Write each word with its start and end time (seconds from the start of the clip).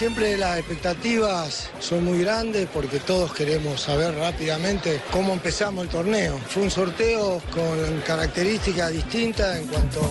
Siempre 0.00 0.34
las 0.38 0.58
expectativas 0.58 1.68
son 1.78 2.06
muy 2.06 2.20
grandes 2.20 2.66
porque 2.72 3.00
todos 3.00 3.34
queremos 3.34 3.82
saber 3.82 4.14
rápidamente 4.14 4.98
cómo 5.12 5.34
empezamos 5.34 5.84
el 5.84 5.90
torneo. 5.90 6.38
Fue 6.48 6.62
un 6.62 6.70
sorteo 6.70 7.42
con 7.52 8.00
características 8.06 8.92
distintas 8.92 9.58
en 9.58 9.66
cuanto 9.66 10.00
a 10.00 10.08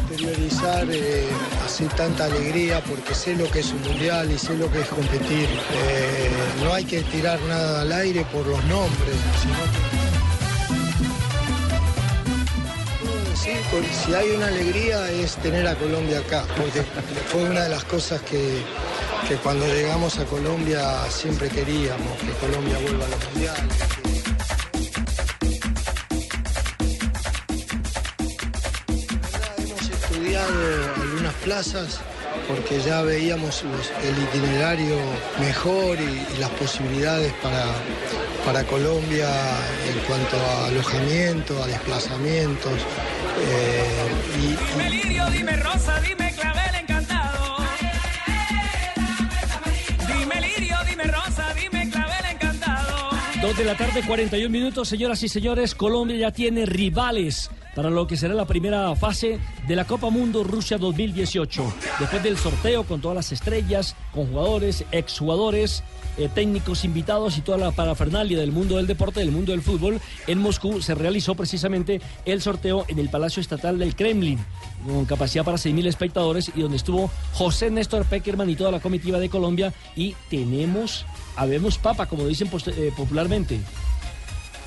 exteriorizar 0.00 0.86
eh, 0.90 1.28
así 1.66 1.84
tanta 1.98 2.24
alegría 2.24 2.82
porque 2.84 3.14
sé 3.14 3.36
lo 3.36 3.50
que 3.50 3.58
es 3.60 3.72
un 3.72 3.82
mundial 3.82 4.32
y 4.32 4.38
sé 4.38 4.56
lo 4.56 4.72
que 4.72 4.80
es 4.80 4.88
competir. 4.88 5.50
Eh, 5.50 6.30
no 6.64 6.72
hay 6.72 6.86
que 6.86 7.02
tirar 7.02 7.38
nada 7.42 7.82
al 7.82 7.92
aire 7.92 8.24
por 8.32 8.46
los 8.46 8.64
nombres, 8.64 9.16
si 14.04 14.14
hay 14.14 14.30
una 14.30 14.46
alegría 14.48 15.10
es 15.10 15.36
tener 15.36 15.66
a 15.66 15.74
Colombia 15.74 16.18
acá, 16.18 16.44
porque 16.56 16.82
fue 17.30 17.44
una 17.44 17.62
de 17.62 17.68
las 17.68 17.84
cosas 17.84 18.20
que, 18.22 18.62
que 19.28 19.36
cuando 19.36 19.66
llegamos 19.66 20.18
a 20.18 20.24
Colombia 20.24 20.80
siempre 21.08 21.48
queríamos, 21.48 22.18
que 22.18 22.32
Colombia 22.46 22.78
vuelva 22.78 23.04
a 23.04 23.08
los 23.08 23.24
mundiales. 23.30 23.74
Hemos 29.58 29.90
estudiado 29.90 31.02
algunas 31.02 31.34
plazas 31.34 32.00
porque 32.48 32.80
ya 32.80 33.02
veíamos 33.02 33.62
los- 33.64 33.90
el 34.04 34.22
itinerario 34.22 34.96
mejor 35.40 35.98
y, 36.00 36.34
y 36.34 36.38
las 36.38 36.50
posibilidades 36.50 37.32
para, 37.42 37.64
para 38.44 38.64
Colombia 38.64 39.28
en 39.88 39.98
cuanto 40.06 40.36
a 40.36 40.66
alojamiento, 40.66 41.62
a 41.62 41.66
desplazamientos. 41.66 42.72
eh, 43.48 43.84
y- 44.42 44.72
Dime 44.76 44.90
lirio, 44.90 45.26
dime 45.30 45.56
rosa, 45.56 46.00
dime 46.00 46.32
clavel 46.34 46.74
encantado. 46.80 47.56
Dime 50.18 50.40
lirio, 50.40 50.76
dime 50.88 51.04
rosa, 51.04 51.54
dime 51.54 51.88
clavel 51.90 52.24
encantado. 52.32 53.10
Dos 53.40 53.56
de 53.56 53.64
la 53.64 53.76
tarde, 53.76 54.02
41 54.06 54.50
minutos, 54.50 54.88
señoras 54.88 55.22
y 55.22 55.28
señores. 55.28 55.74
Colombia 55.74 56.16
ya 56.16 56.30
tiene 56.32 56.66
rivales 56.66 57.50
para 57.74 57.90
lo 57.90 58.06
que 58.06 58.16
será 58.16 58.34
la 58.34 58.46
primera 58.46 58.94
fase 58.96 59.38
de 59.66 59.76
la 59.76 59.84
Copa 59.84 60.10
Mundo 60.10 60.44
Rusia 60.44 60.78
2018. 60.78 61.74
Después 62.00 62.22
del 62.22 62.36
sorteo 62.36 62.84
con 62.84 63.00
todas 63.00 63.16
las 63.16 63.32
estrellas, 63.32 63.96
con 64.12 64.26
jugadores, 64.28 64.84
exjugadores, 64.92 65.82
eh, 66.18 66.28
técnicos 66.28 66.84
invitados 66.84 67.38
y 67.38 67.40
toda 67.40 67.56
la 67.56 67.70
parafernalia 67.70 68.38
del 68.38 68.52
mundo 68.52 68.76
del 68.76 68.86
deporte, 68.86 69.20
del 69.20 69.32
mundo 69.32 69.52
del 69.52 69.62
fútbol, 69.62 69.98
en 70.26 70.38
Moscú 70.38 70.82
se 70.82 70.94
realizó 70.94 71.34
precisamente 71.34 72.02
el 72.26 72.42
sorteo 72.42 72.84
en 72.88 72.98
el 72.98 73.08
Palacio 73.08 73.40
Estatal 73.40 73.78
del 73.78 73.96
Kremlin, 73.96 74.38
con 74.86 75.06
capacidad 75.06 75.44
para 75.44 75.56
6.000 75.56 75.86
espectadores 75.86 76.52
y 76.54 76.60
donde 76.60 76.76
estuvo 76.76 77.10
José 77.32 77.70
Néstor 77.70 78.04
Peckerman 78.04 78.50
y 78.50 78.56
toda 78.56 78.70
la 78.70 78.80
comitiva 78.80 79.18
de 79.18 79.30
Colombia. 79.30 79.72
Y 79.96 80.14
tenemos, 80.28 81.06
habemos 81.34 81.78
papa, 81.78 82.06
como 82.06 82.26
dicen 82.26 82.50
eh, 82.66 82.92
popularmente. 82.94 83.60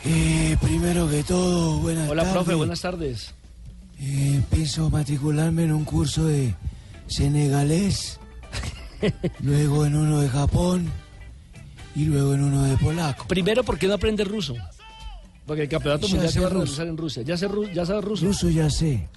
Eh, 0.07 0.55
primero 0.61 1.09
que 1.09 1.23
todo, 1.23 1.79
buenas 1.79 2.09
Hola, 2.09 2.23
tardes. 2.23 2.33
profe, 2.35 2.53
buenas 2.55 2.81
tardes. 2.81 3.33
Eh, 3.99 4.41
pienso 4.51 4.89
matricularme 4.89 5.63
en 5.63 5.71
un 5.71 5.83
curso 5.85 6.25
de 6.25 6.53
senegalés, 7.07 8.19
luego 9.41 9.85
en 9.85 9.95
uno 9.95 10.21
de 10.21 10.29
Japón 10.29 10.91
y 11.95 12.05
luego 12.05 12.33
en 12.35 12.43
uno 12.43 12.63
de 12.65 12.77
polaco. 12.77 13.25
Primero, 13.27 13.63
¿por 13.63 13.79
qué 13.79 13.87
no 13.87 13.95
aprende 13.95 14.23
ruso? 14.23 14.55
Porque 15.47 15.63
el 15.63 15.69
campeonato 15.69 16.07
Ya 16.07 16.13
mundial 16.13 16.33
se 16.33 16.39
va 16.39 16.47
a 16.47 16.49
ruso. 16.49 16.63
realizar 16.65 16.87
en 16.87 16.97
Rusia. 16.97 17.23
¿Ya, 17.23 17.37
sé 17.37 17.47
ru- 17.49 17.71
ya 17.73 17.85
sabe 17.85 18.01
ruso? 18.01 18.25
Ruso 18.25 18.49
ya 18.49 18.69
sé. 18.69 19.07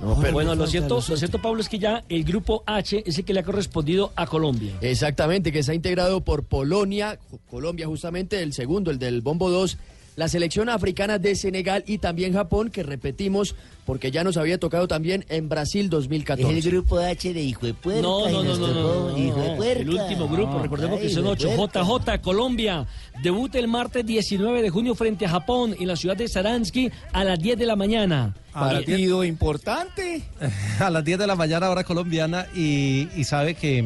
Ahora 0.00 0.30
bueno, 0.30 0.54
lo 0.54 0.66
cierto, 0.66 1.02
lo 1.08 1.16
cierto, 1.16 1.40
Pablo, 1.42 1.60
es 1.60 1.68
que 1.68 1.78
ya 1.78 2.04
el 2.08 2.22
grupo 2.24 2.62
H 2.66 3.02
es 3.04 3.18
el 3.18 3.24
que 3.24 3.34
le 3.34 3.40
ha 3.40 3.42
correspondido 3.42 4.12
a 4.14 4.26
Colombia. 4.26 4.72
Exactamente, 4.80 5.50
que 5.52 5.58
está 5.58 5.74
integrado 5.74 6.20
por 6.20 6.44
Polonia, 6.44 7.18
Colombia 7.50 7.86
justamente, 7.86 8.42
el 8.42 8.52
segundo, 8.52 8.90
el 8.92 8.98
del 8.98 9.20
Bombo 9.22 9.50
2, 9.50 9.76
la 10.18 10.26
selección 10.26 10.68
africana 10.68 11.20
de 11.20 11.36
Senegal 11.36 11.84
y 11.86 11.98
también 11.98 12.32
Japón, 12.32 12.70
que 12.70 12.82
repetimos 12.82 13.54
porque 13.86 14.10
ya 14.10 14.24
nos 14.24 14.36
había 14.36 14.58
tocado 14.58 14.88
también 14.88 15.24
en 15.28 15.48
Brasil 15.48 15.88
2014. 15.88 16.58
Es 16.58 16.66
el 16.66 16.72
grupo 16.72 16.98
H 16.98 17.32
de 17.32 17.40
hijo 17.40 17.66
de 17.66 17.72
puerca. 17.72 18.02
No, 18.02 18.28
no, 18.28 18.42
no, 18.42 18.56
no, 18.56 18.66
no, 19.12 19.16
hijo 19.16 19.40
de 19.40 19.48
no. 19.50 19.56
puerca. 19.56 19.80
El 19.80 19.90
último 19.90 20.28
grupo, 20.28 20.58
recordemos 20.58 20.98
que 20.98 21.08
son 21.08 21.24
ocho. 21.24 21.48
puerca. 21.54 21.84
JJ 21.84 22.20
Colombia 22.20 22.84
debuta 23.22 23.60
el 23.60 23.68
martes 23.68 24.04
19 24.04 24.60
de 24.60 24.70
junio 24.70 24.96
frente 24.96 25.24
a 25.24 25.28
Japón 25.28 25.76
en 25.78 25.86
la 25.86 25.94
ciudad 25.94 26.16
de 26.16 26.26
Saransky 26.26 26.90
a 27.12 27.22
las 27.22 27.38
10 27.38 27.56
de 27.56 27.66
la 27.66 27.76
mañana. 27.76 28.34
Partido 28.52 29.22
importante. 29.22 30.22
A 30.80 30.90
las 30.90 31.04
10 31.04 31.20
de 31.20 31.26
la 31.28 31.36
mañana 31.36 31.70
hora 31.70 31.84
colombiana 31.84 32.48
y, 32.56 33.06
y 33.16 33.22
sabe 33.22 33.54
que, 33.54 33.84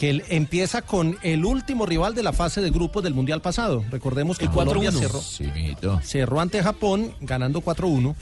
que 0.00 0.08
él 0.08 0.24
empieza 0.30 0.80
con 0.80 1.18
el 1.22 1.44
último 1.44 1.84
rival 1.84 2.14
de 2.14 2.22
la 2.22 2.32
fase 2.32 2.62
de 2.62 2.70
grupos 2.70 3.02
del 3.04 3.12
Mundial 3.12 3.42
pasado. 3.42 3.84
Recordemos 3.90 4.38
que 4.38 4.46
El 4.46 4.50
Colombia 4.50 4.90
4-1. 4.90 5.20
cerró, 5.78 6.00
cerró 6.02 6.40
ante 6.40 6.62
Japón 6.62 7.12
ganando 7.20 7.60
4-1. 7.60 8.14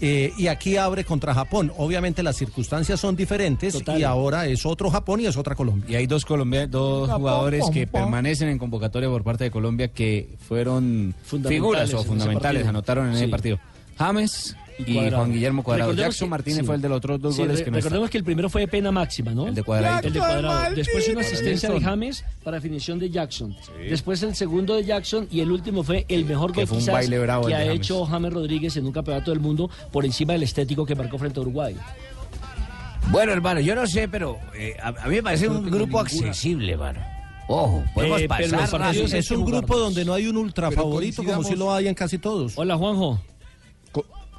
eh, 0.00 0.32
y 0.38 0.46
aquí 0.48 0.76
abre 0.78 1.04
contra 1.04 1.34
Japón. 1.34 1.72
Obviamente 1.76 2.22
las 2.22 2.36
circunstancias 2.36 2.98
son 3.00 3.16
diferentes 3.16 3.72
Total. 3.74 3.98
y 4.00 4.04
ahora 4.04 4.46
es 4.46 4.64
otro 4.66 4.90
Japón 4.90 5.20
y 5.20 5.26
es 5.26 5.36
otra 5.36 5.54
Colombia. 5.54 5.90
Y 5.90 5.94
hay 5.96 6.06
dos 6.06 6.24
colombianos, 6.24 6.70
dos 6.70 7.10
jugadores 7.10 7.60
pom, 7.62 7.72
que 7.72 7.86
pom. 7.86 8.00
permanecen 8.02 8.48
en 8.48 8.58
convocatoria 8.58 9.08
por 9.10 9.22
parte 9.22 9.44
de 9.44 9.50
Colombia 9.50 9.88
que 9.88 10.36
fueron 10.48 11.14
figuras 11.48 11.92
o 11.94 12.02
fundamentales, 12.04 12.66
anotaron 12.66 13.08
en 13.08 13.12
Sí. 13.16 13.22
ese 13.24 13.28
partido. 13.28 13.58
James 13.98 14.54
Y 14.78 14.90
y, 14.90 14.94
Cuadrado. 14.94 15.16
Juan 15.16 15.32
Guillermo 15.32 15.62
Cuadrado. 15.62 15.90
Recordemos 15.90 16.14
Jackson 16.14 16.26
que- 16.26 16.30
Martínez 16.30 16.58
sí. 16.60 16.66
fue 16.66 16.74
el 16.74 16.82
de 16.82 16.88
los 16.90 16.96
otros 16.98 17.20
dos 17.20 17.34
Sí, 17.34 17.40
goles 17.42 17.58
re- 17.58 17.64
que 17.64 17.70
no 17.70 17.78
está. 17.78 17.88
recordemos 17.88 18.10
que 18.10 18.18
el 18.18 18.24
primero 18.24 18.50
fue 18.50 18.60
de 18.62 18.68
pena 18.68 18.92
máxima, 18.92 19.32
¿no? 19.34 19.46
El 19.48 19.54
de 19.54 19.62
Cuadradito. 19.62 20.08
El 20.08 20.12
de 20.12 20.18
Cuadrado. 20.18 20.74
Después 20.74 21.08
una 21.08 21.20
asistencia 21.22 21.70
de. 21.70 21.80
James 21.80 22.24
para 22.44 22.56
definición 22.58 22.98
de 22.98 23.08
Jackson. 23.10 23.56
Después 23.88 24.22
el 24.22 24.34
segundo 24.34 24.74
de 24.74 24.84
Jackson 24.84 25.28
y 25.30 25.40
el 25.40 25.50
último 25.50 25.82
fue 25.82 26.04
el 26.08 26.24
mejor 26.26 26.52
Que 26.52 26.60
gol 26.60 26.66
fue 26.68 26.76
un 26.76 26.80
quizás 26.82 26.94
baile 26.94 27.18
bravo 27.18 27.46
que 27.46 27.54
ha 27.54 27.58
James. 27.60 27.74
hecho 27.76 28.04
James 28.04 28.32
Rodríguez 28.32 28.76
en 28.76 28.86
un 28.86 28.92
campeonato 28.92 29.30
del 29.30 29.40
mundo 29.40 29.70
por 29.92 30.04
encima 30.04 30.34
del 30.34 30.42
estético 30.42 30.84
que 30.84 30.94
marcó 30.94 31.16
frente 31.18 31.38
a 31.38 31.42
Uruguay. 31.42 31.74
Bueno, 33.10 33.32
hermano, 33.32 33.60
yo 33.60 33.74
no 33.74 33.86
sé, 33.86 34.08
pero 34.08 34.36
eh, 34.54 34.76
a, 34.82 34.88
a 34.88 35.06
mí 35.08 35.16
me 35.16 35.22
parece 35.22 35.48
un 35.48 35.70
grupo 35.70 36.00
accesible, 36.00 36.72
hermano. 36.72 37.00
Ojo, 37.48 37.84
podemos 37.94 38.20
Eh, 38.20 38.28
pasar. 38.28 38.94
Es 38.96 39.30
un 39.30 39.44
grupo 39.44 39.78
donde 39.78 40.04
no 40.04 40.12
hay 40.12 40.26
un 40.26 40.36
ultra 40.36 40.68
Pero 40.70 40.82
favorito 40.82 41.22
como 41.22 41.44
si 41.44 41.54
lo 41.54 41.72
hay 41.72 41.86
en 41.86 41.94
casi 41.94 42.18
todos. 42.18 42.54
Hola, 42.56 42.76
Juanjo. 42.76 43.20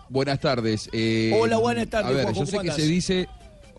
Buenas 0.09 0.39
tardes. 0.39 0.89
eh, 0.93 1.35
Hola, 1.39 1.57
buenas 1.57 1.87
tardes, 1.89 2.11
A 2.11 2.13
ver, 2.15 2.23
Juanjo, 2.23 2.39
yo 2.41 2.45
sé 2.45 2.51
¿cómo 2.53 2.61
que 2.63 2.69
andás? 2.69 2.81
se 2.83 2.87
dice. 2.87 3.27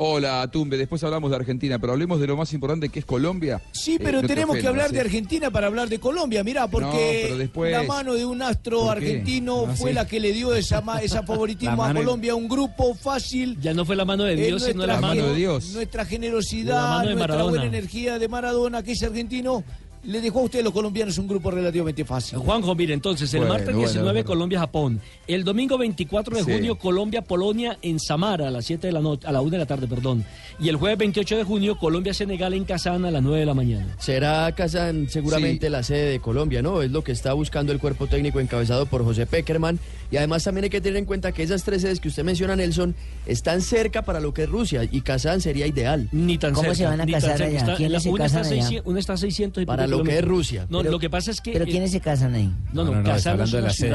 Hola, 0.00 0.48
Tumbe. 0.52 0.76
Después 0.76 1.02
hablamos 1.02 1.28
de 1.30 1.36
Argentina, 1.36 1.76
pero 1.80 1.92
hablemos 1.92 2.20
de 2.20 2.28
lo 2.28 2.36
más 2.36 2.52
importante 2.52 2.88
que 2.88 3.00
es 3.00 3.04
Colombia. 3.04 3.60
Sí, 3.72 3.94
Eh, 3.96 4.00
pero 4.00 4.20
te 4.20 4.28
tenemos 4.28 4.56
que 4.56 4.66
hablar 4.68 4.92
de. 4.92 5.00
Argentina 5.00 5.50
para 5.50 5.66
hablar 5.66 5.88
de 5.88 5.98
Colombia. 5.98 6.44
Mirá, 6.44 6.68
porque 6.68 7.34
después- 7.36 7.72
la 7.72 7.82
mano 7.82 8.14
de 8.14 8.24
un 8.24 8.40
astro 8.40 8.88
argentino 8.92 9.66
fue 9.74 9.90
sí. 9.90 9.94
la 9.96 10.06
que 10.06 10.20
le 10.20 10.32
dio 10.32 10.54
esa, 10.54 10.84
esa 11.02 11.24
favoritismo 11.24 11.82
a 11.82 11.92
Colombia, 11.92 12.36
un 12.36 12.46
grupo 12.46 12.94
fácil. 12.94 13.58
Ya 13.60 13.74
no 13.74 13.84
fue 13.84 13.96
la 13.96 14.04
mano 14.04 14.22
de 14.22 14.36
Dios, 14.36 14.62
sino 14.62 14.86
la 14.86 15.00
nuestra, 15.00 15.08
mano 15.08 15.28
de 15.30 15.34
Dios. 15.34 15.70
nuestra 15.72 16.04
La 16.04 16.08
generosidad, 16.08 16.80
mano 16.90 17.08
de 17.08 17.14
nuestra 17.16 17.42
buena 17.42 17.64
energía 17.64 18.18
de 18.20 18.28
Maradona, 18.28 18.84
que 18.84 18.92
es 18.92 19.02
argentino, 19.02 19.64
le 20.04 20.20
dejó 20.20 20.41
a 20.41 20.42
ustedes 20.44 20.64
los 20.64 20.72
colombianos 20.72 21.19
un 21.19 21.28
grupo 21.28 21.50
relativamente 21.50 22.05
fácil. 22.05 22.38
Juanjo, 22.38 22.75
mire, 22.75 22.94
entonces, 22.94 23.32
el 23.34 23.40
Bueno, 23.40 23.55
martes 23.55 23.67
bueno, 23.75 23.81
19 23.81 24.12
bueno. 24.12 24.26
Colombia-Japón. 24.26 25.00
El 25.26 25.44
domingo 25.44 25.76
24 25.78 26.37
de 26.37 26.44
Sí. 26.44 26.52
junio 26.52 26.76
Colombia-Polonia 26.78 27.78
en 27.82 27.99
Samara 28.00 28.49
a 28.49 28.50
las 28.50 28.64
7 28.67 28.87
de 28.87 28.93
la 28.93 29.00
noche, 29.00 29.26
a 29.26 29.32
la 29.32 29.40
1 29.40 29.50
de 29.50 29.58
la 29.58 29.67
tarde, 29.67 29.87
perdón. 29.87 30.25
Y 30.61 30.69
el 30.69 30.76
jueves 30.76 30.99
28 30.99 31.37
de 31.37 31.44
junio 31.44 31.78
Colombia-Senegal 31.78 32.55
en 32.55 32.64
Kazán 32.64 33.05
a 33.05 33.11
las 33.11 33.22
9 33.22 33.40
de 33.40 33.46
la 33.46 33.55
mañana. 33.55 33.94
Será 33.99 34.50
Kazán 34.52 35.08
seguramente 35.08 35.67
Sí. 35.67 35.72
la 35.72 35.82
sede 35.82 36.11
de 36.11 36.20
Colombia, 36.20 36.62
¿no? 36.62 36.82
Es 36.82 36.90
lo 36.90 37.02
que 37.05 37.12
está 37.12 37.32
buscando 37.32 37.72
el 37.72 37.78
cuerpo 37.78 38.06
técnico 38.06 38.40
encabezado 38.40 38.87
por 38.87 39.05
José 39.05 39.26
Peckerman. 39.26 39.78
Y 40.11 40.17
además 40.17 40.43
también 40.44 40.64
hay 40.64 40.70
que 40.70 40.81
tener 40.81 40.96
en 40.96 41.05
cuenta 41.05 41.32
que 41.32 41.43
esas 41.43 41.64
tres 41.64 41.82
sedes 41.82 42.00
que 42.00 42.08
usted 42.08 42.25
menciona, 42.25 42.56
Nelson, 42.56 42.94
están 43.26 43.61
cerca 43.61 44.02
para 44.02 44.20
lo 44.20 44.32
que 44.32 44.44
es 44.44 44.49
Rusia 44.49 44.84
y 44.90 45.02
Kazán 45.02 45.40
sería 45.40 45.67
ideal. 45.67 46.08
Ni 46.12 46.38
tan 46.38 46.52
¿Cómo 46.55 46.62
cerca, 46.62 46.75
se 46.76 46.84
van 46.87 47.00
a 47.00 47.05
ni 47.05 47.12
tan 47.12 47.20
casar 47.20 47.43
allá? 47.43 47.58
Está- 47.58 47.76
¿Quiénes 47.76 47.93
la- 47.93 48.00
se 48.00 48.08
una, 48.11 48.25
está 48.26 48.38
allá? 48.40 48.49
600, 48.49 48.87
una 48.90 49.00
está 49.00 49.12
a 49.12 49.17
600 49.19 49.62
y 49.62 49.67
Para 49.67 49.87
lo 49.90 50.02
que 50.02 50.19
es. 50.19 50.25
Rusia. 50.25 50.67
No, 50.70 50.79
Pero- 50.79 50.90
lo 50.93 50.99
que 50.99 51.11
pasa 51.11 51.31
es 51.31 51.40
que... 51.40 51.52
¿Pero 51.52 51.64
eh, 51.64 51.69
quiénes 51.69 51.90
se 51.90 52.00
casan 52.00 52.35
ahí? 52.35 52.52
No, 52.73 52.85
no, 52.85 52.93
No, 52.93 53.02
no, 53.02 53.02
de 53.02 53.32
una 53.32 53.61
la 53.61 53.70
sede. 53.73 53.90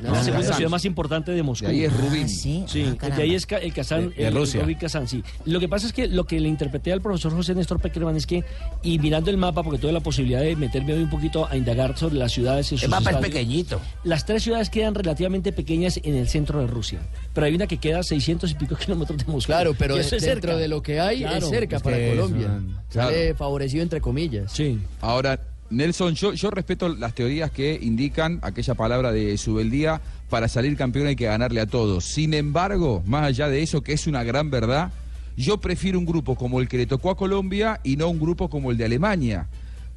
La 0.00 0.22
segunda 0.22 0.52
ciudad 0.54 0.70
más 0.70 0.84
importante 0.84 1.32
de 1.32 1.42
Moscú. 1.42 1.66
De 1.66 1.72
ahí 1.72 1.84
es 1.84 1.92
Rubín. 1.96 2.24
Ah, 2.24 2.28
sí. 2.28 2.64
Sí, 2.66 2.84
Ah, 3.00 3.08
de 3.10 3.22
ahí 3.22 3.34
es 3.34 3.46
el 3.50 3.72
Kazán, 3.72 4.10
De- 4.10 4.14
de 4.14 4.26
el, 4.28 4.34
Rusia. 4.34 4.58
el 4.60 4.64
Rubín 4.66 4.78
Kazán, 4.78 5.08
sí. 5.08 5.22
Lo 5.44 5.58
que 5.60 5.68
pasa 5.68 5.86
es 5.86 5.92
que 5.92 6.06
lo 6.08 6.24
que 6.24 6.38
le 6.40 6.48
interpreté 6.48 6.92
al 6.92 7.00
profesor 7.00 7.32
José 7.32 7.54
Néstor 7.54 7.80
Peckerman 7.80 8.16
es 8.16 8.26
que, 8.26 8.44
y 8.82 8.98
mirando 8.98 9.30
el 9.30 9.36
mapa, 9.36 9.62
porque 9.62 9.78
tuve 9.78 9.92
la 9.92 10.00
posibilidad 10.00 10.40
de 10.40 10.54
meterme 10.56 10.92
hoy 10.94 11.02
un 11.02 11.10
poquito 11.10 11.46
a 11.48 11.56
indagar 11.56 11.96
sobre 11.98 12.16
las 12.16 12.32
ciudades 12.32 12.66
y 12.72 12.76
sus 12.76 12.84
El 12.84 12.90
mapa 12.90 13.10
es 13.10 13.16
pequeñito. 13.18 13.80
Las 14.04 14.24
tres 14.24 14.42
ciudades 14.42 14.70
quedan 14.70 14.94
relativamente 14.94 15.52
pequeñas 15.52 15.98
en 16.02 16.14
el 16.14 16.28
centro 16.28 16.60
de 16.60 16.66
Rusia, 16.66 17.00
pero 17.34 17.46
hay 17.46 17.54
una 17.54 17.66
que 17.66 17.78
queda 17.78 18.00
a 18.00 18.02
600 18.02 18.50
y 18.50 18.54
pico 18.54 18.76
kilómetros 18.76 19.18
de 19.18 19.24
Moscú. 19.32 19.46
Claro, 19.48 19.74
pero 19.78 19.96
es 19.96 20.10
dentro 20.10 20.28
cerca. 20.28 20.56
de 20.56 20.68
lo 20.68 20.82
que 20.82 21.00
hay 21.00 21.18
Claro. 21.20 21.38
es 21.38 21.48
cerca 21.50 21.76
Es 21.76 21.82
para 21.82 21.96
Colombia. 22.08 22.46
una- 22.46 22.84
Sale 22.88 23.16
Claro. 23.22 23.36
favorecido 23.36 23.82
entre 23.82 24.00
comillas. 24.00 24.52
Sí. 24.52 24.78
Ahora, 25.00 25.40
Nelson, 25.70 26.14
yo, 26.14 26.32
yo 26.32 26.50
respeto 26.50 26.88
las 26.88 27.14
teorías 27.14 27.50
que 27.50 27.78
indican 27.80 28.38
aquella 28.42 28.74
palabra 28.74 29.12
de 29.12 29.36
Subeldía, 29.36 30.00
para 30.30 30.48
salir 30.48 30.76
campeón 30.76 31.06
hay 31.08 31.16
que 31.16 31.26
ganarle 31.26 31.60
a 31.60 31.66
todos. 31.66 32.04
Sin 32.04 32.32
embargo, 32.34 33.02
más 33.06 33.24
allá 33.24 33.48
de 33.48 33.62
eso, 33.62 33.82
que 33.82 33.92
es 33.92 34.06
una 34.06 34.22
gran 34.24 34.50
verdad, 34.50 34.90
yo 35.36 35.58
prefiero 35.58 35.98
un 35.98 36.06
grupo 36.06 36.36
como 36.36 36.60
el 36.60 36.68
que 36.68 36.78
le 36.78 36.86
tocó 36.86 37.10
a 37.10 37.16
Colombia 37.16 37.80
y 37.84 37.96
no 37.96 38.08
un 38.08 38.18
grupo 38.18 38.48
como 38.50 38.70
el 38.70 38.76
de 38.76 38.84
Alemania. 38.86 39.46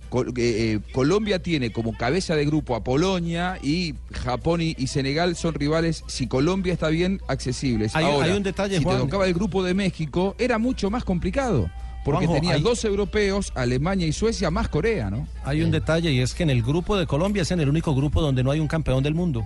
Col- 0.10 0.34
eh, 0.38 0.74
eh, 0.76 0.80
Colombia 0.92 1.42
tiene 1.42 1.72
como 1.72 1.96
cabeza 1.98 2.36
de 2.36 2.46
grupo 2.46 2.76
a 2.76 2.84
Polonia 2.84 3.58
y 3.64 3.96
Japón 4.12 4.62
y, 4.62 4.76
y 4.78 4.88
Senegal 4.88 5.38
son 5.38 5.54
rivales, 5.54 6.04
si 6.08 6.28
Colombia 6.28 6.74
está 6.74 6.90
bien, 6.90 7.22
accesibles. 7.30 7.96
Hay- 7.96 8.04
Ahora, 8.06 8.26
hay 8.28 8.34
un 8.34 8.44
detalle, 8.44 8.78
si 8.78 8.84
Juan. 8.84 8.98
te 8.98 9.04
tocaba 9.04 9.26
el 9.26 9.34
grupo 9.34 9.64
de 9.64 9.74
México, 9.74 10.36
era 10.38 10.58
mucho 10.58 10.90
más 10.90 11.06
complicado. 11.06 11.70
Porque 12.04 12.26
Juanjo, 12.26 12.34
tenías 12.34 12.56
hay- 12.56 12.62
dos 12.64 12.84
europeos, 12.84 13.52
Alemania 13.56 14.08
y 14.08 14.12
Suecia, 14.14 14.50
más 14.50 14.68
Corea, 14.70 15.10
¿no? 15.10 15.28
Hay 15.44 15.62
un 15.62 15.70
detalle 15.72 16.12
y 16.12 16.20
es 16.20 16.34
que 16.34 16.44
en 16.44 16.50
el 16.50 16.64
grupo 16.64 16.98
de 16.98 17.06
Colombia 17.06 17.44
es 17.44 17.52
en 17.52 17.60
el 17.60 17.70
único 17.70 17.94
grupo 17.94 18.22
donde 18.22 18.44
no 18.44 18.52
hay 18.52 18.60
un 18.60 18.68
campeón 18.68 19.04
del 19.04 19.14
mundo. 19.14 19.44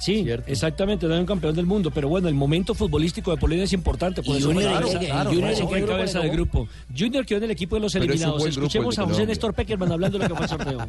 Sí, 0.00 0.24
exactamente, 0.46 1.08
no 1.08 1.14
hay 1.14 1.20
un 1.20 1.26
campeón 1.26 1.56
del 1.56 1.66
mundo, 1.66 1.90
pero 1.90 2.08
bueno, 2.08 2.28
el 2.28 2.34
momento 2.34 2.72
futbolístico 2.72 3.32
de 3.32 3.36
Polonia 3.36 3.64
es 3.64 3.72
importante, 3.72 4.22
por 4.22 4.36
Y 4.36 4.38
eso 4.38 4.48
Junior, 4.52 4.70
claro, 4.70 4.86
¿en 4.92 4.98
qué- 5.00 5.06
claro, 5.06 5.30
Junior, 5.30 5.42
por 5.42 5.50
eso 5.52 5.62
¿en 5.62 5.66
qué 5.66 5.70
fue 5.70 5.78
en 5.78 5.84
grupo 5.84 5.96
cabeza 5.98 6.18
le 6.18 6.24
de 6.24 6.30
tocó? 6.30 6.36
grupo. 6.60 6.68
Junior 6.96 7.26
quedó 7.26 7.38
en 7.38 7.44
el 7.44 7.50
equipo 7.50 7.74
de 7.76 7.80
los 7.80 7.94
eliminados. 7.96 8.46
Escuchemos 8.46 8.96
a 8.98 9.04
José. 9.06 9.26
Néstor 9.26 9.54
Peckerman 9.54 9.90
hablando 9.90 10.18
de 10.18 10.28
lo 10.28 10.34
que 10.34 10.36
fue 10.36 10.44
el 10.44 10.50
sorteo. 10.50 10.88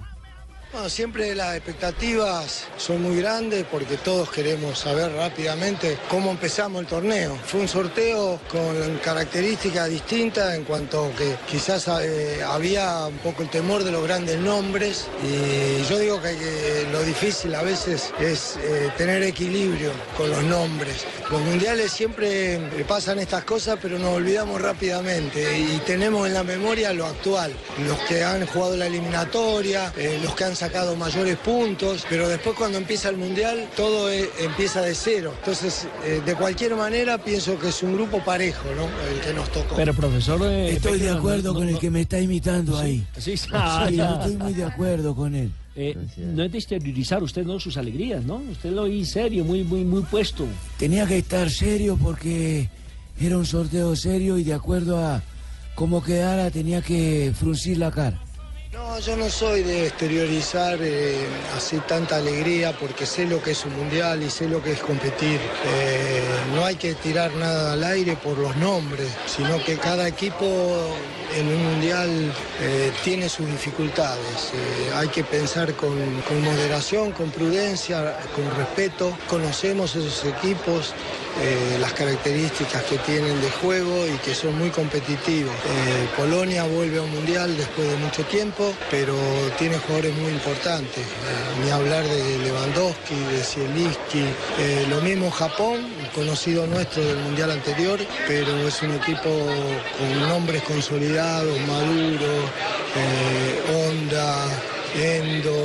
No, 0.72 0.88
siempre 0.88 1.34
las 1.34 1.56
expectativas 1.56 2.68
son 2.78 3.02
muy 3.02 3.18
grandes 3.18 3.66
porque 3.72 3.98
todos 3.98 4.30
queremos 4.30 4.78
saber 4.78 5.12
rápidamente 5.14 5.98
cómo 6.10 6.30
empezamos 6.30 6.82
el 6.82 6.88
torneo. 6.88 7.36
Fue 7.44 7.62
un 7.62 7.68
sorteo 7.68 8.40
con 8.52 9.00
características 9.04 9.90
distintas 9.90 10.54
en 10.54 10.66
cuanto 10.66 11.12
que 11.18 11.36
quizás 11.50 11.90
eh, 12.04 12.44
había 12.48 13.08
un 13.08 13.18
poco 13.18 13.42
el 13.42 13.50
temor 13.50 13.84
de 13.84 13.92
los 13.92 14.04
grandes 14.04 14.38
nombres 14.38 15.08
y 15.24 15.84
yo 15.90 15.98
digo 15.98 16.22
que, 16.22 16.86
lo 16.92 17.02
difícil 17.02 17.56
a 17.56 17.64
veces 17.64 18.14
es 18.20 18.58
eh, 18.58 18.92
tener 18.96 19.24
equilibrio 19.24 19.92
con 20.16 20.30
los 20.30 20.44
nombres. 20.44 21.08
Los 21.32 21.42
mundiales 21.42 21.92
siempre 21.92 22.54
eh, 22.54 22.86
pasan 22.88 23.18
estas 23.18 23.44
cosas 23.44 23.80
pero 23.82 23.98
nos 23.98 24.18
olvidamos 24.18 24.62
rápidamente 24.62 25.58
y 25.58 25.82
tenemos 25.88 26.28
en 26.28 26.36
la 26.36 26.44
memoria 26.44 26.94
lo 26.94 27.08
actual, 27.08 27.52
los 27.88 27.98
que 28.02 28.24
han 28.24 28.46
jugado 28.46 28.78
la 28.78 28.86
eliminatoria, 28.86 29.92
los 30.22 30.36
que 30.36 30.44
han 30.44 30.59
sacado 30.60 30.96
mayores 30.98 31.38
puntos, 31.38 32.06
pero 32.10 32.28
después 32.28 32.56
cuando 32.58 32.78
empieza 32.78 33.08
el 33.10 33.16
mundial 33.18 33.70
todo 33.78 34.12
eh, 34.12 34.30
empieza 34.42 34.82
de 34.82 34.94
cero. 34.94 35.34
Entonces, 35.40 35.88
eh, 36.06 36.22
de 36.26 36.36
cualquier 36.36 36.76
manera 36.76 37.18
pienso 37.18 37.58
que 37.58 37.70
es 37.70 37.82
un 37.82 37.94
grupo 37.94 38.20
parejo, 38.24 38.66
¿no? 38.76 38.84
El 39.10 39.22
que 39.22 39.34
nos 39.34 39.50
tocó. 39.52 39.76
Pero 39.78 39.94
profesor... 39.94 40.42
eh, 40.44 40.72
Estoy 40.74 41.00
de 41.00 41.12
acuerdo 41.12 41.54
no- 41.54 41.60
con 41.60 41.68
el 41.70 41.76
no- 41.76 41.80
que 41.80 41.90
me 41.90 42.02
está 42.02 42.20
imitando 42.20 42.78
ahí. 42.78 43.06
Sí, 43.18 43.38
Sí, 43.38 43.48
ah, 43.54 43.88
estoy 43.90 44.36
muy 44.36 44.54
de 44.54 44.66
acuerdo 44.66 45.16
con 45.16 45.34
él. 45.34 45.52
Eh, 45.78 45.96
no 46.18 46.44
es 46.44 46.52
de 46.52 46.58
exteriorizar 46.58 47.24
usted 47.24 47.46
no 47.46 47.58
sus 47.58 47.78
alegrías, 47.78 48.26
¿no? 48.26 48.36
Usted 48.52 48.72
lo 48.72 48.82
oí 48.82 49.06
serio, 49.06 49.46
muy, 49.46 49.64
muy, 49.64 49.86
muy 49.86 50.02
puesto. 50.02 50.46
Tenía 50.78 51.06
que 51.08 51.20
estar 51.20 51.50
serio 51.50 51.98
porque 52.02 52.68
era 53.22 53.38
un 53.38 53.46
sorteo 53.46 53.96
serio 53.96 54.38
y 54.38 54.44
de 54.44 54.54
acuerdo 54.56 54.98
a 55.00 55.22
cómo 55.76 56.04
quedara 56.04 56.52
tenía 56.52 56.82
que 56.82 57.32
fruncir 57.34 57.78
la 57.78 57.92
cara. 57.92 58.20
No, 58.80 58.98
yo 58.98 59.18
no 59.18 59.30
soy 59.30 59.62
de 59.64 59.88
exteriorizar 59.88 60.80
eh, 60.82 61.28
así 61.54 61.80
tanta 61.80 62.16
alegría 62.16 62.72
porque 62.72 63.06
sé 63.06 63.26
lo 63.26 63.42
que 63.44 63.52
es 63.52 63.66
un 63.66 63.76
mundial 63.76 64.24
y 64.24 64.30
sé 64.30 64.48
lo 64.48 64.64
que 64.64 64.72
es 64.72 64.80
competir. 64.80 65.38
Eh, 65.66 66.24
no 66.56 66.64
hay 66.64 66.78
que 66.78 66.96
tirar 66.96 67.34
nada 67.36 67.74
al 67.74 67.84
aire 67.84 68.16
por 68.16 68.38
los 68.38 68.56
nombres, 68.56 69.10
sino 69.26 69.62
que 69.66 69.78
cada 69.78 70.08
equipo 70.08 70.46
en 71.36 71.48
un 71.48 71.64
mundial 71.74 72.10
eh, 72.62 72.94
tiene 73.04 73.28
sus 73.28 73.48
dificultades. 73.48 74.54
Hay 74.96 75.10
que 75.10 75.26
pensar 75.26 75.74
con 75.74 75.92
moderación, 76.42 77.12
con 77.12 77.32
prudencia, 77.32 78.18
con 78.34 78.50
respeto. 78.58 79.14
Conocemos 79.28 79.94
esos 79.98 80.24
equipos, 80.24 80.94
eh, 81.42 81.78
las 81.80 81.94
características 81.94 82.84
que 82.84 82.98
tienen 83.00 83.40
de 83.42 83.50
juego 83.50 84.08
y 84.08 84.18
que 84.18 84.34
son 84.36 84.58
muy 84.58 84.70
competitivos. 84.70 85.54
Eh, 85.56 86.08
Polonia 86.18 86.64
vuelve 86.66 86.98
a 87.00 87.02
un 87.02 87.12
mundial 87.12 87.56
después 87.58 87.88
de 87.90 87.98
mucho 87.98 88.24
tiempo, 88.24 88.74
pero 88.92 89.16
tiene 89.58 89.78
jugadores 89.78 90.14
muy 90.16 90.32
importantes. 90.32 91.04
Eh, 91.06 91.64
ni 91.64 91.70
hablar 91.72 92.04
de 92.04 92.38
Lewandowski, 92.40 93.16
de 93.16 93.44
Zielinski. 93.44 94.26
Lo 94.90 95.02
mismo 95.02 95.30
Japón, 95.32 95.78
conocido 96.16 96.66
nuestro 96.68 97.04
del 97.04 97.18
mundial 97.18 97.52
anterior, 97.52 98.00
pero 98.28 98.68
es 98.68 98.82
un 98.82 98.92
equipo 98.96 99.30
con 99.98 100.28
nombres 100.30 100.62
consolidados, 100.64 101.58
Maduro, 101.62 102.28
Honda, 103.74 104.48
Endo, 104.96 105.56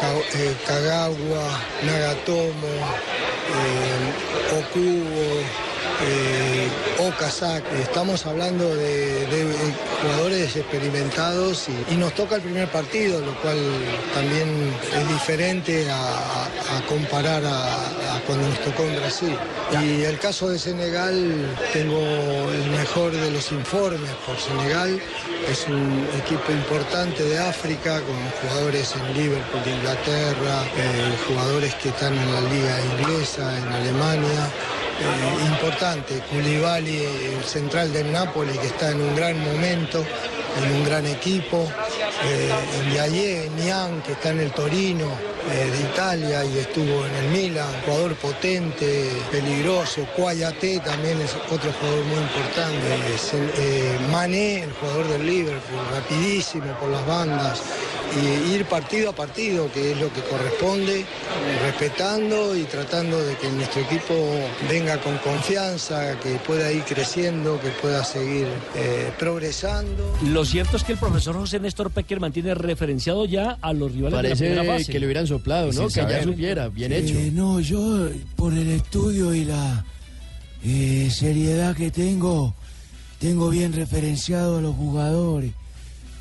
Ka- 0.00 0.66
Kagawa, 0.66 1.60
Nagatomo, 1.82 2.68
eh, 3.52 4.14
Okubo, 4.58 5.73
eh, 6.02 6.68
Okazaki. 6.98 7.66
Estamos 7.82 8.26
hablando 8.26 8.74
de, 8.74 9.26
de 9.26 9.54
jugadores 10.02 10.56
experimentados 10.56 11.66
y, 11.68 11.94
y 11.94 11.96
nos 11.96 12.14
toca 12.14 12.36
el 12.36 12.42
primer 12.42 12.68
partido, 12.68 13.20
lo 13.20 13.34
cual 13.40 13.58
también 14.14 14.72
es 14.96 15.08
diferente 15.08 15.90
a, 15.90 15.96
a- 15.96 16.44
a 16.78 16.86
comparar 16.88 17.44
a, 17.44 17.74
a 18.16 18.20
cuando 18.26 18.48
nos 18.48 18.58
tocó 18.60 18.82
en 18.84 18.96
Brasil. 18.96 19.36
Y 19.82 20.02
el 20.02 20.18
caso 20.18 20.48
de 20.48 20.58
Senegal, 20.58 21.54
tengo 21.72 21.98
el 22.00 22.70
mejor 22.70 23.12
de 23.12 23.30
los 23.30 23.52
informes 23.52 24.10
por 24.26 24.36
Senegal. 24.38 25.00
Es 25.50 25.66
un 25.68 26.06
equipo 26.18 26.50
importante 26.52 27.22
de 27.22 27.38
África 27.38 28.00
con 28.00 28.16
jugadores 28.48 28.94
en 28.96 29.14
Liverpool 29.14 29.62
de 29.64 29.70
Inglaterra, 29.72 30.62
eh, 30.76 31.16
jugadores 31.28 31.74
que 31.76 31.90
están 31.90 32.14
en 32.16 32.32
la 32.32 32.40
liga 32.42 32.78
inglesa, 32.98 33.58
en 33.58 33.68
Alemania. 33.68 34.50
Eh, 35.00 35.46
importante, 35.46 36.20
Koulibaly, 36.30 37.04
el 37.36 37.44
central 37.44 37.92
del 37.92 38.12
Napoli, 38.12 38.56
que 38.58 38.68
está 38.68 38.92
en 38.92 39.00
un 39.00 39.16
gran 39.16 39.38
momento, 39.42 40.04
en 40.62 40.72
un 40.76 40.84
gran 40.84 41.06
equipo. 41.06 41.68
Eh, 42.24 42.50
Ndiaye, 42.88 43.50
Niang, 43.56 44.02
que 44.02 44.12
está 44.12 44.30
en 44.30 44.40
el 44.40 44.50
Torino 44.52 45.06
eh, 45.52 45.70
de 45.70 45.80
Italia 45.92 46.44
y 46.44 46.58
estuvo 46.58 47.04
en 47.06 47.14
el 47.16 47.28
Milan, 47.30 47.66
jugador 47.84 48.14
potente, 48.16 49.10
peligroso. 49.30 50.06
Cuayate 50.16 50.80
también 50.80 51.20
es 51.20 51.34
otro 51.50 51.70
jugador 51.80 52.04
muy 52.06 52.18
importante. 52.18 52.86
Eh, 52.94 53.18
se- 53.18 53.52
eh, 53.58 53.98
Mané, 54.10 54.62
el 54.64 54.72
jugador 54.72 55.08
del 55.08 55.26
Liverpool, 55.26 55.80
rapidísimo 55.92 56.66
por 56.80 56.88
las 56.90 57.04
bandas. 57.06 57.62
Y 58.14 58.52
ir 58.54 58.64
partido 58.66 59.10
a 59.10 59.12
partido, 59.12 59.68
que 59.72 59.90
es 59.90 59.98
lo 59.98 60.12
que 60.12 60.20
corresponde, 60.22 61.04
respetando 61.64 62.54
y 62.54 62.62
tratando 62.64 63.20
de 63.24 63.34
que 63.36 63.48
nuestro 63.48 63.80
equipo 63.82 64.14
venga 64.68 64.98
con 65.00 65.18
confianza, 65.18 66.18
que 66.20 66.36
pueda 66.46 66.70
ir 66.70 66.84
creciendo, 66.84 67.60
que 67.60 67.70
pueda 67.70 68.04
seguir 68.04 68.46
eh, 68.76 69.10
progresando. 69.18 70.16
Lo 70.44 70.50
cierto 70.50 70.76
es 70.76 70.84
que 70.84 70.92
el 70.92 70.98
profesor 70.98 71.36
José 71.36 71.58
Néstor 71.58 71.90
Peckerman 71.90 72.30
tiene 72.30 72.54
referenciado 72.54 73.24
ya 73.24 73.56
a 73.62 73.72
los 73.72 73.90
rivales 73.92 74.20
de 74.22 74.28
la 74.28 74.36
primera 74.36 74.56
Parece 74.62 74.78
fase. 74.84 74.92
que 74.92 75.00
le 75.00 75.06
hubieran 75.06 75.26
soplado, 75.26 75.72
¿no? 75.72 75.88
Que 75.88 75.94
ya 76.02 76.22
supiera, 76.22 76.68
bien 76.68 76.92
hecho. 76.92 77.14
Eh, 77.14 77.30
no, 77.32 77.60
yo 77.60 78.10
por 78.36 78.52
el 78.52 78.68
estudio 78.68 79.34
y 79.34 79.46
la 79.46 79.86
eh, 80.62 81.08
seriedad 81.10 81.74
que 81.74 81.90
tengo, 81.90 82.54
tengo 83.20 83.48
bien 83.48 83.72
referenciado 83.72 84.58
a 84.58 84.60
los 84.60 84.76
jugadores. 84.76 85.50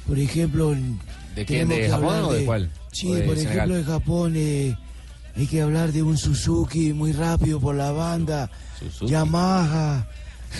Por 0.07 0.17
ejemplo, 0.17 0.71
en- 0.71 0.99
¿De 1.35 1.45
quién? 1.45 1.67
¿De 1.67 1.89
Japón 1.89 2.23
o 2.23 2.31
de 2.31 2.45
cuál? 2.45 2.71
Sí, 2.93 3.09
¿O 3.11 3.15
de 3.15 3.21
por 3.23 3.35
Senegal? 3.35 3.55
ejemplo, 3.71 3.75
de 3.75 3.83
Japón 3.83 4.33
eh, 4.37 4.77
hay 5.35 5.47
que 5.47 5.61
hablar 5.61 5.91
de 5.91 6.01
un 6.01 6.17
Suzuki 6.17 6.93
muy 6.93 7.11
rápido 7.11 7.59
por 7.59 7.75
la 7.75 7.91
banda, 7.91 8.49
Suzuki. 8.79 9.11
Yamaha, 9.11 10.07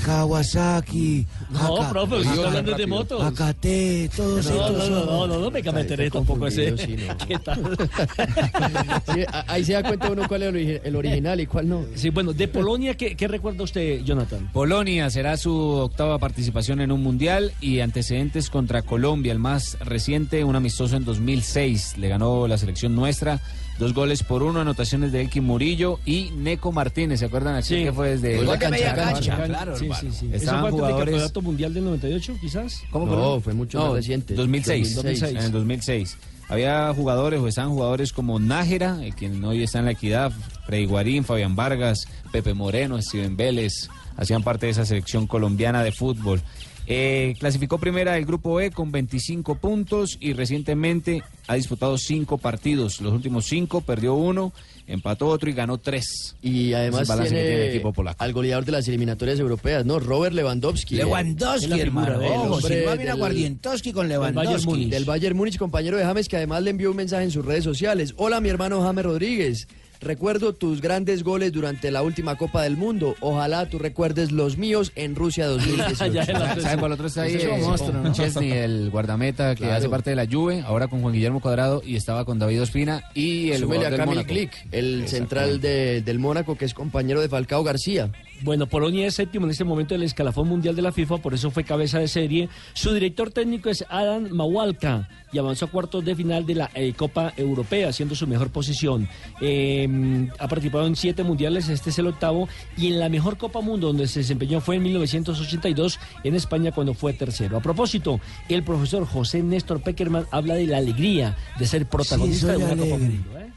Kawasaki. 0.06 1.26
No, 1.52 1.78
Aka- 1.82 1.90
profe, 1.92 2.16
usted 2.16 2.32
está 2.34 2.48
hablando 2.48 2.74
de 2.76 2.88
motos. 2.88 3.24
Akate, 3.24 4.10
todos 4.16 4.46
No, 4.46 4.52
estos 4.52 4.72
no, 4.72 4.78
no, 4.78 4.80
son- 4.84 5.06
no, 5.08 5.28
no, 5.28 5.40
no 5.40 5.52
me 5.52 5.62
meteré 5.62 6.10
tampoco 6.10 6.48
ese. 6.48 6.78
sí, 6.78 6.96
no. 7.08 7.18
¿Qué 7.28 7.40
tal? 7.40 7.78
Sí, 9.14 9.22
ahí 9.48 9.64
se 9.64 9.74
da 9.74 9.84
cuenta 9.84 10.10
uno 10.10 10.28
cuál 10.28 10.44
es 10.44 10.82
el 10.84 10.96
original 10.96 11.40
y 11.40 11.46
cuál 11.46 11.68
no. 11.70 11.86
Sí, 11.96 12.10
bueno, 12.10 12.34
de 12.34 12.48
Polonia, 12.48 12.96
¿qué, 12.96 13.16
qué 13.16 13.28
recuerda 13.28 13.64
usted, 13.64 14.02
Jonathan? 14.04 14.50
Polonia 14.54 15.10
será 15.10 15.38
su 15.38 15.54
octava 15.56 16.18
participación 16.20 16.82
en 16.82 16.92
un 16.92 17.02
mundial 17.04 17.52
y 17.62 17.80
antecedentes 17.82 18.50
contra 18.50 18.82
Colombia, 18.82 19.32
el 19.32 19.40
más 19.40 19.78
reciente, 19.82 20.44
un 20.44 20.56
amistoso 20.56 20.96
en 20.96 21.06
2006. 21.06 21.98
Le 21.98 22.08
ganó 22.08 22.48
la 22.48 22.58
selección 22.58 22.96
nuestra, 22.96 23.40
dos 23.80 23.94
goles 23.94 24.24
por 24.24 24.44
uno, 24.44 24.62
anotaciones 24.62 25.12
de 25.12 25.22
Elkin 25.22 25.44
Murillo 25.44 26.00
y 26.06 26.32
Neco 26.36 26.72
Martínez. 26.72 27.20
¿Se 27.20 27.26
acuerdan 27.26 27.56
aquí 27.56 27.70
Sí. 27.70 27.84
que 27.84 27.94
fue 27.94 28.18
desde 28.18 28.38
Gol 28.38 28.48
de 28.60 28.60
cancha, 28.60 29.44
Claro, 29.46 29.78
sí, 29.78 29.90
sí, 30.00 30.08
sí. 30.12 30.26
¿Eso 30.28 30.36
Estaban 30.36 30.62
fue 30.62 30.70
antes 30.70 30.72
del 30.72 30.72
jugadores. 30.72 30.98
campeonato 31.14 31.42
mundial 31.42 31.74
del 31.74 31.84
98, 31.86 32.36
quizás? 32.42 32.82
¿Cómo, 32.92 33.06
No, 33.06 33.12
perdón? 33.12 33.42
fue 33.42 33.54
mucho 33.54 33.80
más 33.80 33.94
reciente. 33.94 34.34
2006. 34.36 34.96
2006. 34.96 35.32
En 35.32 35.38
el 35.44 35.52
2006. 35.52 36.18
Había 36.50 36.94
jugadores 36.94 37.40
o 37.40 37.48
estaban 37.48 37.72
jugadores 37.72 38.12
como 38.14 38.38
Nájera, 38.40 39.00
eh, 39.02 39.14
quien 39.18 39.44
hoy 39.44 39.64
está 39.64 39.80
en 39.80 39.86
la 39.86 39.92
equidad, 39.92 40.32
Freddy 40.66 40.86
Guarín, 40.86 41.24
Fabián 41.24 41.56
Vargas, 41.56 42.06
Pepe 42.32 42.54
Moreno, 42.54 43.02
Steven 43.02 43.36
Vélez, 43.38 43.90
hacían 44.18 44.44
parte 44.44 44.66
de 44.68 44.74
esa 44.74 44.86
selección 44.86 45.26
colombiana 45.26 45.84
de 45.84 45.92
fútbol. 45.94 46.42
Eh, 46.86 47.36
clasificó 47.40 47.78
primera 47.78 48.18
el 48.18 48.26
grupo 48.26 48.60
E 48.60 48.70
con 48.72 48.92
25 48.92 49.56
puntos 49.56 50.18
y 50.20 50.34
recientemente 50.34 51.24
ha 51.48 51.56
disputado 51.56 51.98
cinco 51.98 52.38
partidos. 52.38 53.00
Los 53.00 53.14
últimos 53.14 53.46
cinco 53.46 53.80
perdió 53.82 54.16
uno, 54.16 54.52
empató 54.86 55.28
otro 55.28 55.50
y 55.50 55.54
ganó 55.54 55.78
tres. 55.78 56.36
Y 56.42 56.74
además 56.74 57.02
el 57.02 57.08
balance 57.08 57.30
que 57.34 57.36
tiene, 57.42 57.50
tiene 57.50 57.64
el 57.68 57.70
equipo 57.76 57.94
polaco. 57.94 58.22
al 58.22 58.34
goleador 58.34 58.66
de 58.66 58.74
las 58.74 58.88
eliminatorias 58.90 59.40
europeas, 59.40 59.86
¿no? 59.86 60.00
Robert 60.00 60.36
Lewandowski. 60.36 60.96
Lewandowski, 60.96 61.80
hermano. 61.80 62.20
Ojo, 62.20 62.68
del- 62.68 63.16
Guardientowski 63.18 63.94
con 63.94 64.10
Bayern 64.10 64.34
Lewandowski. 64.36 64.68
Múnich. 64.68 64.90
Del 64.90 65.06
Bayern 65.06 65.38
Múnich, 65.38 65.58
compañero 65.58 65.96
de 65.98 66.04
James, 66.04 66.28
que 66.28 66.36
además 66.36 66.64
le 66.64 66.72
envió 66.72 66.92
un 66.92 66.98
mensaje 66.98 67.24
en 67.24 67.32
sus 67.32 67.46
redes 67.46 67.64
sociales. 67.64 68.14
Hola, 68.18 68.42
mi 68.42 68.50
hermano 68.50 68.82
James 68.82 69.06
Rodríguez. 69.06 69.68
Recuerdo 70.04 70.54
tus 70.54 70.82
grandes 70.82 71.24
goles 71.24 71.52
durante 71.52 71.90
la 71.92 72.02
última 72.04 72.36
Copa 72.36 72.62
del 72.64 72.78
Mundo. 72.78 73.16
Ojalá 73.22 73.68
tú 73.70 73.80
recuerdes 73.80 74.32
los 74.32 74.58
míos 74.58 74.92
en 74.96 75.16
Rusia 75.16 75.48
2018. 75.48 76.14
Ya, 76.14 76.26
ya 76.26 76.34
la- 76.40 76.60
¿Sabe 76.60 76.78
por 76.78 76.88
el 76.88 76.94
otro 76.94 77.08
está 77.08 77.24
ahí? 77.24 77.36
Es 77.36 77.46
un 77.46 77.52
eh, 77.52 77.62
monstruo, 77.62 78.02
¿no? 78.04 78.12
Chesney, 78.14 78.52
el 78.52 78.90
guardameta 78.92 79.56
que 79.56 79.62
Claro. 79.64 79.76
hace 79.78 79.90
parte 79.90 80.10
de 80.10 80.16
la 80.16 80.28
Juve, 80.30 80.62
ahora 80.66 80.88
con 80.88 81.02
Juan 81.02 81.14
Guillermo 81.14 81.40
Cuadrado 81.40 81.82
y 81.86 81.96
estaba 81.96 82.26
con 82.26 82.38
David 82.40 82.62
Ospina 82.62 83.04
y 83.14 83.52
el 83.52 83.64
a 83.64 83.68
Camille 83.68 84.06
Mónaco. 84.06 84.28
Glick, 84.28 84.52
el 84.72 85.08
central 85.08 85.62
de- 85.62 86.02
del 86.02 86.20
Mónaco, 86.20 86.56
que 86.58 86.66
es 86.66 86.74
compañero 86.74 87.22
de 87.22 87.30
Falcao 87.30 87.64
García. 87.64 88.12
Bueno, 88.44 88.68
Polonia 88.68 89.08
es 89.08 89.16
séptimo 89.16 89.46
en 89.46 89.52
este 89.52 89.64
momento 89.64 89.94
del 89.94 90.04
escalafón 90.04 90.50
mundial 90.50 90.76
de 90.76 90.82
la 90.82 90.92
FIFA, 90.92 91.20
por 91.20 91.34
eso 91.34 91.50
fue 91.50 91.64
cabeza 91.64 92.00
de 92.00 92.10
serie. 92.10 92.50
Su 92.74 92.94
director 92.94 93.32
técnico 93.32 93.70
es 93.70 93.86
Adam 93.88 94.28
Mawalka 94.32 95.08
y 95.32 95.38
avanzó 95.38 95.66
a 95.66 95.70
cuartos 95.70 96.04
de 96.04 96.14
final 96.14 96.46
de 96.46 96.56
la 96.56 96.70
eh, 96.74 96.92
Copa 96.94 97.32
Europea, 97.38 97.94
siendo 97.94 98.16
su 98.16 98.28
mejor 98.28 98.50
posición. 98.50 99.08
Eh, 99.40 100.28
ha 100.40 100.50
participado 100.50 100.86
en 100.88 100.98
siete 100.98 101.24
mundiales, 101.24 101.70
este 101.70 101.92
es 101.92 102.00
el 102.00 102.08
octavo, 102.08 102.50
y 102.76 102.88
en 102.88 103.00
la 103.00 103.08
mejor 103.08 103.38
Copa 103.38 103.62
Mundo 103.62 103.88
donde 103.88 104.10
se 104.10 104.20
desempeñó 104.20 104.60
fue 104.60 104.76
en 104.76 104.84
1982 104.84 106.00
en 106.26 106.36
España 106.36 106.74
cuando 106.74 106.94
fue 106.94 107.14
tercero. 107.14 107.56
A 107.56 107.62
propósito, 107.62 108.20
el 108.50 108.64
profesor 108.64 109.06
José 109.06 109.42
Néstor 109.42 109.82
Peckerman 109.82 110.26
habla 110.32 110.56
de 110.56 110.68
la 110.68 110.80
alegría 110.80 111.38
de 111.58 111.66
ser 111.66 111.86
protagonista 111.86 112.52
de 112.52 112.58
una 112.58 112.76
Copa. 112.76 112.98
Mundo. 112.98 113.40
¿eh? 113.40 113.53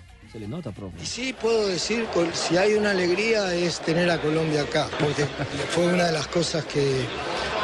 Y 1.03 1.07
sí 1.07 1.33
puedo 1.33 1.69
decir, 1.69 2.07
si 2.33 2.57
hay 2.57 2.75
una 2.75 2.91
alegría 2.91 3.55
es 3.55 3.81
tener 3.81 4.11
a 4.11 4.21
Colombia 4.21 4.63
acá, 4.63 4.89
porque 5.01 5.25
fue 5.71 5.87
una 5.87 6.07
de 6.07 6.13
las 6.13 6.27
cosas 6.27 6.65
que, 6.65 7.05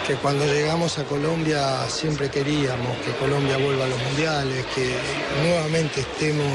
que 0.06 0.14
cuando 0.14 0.44
llegamos 0.46 0.98
a 0.98 1.04
Colombia 1.04 1.86
siempre 1.88 2.30
queríamos, 2.30 2.96
que 2.98 3.12
Colombia 3.12 3.56
vuelva 3.58 3.84
a 3.84 3.88
los 3.88 4.02
mundiales, 4.02 4.64
que 4.74 4.90
nuevamente 5.42 6.00
estemos, 6.00 6.52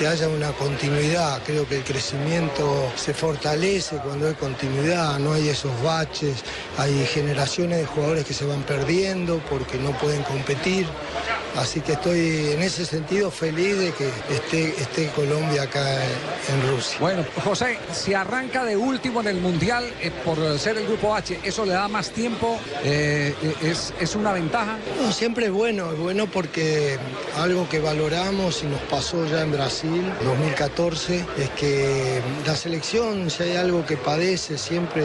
que 0.00 0.06
haya 0.06 0.28
una 0.28 0.50
continuidad. 0.52 1.42
Creo 1.44 1.68
que 1.68 1.76
el 1.76 1.84
crecimiento 1.84 2.90
se 2.96 3.12
fortalece 3.12 3.96
cuando 3.96 4.28
hay 4.28 4.34
continuidad, 4.34 5.18
no 5.18 5.34
hay 5.34 5.50
esos 5.50 5.70
baches, 5.82 6.42
hay 6.78 7.04
generaciones 7.04 7.80
de 7.80 7.84
jugadores 7.84 8.24
que 8.24 8.32
se 8.32 8.46
van 8.46 8.62
perdiendo 8.62 9.42
porque 9.50 9.76
no 9.76 9.90
pueden 9.98 10.22
competir. 10.22 10.86
Así 11.56 11.80
que 11.80 11.92
estoy 11.92 12.52
en 12.52 12.62
ese 12.62 12.86
sentido 12.86 13.30
feliz 13.30 13.76
de 13.76 13.92
que 13.92 14.08
esté, 14.32 14.68
esté 14.80 15.08
Colombia 15.08 15.62
acá 15.62 15.96
en 16.48 16.70
Rusia. 16.70 16.96
Bueno, 17.00 17.24
José, 17.44 17.76
si 17.92 18.14
arranca 18.14 18.64
de 18.64 18.76
último 18.76 19.20
en 19.20 19.26
el 19.26 19.40
Mundial 19.40 19.84
eh, 20.00 20.12
por 20.24 20.38
ser 20.58 20.78
el 20.78 20.86
Grupo 20.86 21.14
H, 21.14 21.40
¿eso 21.42 21.66
le 21.66 21.72
da 21.72 21.88
más 21.88 22.10
tiempo? 22.10 22.58
Eh, 22.84 23.34
eh, 23.42 23.54
es, 23.62 23.92
¿Es 24.00 24.14
una 24.14 24.32
ventaja? 24.32 24.78
No, 25.02 25.12
siempre 25.12 25.46
es 25.46 25.52
bueno, 25.52 25.92
es 25.92 25.98
bueno 25.98 26.28
porque 26.28 26.98
algo 27.36 27.68
que 27.68 27.80
valoramos 27.80 28.62
y 28.62 28.66
nos 28.66 28.80
pasó 28.82 29.26
ya 29.26 29.42
en 29.42 29.50
Brasil 29.50 29.89
2014 30.24 31.24
es 31.38 31.50
que 31.50 32.20
la 32.46 32.54
selección, 32.54 33.30
si 33.30 33.42
hay 33.42 33.56
algo 33.56 33.84
que 33.84 33.96
padece 33.96 34.58
siempre 34.58 35.02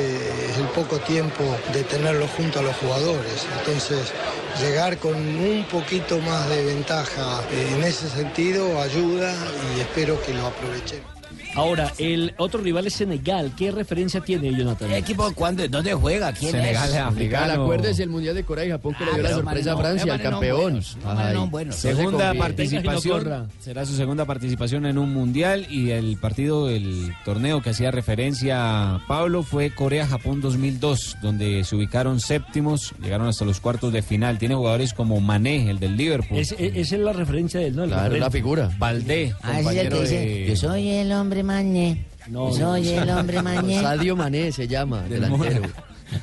es 0.49 0.57
el 0.57 0.67
poco 0.67 0.99
tiempo 0.99 1.43
de 1.73 1.83
tenerlo 1.83 2.27
junto 2.27 2.59
a 2.59 2.61
los 2.61 2.75
jugadores. 2.77 3.47
Entonces, 3.59 4.13
llegar 4.61 4.97
con 4.97 5.15
un 5.15 5.65
poquito 5.69 6.19
más 6.19 6.49
de 6.49 6.65
ventaja 6.65 7.41
eh, 7.51 7.75
en 7.75 7.83
ese 7.83 8.09
sentido 8.09 8.81
ayuda 8.81 9.33
y 9.75 9.81
espero 9.81 10.21
que 10.21 10.33
lo 10.33 10.47
aprovechemos. 10.47 11.14
Ahora, 11.55 11.93
el 11.97 12.33
otro 12.37 12.61
rival 12.61 12.85
es 12.87 12.93
Senegal. 12.95 13.51
¿Qué 13.57 13.71
referencia 13.71 14.19
tiene, 14.21 14.53
Jonathan? 14.53 14.89
¿Qué 14.89 14.97
equipo 14.97 15.31
cuándo, 15.33 15.67
dónde 15.69 15.93
juega? 15.93 16.33
¿Quién 16.33 16.51
Senegal 16.51 16.89
es? 16.89 16.95
es 16.95 17.01
africano. 17.01 17.63
Acuérdese 17.63 18.03
el 18.03 18.09
Mundial 18.09 18.35
de 18.35 18.43
Corea 18.43 18.65
y 18.65 18.69
Japón 18.71 18.93
que 18.97 19.05
le 19.05 19.11
Ah, 19.11 19.13
dio 19.15 19.23
la 19.23 19.29
sorpresa 19.31 19.73
a 19.73 19.77
Francia, 19.77 20.13
el 20.15 20.21
campeón. 20.21 20.73
no, 21.03 21.09
Ay, 21.19 21.33
no, 21.33 21.47
buenos. 21.47 21.75
no 21.75 21.81
se 21.81 21.95
Segunda 21.95 22.33
participación. 22.33 23.47
Será 23.59 23.85
su 23.85 23.95
segunda 23.95 24.25
participación 24.25 24.85
en 24.85 24.97
un 24.97 25.13
mundial 25.13 25.65
y 25.69 25.91
el 25.91 26.17
partido, 26.17 26.69
el 26.69 27.13
torneo 27.23 27.61
que 27.61 27.69
hacía 27.69 27.91
referencia 27.91 28.95
a 28.95 29.05
Pablo 29.07 29.43
fue 29.43 29.69
Corea-Japón 29.69 30.41
2002, 30.41 31.17
donde 31.21 31.63
se 31.63 31.75
ubicaron 31.75 32.19
séptimos, 32.19 32.93
llegaron 33.01 33.27
hasta 33.27 33.45
los 33.45 33.59
cuartos 33.59 33.93
de 33.93 34.01
final. 34.01 34.37
Tiene 34.39 34.55
jugadores 34.55 34.93
como 34.93 35.19
Mané, 35.21 35.69
el 35.69 35.79
del 35.79 35.95
Liverpool, 35.95 36.37
Es- 36.37 36.51
es- 36.53 36.75
esa 36.75 36.95
es 36.95 37.01
la 37.01 37.13
referencia 37.13 37.59
de 37.59 37.67
él, 37.67 37.75
¿no? 37.75 37.83
El 37.83 37.89
Claro, 37.91 38.13
es 38.15 38.19
la 38.19 38.31
figura. 38.31 38.71
Valdé, 38.77 39.33
Ah, 39.41 39.51
es 39.53 39.57
el 39.59 39.63
compañero 39.63 39.95
que 39.97 40.01
dice, 40.03 40.19
de... 40.19 40.45
yo 40.47 40.55
soy 40.55 40.89
el 40.89 41.11
hombre 41.13 41.43
mañé. 41.45 42.05
No, 42.27 42.51
soy 42.51 42.89
el 42.89 43.09
hombre 43.09 43.41
mañé. 43.41 43.79
Sadio 43.81 44.15
Mané 44.15 44.51
se 44.51 44.67
llama, 44.67 45.03
delantero. 45.03 45.61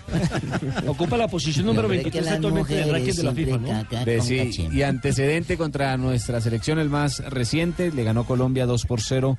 Ocupa 0.86 1.16
la 1.16 1.28
posición 1.28 1.66
número 1.66 1.86
Hombre, 1.86 1.98
que 1.98 2.04
23 2.04 2.24
las 2.24 2.34
actualmente 2.34 2.74
en 2.74 2.84
el 2.84 2.92
ranking 2.92 3.12
de 3.12 3.22
la 3.22 3.32
FIFA, 3.32 3.58
¿no? 3.58 4.04
De 4.04 4.20
sí, 4.20 4.68
y 4.72 4.82
antecedente 4.82 5.56
contra 5.56 5.96
nuestra 5.96 6.40
selección, 6.40 6.78
el 6.78 6.88
más 6.88 7.18
reciente, 7.18 7.90
le 7.90 8.04
ganó 8.04 8.24
Colombia 8.24 8.66
2 8.66 8.86
por 8.86 9.00
0 9.00 9.38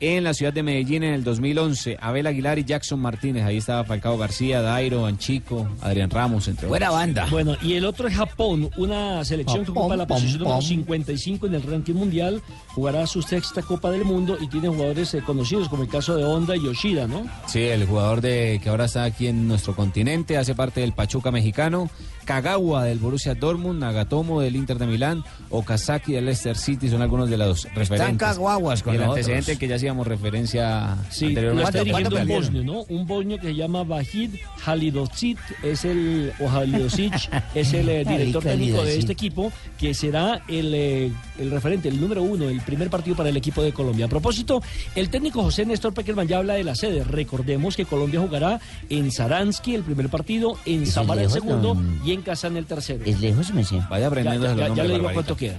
en 0.00 0.24
la 0.24 0.34
ciudad 0.34 0.52
de 0.52 0.62
Medellín 0.62 1.02
en 1.02 1.14
el 1.14 1.22
2011. 1.22 1.98
Abel 2.00 2.26
Aguilar 2.26 2.58
y 2.58 2.64
Jackson 2.64 3.00
Martínez, 3.00 3.44
ahí 3.44 3.58
estaba 3.58 3.84
Falcao 3.84 4.16
García, 4.16 4.62
Dairo, 4.62 5.06
Anchico, 5.06 5.68
Adrián 5.82 6.10
Ramos, 6.10 6.48
entre 6.48 6.66
otros. 6.66 6.70
Buena 6.70 6.90
banda. 6.90 7.26
Bueno, 7.30 7.56
y 7.62 7.74
el 7.74 7.84
otro 7.84 8.08
es 8.08 8.14
Japón, 8.14 8.70
una 8.76 9.24
selección 9.24 9.64
que 9.64 9.70
ocupa 9.70 9.96
la 9.96 10.06
Pom, 10.06 10.16
posición 10.16 10.42
pom, 10.42 10.48
número 10.48 10.60
pom. 10.60 10.68
55 10.68 11.46
en 11.46 11.54
el 11.54 11.62
ranking 11.62 11.94
mundial, 11.94 12.42
jugará 12.68 13.06
su 13.06 13.22
sexta 13.22 13.62
Copa 13.62 13.90
del 13.90 14.04
Mundo 14.04 14.38
y 14.40 14.48
tiene 14.48 14.68
jugadores 14.68 15.12
eh, 15.14 15.22
conocidos 15.24 15.68
como 15.68 15.82
el 15.82 15.88
caso 15.88 16.16
de 16.16 16.24
Honda 16.24 16.56
y 16.56 16.64
Yoshida, 16.64 17.06
¿no? 17.06 17.24
Sí, 17.46 17.60
el 17.60 17.86
jugador 17.86 18.20
de 18.20 18.60
que 18.62 18.68
ahora 18.70 18.86
está 18.86 19.04
aquí 19.04 19.26
en 19.26 19.46
nuestro 19.46 19.76
continente, 19.76 20.38
hace 20.38 20.54
parte 20.54 20.80
del 20.80 20.92
Pachuca 20.92 21.30
mexicano, 21.30 21.90
Kagawa 22.24 22.84
del 22.84 22.98
Borussia 22.98 23.34
Dortmund, 23.34 23.80
Nagatomo 23.80 24.40
del 24.40 24.56
Inter 24.56 24.78
de 24.78 24.86
Milán, 24.86 25.24
Okazaki 25.50 26.12
del 26.12 26.26
Leicester 26.26 26.56
City, 26.56 26.88
son 26.88 27.02
algunos 27.02 27.28
de 27.28 27.36
los 27.36 27.64
referentes. 27.74 28.16
caguaguas 28.18 28.82
con 28.82 28.94
y 28.94 28.96
el 28.96 29.02
nosotros. 29.02 29.26
antecedente 29.26 29.58
que 29.58 29.68
ya 29.68 29.76
hacíamos 29.76 30.06
referencia 30.06 30.96
Sí, 31.10 31.26
anteriormente. 31.26 31.68
está 31.70 31.84
dirigiendo 31.84 32.16
un 32.16 32.28
bosnio, 32.28 32.64
¿no? 32.64 32.80
Un 32.88 33.06
bosnio 33.06 33.38
que 33.38 33.48
se 33.48 33.54
llama 33.54 33.82
Vahid 33.84 34.30
Halidocic, 34.64 35.38
es 35.62 35.84
el, 35.84 36.32
o 36.40 36.48
Halidocic, 36.48 37.12
es 37.54 37.72
el 37.72 37.88
eh, 37.88 38.04
director 38.04 38.42
técnico 38.42 38.82
de 38.84 38.98
este 38.98 39.12
equipo, 39.12 39.52
que 39.78 39.94
será 39.94 40.42
el, 40.48 40.72
eh, 40.74 41.12
el 41.38 41.50
referente, 41.50 41.88
el 41.88 42.00
número 42.00 42.22
uno, 42.22 42.48
el 42.48 42.60
primer 42.60 42.90
partido 42.90 43.16
para 43.16 43.28
el 43.28 43.36
equipo 43.36 43.62
de 43.62 43.72
Colombia. 43.72 44.06
A 44.06 44.08
propósito, 44.08 44.62
el 44.94 45.10
técnico 45.10 45.42
José 45.42 45.66
Néstor 45.66 45.92
Peckerman 45.94 46.28
ya 46.28 46.38
habla 46.38 46.54
de 46.54 46.64
la 46.64 46.74
sede. 46.74 47.04
Recordemos 47.04 47.76
que 47.76 47.84
Colombia 47.84 48.20
jugará 48.20 48.60
en 48.88 49.10
Saransky 49.10 49.74
el 49.74 49.82
primer 49.82 50.08
partido, 50.08 50.56
en 50.66 50.86
Samara 50.86 51.22
el 51.22 51.30
segundo 51.30 51.74
don- 51.74 52.00
y 52.10 52.14
en 52.14 52.22
Kazán 52.22 52.56
el 52.56 52.66
tercero. 52.66 53.04
Es 53.04 53.20
lejos, 53.20 53.52
me 53.52 53.64
sé. 53.64 53.76
Vaya 53.88 54.00
Ya, 54.02 54.06
aprendiendo 54.08 54.46
ya- 54.46 54.50
los 54.50 54.56
ya- 54.58 54.62
ya 54.62 54.68
nombres, 54.68 54.86
le 54.88 54.94
digo 54.94 55.04
Barbarita. 55.06 55.14
cuánto 55.14 55.36
queda. 55.36 55.58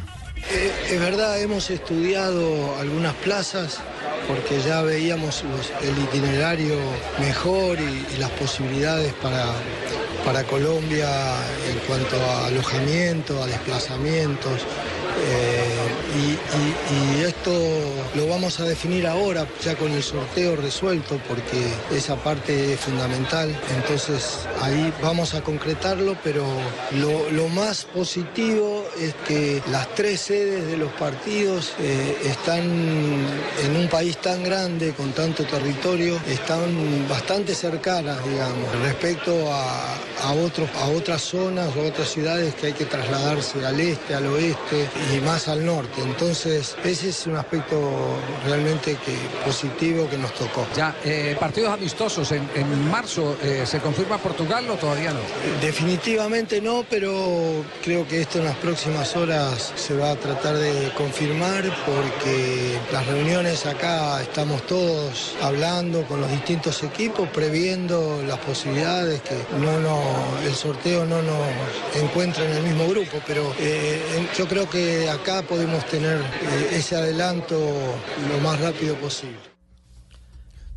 Eh, 0.52 0.72
es 0.96 1.00
verdad, 1.00 1.40
hemos 1.42 1.70
estudiado 1.70 2.78
algunas 2.80 3.14
plazas 3.16 3.78
porque 4.28 4.60
ya 4.62 4.82
veíamos 4.82 5.44
los- 5.44 5.72
el 5.88 5.98
itinerario 6.04 6.76
mejor 7.20 7.78
y, 7.80 8.16
y 8.16 8.18
las 8.20 8.30
posibilidades 8.32 9.14
para, 9.22 9.46
para 10.26 10.44
Colombia 10.44 11.10
en 11.70 11.78
cuanto 11.88 12.16
a 12.22 12.48
alojamiento, 12.48 13.42
a 13.44 13.48
desplazamientos. 13.48 14.62
eh, 15.24 16.01
y, 16.16 17.22
esto 17.22 17.52
lo 18.16 18.28
vamos 18.28 18.60
a 18.60 18.66
definir 18.66 19.08
ahora, 19.08 19.48
ya 19.64 19.76
con 19.76 19.92
el 19.92 20.04
sorteo 20.04 20.56
resuelto, 20.56 21.20
porque 21.28 21.72
esa 21.96 22.16
parte 22.16 22.74
es 22.74 22.80
fundamental. 22.80 23.56
Entonces 23.76 24.40
ahí 24.62 24.92
vamos 25.02 25.34
a 25.34 25.42
concretarlo, 25.42 26.18
pero 26.24 26.46
lo, 26.92 27.30
lo 27.32 27.48
más 27.48 27.86
positivo 27.86 28.86
es 29.00 29.14
que 29.28 29.62
las 29.72 29.94
tres 29.96 30.22
sedes 30.22 30.68
de 30.68 30.78
los 30.78 30.92
partidos 30.94 31.74
eh, 31.80 32.18
están 32.26 32.62
en 32.64 33.76
un 33.78 33.88
país 33.88 34.18
tan 34.18 34.44
grande, 34.44 34.94
con 34.94 35.12
tanto 35.14 35.46
territorio, 35.46 36.20
están 36.28 37.08
bastante 37.08 37.56
cercanas, 37.56 38.18
digamos, 38.26 38.76
respecto 38.82 39.52
a, 39.54 39.96
a 40.24 40.34
otros, 40.34 40.70
a 40.82 40.88
otras 40.90 41.22
zonas 41.22 41.70
o 41.76 41.88
otras 41.88 42.10
ciudades 42.10 42.56
que 42.56 42.68
hay 42.68 42.74
que 42.74 42.86
trasladarse 42.86 43.66
al 43.66 43.80
este, 43.80 44.16
al 44.16 44.28
oeste 44.28 44.90
y 45.14 45.20
más 45.22 45.48
al 45.48 45.66
norte. 45.66 46.01
Entonces, 46.06 46.76
ese 46.84 47.10
es 47.10 47.28
un 47.28 47.36
aspecto 47.36 47.80
realmente 48.46 48.98
que, 49.06 49.16
positivo 49.46 50.10
que 50.10 50.18
nos 50.18 50.34
tocó. 50.34 50.66
Ya, 50.76 50.96
eh, 51.04 51.36
partidos 51.40 51.74
amistosos 51.74 52.32
en, 52.32 52.48
en 52.56 52.90
marzo, 52.90 53.38
eh, 53.44 53.64
¿se 53.66 53.80
confirma 53.80 54.18
Portugal 54.18 54.70
o 54.70 54.76
todavía 54.76 55.12
no? 55.12 55.20
Definitivamente 55.62 56.62
no, 56.62 56.86
pero 56.90 57.64
creo 57.84 58.08
que 58.08 58.22
esto 58.22 58.40
en 58.40 58.46
las 58.46 58.56
próximas 58.58 59.16
horas 59.16 59.74
se 59.76 59.96
va 59.96 60.12
a 60.12 60.16
tratar 60.16 60.58
de 60.58 60.92
confirmar 60.96 61.64
porque 61.86 62.78
las 62.92 63.06
reuniones 63.08 63.66
acá 63.66 64.22
estamos 64.22 64.66
todos 64.66 65.36
hablando 65.42 66.04
con 66.04 66.22
los 66.22 66.30
distintos 66.32 66.84
equipos, 66.84 67.30
previendo 67.30 68.22
las 68.26 68.40
posibilidades 68.40 69.22
que 69.22 69.36
no, 69.58 69.80
no, 69.80 70.02
el 70.46 70.54
sorteo 70.54 71.06
no 71.06 71.22
nos 71.22 71.42
encuentra 71.96 72.46
en 72.46 72.52
el 72.52 72.64
mismo 72.64 72.88
grupo, 72.88 73.20
pero 73.28 73.54
eh, 73.60 74.28
yo 74.38 74.48
creo 74.48 74.70
que 74.70 75.10
acá 75.10 75.42
podemos 75.44 75.86
tener 75.92 76.20
eh, 76.20 76.78
ese 76.78 76.96
adelanto 76.96 77.60
lo 78.30 78.38
más 78.40 78.60
rápido 78.62 78.96
posible. 78.96 79.51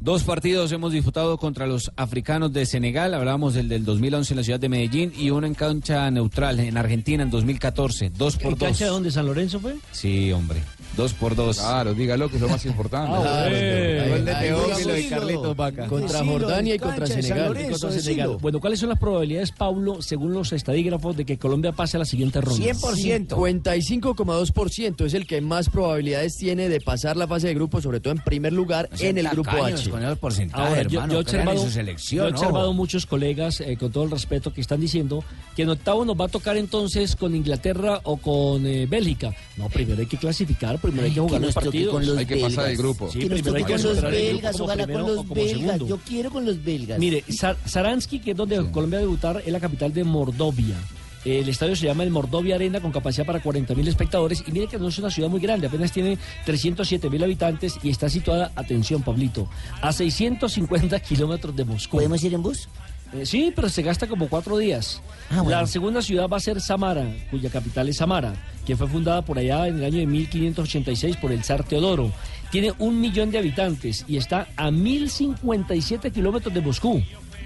Dos 0.04 0.22
partidos 0.22 0.70
hemos 0.70 0.92
disputado 0.92 1.38
contra 1.38 1.66
los 1.66 1.90
africanos 1.96 2.52
de 2.52 2.66
Senegal, 2.66 3.14
hablábamos 3.14 3.54
del 3.54 3.70
del 3.70 3.86
2011 3.86 4.34
en 4.34 4.36
la 4.36 4.44
ciudad 4.44 4.60
de 4.60 4.68
Medellín 4.68 5.14
y 5.16 5.30
uno 5.30 5.46
en 5.46 5.54
cancha 5.54 6.10
neutral 6.10 6.60
en 6.60 6.76
Argentina 6.76 7.22
en 7.22 7.30
2014, 7.30 8.10
dos 8.10 8.36
por 8.36 8.52
¿En 8.52 8.58
dos. 8.58 8.68
cancha 8.68 8.84
de 8.84 8.90
dónde? 8.90 9.10
¿San 9.10 9.24
Lorenzo 9.24 9.60
fue? 9.60 9.76
Sí, 9.92 10.30
hombre, 10.30 10.60
dos 10.94 11.14
por 11.14 11.34
dos. 11.34 11.56
Claro, 11.56 11.94
dígalo 11.94 12.28
que 12.28 12.36
es 12.36 12.42
lo 12.42 12.50
más 12.50 12.66
importante. 12.66 13.12
Ah, 13.14 13.46
bueno. 13.48 14.10
Gol 14.10 14.24
de 14.26 14.34
Ahí 14.34 14.48
Teófilo 14.48 14.92
y 14.92 14.96
decilo. 14.96 15.16
Carlitos 15.20 15.56
Vaca. 15.56 15.86
Contra 15.86 16.18
Decilo, 16.18 16.32
Jordania 16.32 16.74
y 16.74 16.78
contra 16.78 17.06
cancha 17.06 17.22
Senegal. 17.22 17.48
Lorenzo, 17.48 17.80
Contra. 17.86 18.02
Senegal. 18.02 18.36
Bueno, 18.42 18.60
¿cuáles 18.60 18.80
son 18.80 18.90
las 18.90 18.98
probabilidades, 18.98 19.52
Paulo, 19.52 20.02
según 20.02 20.34
los 20.34 20.52
estadígrafos, 20.52 21.16
de 21.16 21.24
que 21.24 21.38
Colombia 21.38 21.72
pase 21.72 21.96
a 21.96 22.00
la 22.00 22.04
siguiente 22.04 22.42
ronda? 22.42 22.62
55,2% 22.62 25.06
es 25.06 25.14
el 25.14 25.26
que 25.26 25.40
más 25.40 25.70
probabilidades 25.70 26.36
tiene 26.36 26.68
de 26.68 26.82
pasar 26.82 27.16
la 27.16 27.26
fase 27.26 27.46
de 27.46 27.54
grupo, 27.54 27.80
sobre 27.80 28.00
todo 28.00 28.12
en 28.12 28.18
primer 28.18 28.52
lugar 28.52 28.90
en 29.00 29.16
el 29.16 29.26
grupo 29.28 29.64
H. 29.64 29.93
con 29.94 30.04
esos 30.04 30.18
porcentajes, 30.18 30.68
Ahora, 30.68 30.82
yo, 30.82 30.98
hermano, 31.00 31.12
yo 31.14 31.18
en 31.20 31.24
observado, 31.24 31.58
su 31.64 31.70
selección, 31.70 32.18
yo 32.18 32.26
he 32.28 32.30
observado 32.32 32.64
ojo. 32.66 32.74
muchos 32.74 33.06
colegas, 33.06 33.60
eh, 33.60 33.76
con 33.76 33.90
todo 33.92 34.04
el 34.04 34.10
respeto, 34.10 34.52
que 34.52 34.60
están 34.60 34.80
diciendo 34.80 35.22
que 35.56 35.62
en 35.62 35.70
octavo 35.70 36.04
nos 36.04 36.20
va 36.20 36.24
a 36.26 36.28
tocar 36.28 36.56
entonces 36.56 37.16
con 37.16 37.34
Inglaterra 37.34 38.00
o 38.04 38.16
con 38.16 38.66
eh, 38.66 38.86
Bélgica. 38.86 39.34
No, 39.56 39.68
primero 39.68 40.00
hay 40.00 40.06
que 40.06 40.16
clasificar, 40.16 40.78
primero 40.78 41.04
hay 41.06 41.12
que 41.12 41.20
jugar 41.20 41.40
que 41.40 41.46
los 41.46 41.54
partidos. 41.54 41.92
con 41.94 42.06
los 42.06 42.16
Hay 42.18 42.26
que 42.26 42.36
pasar 42.36 42.70
el 42.70 42.76
grupo. 42.76 43.10
Sí, 43.12 43.18
que 43.20 43.28
nos 43.28 43.40
primero 43.40 43.56
hay 43.56 43.62
toque 43.62 43.74
que 43.76 43.82
con 43.82 43.94
los 43.94 44.02
belgas, 44.10 44.60
ojalá 44.60 44.86
con 44.86 45.02
los 45.02 45.28
belgas. 45.28 45.50
segundo. 45.58 45.86
Yo 45.88 45.98
quiero 45.98 46.30
con 46.30 46.44
los 46.44 46.64
belgas. 46.64 46.98
Mire, 46.98 47.24
Sar- 47.28 47.56
Saransky, 47.64 48.18
que 48.20 48.32
es 48.32 48.36
donde 48.36 48.56
Colombia 48.70 48.98
va 48.98 49.02
a 49.02 49.06
debutar, 49.06 49.42
es 49.46 49.52
la 49.52 49.60
capital 49.60 49.92
de 49.94 50.04
Mordovia. 50.04 50.76
El 51.24 51.48
estadio 51.48 51.74
se 51.74 51.86
llama 51.86 52.02
el 52.02 52.10
Mordovia 52.10 52.56
Arena 52.56 52.80
con 52.80 52.92
capacidad 52.92 53.24
para 53.24 53.42
40.000 53.42 53.88
espectadores 53.88 54.44
y 54.46 54.52
mire 54.52 54.66
que 54.66 54.78
no 54.78 54.88
es 54.88 54.98
una 54.98 55.10
ciudad 55.10 55.30
muy 55.30 55.40
grande, 55.40 55.68
apenas 55.68 55.90
tiene 55.90 56.18
307.000 56.46 57.22
habitantes 57.22 57.78
y 57.82 57.88
está 57.88 58.08
situada, 58.10 58.52
atención 58.54 59.02
Pablito, 59.02 59.48
a 59.80 59.92
650 59.92 61.00
kilómetros 61.00 61.56
de 61.56 61.64
Moscú. 61.64 61.96
¿Podemos 61.96 62.22
ir 62.22 62.34
en 62.34 62.42
bus? 62.42 62.68
Eh, 63.14 63.24
sí, 63.26 63.52
pero 63.54 63.68
se 63.68 63.82
gasta 63.82 64.06
como 64.06 64.28
cuatro 64.28 64.58
días. 64.58 65.00
Ah, 65.30 65.40
bueno. 65.40 65.60
La 65.60 65.66
segunda 65.66 66.02
ciudad 66.02 66.28
va 66.28 66.36
a 66.36 66.40
ser 66.40 66.60
Samara, 66.60 67.06
cuya 67.30 67.48
capital 67.48 67.88
es 67.88 67.96
Samara, 67.96 68.34
que 68.66 68.76
fue 68.76 68.88
fundada 68.88 69.22
por 69.22 69.38
allá 69.38 69.68
en 69.68 69.76
el 69.76 69.84
año 69.84 69.98
de 69.98 70.06
1586 70.06 71.16
por 71.18 71.30
el 71.30 71.44
zar 71.44 71.64
Teodoro. 71.64 72.12
Tiene 72.50 72.72
un 72.78 73.00
millón 73.00 73.30
de 73.30 73.38
habitantes 73.38 74.04
y 74.08 74.16
está 74.16 74.48
a 74.56 74.70
1057 74.70 76.10
kilómetros 76.10 76.52
de 76.52 76.60
Moscú. 76.60 77.02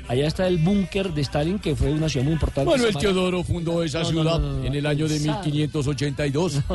Allá 0.09 0.27
está 0.27 0.47
el 0.47 0.57
búnker 0.59 1.13
de 1.13 1.21
Stalin, 1.21 1.59
que 1.59 1.77
fue 1.77 1.93
una 1.93 2.09
ciudad 2.09 2.25
muy 2.25 2.33
importante. 2.33 2.71
Manuel 2.71 2.93
Samara. 2.95 3.01
Teodoro 3.13 3.45
fundó 3.45 3.83
esa 3.83 3.99
No, 4.01 4.05
ciudad 4.07 4.41
no, 4.41 4.53
no, 4.55 4.65
en 4.65 4.75
el 4.75 4.87
año 4.87 5.07
de 5.07 5.17
el 5.17 5.23
zar. 5.23 5.45
1582. 5.47 6.61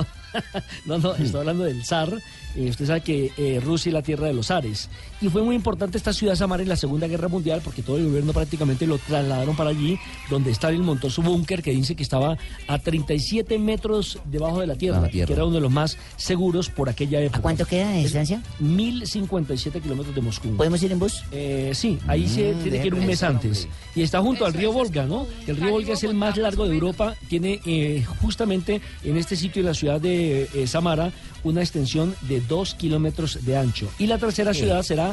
No, 0.87 0.97
no, 0.97 1.13
estoy 1.13 1.41
hablando 1.41 1.63
del 1.63 1.85
zar. 1.85 2.11
Eh, 2.55 2.67
usted 2.69 2.87
sabe 2.87 3.01
que 3.01 3.31
eh, 3.37 3.59
Rusia 3.63 3.91
es 3.91 3.93
la 3.93 4.01
tierra 4.01 4.25
de 4.25 4.33
los 4.33 4.47
zares. 4.47 4.89
Y 5.23 5.29
fue 5.29 5.41
muy 5.41 5.55
importante 5.55 5.97
esta 5.97 6.11
ciudad 6.11 6.35
Samara 6.35 6.63
en 6.63 6.67
la 6.69 6.75
Segunda 6.75 7.07
Guerra 7.07 7.29
Mundial 7.29 7.61
porque 7.63 7.81
todo 7.81 7.95
el 7.97 8.05
gobierno 8.07 8.33
prácticamente 8.33 8.85
lo 8.85 8.97
trasladaron 8.97 9.55
para 9.55 9.69
allí, 9.69 9.97
donde 10.29 10.51
Stalin 10.51 10.81
montó 10.81 11.09
su 11.09 11.21
búnker 11.21 11.63
que 11.63 11.71
dice 11.71 11.95
que 11.95 12.03
estaba 12.03 12.37
a 12.67 12.79
37 12.79 13.57
metros 13.57 14.19
debajo 14.25 14.59
de 14.59 14.67
la 14.67 14.75
tierra, 14.75 14.99
La 14.99 15.07
tierra. 15.07 15.27
que 15.27 15.33
era 15.33 15.45
uno 15.45 15.55
de 15.55 15.61
los 15.61 15.71
más 15.71 15.97
seguros 16.17 16.69
por 16.69 16.89
aquella 16.89 17.21
época. 17.21 17.39
¿A 17.39 17.41
cuánto 17.41 17.65
queda 17.65 17.89
de 17.91 17.99
distancia? 17.99 18.43
1057 18.59 19.79
kilómetros 19.79 20.13
de 20.13 20.21
Moscú. 20.21 20.49
¿Podemos 20.57 20.83
ir 20.83 20.91
en 20.91 20.99
bus? 20.99 21.23
Eh, 21.31 21.71
sí, 21.73 21.97
ahí 22.07 22.27
se 22.27 22.53
Mm, 22.53 22.61
tiene 22.63 22.81
que 22.81 22.87
ir 22.87 22.93
un 22.93 23.05
mes 23.05 23.23
antes. 23.23 23.67
Y 23.95 24.01
está 24.01 24.19
junto 24.21 24.45
al 24.45 24.53
río 24.53 24.73
Volga, 24.73 25.05
¿no? 25.05 25.25
El 25.47 25.55
río 25.55 25.71
Volga 25.71 25.93
es 25.93 26.03
el 26.03 26.13
más 26.13 26.35
largo 26.35 26.67
de 26.67 26.73
Europa. 26.73 27.15
Tiene 27.29 27.61
eh, 27.65 28.03
justamente 28.21 28.81
en 29.05 29.15
este 29.15 29.37
sitio, 29.37 29.61
en 29.61 29.67
la 29.67 29.73
ciudad 29.73 30.01
de 30.01 30.49
eh, 30.53 30.67
Samara, 30.67 31.11
una 31.45 31.61
extensión 31.61 32.13
de 32.21 32.41
dos 32.41 32.75
kilómetros 32.75 33.45
de 33.45 33.57
ancho. 33.57 33.87
Y 33.99 34.07
la 34.07 34.17
tercera 34.17 34.53
ciudad 34.53 34.81
será 34.83 35.12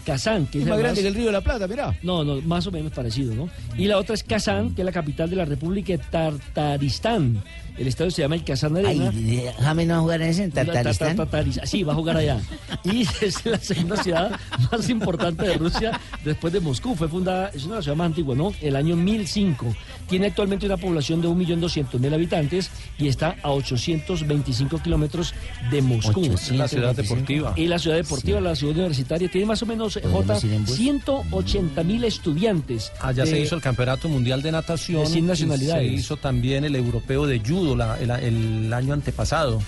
Kazán, 0.05 0.45
que 0.47 0.59
es, 0.59 0.63
Es 0.65 0.69
más 0.69 0.79
grande 0.79 1.01
que 1.01 1.07
el 1.07 1.15
Río 1.15 1.27
de 1.27 1.31
la 1.31 1.41
Plata, 1.41 1.67
mirá. 1.67 1.95
No, 2.03 2.23
no, 2.23 2.41
más 2.41 2.65
o 2.67 2.71
menos 2.71 2.91
parecido, 2.91 3.33
¿no? 3.33 3.49
Y 3.77 3.85
la 3.85 3.97
otra 3.97 4.15
es 4.15 4.23
Kazán, 4.23 4.75
que 4.75 4.81
es 4.81 4.85
la 4.85 4.91
capital 4.91 5.29
de 5.29 5.35
la 5.35 5.45
República 5.45 5.93
de 5.93 5.99
Tartaristán. 5.99 7.43
El 7.77 7.87
estadio 7.87 8.11
se 8.11 8.21
llama 8.21 8.35
el 8.35 8.43
Kazán 8.43 8.75
Arena. 8.75 9.11
Ay, 9.15 9.45
James 9.59 9.87
no 9.87 9.93
va 9.93 9.99
a 9.99 10.01
jugar 10.01 10.21
en 10.21 10.27
ese, 10.27 10.43
en 10.43 10.51
Tartaristán. 10.51 11.15
Ta- 11.15 11.25
ta- 11.25 11.43
Tartaris- 11.43 11.65
Sí, 11.65 11.83
va 11.83 11.93
a 11.93 11.95
jugar 11.95 12.17
allá. 12.17 12.39
Y 12.83 13.01
es 13.21 13.45
la 13.45 13.57
segunda 13.57 13.95
ciudad 14.03 14.31
más 14.71 14.89
importante 14.89 15.47
de 15.47 15.53
Rusia 15.55 15.99
después 16.23 16.51
de 16.51 16.59
Moscú. 16.59 16.95
Fue 16.95 17.07
fundada, 17.07 17.47
es 17.49 17.63
una 17.63 17.75
de 17.75 17.77
las 17.77 17.85
ciudades 17.85 17.97
más 17.97 18.05
antiguas, 18.07 18.37
¿no? 18.37 18.51
El 18.61 18.75
año 18.75 18.97
1005. 18.97 19.73
Tiene 20.09 20.27
actualmente 20.27 20.65
una 20.65 20.75
población 20.75 21.21
de 21.21 21.29
1.200.000 21.29 22.13
habitantes 22.13 22.69
y 22.99 23.07
está 23.07 23.37
a 23.41 23.51
825 23.51 24.79
kilómetros 24.83 25.33
de 25.71 25.81
Moscú. 25.81 26.19
825. 26.19 26.57
La 26.57 26.67
ciudad 26.67 26.93
deportiva. 26.95 27.53
Y 27.55 27.67
la 27.67 27.79
ciudad 27.79 27.95
deportiva, 27.95 28.41
la 28.41 28.55
ciudad 28.55 28.75
universitaria, 28.75 29.31
tiene 29.31 29.47
más 29.47 29.63
o 29.63 29.65
menos, 29.65 29.90
eh, 29.97 30.01
J, 30.03 30.11
Podemos 30.11 30.43
ir 30.43 30.53
en 30.53 30.65
bus. 30.65 30.77
180.000 30.79 32.03
estudiantes. 32.05 32.91
Allá 33.01 33.23
de- 33.25 33.29
se 33.31 33.39
hizo 33.39 33.55
el 33.55 33.61
Campeonato 33.61 34.07
Mundial 34.09 34.41
de 34.41 34.51
Natación. 34.51 35.11
de 35.11 35.19
y 35.19 35.21
nacionalidades. 35.21 35.87
Se 35.87 35.93
hizo 35.93 36.17
también 36.17 36.63
el 36.63 36.75
Europeo 36.75 37.25
de 37.27 37.39
Judo 37.39 37.75
la- 37.75 37.99
el, 37.99 38.11
el 38.11 38.73
año 38.73 38.93
antepasado. 38.93 39.61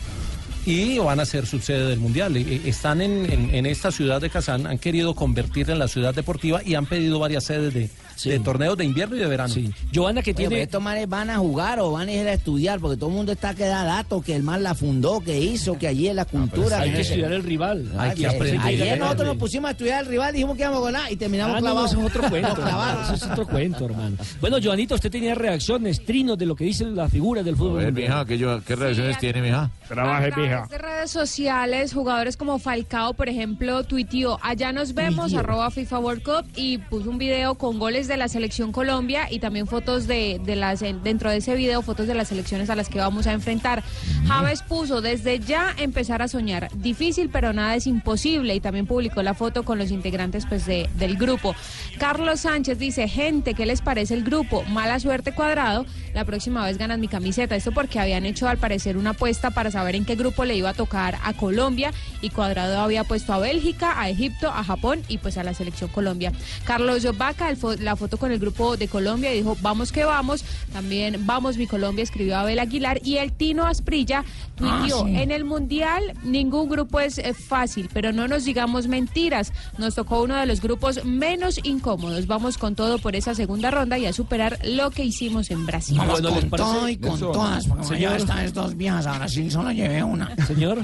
Y 0.65 0.97
van 0.97 1.19
a 1.19 1.25
ser 1.25 1.45
subsede 1.45 1.87
del 1.89 1.99
Mundial. 1.99 2.37
Y- 2.37 2.61
y 2.65 2.69
Están 2.69 3.01
en, 3.01 3.31
en- 3.31 3.53
en 3.53 3.65
esta 3.65 3.91
ciudad 3.91 4.21
de 4.21 4.29
Kazán, 4.29 4.65
han 4.65 4.77
querido 4.77 5.13
convertirla 5.13 5.73
en 5.73 5.79
la 5.79 5.87
ciudad 5.89 6.13
deportiva 6.15 6.61
y 6.63 6.75
han 6.75 6.85
pedido 6.85 7.19
varias 7.19 7.43
sedes 7.43 7.73
de, 7.73 7.89
de 8.23 8.39
torneos 8.39 8.77
de 8.77 8.85
invierno 8.85 9.15
y 9.15 9.19
de 9.19 9.27
verano. 9.27 9.53
Joana, 9.93 10.21
que 10.21 10.31
Oye, 10.31 10.49
pero 10.49 10.61
estos 10.61 10.81
manes 10.81 11.07
van 11.09 11.29
a 11.29 11.37
jugar 11.37 11.79
o 11.79 11.91
van 11.91 12.07
a 12.09 12.11
ir 12.11 12.27
a 12.27 12.33
estudiar, 12.33 12.79
porque 12.79 12.97
todo 12.97 13.09
el 13.09 13.15
mundo 13.15 13.31
está 13.31 13.53
que 13.53 13.65
da 13.65 13.83
datos, 13.83 14.23
que 14.23 14.35
el 14.35 14.43
man 14.43 14.63
la 14.63 14.73
fundó, 14.75 15.19
que 15.21 15.39
hizo, 15.39 15.77
que 15.77 15.87
allí 15.87 16.07
es 16.07 16.15
la 16.15 16.25
cultura. 16.25 16.79
hay 16.79 16.91
que 16.93 17.01
estudiar 17.01 17.31
el 17.33 17.43
rival. 17.43 17.91
Ay, 17.97 18.09
Hay 18.09 18.15
que 18.15 18.21
que- 18.21 18.27
aprender. 18.27 18.61
Ayer 18.61 18.99
nosotros 18.99 19.27
nos 19.27 19.37
pusimos 19.37 19.67
a 19.69 19.71
estudiar 19.71 20.03
el 20.03 20.09
rival, 20.09 20.33
dijimos 20.33 20.55
que 20.57 20.63
íbamos 20.63 20.79
a 20.81 20.91
ganar 20.91 21.11
y 21.11 21.15
terminamos 21.15 21.57
Ah, 21.57 21.61
no, 21.61 21.67
no, 21.67 21.73
clavados. 21.73 21.91
eso 21.91 21.99
es 22.01 22.05
otro 22.07 22.21
cuento. 22.29 22.61
Eso 23.03 23.13
es 23.13 23.23
otro 23.23 23.47
cuento, 23.47 23.85
hermano. 23.85 24.17
Bueno, 24.41 24.57
Joanita, 24.63 24.95
usted 24.95 25.11
tenía 25.11 25.35
reacciones, 25.35 26.03
trinos 26.05 26.37
de 26.37 26.45
lo 26.45 26.55
que 26.55 26.65
dicen 26.65 26.95
las 26.95 27.11
figuras 27.11 27.43
del 27.45 27.55
fútbol. 27.55 27.73
A 27.81 27.83
ver, 27.83 27.85
mundial. 27.93 28.09
mija, 28.09 28.25
¿qué, 28.25 28.37
yo- 28.37 28.61
qué 28.63 28.75
reacciones 28.75 29.17
tiene, 29.19 29.41
mija? 29.41 29.69
A 29.83 29.87
través 29.87 30.69
de 30.69 30.77
redes 30.77 31.11
sociales, 31.11 31.93
jugadores 31.93 32.37
como 32.37 32.59
Falcao, 32.59 33.13
por 33.13 33.29
ejemplo, 33.29 33.83
tuiteó, 33.83 34.39
allá 34.41 34.71
nos 34.71 34.93
vemos, 34.93 35.33
arroba 35.33 35.71
FIFA 35.71 35.99
World 35.99 36.23
Cup, 36.23 36.45
y 36.55 36.77
puso 36.77 37.09
un 37.09 37.17
video 37.17 37.55
con 37.55 37.79
goles 37.79 38.02
de 38.07 38.17
la 38.17 38.27
selección 38.27 38.71
Colombia 38.71 39.27
y 39.31 39.39
también 39.39 39.67
fotos 39.67 40.07
de, 40.07 40.39
de 40.43 40.55
las, 40.55 40.79
dentro 40.81 41.29
de 41.29 41.37
ese 41.37 41.55
video, 41.55 41.81
fotos 41.81 42.07
de 42.07 42.15
las 42.15 42.27
selecciones 42.27 42.69
a 42.69 42.75
las 42.75 42.89
que 42.89 42.99
vamos 42.99 43.27
a 43.27 43.33
enfrentar. 43.33 43.83
Javes 44.27 44.61
puso, 44.61 45.01
desde 45.01 45.39
ya 45.39 45.73
empezar 45.77 46.21
a 46.21 46.27
soñar, 46.27 46.69
difícil, 46.75 47.29
pero 47.29 47.53
nada 47.53 47.75
es 47.75 47.87
imposible, 47.87 48.55
y 48.55 48.59
también 48.59 48.85
publicó 48.87 49.21
la 49.23 49.33
foto 49.33 49.63
con 49.63 49.77
los 49.77 49.91
integrantes 49.91 50.45
pues, 50.47 50.65
de- 50.65 50.89
del 50.97 51.17
grupo. 51.17 51.55
Carlos 51.99 52.41
Sánchez 52.41 52.77
dice, 52.79 53.07
gente, 53.07 53.53
¿qué 53.53 53.65
les 53.65 53.81
parece 53.81 54.13
el 54.13 54.23
grupo? 54.23 54.63
Mala 54.63 54.99
suerte 54.99 55.33
cuadrado, 55.33 55.85
la 56.13 56.25
próxima 56.25 56.65
vez 56.65 56.77
ganan 56.77 56.99
mi 56.99 57.07
camiseta. 57.07 57.55
Esto 57.55 57.71
porque 57.71 57.99
habían 57.99 58.25
hecho 58.25 58.47
al 58.47 58.57
parecer 58.57 58.97
una 58.97 59.11
apuesta 59.11 59.51
para 59.51 59.71
saber 59.71 59.95
en 59.95 60.05
qué 60.05 60.15
grupo 60.15 60.45
le 60.45 60.55
iba 60.55 60.69
a 60.69 60.73
tocar 60.73 61.17
a 61.23 61.33
Colombia 61.33 61.91
y 62.21 62.29
Cuadrado 62.29 62.79
había 62.79 63.03
puesto 63.03 63.33
a 63.33 63.39
Bélgica, 63.39 63.99
a 63.99 64.09
Egipto, 64.09 64.49
a 64.49 64.63
Japón 64.63 65.01
y 65.07 65.17
pues 65.17 65.37
a 65.37 65.43
la 65.43 65.53
selección 65.53 65.89
Colombia. 65.89 66.31
Carlos 66.65 67.03
el 67.03 67.57
fo- 67.57 67.77
la 67.93 67.97
foto 67.97 68.17
con 68.17 68.31
el 68.31 68.39
grupo 68.39 68.75
de 68.75 68.87
Colombia, 68.87 69.29
dijo, 69.29 69.55
vamos 69.61 69.91
que 69.91 70.03
vamos. 70.03 70.43
También, 70.73 71.27
vamos 71.27 71.57
mi 71.57 71.67
Colombia, 71.67 72.01
escribió 72.03 72.37
Abel 72.37 72.57
Aguilar. 72.57 72.99
Y 73.03 73.17
el 73.17 73.31
Tino 73.31 73.67
Asprilla 73.67 74.25
tuiteó, 74.55 75.03
Ah, 75.03 75.05
sí. 75.07 75.15
en 75.15 75.29
el 75.29 75.45
Mundial 75.45 76.01
ningún 76.23 76.69
grupo 76.69 76.99
es 76.99 77.19
eh, 77.19 77.35
fácil, 77.35 77.89
pero 77.93 78.11
no 78.11 78.27
nos 78.27 78.45
digamos 78.45 78.87
mentiras. 78.87 79.53
Nos 79.77 79.93
tocó 79.93 80.23
uno 80.23 80.35
de 80.37 80.47
los 80.47 80.59
grupos 80.59 81.05
menos 81.05 81.59
incómodos. 81.63 82.25
Vamos 82.25 82.57
con 82.57 82.73
todo 82.73 82.97
por 82.97 83.15
esa 83.15 83.35
segunda 83.35 83.69
ronda 83.69 83.99
y 83.99 84.07
a 84.07 84.13
superar 84.13 84.57
lo 84.65 84.89
que 84.89 85.03
hicimos 85.05 85.51
en 85.51 85.65
Brasil. 85.67 85.95
Vamos 85.99 86.19
con 86.21 86.49
todo 86.49 86.89
y 86.89 86.97
con 86.97 87.19
todas, 87.19 87.67
porque 87.67 87.99
lleva 87.99 88.17
estas 88.17 88.53
dos 88.55 88.75
viajes 88.75 89.05
a 89.05 89.17
Brasil, 89.19 89.51
solo 89.51 89.71
llevé 89.71 90.03
una. 90.03 90.35
Señor. 90.47 90.83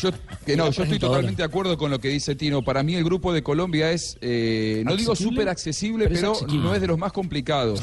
Yo, 0.00 0.10
que 0.44 0.56
no, 0.56 0.70
yo 0.70 0.82
estoy 0.82 0.98
totalmente 0.98 1.42
de 1.42 1.46
acuerdo 1.46 1.76
con 1.76 1.90
lo 1.90 1.98
que 1.98 2.08
dice 2.08 2.34
Tino. 2.34 2.62
Para 2.62 2.82
mí 2.82 2.94
el 2.94 3.04
grupo 3.04 3.32
de 3.32 3.42
Colombia 3.42 3.90
es, 3.90 4.18
eh, 4.20 4.82
no 4.84 4.96
digo 4.96 5.14
súper 5.14 5.48
accesible, 5.48 6.08
Pero 6.08 6.34
no 6.48 6.74
es 6.74 6.80
de 6.80 6.86
los 6.86 6.98
más 6.98 7.12
complicados. 7.12 7.80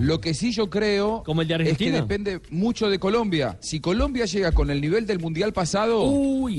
Lo 0.00 0.20
que 0.20 0.34
sí 0.34 0.52
yo 0.52 0.70
creo 0.70 1.22
Como 1.24 1.42
el 1.42 1.48
de 1.48 1.70
es 1.70 1.78
que 1.78 1.90
depende 1.90 2.40
mucho 2.50 2.88
de 2.88 2.98
Colombia. 2.98 3.56
Si 3.60 3.80
Colombia 3.80 4.24
llega 4.24 4.52
con 4.52 4.70
el 4.70 4.80
nivel 4.80 5.06
del 5.06 5.18
Mundial 5.18 5.52
pasado, 5.52 6.10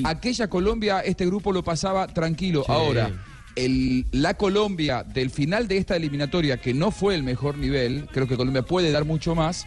aquella 0.03 0.47
Colombia, 0.47 0.99
este 1.01 1.25
grupo 1.25 1.51
lo 1.51 1.63
pasaba 1.63 2.07
tranquilo. 2.07 2.63
Ahora, 2.67 3.11
el, 3.55 4.05
la 4.11 4.35
Colombia 4.35 5.03
del 5.03 5.29
final 5.29 5.67
de 5.67 5.77
esta 5.77 5.95
eliminatoria, 5.95 6.57
que 6.57 6.73
no 6.73 6.91
fue 6.91 7.15
el 7.15 7.23
mejor 7.23 7.57
nivel, 7.57 8.07
creo 8.11 8.27
que 8.27 8.37
Colombia 8.37 8.61
puede 8.61 8.91
dar 8.91 9.05
mucho 9.05 9.35
más, 9.35 9.65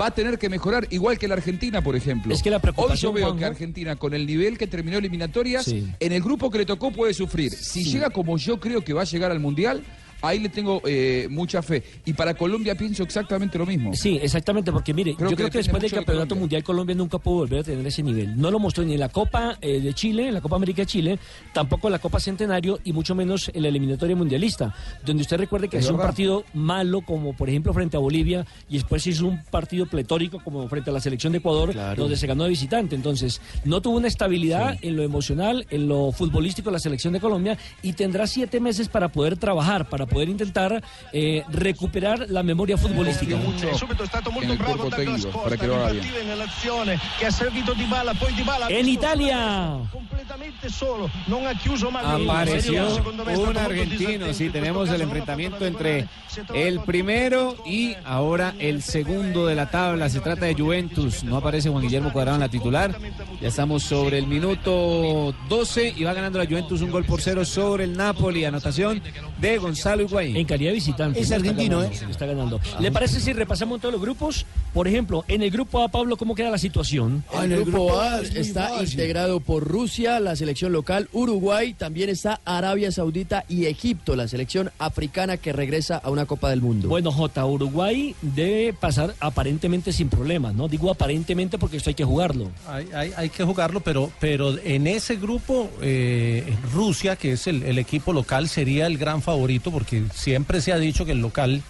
va 0.00 0.06
a 0.06 0.10
tener 0.10 0.38
que 0.38 0.48
mejorar, 0.48 0.86
igual 0.90 1.18
que 1.18 1.28
la 1.28 1.34
Argentina, 1.34 1.82
por 1.82 1.96
ejemplo. 1.96 2.32
Es 2.34 2.42
que 2.42 2.50
la 2.50 2.60
Hoy 2.76 2.96
yo 2.96 3.12
veo 3.12 3.26
Juanjo- 3.28 3.38
que 3.38 3.44
Argentina, 3.44 3.96
con 3.96 4.14
el 4.14 4.26
nivel 4.26 4.58
que 4.58 4.66
terminó 4.66 4.98
eliminatorias, 4.98 5.64
Sí. 5.64 5.86
en 6.00 6.12
el 6.12 6.22
grupo 6.22 6.50
que 6.50 6.58
le 6.58 6.66
tocó 6.66 6.90
puede 6.92 7.14
sufrir. 7.14 7.52
Si 7.52 7.84
llega 7.84 8.10
como 8.10 8.36
yo 8.38 8.58
creo 8.58 8.82
que 8.82 8.92
va 8.92 9.02
a 9.02 9.04
llegar 9.04 9.30
al 9.30 9.40
Mundial, 9.40 9.82
ahí 10.22 10.38
le 10.38 10.48
tengo 10.48 10.80
eh, 10.86 11.26
mucha 11.30 11.62
fe. 11.62 11.82
Y 12.04 12.12
para 12.12 12.34
Colombia 12.34 12.74
pienso 12.74 13.02
exactamente 13.02 13.58
lo 13.58 13.66
mismo. 13.66 13.94
Sí, 13.94 14.18
exactamente, 14.22 14.72
porque 14.72 14.94
mire, 14.94 15.14
Creo 15.14 15.30
yo 15.30 15.36
que 15.36 15.42
creo 15.42 15.50
que 15.50 15.58
después 15.58 15.82
del 15.82 15.90
de 15.90 15.96
Campeonato. 15.96 16.36
Mundial 16.36 16.62
Colombia 16.64 16.94
nunca 16.94 17.18
pudo 17.18 17.36
volver 17.38 17.60
a 17.60 17.62
tener 17.64 17.86
ese 17.86 18.02
nivel. 18.02 18.40
No 18.40 18.50
lo 18.50 18.58
mostró 18.58 18.84
ni 18.84 18.94
en 18.94 19.00
la 19.00 19.08
Copa 19.08 19.58
eh, 19.60 19.80
de 19.80 19.94
Chile, 19.94 20.28
en 20.28 20.34
la 20.34 20.40
Copa 20.40 20.56
América 20.56 20.82
de 20.82 20.86
Chile, 20.86 21.18
tampoco 21.52 21.88
en 21.88 21.92
la 21.92 21.98
Copa 21.98 22.20
Centenario 22.20 22.78
y 22.84 22.92
mucho 22.92 23.14
menos 23.14 23.50
en 23.52 23.62
la 23.62 23.68
eliminatoria 23.68 24.16
mundialista, 24.16 24.74
donde 25.04 25.22
usted 25.22 25.36
recuerde 25.38 25.68
que 25.68 25.78
Es 25.78 25.90
un 25.90 25.96
partido 25.96 26.44
malo 26.54 27.00
como 27.00 27.34
por 27.34 27.48
ejemplo 27.48 27.72
frente 27.74 27.96
a 27.96 28.00
Bolivia 28.00 28.46
y 28.70 28.74
después 28.74 29.06
hizo 29.06 29.26
un 29.26 29.42
partido 29.50 29.86
pletórico 29.86 30.40
como 30.42 30.68
frente 30.68 30.90
a 30.90 30.92
la 30.92 31.00
selección 31.00 31.32
de 31.32 31.38
Ecuador, 31.38 31.74
donde 31.96 32.16
se 32.16 32.26
ganó 32.26 32.44
de 32.44 32.50
visitante. 32.50 32.94
Entonces, 32.94 33.40
no 33.64 33.80
tuvo 33.80 33.96
una 33.96 34.08
estabilidad 34.08 34.78
en 34.82 34.96
lo 34.96 35.02
emocional, 35.02 35.66
en 35.70 35.88
lo 35.88 36.12
futbolístico 36.12 36.70
de 36.70 36.74
la 36.74 36.78
selección 36.78 37.12
de 37.12 37.20
Colombia 37.20 37.58
y 37.82 37.94
tendrá 37.94 38.26
siete 38.26 38.60
meses 38.60 38.88
para 38.88 39.08
poder 39.08 39.36
trabajar, 39.36 39.88
para 39.88 40.06
poder 40.12 40.28
intentar 40.28 40.82
eh, 41.12 41.44
recuperar 41.50 42.26
la 42.28 42.42
memoria 42.42 42.76
futbolística. 42.76 43.36
È 43.36 43.74
subito 43.74 44.04
stato 44.06 44.30
molto 44.30 44.52
il 44.52 44.58
bravo 44.58 44.76
corpo 44.76 44.88
Douglas 44.96 45.20
tecnico, 45.22 45.38
Costa 45.38 45.48
para 45.48 45.56
che 45.56 45.66
lo 45.66 45.74
haga 45.76 45.88
invertire 45.92 46.22
nell'azione 46.24 46.98
che 47.18 47.26
ha 47.26 47.30
servito 47.30 47.72
Di 47.72 47.84
Bala 47.84 48.14
poi 48.14 48.32
Di 48.34 48.42
Bala 48.42 48.66
ha 48.66 48.70
En 48.70 48.84
visto 48.84 48.90
Italia. 49.00 49.78
completamente 49.90 50.68
solo 50.68 51.10
non 51.26 51.46
ha 51.46 51.54
chiuso 51.54 51.90
male 51.90 52.22
Apareció 52.22 52.86
è 53.26 53.34
un 53.36 53.56
argentino, 53.56 54.32
sí, 54.32 54.50
tenemos 54.50 54.88
el 54.90 55.00
enfrentamiento 55.00 55.64
entre 55.66 56.06
el 56.54 56.80
primero 56.80 57.56
y 57.66 57.94
ahora 58.04 58.54
el 58.58 58.82
segundo 58.82 59.46
de 59.46 59.54
la 59.54 59.70
tabla. 59.70 60.08
Se 60.08 60.20
trata 60.20 60.46
de 60.46 60.54
Juventus, 60.54 61.24
no 61.24 61.36
aparece 61.36 61.68
Juan 61.70 61.82
Guillermo 61.82 62.12
Cuadrado 62.12 62.36
en 62.36 62.40
la 62.42 62.48
titular. 62.48 62.96
Ya 63.40 63.48
estamos 63.48 63.82
sobre 63.82 64.18
el 64.18 64.26
minuto 64.26 65.34
12 65.48 65.94
y 65.96 66.04
va 66.04 66.12
ganando 66.12 66.38
la 66.38 66.46
Juventus 66.46 66.80
un 66.82 66.90
gol 66.90 67.04
por 67.04 67.20
cero 67.20 67.44
sobre 67.44 67.84
el 67.84 67.96
Napoli. 67.96 68.44
Anotación 68.44 69.02
de 69.42 69.58
Gonzalo 69.58 70.02
Higuaín. 70.04 70.36
En 70.36 70.46
calidad 70.46 70.70
de 70.70 70.74
visitante. 70.76 71.20
Es 71.20 71.30
argentino, 71.32 71.78
ganando, 71.80 71.94
¿eh? 72.06 72.10
Está 72.10 72.24
ganando. 72.26 72.60
¿Le 72.80 72.90
parece 72.90 73.20
si 73.20 73.32
repasamos 73.34 73.80
todos 73.80 73.92
los 73.92 74.00
grupos? 74.00 74.46
Por 74.72 74.88
ejemplo, 74.88 75.24
en 75.28 75.42
el 75.42 75.50
grupo 75.50 75.82
A, 75.82 75.88
Pablo, 75.88 76.16
¿cómo 76.16 76.34
queda 76.34 76.48
la 76.48 76.56
situación? 76.58 77.24
El 77.42 77.64
grupo 77.64 78.00
A 78.00 78.20
está 78.20 78.80
integrado 78.82 79.40
por 79.40 79.64
Rusia, 79.68 80.18
la 80.20 80.34
selección 80.36 80.72
local, 80.72 81.08
Uruguay, 81.12 81.74
también 81.74 82.08
está 82.08 82.40
Arabia 82.44 82.90
Saudita 82.92 83.44
y 83.48 83.66
Egipto, 83.66 84.16
la 84.16 84.28
selección 84.28 84.70
africana 84.78 85.36
que 85.36 85.52
regresa 85.52 85.96
a 85.98 86.08
una 86.08 86.24
Copa 86.24 86.48
del 86.48 86.62
Mundo. 86.62 86.88
Bueno, 86.88 87.10
J, 87.12 87.44
Uruguay 87.44 88.14
debe 88.22 88.72
pasar 88.72 89.14
aparentemente 89.20 89.92
sin 89.92 90.08
problemas, 90.08 90.54
¿no? 90.54 90.68
Digo 90.68 90.90
aparentemente 90.90 91.58
porque 91.58 91.76
esto 91.78 91.90
hay 91.90 91.94
que 91.94 92.04
jugarlo. 92.04 92.50
Hay, 92.68 92.88
hay- 92.94 93.12
hay 93.16 93.28
que 93.28 93.42
jugarlo, 93.44 93.80
pero, 93.80 94.10
pero 94.20 94.56
en 94.64 94.86
ese 94.86 95.16
grupo, 95.16 95.68
eh, 95.82 96.54
Rusia, 96.72 97.16
que 97.16 97.32
es 97.32 97.46
el, 97.48 97.62
el 97.64 97.78
equipo 97.78 98.12
local, 98.12 98.48
sería 98.48 98.86
el 98.86 98.96
gran 98.98 99.20
favorito, 99.20 99.31
porque 99.70 100.04
siempre 100.14 100.60
se 100.60 100.72
ha 100.72 100.78
dicho 100.78 101.04
que 101.04 101.12
el 101.12 101.20
local 101.20 101.62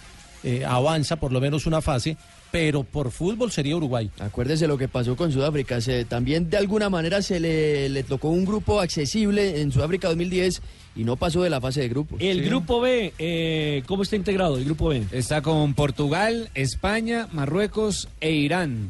eh, 0.43 0.65
avanza 0.65 1.15
por 1.15 1.31
lo 1.31 1.39
menos 1.39 1.65
una 1.65 1.81
fase, 1.81 2.17
pero 2.51 2.83
por 2.83 3.11
fútbol 3.11 3.51
sería 3.51 3.75
Uruguay. 3.75 4.11
Acuérdese 4.19 4.67
lo 4.67 4.77
que 4.77 4.87
pasó 4.87 5.15
con 5.15 5.31
Sudáfrica. 5.31 5.81
Se, 5.81 6.05
también 6.05 6.49
de 6.49 6.57
alguna 6.57 6.89
manera 6.89 7.21
se 7.21 7.39
le, 7.39 7.89
le 7.89 8.03
tocó 8.03 8.29
un 8.29 8.45
grupo 8.45 8.79
accesible 8.79 9.61
en 9.61 9.71
Sudáfrica 9.71 10.07
2010 10.09 10.61
y 10.95 11.03
no 11.03 11.15
pasó 11.15 11.41
de 11.41 11.49
la 11.49 11.61
fase 11.61 11.81
de 11.81 11.89
grupos. 11.89 12.19
El 12.21 12.43
grupo 12.43 12.81
B, 12.81 13.13
eh, 13.17 13.83
¿cómo 13.87 14.03
está 14.03 14.15
integrado 14.15 14.57
el 14.57 14.65
grupo 14.65 14.89
B? 14.89 15.03
Está 15.11 15.41
con 15.41 15.73
Portugal, 15.73 16.49
España, 16.53 17.27
Marruecos 17.31 18.09
e 18.21 18.31
Irán. 18.31 18.89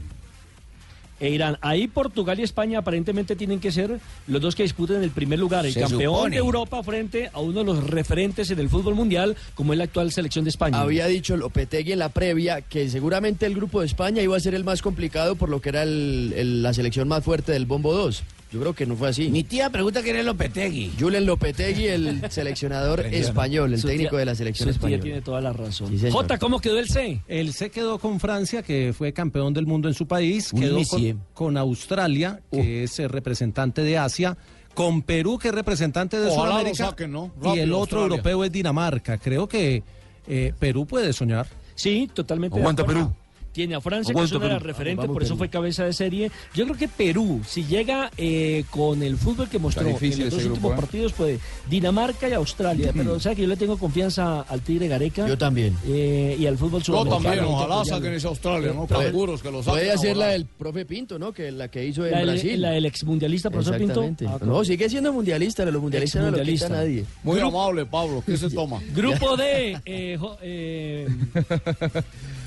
E 1.24 1.30
Irán. 1.30 1.58
Ahí 1.62 1.88
Portugal 1.88 2.38
y 2.40 2.44
España 2.44 2.80
aparentemente 2.80 3.36
tienen 3.38 3.62
que 3.62 3.72
ser 3.72 4.00
los 4.28 4.42
dos 4.42 4.56
que 4.56 4.64
disputen 4.64 5.02
el 5.04 5.10
primer 5.12 5.40
lugar. 5.40 5.66
El 5.66 5.72
Se 5.74 5.80
campeón 5.80 6.16
supone. 6.16 6.32
de 6.32 6.38
Europa 6.40 6.84
frente 6.84 7.30
a 7.32 7.40
uno 7.40 7.60
de 7.60 7.66
los 7.66 7.84
referentes 7.90 8.52
en 8.52 8.60
el 8.60 8.68
fútbol 8.70 8.94
mundial, 8.96 9.38
como 9.56 9.72
es 9.72 9.78
la 9.78 9.86
actual 9.86 10.12
selección 10.12 10.44
de 10.44 10.50
España. 10.50 10.82
Había 10.82 11.08
dicho 11.08 11.38
Lopetegui 11.38 11.94
en 11.94 12.00
la 12.00 12.10
previa 12.10 12.60
que 12.62 12.90
seguramente 12.90 13.46
el 13.46 13.56
grupo 13.56 13.80
de 13.80 13.86
España 13.86 14.22
iba 14.22 14.36
a 14.36 14.40
ser 14.42 14.54
el 14.54 14.66
más 14.66 14.82
complicado 14.82 15.36
por 15.36 15.48
lo 15.48 15.62
que 15.62 15.70
era 15.70 15.84
el- 15.84 16.34
el- 16.36 16.62
la 16.62 16.74
selección 16.74 17.08
más 17.08 17.24
fuerte 17.24 17.54
del 17.54 17.66
Bombo 17.66 17.94
2. 17.94 18.22
Yo 18.54 18.60
creo 18.60 18.74
que 18.74 18.86
no 18.86 18.96
fue 18.96 19.10
así. 19.10 19.30
Mi 19.30 19.44
tía 19.44 19.70
pregunta 19.72 20.02
quién 20.04 20.16
es 20.16 20.24
Lopetegui. 20.26 20.92
Julen 21.00 21.26
Lopetegui, 21.26 21.88
el 21.88 22.22
seleccionador 22.32 23.00
español, 23.08 23.74
el 23.74 23.80
Su 23.82 23.88
técnico 23.88 24.12
tía- 24.12 24.20
de 24.20 24.26
la 24.26 24.36
selección 24.36 24.68
su 24.68 24.74
tía 24.74 24.78
española. 24.78 25.04
tiene 25.04 25.22
toda 25.22 25.42
la 25.42 25.52
razón. 25.54 25.90
Sí, 25.90 25.98
señor. 25.98 26.14
J, 26.14 26.38
¿cómo 26.38 26.60
quedó 26.60 26.78
el 26.80 26.88
C? 26.88 27.22
El 27.28 27.54
C 27.54 27.72
quedó 27.72 27.98
con 27.98 28.20
Francia, 28.20 28.62
que 28.62 28.94
fue 28.96 29.12
campeón 29.12 29.54
del 29.54 29.66
mundo 29.66 29.88
en 29.88 29.96
su 29.96 30.08
país, 30.08 30.54
Un 30.54 30.60
quedó 30.62 30.80
con, 30.88 31.22
con 31.34 31.58
Australia, 31.58 32.40
que 32.52 32.84
es 32.84 33.00
eh, 33.00 33.08
representante 33.08 33.82
de 33.82 33.98
Asia, 33.98 34.38
con 34.76 35.02
Perú, 35.02 35.38
que 35.40 35.48
es 35.50 35.56
representante 35.56 36.20
de 36.20 36.28
Ojalá 36.30 36.52
Sudamérica, 36.52 36.86
saquen, 36.90 37.12
¿no? 37.12 37.32
y 37.56 37.60
el 37.60 37.72
otro 37.74 37.80
Australia. 38.02 38.06
europeo 38.06 38.44
es 38.44 38.52
Dinamarca. 38.52 39.18
Creo 39.18 39.48
que 39.48 39.84
eh, 40.28 40.54
Perú 40.60 40.86
puede 40.86 41.12
soñar. 41.14 41.48
Sí, 41.76 42.08
totalmente. 42.14 42.58
Aguanta. 42.60 42.86
Perú. 42.86 43.14
Tiene 43.54 43.76
a 43.76 43.82
Francia, 43.82 44.14
que 44.14 44.22
es 44.22 44.32
una 44.32 44.48
de 44.48 44.54
las 44.56 44.62
referentes, 44.64 45.06
por 45.08 45.24
eso 45.24 45.38
fue 45.38 45.48
cabeza 45.48 45.86
de 45.86 45.94
serie. 45.94 46.32
Yo 46.56 46.66
creo 46.66 46.76
que 46.76 46.88
Perú, 46.88 47.42
si 47.48 47.64
llega 47.66 48.10
eh, 48.18 48.66
con 48.72 49.02
el 49.04 49.16
fútbol 49.16 49.48
que 49.48 49.60
mostró 49.60 49.84
en 49.88 49.92
los 49.94 50.02
dos 50.02 50.10
últimos 50.34 50.44
grupo, 50.44 50.72
¿eh? 50.74 50.76
partidos, 50.76 51.14
puede 51.14 51.40
Dinamarca 51.70 52.28
y 52.28 52.34
Australia. 52.34 52.92
Pero 52.94 53.14
o 53.14 53.20
sea 53.20 53.36
que 53.36 53.44
yo 53.44 53.48
le 53.48 53.56
tengo 53.56 53.78
confianza 53.78 54.42
al 54.42 54.62
Tigre 54.62 54.88
Gareca. 54.88 55.28
Yo 55.28 55.38
también. 55.38 55.78
eh, 55.88 56.36
y 56.40 56.46
al 56.48 56.58
fútbol 56.58 56.82
Yo 56.82 56.94
sudamericano. 56.94 57.24
también, 57.24 57.34
Hay 57.44 57.50
que 57.50 57.54
ojalá 57.54 57.86
saquen 57.86 58.14
ese 58.14 58.28
Australia, 58.28 58.74
¿no? 58.74 58.88
Puede- 58.88 59.06
Seguros 59.06 59.42
que 59.44 59.52
lo 59.52 59.62
saquen. 59.64 59.80
Puede 59.80 59.92
hacer 59.92 60.18
la 60.18 60.28
del 60.30 60.46
profe 60.46 60.86
Pinto, 60.86 61.20
¿no? 61.20 61.32
Que 61.32 61.52
la 61.52 61.68
que 61.70 61.86
hizo 61.86 62.06
en 62.06 62.12
La 62.12 62.18
del- 62.20 62.30
Brasil. 62.32 62.62
la 62.62 62.72
del 62.72 62.86
exmundialista, 62.88 63.50
profesor 63.52 63.78
Pinto. 63.78 64.04
Ah, 64.28 64.40
no, 64.44 64.66
sigue 64.66 64.90
siendo 64.90 65.14
mundialista, 65.14 65.64
los 65.66 65.82
mundialistas 65.82 66.24
no 66.24 66.32
lo 66.32 66.44
quita 66.44 66.70
nadie. 66.70 67.06
Muy 67.24 67.40
amable, 67.40 67.86
Pablo. 67.86 68.24
¿Qué 68.26 68.36
se 68.36 68.50
toma? 68.50 68.82
Grupo 68.96 69.38
D. 69.38 69.78
eh, 69.86 70.18
jo- 70.20 70.38
eh, 70.42 71.08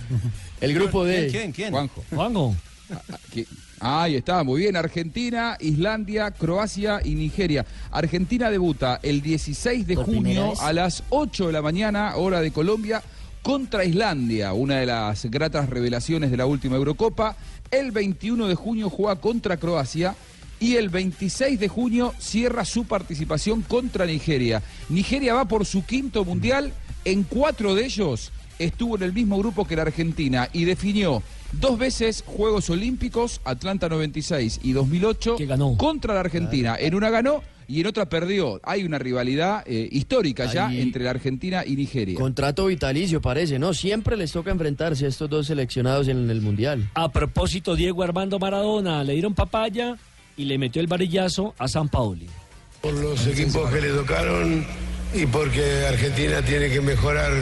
El 0.61 0.75
grupo 0.75 1.05
D. 1.05 1.29
¿Quién? 1.31 1.53
¿Quién? 1.53 1.71
Juanjo. 1.73 2.05
Juanjo. 2.11 2.57
Ahí 3.81 4.17
está, 4.17 4.43
muy 4.43 4.63
bien. 4.63 4.77
Argentina, 4.77 5.57
Islandia, 5.61 6.31
Croacia 6.31 7.01
y 7.05 7.15
Nigeria. 7.15 7.67
Argentina 7.91 8.51
debuta 8.51 9.01
el 9.03 9.21
16 9.21 9.87
de 9.87 9.97
junio 9.97 10.55
a 10.61 10.73
las 10.73 11.03
8 11.11 11.49
de 11.49 11.53
la 11.53 11.63
mañana, 11.63 12.17
hora 12.17 12.41
de 12.41 12.53
Colombia, 12.53 13.03
contra 13.43 13.85
Islandia, 13.85 14.55
una 14.55 14.79
de 14.79 14.87
las 14.87 15.27
gratas 15.27 15.69
revelaciones 15.69 16.31
de 16.31 16.37
la 16.37 16.47
última 16.47 16.77
Eurocopa. 16.77 17.37
El 17.71 17.91
21 17.91 18.47
de 18.49 18.55
junio 18.55 18.89
juega 18.89 19.17
contra 19.17 19.57
Croacia. 19.57 20.15
Y 20.59 20.77
el 20.77 20.89
26 20.89 21.61
de 21.61 21.69
junio 21.69 22.15
cierra 22.19 22.65
su 22.65 22.87
participación 22.87 23.61
contra 23.61 24.07
Nigeria. 24.07 24.63
Nigeria 24.89 25.35
va 25.35 25.45
por 25.45 25.67
su 25.67 25.85
quinto 25.85 26.25
mundial. 26.25 26.73
En 27.05 27.25
cuatro 27.25 27.75
de 27.75 27.85
ellos 27.85 28.33
estuvo 28.59 28.97
en 28.97 29.03
el 29.03 29.13
mismo 29.13 29.39
grupo 29.39 29.67
que 29.67 29.77
la 29.77 29.83
Argentina 29.83 30.49
y 30.53 30.65
definió 30.65 31.23
dos 31.53 31.79
veces 31.79 32.25
Juegos 32.27 32.71
Olímpicos, 32.71 33.41
Atlanta 33.45 33.89
96 33.89 34.61
y 34.63 34.73
2008, 34.73 35.37
contra 35.77 36.15
la 36.15 36.21
Argentina. 36.21 36.77
En 36.79 36.95
una 36.95 37.11
ganó 37.11 37.43
y 37.69 37.81
en 37.81 37.87
otra 37.87 38.09
perdió. 38.09 38.61
Hay 38.63 38.85
una 38.85 38.99
rivalidad 38.99 39.65
eh, 39.67 39.89
histórica 39.91 40.47
ya 40.47 40.73
entre 40.73 41.05
la 41.05 41.11
Argentina 41.11 41.65
y 41.67 41.77
Nigeria. 41.77 42.19
Contrato 42.19 42.67
vitalicio, 42.67 43.21
parece, 43.21 43.59
¿no? 43.59 43.75
Siempre 43.75 44.17
les 44.17 44.33
toca 44.33 44.51
enfrentarse 44.51 45.07
a 45.07 45.09
estos 45.09 45.29
dos 45.29 45.47
seleccionados 45.47 46.09
en 46.09 46.31
el 46.31 46.41
Mundial. 46.41 46.89
A 46.95 47.11
propósito, 47.11 47.75
Diego 47.75 48.03
Armando 48.03 48.39
Maradona 48.39 49.03
le 49.05 49.15
dieron 49.15 49.35
papaya 49.35 49.97
y 50.37 50.45
le 50.45 50.59
metió 50.59 50.81
el 50.81 50.87
varillazo 50.87 51.55
a 51.59 51.67
San 51.67 51.89
Paoli. 51.89 52.29
por 52.83 52.93
los 52.93 53.27
equipos 53.27 53.69
que 53.71 53.81
le 53.81 53.89
tocaron 53.89 54.65
y 55.17 55.27
porque 55.27 55.87
Argentina 55.89 56.43
tiene 56.43 56.69
que 56.69 56.81
mejorar 56.81 57.33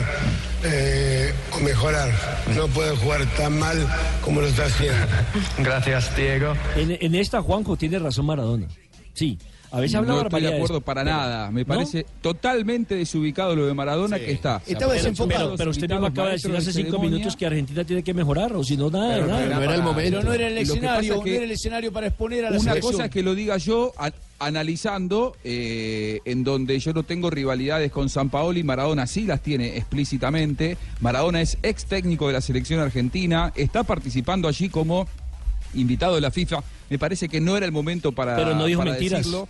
eh, 0.63 1.33
o 1.51 1.59
mejorar. 1.59 2.09
No 2.55 2.67
puede 2.67 2.95
jugar 2.95 3.25
tan 3.37 3.59
mal 3.59 3.77
como 4.21 4.41
lo 4.41 4.47
está 4.47 4.65
haciendo. 4.65 5.05
Gracias, 5.59 6.15
Diego. 6.15 6.53
En, 6.75 6.97
en 6.99 7.15
esta, 7.15 7.41
Juanjo, 7.41 7.75
tiene 7.75 7.99
razón 7.99 8.25
Maradona. 8.25 8.67
Sí, 9.13 9.37
a 9.71 9.79
veces 9.81 10.01
no 10.03 10.21
estoy 10.21 10.41
de 10.41 10.55
acuerdo 10.55 10.79
para 10.81 11.03
pero- 11.03 11.15
nada. 11.17 11.51
Me 11.51 11.61
¿No? 11.61 11.67
parece 11.67 12.05
totalmente 12.21 12.95
desubicado 12.95 13.55
lo 13.55 13.65
de 13.67 13.73
Maradona 13.73 14.17
que 14.19 14.31
está. 14.31 14.61
Pero, 14.65 14.89
pero, 15.27 15.55
pero 15.57 15.71
usted 15.71 15.89
mismo 15.89 16.05
acaba 16.07 16.27
de 16.29 16.33
decir 16.35 16.55
hace 16.55 16.71
cinco 16.71 16.97
minutos 16.99 17.35
que 17.35 17.45
Argentina 17.45 17.83
tiene 17.83 18.03
que 18.03 18.13
mejorar, 18.13 18.53
o 18.53 18.63
si 18.63 18.77
no, 18.77 18.89
nada, 18.89 19.15
Pero 19.15 19.27
nada. 19.27 19.45
no 19.55 19.61
era 19.63 19.75
el 19.75 19.83
momento. 19.83 20.17
Pero 20.19 20.23
no 20.29 20.33
era 20.33 20.47
el 20.47 20.57
escenario, 20.57 21.15
es 21.15 21.21
que 21.21 21.29
no 21.29 21.35
era 21.35 21.45
el 21.45 21.51
escenario 21.51 21.91
para 21.91 22.07
exponer 22.07 22.45
a 22.45 22.49
la 22.51 22.57
Una 22.57 22.71
selección. 22.71 22.93
cosa 22.93 23.05
es 23.05 23.11
que 23.11 23.21
lo 23.23 23.35
diga 23.35 23.57
yo 23.57 23.91
a- 23.97 24.11
analizando 24.39 25.35
eh, 25.43 26.19
en 26.25 26.43
donde 26.43 26.77
yo 26.79 26.93
no 26.93 27.03
tengo 27.03 27.29
rivalidades 27.29 27.91
con 27.91 28.09
San 28.09 28.29
Paoli, 28.29 28.63
Maradona 28.63 29.07
sí 29.07 29.25
las 29.25 29.41
tiene 29.41 29.77
explícitamente. 29.77 30.77
Maradona 31.01 31.41
es 31.41 31.57
ex 31.63 31.85
técnico 31.85 32.27
de 32.27 32.33
la 32.33 32.41
selección 32.41 32.79
argentina, 32.79 33.53
está 33.55 33.83
participando 33.83 34.47
allí 34.47 34.69
como 34.69 35.07
invitado 35.73 36.15
de 36.15 36.21
la 36.21 36.31
FIFA. 36.31 36.63
Me 36.89 36.99
parece 36.99 37.29
que 37.29 37.41
no 37.41 37.57
era 37.57 37.65
el 37.65 37.71
momento 37.71 38.11
para, 38.11 38.35
Pero 38.35 38.55
no 38.55 38.65
dijo 38.65 38.79
para 38.79 38.91
mentiras. 38.91 39.19
decirlo. 39.19 39.47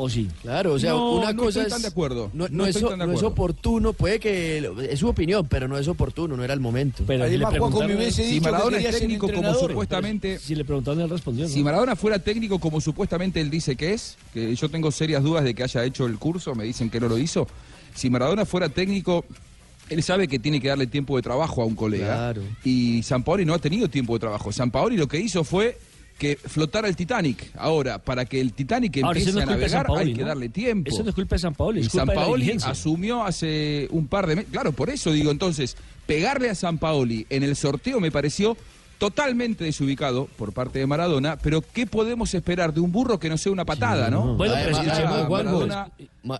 ¿O 0.00 0.08
sí? 0.08 0.28
Claro, 0.42 0.74
o 0.74 0.78
sea, 0.78 0.90
No, 0.92 1.14
una 1.16 1.32
no 1.32 1.42
cosa 1.42 1.60
estoy 1.60 1.62
es. 1.64 1.68
tan 1.72 1.82
de 1.82 1.88
acuerdo. 1.88 2.30
No, 2.32 2.46
No 2.48 2.58
no 2.58 2.66
es, 2.66 2.74
tan 2.80 2.82
de 2.90 2.96
no 2.98 3.04
es 3.04 3.10
acuerdo. 3.18 3.26
oportuno, 3.28 3.92
puede 3.92 4.20
que. 4.20 4.70
Es 4.90 5.00
su 5.00 5.08
opinión, 5.08 5.46
pero 5.48 5.66
no 5.66 5.76
es 5.76 5.88
oportuno, 5.88 6.36
no 6.36 6.44
era 6.44 6.54
el 6.54 6.60
momento. 6.60 7.02
Pero 7.06 7.28
si 7.28 7.36
le 7.36 7.46
preguntaron- 7.46 8.12
Si 8.12 8.40
Maradona 8.40 8.78
es 8.78 8.98
técnico 8.98 9.28
como 9.32 9.54
supuestamente... 9.54 10.38
Si 10.38 10.54
le 10.54 10.64
preguntaron, 10.64 11.00
él 11.00 11.10
respondió. 11.10 11.46
¿no? 11.46 11.50
Si 11.50 11.64
Maradona 11.64 11.96
fuera 11.96 12.18
técnico 12.20 12.58
como 12.60 12.80
supuestamente 12.80 13.40
él 13.40 13.50
dice 13.50 13.74
que 13.74 13.92
es, 13.94 14.16
que 14.32 14.54
yo 14.54 14.68
tengo 14.68 14.90
serias 14.92 15.22
dudas 15.22 15.42
de 15.42 15.54
que 15.54 15.64
haya 15.64 15.84
hecho 15.84 16.06
el 16.06 16.16
curso, 16.18 16.54
me 16.54 16.62
dicen 16.64 16.90
que 16.90 17.00
no 17.00 17.08
lo 17.08 17.18
hizo. 17.18 17.48
Si 17.94 18.08
Maradona 18.08 18.46
fuera 18.46 18.68
técnico, 18.68 19.24
él 19.90 20.02
sabe 20.04 20.28
que 20.28 20.38
tiene 20.38 20.60
que 20.60 20.68
darle 20.68 20.86
tiempo 20.86 21.16
de 21.16 21.22
trabajo 21.22 21.60
a 21.62 21.64
un 21.64 21.74
colega. 21.74 22.06
Claro. 22.14 22.42
Y 22.62 23.02
Sampaoli 23.02 23.44
no 23.44 23.52
ha 23.54 23.58
tenido 23.58 23.88
tiempo 23.88 24.12
de 24.14 24.20
trabajo. 24.20 24.52
Sampaoli 24.52 24.96
lo 24.96 25.08
que 25.08 25.18
hizo 25.18 25.42
fue 25.42 25.76
que 26.18 26.36
flotara 26.36 26.88
el 26.88 26.96
Titanic. 26.96 27.50
Ahora, 27.56 27.98
para 27.98 28.24
que 28.24 28.40
el 28.40 28.52
Titanic 28.52 28.98
Ahora, 29.02 29.18
eso 29.18 29.30
empiece 29.30 29.46
no 29.46 29.52
a 29.52 29.54
navegar, 29.54 29.86
hay 29.96 30.12
que 30.12 30.20
¿no? 30.22 30.26
darle 30.28 30.48
tiempo. 30.48 30.90
Eso 30.90 31.02
no 31.04 31.08
es 31.10 31.14
culpa 31.14 31.36
de 31.36 31.40
San 31.40 31.54
Paoli, 31.54 31.80
Y 31.80 31.82
es 31.84 31.88
culpa 31.88 32.02
de 32.04 32.06
la 32.08 32.14
Sampaoli 32.22 32.42
dirigencia. 32.42 32.70
asumió 32.70 33.24
hace 33.24 33.86
un 33.92 34.08
par 34.08 34.26
de 34.26 34.36
meses. 34.36 34.50
Claro, 34.52 34.72
por 34.72 34.90
eso 34.90 35.12
digo 35.12 35.30
entonces, 35.30 35.76
pegarle 36.06 36.50
a 36.50 36.54
San 36.54 36.78
Paoli 36.78 37.26
en 37.30 37.42
el 37.44 37.54
sorteo 37.56 38.00
me 38.00 38.10
pareció 38.10 38.56
totalmente 38.98 39.62
desubicado 39.62 40.26
por 40.36 40.52
parte 40.52 40.80
de 40.80 40.86
Maradona, 40.88 41.36
pero 41.40 41.62
¿qué 41.62 41.86
podemos 41.86 42.34
esperar 42.34 42.74
de 42.74 42.80
un 42.80 42.90
burro 42.90 43.20
que 43.20 43.28
no 43.28 43.38
sea 43.38 43.52
una 43.52 43.64
patada, 43.64 44.10
no? 44.10 44.34
Bueno, 44.34 44.54
pero 44.56 44.70
escuchemos, 44.76 45.26
Juanjo, 45.26 45.66
Maradona- 45.68 45.90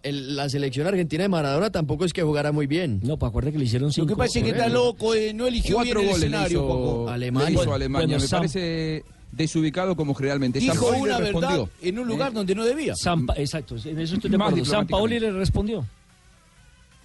la 0.02 0.48
selección 0.48 0.86
argentina 0.88 1.22
de 1.22 1.28
Maradona 1.28 1.70
tampoco 1.70 2.04
es 2.04 2.12
que 2.12 2.22
jugara 2.22 2.50
muy 2.50 2.66
bien. 2.66 2.98
No, 3.04 3.16
pues 3.16 3.28
acuérdate 3.30 3.52
que 3.52 3.58
le 3.60 3.64
hicieron 3.66 3.92
Lo 3.96 4.06
que 4.06 4.16
pasa 4.16 4.40
es 4.40 4.44
que 4.44 4.50
está 4.50 4.68
loco, 4.68 5.14
eh, 5.14 5.32
no 5.32 5.46
eligió 5.46 5.76
Cuatro 5.76 6.00
bien 6.00 6.06
el 6.08 6.14
goles 6.14 6.20
le 6.30 6.36
escenario, 6.36 7.04
le 7.06 7.12
Alemania. 7.12 7.50
hizo 7.50 7.58
Bueno, 7.60 7.74
Alemania. 7.74 8.06
bueno, 8.08 8.22
me 8.24 8.28
parece 8.28 9.04
desubicado 9.38 9.96
como 9.96 10.14
generalmente. 10.14 10.58
Dijo 10.58 10.92
le 10.92 10.98
una 10.98 11.18
verdad 11.18 11.32
respondió. 11.32 11.70
en 11.80 11.98
un 11.98 12.06
lugar 12.08 12.32
donde 12.34 12.54
no 12.54 12.64
debía. 12.64 12.94
San 12.94 13.24
Pa- 13.24 13.34
exacto, 13.38 13.76
en 13.84 13.98
eso 14.00 14.16
estoy 14.16 14.30
de 14.30 14.36
Más 14.36 14.48
acuerdo. 14.48 14.64
San 14.70 14.86
Paoli 14.86 15.18
le 15.18 15.30
respondió. 15.32 15.86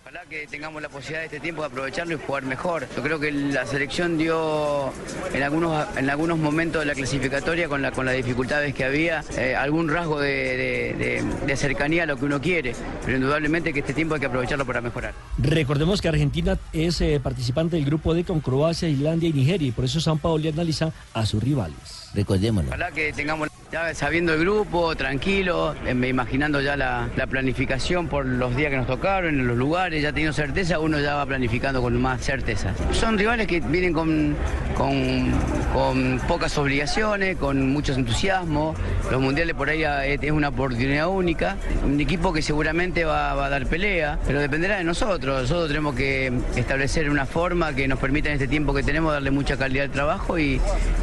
Ojalá 0.05 0.29
que 0.29 0.45
tengamos 0.47 0.79
la 0.81 0.89
posibilidad 0.89 1.21
de 1.21 1.25
este 1.25 1.39
tiempo 1.39 1.61
de 1.61 1.67
aprovecharlo 1.69 2.13
y 2.13 2.17
jugar 2.23 2.43
mejor. 2.43 2.87
Yo 2.95 3.01
creo 3.01 3.19
que 3.19 3.31
la 3.31 3.65
selección 3.65 4.17
dio 4.17 4.91
en 5.33 5.41
algunos 5.41 5.87
en 5.97 6.07
algunos 6.09 6.37
momentos 6.37 6.81
de 6.81 6.85
la 6.85 6.93
clasificatoria 6.93 7.67
con 7.67 7.81
la 7.81 7.91
con 7.91 8.05
las 8.05 8.15
dificultades 8.15 8.75
que 8.75 8.83
había 8.83 9.23
eh, 9.37 9.55
algún 9.55 9.89
rasgo 9.89 10.19
de, 10.19 10.27
de- 10.29 10.93
de- 11.23 11.45
de 11.47 11.57
cercanía 11.57 12.03
a 12.03 12.05
lo 12.05 12.17
que 12.17 12.25
uno 12.25 12.39
quiere, 12.41 12.75
pero 13.05 13.17
indudablemente 13.17 13.73
que 13.73 13.79
este 13.79 13.93
tiempo 13.93 14.13
hay 14.13 14.19
que 14.19 14.27
aprovecharlo 14.27 14.65
para 14.67 14.81
mejorar. 14.81 15.13
Recordemos 15.39 15.99
que 16.01 16.09
Argentina 16.09 16.59
es 16.73 16.99
eh, 17.01 17.19
participante 17.23 17.77
del 17.77 17.85
grupo 17.85 18.13
D 18.13 18.23
con 18.23 18.39
Croacia, 18.41 18.87
Islandia 18.89 19.29
y 19.29 19.33
Nigeria, 19.33 19.69
y 19.69 19.71
por 19.71 19.85
eso 19.85 19.99
San 20.01 20.19
Paoli 20.19 20.49
analiza 20.49 20.91
a 21.13 21.25
sus 21.25 21.41
rivales. 21.41 22.02
Recordémoslo. 22.13 22.69
Ojalá 22.69 22.91
que 22.91 23.11
tengamos 23.13 23.49
ya 23.71 23.91
sabiendo 23.95 24.35
el 24.35 24.41
grupo, 24.41 24.95
tranquilo, 24.95 25.73
me 25.95 26.07
imaginando 26.07 26.61
ya 26.61 26.77
la, 26.77 27.09
la 27.15 27.25
planificación 27.25 28.07
por 28.07 28.23
los 28.23 28.55
días 28.55 28.69
que 28.69 28.77
nos 28.77 28.85
tocaron, 28.85 29.39
en 29.39 29.47
los 29.47 29.57
lugares, 29.57 30.03
ya 30.03 30.11
teniendo 30.11 30.31
certeza, 30.31 30.77
uno 30.79 30.99
ya 30.99 31.15
va 31.15 31.25
planificando 31.25 31.81
con 31.81 31.99
más 31.99 32.21
certeza. 32.21 32.71
Son 32.91 33.17
rivales 33.17 33.47
que 33.47 33.61
vienen 33.61 33.91
con, 33.91 34.35
con, 34.77 35.31
con 35.73 36.19
pocas 36.27 36.57
obligaciones, 36.57 37.37
con 37.37 37.71
mucho 37.71 37.93
entusiasmo. 37.93 38.75
Los 39.11 39.21
mundiales 39.21 39.55
por 39.55 39.69
ahí 39.69 39.83
es 39.83 40.31
una 40.31 40.49
oportunidad 40.49 41.07
única. 41.07 41.57
Un 41.85 41.99
equipo 41.99 42.33
que 42.33 42.41
seguramente 42.41 43.05
va, 43.05 43.31
a 43.31 43.49
dar 43.49 43.67
pelea, 43.67 44.19
pero 44.25 44.39
dependerá 44.39 44.77
de 44.77 44.83
nosotros. 44.83 45.41
Nosotros 45.41 45.67
tenemos 45.67 45.95
que 45.95 46.31
establecer 46.55 47.09
una 47.09 47.25
forma 47.25 47.73
que 47.73 47.87
nos 47.87 47.99
permita 47.99 48.29
en 48.29 48.35
este 48.35 48.47
tiempo 48.47 48.73
que 48.73 48.83
tenemos 48.83 49.13
darle 49.13 49.31
mucha 49.31 49.57
calidad 49.57 49.85
al 49.85 49.91
trabajo 49.91 50.37
y, 50.39 50.59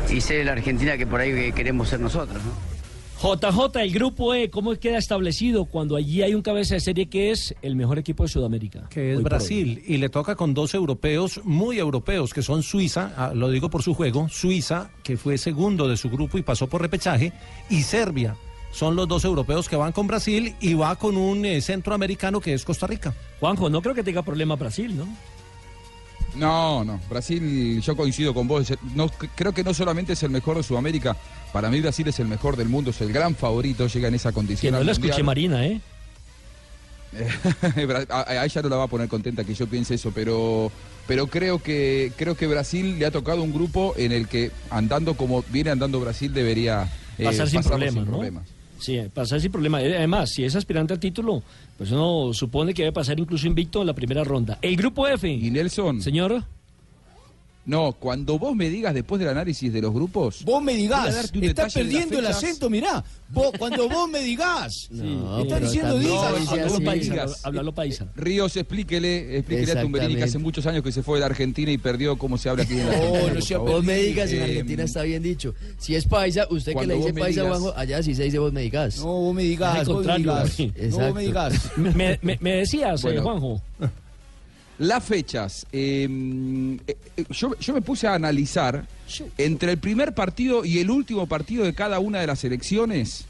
y 0.08 0.20
ser 0.20 0.44
la 0.46 0.52
Argentina 0.52 0.96
que 0.96 1.06
por 1.06 1.20
ahí 1.20 1.32
que 1.32 1.52
queremos 1.52 1.88
ser 1.88 2.00
nosotros. 2.00 2.42
¿no? 2.44 2.69
JJ, 3.22 3.82
el 3.82 3.92
grupo 3.92 4.34
E, 4.34 4.48
¿cómo 4.48 4.74
queda 4.76 4.96
establecido 4.96 5.66
cuando 5.66 5.96
allí 5.96 6.22
hay 6.22 6.34
un 6.34 6.40
cabeza 6.40 6.72
de 6.72 6.80
serie 6.80 7.10
que 7.10 7.30
es 7.30 7.54
el 7.60 7.76
mejor 7.76 7.98
equipo 7.98 8.22
de 8.22 8.30
Sudamérica? 8.30 8.88
que 8.88 9.12
es 9.12 9.22
Brasil, 9.22 9.82
y 9.86 9.98
le 9.98 10.08
toca 10.08 10.36
con 10.36 10.54
dos 10.54 10.72
europeos, 10.72 11.38
muy 11.44 11.78
europeos, 11.78 12.32
que 12.32 12.40
son 12.40 12.62
Suiza, 12.62 13.12
ah, 13.18 13.32
lo 13.34 13.50
digo 13.50 13.68
por 13.68 13.82
su 13.82 13.92
juego, 13.92 14.26
Suiza, 14.30 14.90
que 15.02 15.18
fue 15.18 15.36
segundo 15.36 15.86
de 15.86 15.98
su 15.98 16.08
grupo 16.08 16.38
y 16.38 16.42
pasó 16.42 16.66
por 16.66 16.80
repechaje, 16.80 17.34
y 17.68 17.82
Serbia. 17.82 18.36
Son 18.72 18.96
los 18.96 19.06
dos 19.06 19.22
europeos 19.26 19.68
que 19.68 19.76
van 19.76 19.92
con 19.92 20.06
Brasil 20.06 20.54
y 20.58 20.72
va 20.72 20.96
con 20.96 21.18
un 21.18 21.44
eh, 21.44 21.60
centroamericano 21.60 22.40
que 22.40 22.54
es 22.54 22.64
Costa 22.64 22.86
Rica. 22.86 23.14
Juanjo, 23.38 23.68
no 23.68 23.82
creo 23.82 23.94
que 23.94 24.02
tenga 24.02 24.22
problema 24.22 24.56
Brasil, 24.56 24.96
¿no? 24.96 25.06
No, 26.36 26.84
no. 26.84 27.00
Brasil, 27.10 27.80
yo 27.80 27.96
coincido 27.96 28.32
con 28.32 28.46
vos. 28.46 28.72
No, 28.94 29.08
creo 29.34 29.52
que 29.52 29.64
no 29.64 29.74
solamente 29.74 30.12
es 30.12 30.22
el 30.22 30.30
mejor 30.30 30.56
de 30.56 30.62
Sudamérica. 30.62 31.16
Para 31.52 31.70
mí 31.70 31.80
Brasil 31.80 32.06
es 32.08 32.18
el 32.20 32.28
mejor 32.28 32.56
del 32.56 32.68
mundo, 32.68 32.90
es 32.90 33.00
el 33.00 33.12
gran 33.12 33.34
favorito. 33.34 33.86
Llega 33.88 34.08
en 34.08 34.14
esa 34.14 34.30
Que 34.30 34.34
condición. 34.34 34.72
no 34.72 34.78
al 34.78 34.86
lo 34.86 34.92
escuché. 34.92 35.22
Marina, 35.22 35.66
¿eh? 35.66 35.80
A, 38.10 38.44
ella 38.44 38.62
no 38.62 38.68
la 38.68 38.76
va 38.76 38.84
a 38.84 38.88
poner 38.88 39.08
contenta 39.08 39.42
que 39.42 39.54
yo 39.54 39.66
piense 39.66 39.94
eso, 39.94 40.12
pero 40.14 40.70
pero 41.08 41.26
creo 41.26 41.58
que 41.60 42.12
creo 42.16 42.36
que 42.36 42.46
Brasil 42.46 42.98
le 43.00 43.06
ha 43.06 43.10
tocado 43.10 43.42
un 43.42 43.52
grupo 43.52 43.94
en 43.96 44.12
el 44.12 44.28
que 44.28 44.52
andando 44.70 45.14
como 45.14 45.42
viene 45.50 45.70
andando 45.70 45.98
Brasil 45.98 46.32
debería 46.32 46.88
eh, 47.18 47.24
Pasar 47.24 47.48
sin 47.48 47.62
problemas, 47.62 48.04
¿no? 48.06 48.12
problemas. 48.12 48.46
Sí, 48.78 48.98
pasar 49.12 49.40
sin 49.40 49.50
problema. 49.50 49.82
Eh, 49.82 49.96
Además, 49.96 50.30
si 50.30 50.44
es 50.44 50.54
aspirante 50.54 50.94
al 50.94 51.00
título, 51.00 51.42
pues 51.76 51.90
uno 51.90 52.32
supone 52.32 52.72
que 52.72 52.82
debe 52.82 52.92
pasar 52.92 53.18
incluso 53.18 53.46
invicto 53.46 53.80
en 53.80 53.88
la 53.88 53.92
primera 53.92 54.22
ronda. 54.24 54.58
El 54.62 54.76
grupo 54.76 55.06
F. 55.08 55.28
Y 55.28 55.50
Nelson. 55.50 56.00
Señor. 56.00 56.44
No, 57.66 57.92
cuando 57.92 58.38
vos 58.38 58.56
me 58.56 58.68
digas 58.70 58.94
después 58.94 59.18
del 59.20 59.28
análisis 59.28 59.70
de 59.72 59.82
los 59.82 59.92
grupos. 59.92 60.42
Vos 60.44 60.62
me 60.62 60.74
digás, 60.74 61.30
un 61.34 61.44
estás 61.44 61.72
perdiendo 61.74 62.18
el 62.18 62.26
acento, 62.26 62.70
mirá. 62.70 63.04
Vos, 63.28 63.52
cuando 63.58 63.88
vos 63.88 64.08
me 64.08 64.20
digás, 64.20 64.88
No, 64.90 65.44
pero 65.48 65.60
diciendo 65.60 65.98
digas. 65.98 66.22
Háblalo 67.44 67.72
paisa, 67.72 68.04
Digas. 68.04 68.16
Ríos, 68.16 68.56
explíquele, 68.56 69.36
explíquele 69.36 69.72
a 69.72 69.82
Tumberini 69.82 70.16
que 70.16 70.22
hace 70.24 70.38
muchos 70.38 70.66
años 70.66 70.82
que 70.82 70.90
se 70.90 71.02
fue 71.02 71.18
de 71.18 71.26
Argentina 71.26 71.70
y 71.70 71.78
perdió 71.78 72.16
cómo 72.16 72.38
se 72.38 72.48
habla 72.48 72.62
aquí 72.64 72.72
en 72.72 72.86
la 72.88 72.96
No, 72.96 73.02
Argentina, 73.04 73.34
no 73.34 73.40
sea. 73.42 73.58
Vos 73.58 73.84
me 73.84 73.96
digas, 73.98 74.32
en 74.32 74.40
Eh, 74.40 74.44
Argentina 74.44 74.82
está 74.84 75.02
bien 75.02 75.22
dicho. 75.22 75.54
Si 75.78 75.94
es 75.94 76.06
paisa, 76.06 76.46
usted 76.50 76.74
que 76.74 76.86
le 76.86 76.94
dice 76.96 77.12
paisa, 77.12 77.42
digas- 77.42 77.58
Juanjo, 77.60 77.78
allá 77.78 78.02
sí 78.02 78.14
se 78.14 78.24
dice 78.24 78.38
vos 78.38 78.52
me 78.52 78.62
digas. 78.62 78.98
No, 78.98 79.04
vos 79.06 79.34
me 79.34 79.42
Al 79.42 79.48
digas, 79.48 79.74
vos 79.76 79.86
me 79.86 79.94
contrario, 79.94 80.24
digas. 80.24 80.56
vos 80.92 81.14
me 81.14 81.22
digas. 81.22 81.70
Me, 81.76 82.18
me- 82.22 82.38
me 82.40 82.52
decías, 82.56 83.04
eh. 83.04 83.18
Juanjo. 83.18 83.60
Las 84.80 85.04
fechas. 85.04 85.66
eh, 85.72 86.08
eh, 86.86 86.96
eh, 87.18 87.24
yo, 87.28 87.54
yo 87.58 87.74
me 87.74 87.82
puse 87.82 88.06
a 88.06 88.14
analizar 88.14 88.86
entre 89.36 89.72
el 89.72 89.78
primer 89.78 90.14
partido 90.14 90.64
y 90.64 90.78
el 90.78 90.90
último 90.90 91.26
partido 91.26 91.64
de 91.64 91.74
cada 91.74 91.98
una 91.98 92.18
de 92.20 92.26
las 92.26 92.44
elecciones. 92.44 93.26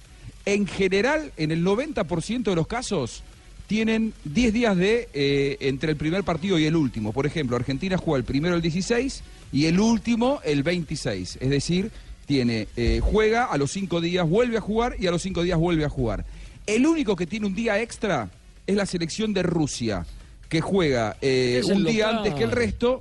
En 0.47 0.69
general, 0.69 1.33
en 1.37 1.51
el 1.51 1.65
90% 1.65 2.45
de 2.45 2.55
los 2.55 2.69
casos, 2.69 3.25
tienen 3.67 4.13
10 4.25 4.53
días 4.53 4.77
de 4.77 5.09
eh, 5.13 5.57
entre 5.61 5.91
el 5.91 5.97
primer 5.97 6.23
partido 6.23 6.57
y 6.57 6.67
el 6.67 6.77
último. 6.77 7.13
Por 7.13 7.27
ejemplo, 7.27 7.57
Argentina 7.57 7.97
juega 7.97 8.19
el 8.19 8.25
primero 8.25 8.55
el 8.55 8.63
16 8.63 9.23
y 9.53 9.67
el 9.67 9.81
último 9.81 10.41
el 10.45 10.63
26. 10.63 11.39
Es 11.41 11.51
decir, 11.51 11.91
tiene 12.27 12.69
eh, 12.77 13.01
juega 13.03 13.47
a 13.47 13.59
los 13.59 13.73
5 13.73 14.01
días, 14.01 14.29
vuelve 14.29 14.57
a 14.57 14.61
jugar 14.61 14.95
y 15.01 15.09
a 15.09 15.11
los 15.11 15.23
5 15.23 15.43
días 15.43 15.59
vuelve 15.59 15.85
a 15.85 15.89
jugar. 15.89 16.25
El 16.67 16.87
único 16.87 17.17
que 17.17 17.27
tiene 17.27 17.47
un 17.47 17.57
día 17.57 17.81
extra 17.81 18.31
es 18.69 18.77
la 18.77 18.87
selección 18.87 19.33
de 19.35 19.43
Rusia, 19.43 20.07
que 20.51 20.61
juega 20.61 21.17
eh, 21.23 21.61
Es 21.63 21.71
el 21.71 21.79
un 21.79 21.85
día 21.85 22.09
local. 22.09 22.19
antes 22.19 22.35
que 22.35 22.45
el 22.45 22.51
resto. 22.51 23.01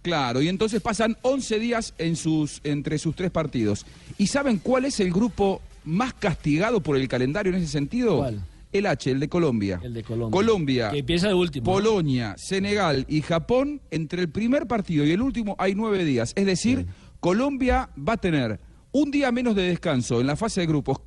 Claro, 0.00 0.40
y 0.40 0.48
entonces 0.48 0.80
pasan 0.80 1.16
11 1.22 1.58
días 1.58 1.92
en 1.98 2.14
sus, 2.14 2.60
entre 2.62 2.96
sus 2.98 3.16
tres 3.16 3.30
partidos. 3.32 3.84
¿Y 4.18 4.28
saben 4.28 4.58
cuál 4.58 4.84
es 4.84 5.00
el 5.00 5.12
grupo 5.12 5.60
más 5.84 6.14
castigado 6.14 6.80
por 6.80 6.96
el 6.96 7.08
calendario 7.08 7.52
en 7.52 7.58
ese 7.60 7.66
sentido? 7.72 8.18
¿Cuál? 8.18 8.40
El 8.72 8.86
H, 8.86 9.10
el 9.10 9.18
de 9.20 9.28
Colombia. 9.28 9.80
El 9.82 9.94
de 9.94 10.04
Colombia. 10.04 10.30
Colombia, 10.30 10.90
Que 10.90 10.98
empieza 10.98 11.26
de 11.28 11.34
último. 11.34 11.64
Polonia, 11.64 12.36
Senegal 12.38 13.04
y 13.08 13.22
Japón, 13.22 13.80
entre 13.90 14.22
el 14.22 14.28
primer 14.28 14.66
partido 14.66 15.04
y 15.04 15.10
el 15.10 15.22
último 15.22 15.56
hay 15.58 15.74
nueve 15.74 16.04
días. 16.04 16.32
Es 16.36 16.46
decir, 16.46 16.86
Colombia 17.18 17.88
va 17.98 18.12
a 18.12 18.16
tener 18.18 18.60
un 18.92 19.10
día 19.10 19.32
menos 19.32 19.56
de 19.56 19.62
descanso 19.62 20.20
en 20.20 20.26
la 20.28 20.36
fase 20.36 20.60
de 20.60 20.66
grupos 20.68 20.98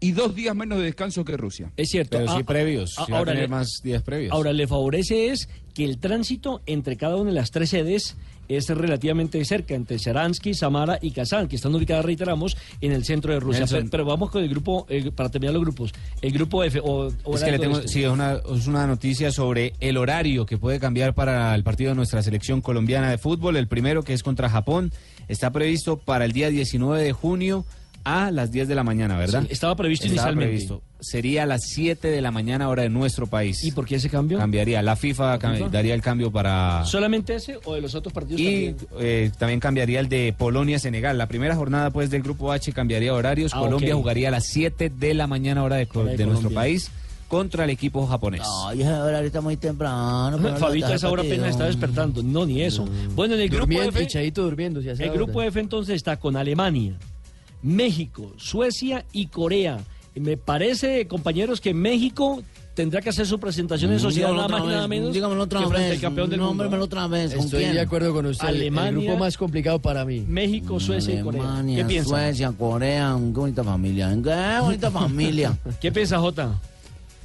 y 0.00 0.12
dos 0.12 0.34
días 0.34 0.56
menos 0.56 0.78
de 0.78 0.84
descanso 0.84 1.24
que 1.24 1.36
Rusia. 1.36 1.70
Es 1.76 1.90
cierto. 1.90 2.18
Pero 2.18 2.32
sí 2.32 2.38
Ah, 2.40 2.46
previos, 2.46 2.94
ah, 2.98 3.04
sí 3.06 3.12
va 3.12 3.18
a 3.20 3.24
tener 3.24 3.42
le- 3.42 3.48
más 3.48 3.80
días 3.84 4.02
previos. 4.02 4.32
Ahora, 4.32 4.52
le 4.52 4.66
favorece 4.66 5.28
es 5.28 5.48
que 5.74 5.84
el 5.84 5.98
tránsito 5.98 6.62
entre 6.66 6.96
cada 6.96 7.16
una 7.16 7.30
de 7.30 7.36
las 7.36 7.50
tres 7.50 7.70
sedes 7.70 8.16
es 8.48 8.68
relativamente 8.68 9.44
cerca, 9.44 9.76
entre 9.76 9.96
Sharansky, 9.98 10.54
Samara 10.54 10.98
y 11.00 11.12
Kazán, 11.12 11.46
que 11.46 11.54
están 11.54 11.72
ubicadas, 11.72 12.04
reiteramos, 12.04 12.56
en 12.80 12.90
el 12.90 13.04
centro 13.04 13.32
de 13.32 13.38
Rusia. 13.38 13.64
Pero, 13.70 13.86
pero 13.88 14.04
vamos 14.04 14.30
con 14.32 14.42
el 14.42 14.48
grupo, 14.48 14.86
eh, 14.88 15.12
para 15.14 15.28
terminar 15.28 15.54
los 15.54 15.62
grupos. 15.62 15.92
El 16.20 16.32
grupo 16.32 16.64
F. 16.64 16.80
O, 16.82 17.12
o 17.22 17.34
Es 17.36 17.44
que 17.44 17.52
le 17.52 17.60
tengo, 17.60 17.80
sí, 17.86 18.02
es 18.02 18.10
una, 18.10 18.40
es 18.52 18.66
una 18.66 18.88
noticia 18.88 19.30
sobre 19.30 19.74
el 19.78 19.96
horario 19.96 20.46
que 20.46 20.58
puede 20.58 20.80
cambiar 20.80 21.14
para 21.14 21.54
el 21.54 21.62
partido 21.62 21.90
de 21.90 21.94
nuestra 21.94 22.24
selección 22.24 22.60
colombiana 22.60 23.08
de 23.08 23.18
fútbol. 23.18 23.54
El 23.56 23.68
primero, 23.68 24.02
que 24.02 24.14
es 24.14 24.24
contra 24.24 24.48
Japón, 24.48 24.90
está 25.28 25.52
previsto 25.52 25.98
para 25.98 26.24
el 26.24 26.32
día 26.32 26.50
19 26.50 27.00
de 27.04 27.12
junio 27.12 27.64
a 28.04 28.30
las 28.30 28.50
10 28.50 28.68
de 28.68 28.74
la 28.74 28.82
mañana, 28.84 29.16
¿verdad? 29.18 29.42
Sí, 29.42 29.48
estaba 29.50 29.76
previsto 29.76 30.06
Estaba 30.06 30.30
inicialmente. 30.32 30.50
previsto. 30.68 30.82
Sería 31.00 31.44
a 31.44 31.46
las 31.46 31.62
7 31.64 32.08
de 32.08 32.20
la 32.20 32.30
mañana 32.30 32.68
hora 32.68 32.82
de 32.82 32.88
nuestro 32.90 33.26
país. 33.26 33.64
¿Y 33.64 33.72
por 33.72 33.86
qué 33.86 33.96
ese 33.96 34.10
cambio? 34.10 34.38
Cambiaría. 34.38 34.82
La 34.82 34.96
FIFA, 34.96 35.38
cam- 35.38 35.56
FIFA? 35.56 35.68
daría 35.70 35.94
el 35.94 36.02
cambio 36.02 36.30
para... 36.30 36.84
¿Solamente 36.84 37.34
ese 37.34 37.58
o 37.64 37.74
de 37.74 37.80
los 37.80 37.94
otros 37.94 38.12
partidos 38.12 38.40
Y 38.40 38.44
también? 38.74 38.76
eh, 39.00 39.30
también 39.38 39.60
cambiaría 39.60 40.00
el 40.00 40.08
de 40.08 40.34
Polonia-Senegal. 40.36 41.16
La 41.16 41.26
primera 41.26 41.54
jornada 41.56 41.90
pues 41.90 42.10
del 42.10 42.22
grupo 42.22 42.52
H 42.52 42.72
cambiaría 42.72 43.14
horarios. 43.14 43.52
Ah, 43.54 43.60
Colombia 43.60 43.94
jugaría 43.94 44.28
a 44.28 44.30
las 44.32 44.44
7 44.46 44.90
de 44.90 45.14
la 45.14 45.26
mañana 45.26 45.62
hora 45.62 45.76
de, 45.76 45.86
co- 45.86 46.00
Hora 46.00 46.10
de 46.12 46.16
de 46.18 46.26
nuestro 46.26 46.50
país 46.50 46.90
contra 47.28 47.62
el 47.64 47.70
equipo 47.70 48.04
japonés. 48.08 48.42
Ay, 48.66 48.82
esa 48.82 49.04
hora 49.04 49.18
ahorita 49.18 49.40
muy 49.40 49.56
temprano. 49.56 50.36
pero 50.42 50.56
Fabito 50.56 50.86
a 50.86 50.88
está 50.88 50.96
esa 50.96 51.10
hora 51.10 51.22
apenas 51.22 51.50
está 51.50 51.64
despertando. 51.66 52.22
No, 52.24 52.44
ni 52.44 52.60
eso. 52.60 52.86
Bueno, 53.14 53.34
en 53.36 53.40
el 53.42 53.48
grupo 53.48 53.60
Durmiendo, 53.72 53.90
F... 53.98 54.30
durmiendo. 54.34 54.82
si 54.82 54.88
El 54.88 55.10
grupo 55.12 55.40
F 55.40 55.60
entonces 55.60 55.94
está 55.94 56.18
con 56.18 56.36
Alemania, 56.36 56.94
México, 57.62 58.32
Suecia 58.36 59.04
y 59.12 59.26
Corea. 59.26 59.78
Me 60.14 60.36
parece, 60.36 61.06
compañeros, 61.06 61.60
que 61.60 61.72
México 61.72 62.42
tendrá 62.74 63.00
que 63.00 63.10
hacer 63.10 63.26
su 63.26 63.38
presentación 63.38 63.90
en 63.92 63.98
Mm, 63.98 64.00
sociedad 64.00 64.32
nada 64.32 64.48
más 64.48 64.62
y 64.64 64.66
nada 64.66 64.88
menos 64.88 65.12
dígamelo 65.12 65.42
otra 65.44 65.60
que 65.60 65.66
vez, 65.66 65.92
al 65.92 66.00
campeón 66.00 66.30
del 66.30 66.40
mundo. 66.40 66.68
otra 66.80 67.06
vez, 67.06 67.34
¿con 67.34 67.44
Estoy 67.44 67.60
quién? 67.64 67.74
de 67.74 67.80
acuerdo 67.80 68.12
con 68.12 68.26
usted. 68.26 68.46
Alemania, 68.48 68.88
el 68.90 68.96
grupo 69.06 69.18
más 69.18 69.36
complicado 69.36 69.78
para 69.80 70.04
mí. 70.04 70.24
México, 70.26 70.80
Suecia 70.80 71.20
y 71.20 71.22
Corea. 71.22 71.62
¿Qué 71.76 71.84
piensa? 71.84 72.08
Suecia, 72.08 72.52
Corea, 72.52 73.16
qué 73.18 73.38
bonita 73.40 73.62
familia. 73.64 74.08
Qué 74.22 74.60
bonita 74.60 74.90
familia. 74.90 75.58
¿Qué 75.80 75.92
piensa, 75.92 76.18
Jota? 76.18 76.58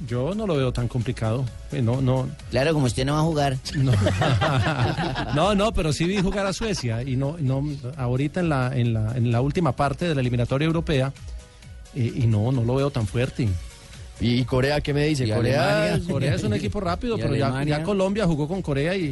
Yo 0.06 0.34
no 0.34 0.46
lo 0.46 0.56
veo 0.56 0.72
tan 0.72 0.88
complicado. 0.88 1.44
Eh, 1.72 1.80
No, 1.80 2.00
no. 2.02 2.28
Claro, 2.50 2.74
como 2.74 2.86
usted 2.86 3.04
no 3.06 3.14
va 3.14 3.20
a 3.20 3.22
jugar. 3.22 3.56
No, 3.76 3.92
no, 5.34 5.54
no, 5.54 5.72
pero 5.72 5.92
sí 5.92 6.04
vi 6.04 6.20
jugar 6.20 6.46
a 6.46 6.52
Suecia 6.52 7.02
y 7.02 7.16
no, 7.16 7.36
no 7.38 7.62
ahorita 7.96 8.40
en 8.40 8.48
la, 8.50 8.76
en 8.76 8.92
la, 8.92 9.16
en 9.16 9.32
la 9.32 9.40
última 9.40 9.72
parte 9.72 10.06
de 10.06 10.14
la 10.14 10.20
eliminatoria 10.20 10.66
europea 10.66 11.12
eh, 11.94 12.12
y 12.14 12.26
no, 12.26 12.52
no 12.52 12.62
lo 12.62 12.74
veo 12.74 12.90
tan 12.90 13.06
fuerte. 13.06 13.48
¿Y 14.20 14.44
Corea 14.44 14.80
qué 14.80 14.94
me 14.94 15.06
dice? 15.06 15.28
Corea, 15.28 15.82
Alemania, 15.84 16.08
Corea 16.12 16.34
es 16.34 16.42
un 16.44 16.54
equipo 16.54 16.80
rápido, 16.80 17.18
¿Y 17.18 17.22
pero 17.22 17.36
ya, 17.36 17.82
Colombia 17.82 18.26
jugó 18.26 18.48
con 18.48 18.62
Corea 18.62 18.96
y, 18.96 19.04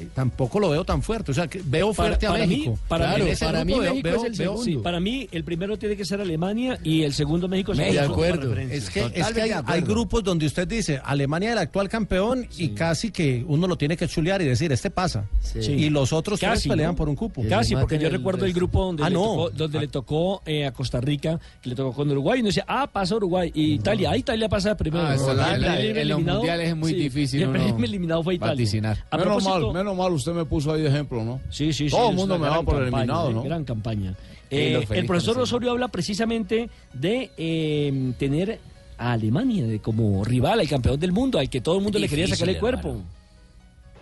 y 0.00 0.04
tampoco 0.14 0.60
lo 0.60 0.70
veo 0.70 0.84
tan 0.84 1.02
fuerte. 1.02 1.30
O 1.30 1.34
sea, 1.34 1.46
que 1.46 1.60
veo 1.64 1.92
Para- 1.92 2.08
fuerte 2.10 2.26
a 2.26 2.32
México. 2.32 2.70
Mí, 2.72 2.76
para 2.88 3.16
mí, 3.16 3.28
ese 3.30 3.44
para 3.46 3.64
mí 3.64 3.72
veo- 3.72 3.82
México 3.94 4.08
veo- 4.08 4.16
es 4.16 4.24
el 4.24 4.32
veo- 4.32 4.38
segundo. 4.56 4.64
Sí, 4.64 4.76
para 4.82 5.00
mí 5.00 5.28
el 5.32 5.44
primero 5.44 5.78
tiene 5.78 5.96
que 5.96 6.04
ser 6.04 6.20
Alemania 6.20 6.78
y 6.84 7.02
el 7.02 7.14
segundo 7.14 7.48
México 7.48 7.72
es 7.72 7.78
México. 7.78 8.14
Por 8.14 8.26
referencia. 8.38 8.76
Es 8.76 8.90
que, 8.90 9.00
es 9.14 9.26
que 9.32 9.42
hay, 9.42 9.50
hay 9.64 9.80
grupos 9.80 10.22
donde 10.22 10.46
usted 10.46 10.68
dice 10.68 11.00
Alemania 11.04 11.52
el 11.52 11.58
actual 11.58 11.88
campeón 11.88 12.46
y 12.58 12.70
casi 12.70 13.10
que 13.10 13.44
uno 13.48 13.66
lo 13.66 13.76
tiene 13.76 13.96
que 13.96 14.06
chulear 14.08 14.42
y 14.42 14.44
decir 14.44 14.70
este 14.72 14.90
pasa. 14.90 15.24
Sí. 15.40 15.72
Y 15.72 15.90
los 15.90 16.12
otros 16.12 16.38
tres 16.38 16.50
Casi, 16.52 16.68
pelean 16.68 16.90
¿no? 16.92 16.96
por 16.96 17.08
un 17.08 17.16
cupo. 17.16 17.42
Casi, 17.48 17.74
porque 17.74 17.98
yo 17.98 18.10
recuerdo 18.10 18.44
el 18.44 18.52
grupo 18.52 18.84
donde, 18.84 19.02
Ah, 19.04 19.08
le, 19.08 19.14
no. 19.14 19.22
tocó, 19.22 19.50
donde 19.50 19.80
le 19.80 19.88
tocó 19.88 20.42
eh, 20.44 20.66
a 20.66 20.72
Costa 20.72 21.00
Rica, 21.00 21.40
que 21.62 21.70
le 21.70 21.74
tocó 21.74 21.92
con 21.94 22.10
Uruguay, 22.10 22.38
y 22.38 22.40
uno 22.40 22.48
decía, 22.48 22.64
ah, 22.68 22.86
pasa 22.92 23.16
Uruguay, 23.16 23.50
y 23.54 23.72
Italia, 23.74 24.10
ah, 24.12 24.16
Italia 24.16 24.33
pasa 24.48 24.76
primero. 24.76 25.04
Ah, 25.06 25.14
el 25.14 25.60
la- 25.62 25.80
en 25.80 26.08
los 26.08 26.22
mundiales 26.22 26.68
es 26.68 26.76
muy 26.76 26.92
sí, 26.92 26.96
difícil 26.98 27.42
el 27.42 27.50
primer 27.50 27.84
eliminado 27.84 28.22
fue 28.22 28.34
Italia. 28.34 28.52
vaticinar. 28.54 29.04
A 29.10 29.16
Menos 29.16 29.44
mal, 29.44 29.72
menos 29.72 29.96
mal, 29.96 30.12
usted 30.12 30.32
me 30.32 30.44
puso 30.44 30.72
ahí 30.72 30.82
de 30.82 30.88
ejemplo, 30.88 31.24
¿no? 31.24 31.40
Sí, 31.50 31.72
sí, 31.72 31.88
sí. 31.88 31.96
Todo 31.96 32.10
el 32.10 32.16
mundo 32.16 32.38
me 32.38 32.46
gran 32.46 32.58
va 32.58 32.62
por 32.62 32.74
campaña, 32.82 32.88
eliminado, 33.02 33.30
¿no? 33.32 33.42
Gran 33.42 33.64
campaña. 33.64 34.14
Eh, 34.50 34.86
el 34.90 35.06
profesor 35.06 35.34
sí. 35.36 35.40
Osorio 35.40 35.70
habla 35.72 35.88
precisamente 35.88 36.68
de 36.92 37.30
eh, 37.36 38.12
tener 38.18 38.60
a 38.98 39.12
Alemania 39.12 39.66
de 39.66 39.80
como 39.80 40.24
rival, 40.24 40.60
al 40.60 40.68
campeón 40.68 41.00
del 41.00 41.10
mundo, 41.12 41.38
al 41.38 41.50
que 41.50 41.60
todo 41.60 41.76
el 41.76 41.82
mundo 41.82 41.98
le 41.98 42.08
quería 42.08 42.28
sacar 42.28 42.48
el 42.48 42.58
cuerpo. 42.58 43.02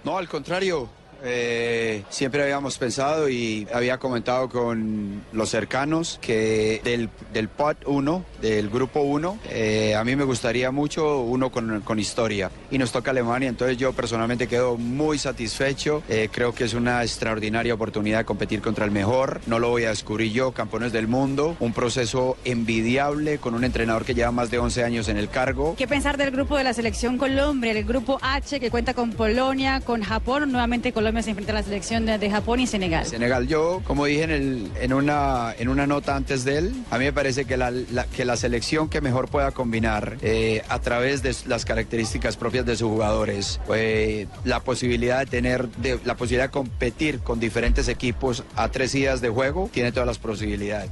No, 0.04 0.18
al 0.18 0.28
contrario. 0.28 0.88
Eh, 1.24 2.02
siempre 2.08 2.42
habíamos 2.42 2.78
pensado 2.78 3.28
y 3.28 3.66
había 3.72 3.98
comentado 3.98 4.48
con 4.48 5.22
los 5.32 5.48
cercanos 5.50 6.18
que 6.20 6.80
del, 6.84 7.10
del 7.32 7.48
pot 7.48 7.78
1, 7.86 8.24
del 8.40 8.68
grupo 8.70 9.00
1, 9.00 9.38
eh, 9.50 9.94
a 9.94 10.04
mí 10.04 10.16
me 10.16 10.24
gustaría 10.24 10.70
mucho 10.70 11.20
uno 11.20 11.50
con, 11.50 11.80
con 11.82 11.98
historia. 11.98 12.50
Y 12.70 12.78
nos 12.78 12.92
toca 12.92 13.12
Alemania, 13.12 13.48
entonces 13.48 13.76
yo 13.76 13.92
personalmente 13.92 14.48
quedo 14.48 14.76
muy 14.76 15.18
satisfecho. 15.18 16.02
Eh, 16.08 16.28
creo 16.32 16.54
que 16.54 16.64
es 16.64 16.74
una 16.74 17.02
extraordinaria 17.02 17.74
oportunidad 17.74 18.18
de 18.18 18.24
competir 18.24 18.60
contra 18.60 18.84
el 18.84 18.90
mejor. 18.90 19.40
No 19.46 19.58
lo 19.58 19.70
voy 19.70 19.84
a 19.84 19.90
descubrir 19.90 20.32
yo, 20.32 20.52
campeones 20.52 20.92
del 20.92 21.06
mundo. 21.06 21.56
Un 21.60 21.72
proceso 21.72 22.36
envidiable 22.44 23.38
con 23.38 23.54
un 23.54 23.64
entrenador 23.64 24.04
que 24.04 24.14
lleva 24.14 24.32
más 24.32 24.50
de 24.50 24.58
11 24.58 24.84
años 24.84 25.08
en 25.08 25.16
el 25.16 25.28
cargo. 25.28 25.76
¿Qué 25.76 25.86
pensar 25.86 26.16
del 26.16 26.30
grupo 26.30 26.56
de 26.56 26.64
la 26.64 26.72
selección 26.72 27.18
Colombia, 27.18 27.72
el 27.72 27.84
grupo 27.84 28.18
H 28.22 28.58
que 28.58 28.70
cuenta 28.70 28.94
con 28.94 29.12
Polonia, 29.12 29.80
con 29.80 30.02
Japón? 30.02 30.50
Nuevamente 30.50 30.92
Colombia 30.92 31.11
se 31.20 31.30
enfrenta 31.30 31.52
a 31.52 31.56
la 31.56 31.62
selección 31.62 32.06
de, 32.06 32.30
Japón 32.30 32.60
y 32.60 32.66
Senegal. 32.66 33.04
Senegal, 33.04 33.46
yo, 33.48 33.82
como 33.84 34.06
dije 34.06 34.22
en, 34.22 34.92
una, 34.92 35.52
en 35.58 35.68
una 35.68 35.86
nota 35.86 36.16
antes 36.16 36.44
de 36.44 36.58
él, 36.58 36.74
a 36.90 36.98
mí 36.98 37.04
me 37.04 37.12
parece 37.12 37.44
que 37.44 37.56
la, 37.56 37.72
que 38.16 38.24
la 38.24 38.36
selección 38.36 38.88
que 38.88 39.00
mejor 39.00 39.28
pueda 39.28 39.50
combinar 39.50 40.16
eh, 40.22 40.62
a 40.68 40.78
través 40.78 41.22
de 41.22 41.34
las 41.46 41.64
características 41.64 42.36
propias 42.36 42.64
de 42.64 42.76
sus 42.76 42.88
jugadores, 42.88 43.60
eh, 43.74 44.26
la 44.44 44.60
posibilidad 44.60 45.18
de 45.18 45.26
tener, 45.26 45.68
la 46.04 46.16
posibilidad 46.16 46.44
de 46.44 46.52
competir 46.52 47.18
con 47.18 47.40
diferentes 47.40 47.88
equipos 47.88 48.44
a 48.56 48.68
tres 48.68 48.92
días 48.92 49.20
de 49.20 49.28
juego, 49.28 49.68
tiene 49.72 49.92
todas 49.92 50.06
las 50.06 50.18
posibilidades. 50.18 50.90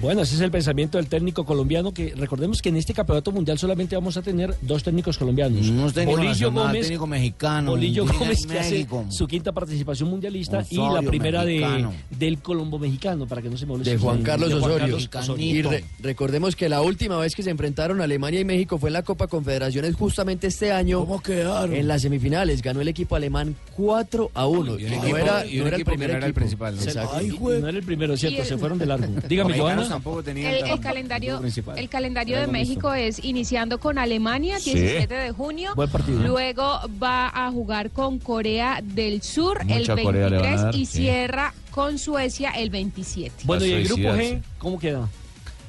Bueno, 0.00 0.22
ese 0.22 0.34
es 0.36 0.40
el 0.40 0.50
pensamiento 0.50 0.98
del 0.98 1.06
técnico 1.06 1.44
colombiano, 1.44 1.92
que 1.92 2.14
recordemos 2.16 2.62
que 2.62 2.70
en 2.70 2.76
este 2.76 2.94
campeonato 2.94 3.30
mundial 3.30 3.58
solamente 3.58 3.94
vamos 3.94 4.16
a 4.16 4.22
tener 4.22 4.54
dos 4.62 4.82
técnicos 4.82 5.18
colombianos. 5.18 5.68
Unos 5.68 5.92
técnicos 5.92 6.18
Bolillo 6.18 6.32
nacional, 6.50 6.66
Gómez, 6.68 6.82
técnico 6.82 7.06
mexicano, 7.06 7.70
Bolillo 7.72 8.04
técnico 8.04 8.24
Gómez 8.24 8.46
que 8.46 8.58
hace 8.58 8.86
su 9.10 9.26
quinta 9.26 9.52
participación 9.52 10.08
mundialista 10.08 10.64
y 10.70 10.76
la 10.76 11.02
primera 11.02 11.44
de, 11.44 11.86
del 12.10 12.38
Colombo 12.38 12.78
mexicano, 12.78 13.26
para 13.26 13.42
que 13.42 13.50
no 13.50 13.56
se 13.56 13.66
me 13.66 13.74
olvide. 13.74 13.90
de 13.92 13.98
Juan 13.98 14.22
Carlos 14.22 14.48
De 14.48 14.54
Juan 14.60 14.70
Osorio. 14.72 14.98
Carlos 15.10 15.28
Osorio. 15.28 15.44
Y 15.46 15.62
re- 15.62 15.84
recordemos 16.00 16.56
que 16.56 16.68
la 16.68 16.80
última 16.82 17.18
vez 17.18 17.34
que 17.34 17.42
se 17.42 17.50
enfrentaron 17.50 18.00
Alemania 18.00 18.40
y 18.40 18.44
México 18.44 18.78
fue 18.78 18.88
en 18.88 18.94
la 18.94 19.02
Copa 19.02 19.26
Confederaciones 19.26 19.94
justamente 19.94 20.46
este 20.46 20.72
año. 20.72 21.00
¿Cómo 21.00 21.20
quedaron? 21.20 21.74
En 21.74 21.86
las 21.86 22.02
semifinales 22.02 22.62
ganó 22.62 22.80
el 22.80 22.88
equipo 22.88 23.14
alemán 23.14 23.54
4 23.76 24.30
a 24.34 24.46
1. 24.46 24.78
Y 24.78 24.82
no 24.84 24.88
equipo- 24.88 25.16
era, 25.18 25.46
y 25.46 25.58
no 25.58 25.66
era 25.66 25.76
el 25.76 25.84
primer 25.84 26.10
no 26.10 26.16
era 26.16 26.26
el 26.26 26.34
principal, 26.34 26.76
¿no? 26.76 26.82
Ay, 27.12 27.28
no 27.38 27.68
era 27.68 27.78
el 27.78 27.84
primero, 27.84 28.16
cierto, 28.16 28.44
se 28.44 28.56
fueron 28.56 28.78
de 28.78 28.86
largo. 28.86 29.06
Dígame, 29.28 29.56
Los 29.81 29.81
Tampoco 29.88 30.22
tenían 30.22 30.52
El, 30.54 30.80
calendario, 30.80 31.40
principal. 31.40 31.78
el 31.78 31.88
calendario 31.88 32.40
de 32.40 32.46
México 32.46 32.92
es 32.94 33.22
iniciando 33.24 33.78
con 33.78 33.98
Alemania, 33.98 34.58
Sí. 34.60 34.72
17 34.74 35.14
de 35.14 35.30
junio. 35.32 35.72
Buen 35.76 35.90
partido. 35.90 36.20
Luego 36.22 36.80
va 37.02 37.28
a 37.34 37.50
jugar 37.50 37.90
con 37.90 38.18
Corea 38.18 38.80
del 38.82 39.22
Sur 39.22 39.64
Mucha 39.64 39.94
el 39.94 40.02
Corea 40.02 40.28
le 40.28 40.36
van 40.36 40.44
a 40.44 40.48
23 40.48 40.62
dar, 40.62 40.74
y 40.74 40.86
sí. 40.86 40.98
cierra 40.98 41.54
con 41.70 41.98
Suecia 41.98 42.50
el 42.50 42.70
27. 42.70 43.44
Bueno, 43.44 43.64
¿y 43.64 43.72
el 43.72 43.84
grupo 43.84 44.02
G 44.02 44.42
cómo 44.58 44.78
queda? 44.78 45.08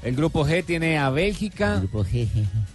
El 0.03 0.15
grupo 0.15 0.45
G 0.45 0.63
tiene 0.65 0.97
a 0.97 1.09
Bélgica, 1.09 1.81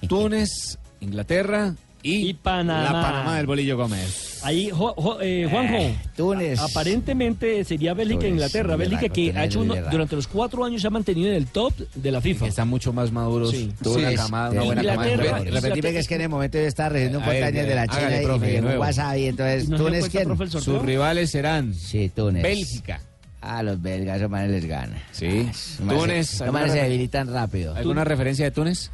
Túnez, 0.09 0.79
Inglaterra 1.01 1.74
y, 2.03 2.33
Panamá. 2.35 2.83
la 2.85 2.92
Panamá 3.03 3.37
del 3.37 3.46
Bolillo 3.46 3.77
Gómez. 3.77 4.27
Ahí, 4.42 4.70
Jo- 4.70 4.94
Jo- 4.96 5.18
eh, 5.20 5.46
Juanjo. 5.51 5.77
Túnez. 6.16 6.59
Aparentemente 6.61 7.64
sería 7.64 7.94
Bélgica 7.94 8.20
e 8.27 8.29
Túnez, 8.29 8.33
Inglaterra. 8.35 8.77
Bélgica 8.77 9.09
que 9.09 9.33
ha 9.37 9.44
hecho 9.44 9.61
uno- 9.61 9.74
durante 9.90 10.16
los 10.16 10.27
cuatro 10.27 10.64
años 10.64 10.81
se 10.83 10.87
ha 10.87 10.90
mantenido 10.90 11.29
en 11.29 11.35
el 11.37 11.46
top 11.46 11.72
de 11.94 12.11
la 12.11 12.20
FIFA. 12.20 12.46
Están 12.46 12.68
mucho 12.68 12.92
más 12.92 13.11
maduros. 13.12 13.51
Sí. 13.51 13.72
Tuvo 13.83 13.96
una 13.96 14.14
camada, 14.14 14.51
una 14.53 14.62
buena 14.62 14.83
camada. 14.85 15.38
Repetime 15.44 15.92
que 15.92 15.98
es 15.98 16.09
que 16.09 16.14
en 16.14 16.20
el 16.22 16.29
momento 16.29 16.59
yo 16.59 16.64
estaba 16.64 16.90
recibiendo 16.90 17.18
un 17.18 17.24
A 17.24 17.31
de 17.33 17.74
la 17.74 17.83
hágale, 17.83 17.88
China 18.07 18.22
y 18.22 18.24
profe, 18.24 18.40
me 18.40 18.46
de 18.46 18.53
llegó 18.53 18.59
un 18.59 18.64
nuevo. 18.68 18.81
WhatsApp 18.83 19.16
y 19.16 19.24
entonces, 19.27 19.64
¿Y 19.64 19.68
no 19.70 19.77
¿Túnez 19.77 20.09
quién? 20.09 20.37
Sus 20.51 20.83
rivales 20.83 21.31
serán 21.31 21.74
Sí, 21.74 22.11
Túnez. 22.14 22.42
Bélgica. 22.42 23.01
Ah, 23.40 23.62
los 23.62 23.81
belgas, 23.81 24.16
esos 24.18 24.29
manes 24.31 24.51
les 24.51 24.64
ganan. 24.66 24.98
Sí. 25.12 25.27
Túnez. 25.29 25.77
Túnez. 25.79 26.33
Los 26.33 26.40
¿alguna 26.42 26.61
manes 26.61 26.72
se 26.74 26.83
debilitan 26.83 27.33
rápido. 27.33 27.74
¿Alguna 27.74 28.05
referencia 28.05 28.44
de 28.44 28.51
Túnez? 28.51 28.90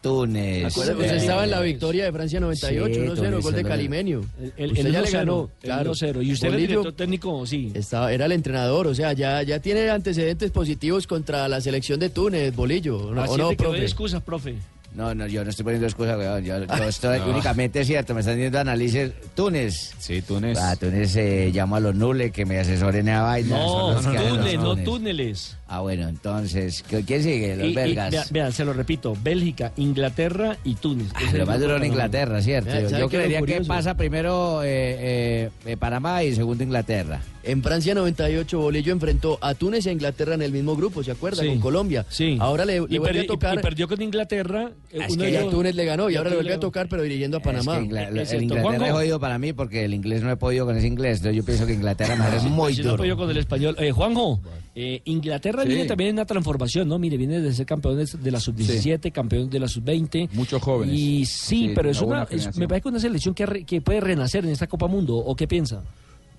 Túnez. 0.00 0.66
Acuérdate, 0.66 1.00
usted 1.00 1.14
eh, 1.14 1.18
estaba 1.18 1.44
en 1.44 1.50
la 1.50 1.60
victoria 1.60 2.04
de 2.04 2.12
Francia 2.12 2.38
98, 2.40 2.94
sí, 2.94 3.00
1-0, 3.00 3.14
Túnez, 3.16 3.42
gol 3.42 3.54
de 3.54 3.60
el- 3.60 3.66
Calimenio. 3.66 4.24
El, 4.56 4.74
ya 4.74 4.82
le 4.82 5.00
1-0, 5.08 5.12
ganó, 5.12 5.50
1-0. 5.62 6.22
Y 6.24 6.32
usted 6.32 6.46
era 6.48 6.56
el 6.56 6.62
Bolillo 6.62 6.78
director 6.80 6.92
técnico, 6.92 7.46
sí. 7.46 7.72
estaba, 7.74 8.12
era 8.12 8.26
el 8.26 8.32
entrenador, 8.32 8.86
o 8.86 8.94
sea, 8.94 9.12
ya, 9.14 9.42
ya 9.42 9.58
tiene 9.60 9.90
antecedentes 9.90 10.50
positivos 10.50 11.06
contra 11.06 11.48
la 11.48 11.60
selección 11.60 11.98
de 11.98 12.10
Túnez, 12.10 12.54
Bolillo. 12.54 13.10
¿no? 13.12 13.22
Así 13.22 13.34
¿O 13.34 13.38
no, 13.38 13.48
de 13.50 13.56
profe? 13.56 13.82
excusas, 13.82 14.22
profe. 14.22 14.54
No, 14.94 15.14
no, 15.14 15.26
yo 15.26 15.44
no 15.44 15.50
estoy 15.50 15.62
poniendo 15.62 15.86
excusas, 15.86 16.16
weón. 16.16 16.42
Yo, 16.42 16.58
yo 16.64 16.84
estoy 16.84 17.18
No. 17.18 17.28
únicamente 17.28 17.82
es 17.82 17.86
cierto, 17.86 18.14
me 18.14 18.20
están 18.20 18.36
diciendo 18.36 18.60
análisis. 18.60 19.10
Túnez. 19.34 19.92
Sí, 19.98 20.22
Túnez. 20.22 20.56
A 20.58 20.74
Túnez 20.76 21.14
eh, 21.16 21.50
llamo 21.52 21.76
a 21.76 21.80
los 21.80 21.94
nules 21.94 22.32
que 22.32 22.46
me 22.46 22.58
asesoren 22.60 23.06
a 23.10 23.20
vaina. 23.22 23.58
No, 23.58 23.90
hacen 23.90 24.14
los 24.14 24.28
túneles, 24.28 24.54
no 24.58 24.76
túneles. 24.76 25.56
Ah, 25.68 25.80
bueno, 25.80 26.08
entonces, 26.08 26.84
¿qué- 26.88 27.02
¿quién 27.02 27.24
sigue? 27.24 27.56
Los 27.56 27.66
Y- 27.66 27.70
y, 27.70 27.74
belgas. 27.74 28.10
vea- 28.12 28.24
Vean, 28.30 28.52
se 28.52 28.64
lo 28.64 28.72
repito, 28.72 29.16
Bélgica, 29.20 29.72
Inglaterra 29.76 30.56
y 30.62 30.74
Túnez. 30.76 31.08
Ah, 31.14 31.22
Es 31.26 31.32
lo 31.34 31.44
más 31.44 31.58
duro 31.60 31.76
en. 31.76 31.84
Inglaterra, 31.86 32.40
¿cierto? 32.40 32.70
¿Sabe 32.70 32.82
Yo, 32.82 32.88
es 32.88 32.98
yo 33.00 33.08
creería 33.08 33.42
que 33.42 33.60
pasa 33.62 33.96
primero 33.96 34.62
eh, 34.62 34.68
eh, 34.68 35.50
eh, 35.64 35.76
Panamá 35.76 36.22
y 36.22 36.34
segundo 36.36 36.62
Inglaterra. 36.62 37.20
En 37.42 37.62
Francia 37.62 37.94
98, 37.94 38.58
Bolillo 38.60 38.92
enfrentó 38.92 39.38
a 39.40 39.54
Túnez 39.54 39.86
e 39.86 39.92
Inglaterra 39.92 40.34
en 40.34 40.42
el 40.42 40.50
mismo 40.52 40.74
grupo, 40.76 41.02
¿se 41.04 41.12
acuerda? 41.12 41.42
Sí. 41.42 41.48
Con 41.48 41.60
Colombia. 41.60 42.04
Sí. 42.08 42.36
Ahora 42.40 42.64
le, 42.64 42.80
le 42.80 42.86
y, 42.88 42.98
vuelve 42.98 43.20
a 43.20 43.26
tocar. 43.26 43.58
y 43.58 43.62
perdió 43.62 43.88
con 43.88 44.00
Inglaterra. 44.02 44.70
eh, 44.92 44.98
Es 45.06 45.14
uno 45.14 45.24
que 45.24 45.30
y 45.30 45.36
a 45.36 45.48
Túnez 45.50 45.74
le 45.74 45.84
ganó 45.84 46.10
y 46.10 46.14
y 46.14 46.16
ahora 46.16 46.30
le 46.30 46.36
vuelve 46.36 46.54
a 46.54 46.60
tocar, 46.60 46.88
pero 46.88 47.02
dirigiendo 47.02 47.38
a 47.38 47.40
Es 47.40 47.44
que 47.46 47.52
Panamá. 47.52 47.78
Es 48.22 48.32
el. 48.32 48.42
Inglaterra 48.44 48.70
es 48.72 48.78
Juanjo. 48.78 48.96
jodido 48.98 49.18
para 49.20 49.38
mí 49.38 49.52
porque 49.52 49.84
el 49.84 49.94
inglés 49.94 50.22
no 50.22 50.30
he 50.30 50.36
podido 50.36 50.64
con 50.66 50.76
ese 50.76 50.86
inglés. 50.86 51.22
Yo 51.22 51.44
pienso 51.44 51.66
que 51.66 51.74
Inglaterra 51.74 52.14
me 52.16 52.22
parece 52.24 52.46
muy 52.48 52.72
Si 52.74 52.82
no 52.82 52.90
duro. 52.90 52.94
apoyo 53.02 53.16
con 53.16 53.30
el 53.30 53.36
español. 53.36 53.76
Eh, 53.78 53.90
Juanjo, 53.92 54.40
eh, 54.78 55.00
Inglaterra 55.06 55.62
Sí. 55.62 55.68
viene 55.68 55.86
también 55.86 56.10
en 56.10 56.16
una 56.16 56.26
transformación, 56.26 56.86
¿no? 56.86 56.98
Mire, 56.98 57.16
viene 57.16 57.40
de 57.40 57.50
ser 57.54 57.64
campeón 57.64 57.96
de 57.96 58.30
la 58.30 58.38
sub-17, 58.38 59.10
campeón 59.10 59.48
de 59.48 59.58
la 59.58 59.68
sub-20. 59.68 60.28
Muchos 60.34 60.62
jóvenes. 60.62 60.94
Y 60.94 61.24
sí, 61.24 61.68
Sí, 61.68 61.72
pero 61.74 61.88
es 61.90 62.00
una 62.02 62.24
es- 62.30 62.54
me 62.58 62.68
parece 62.68 62.82
que 62.82 62.88
una 62.90 63.00
selección 63.00 63.34
que, 63.34 63.46
re- 63.46 63.64
que 63.64 63.80
puede 63.80 64.00
renacer 64.00 64.44
en 64.44 64.50
esta 64.52 64.66
Copa 64.66 64.86
Mundo. 64.86 65.16
¿O 65.16 65.34
qué 65.34 65.48
piensa? 65.48 65.82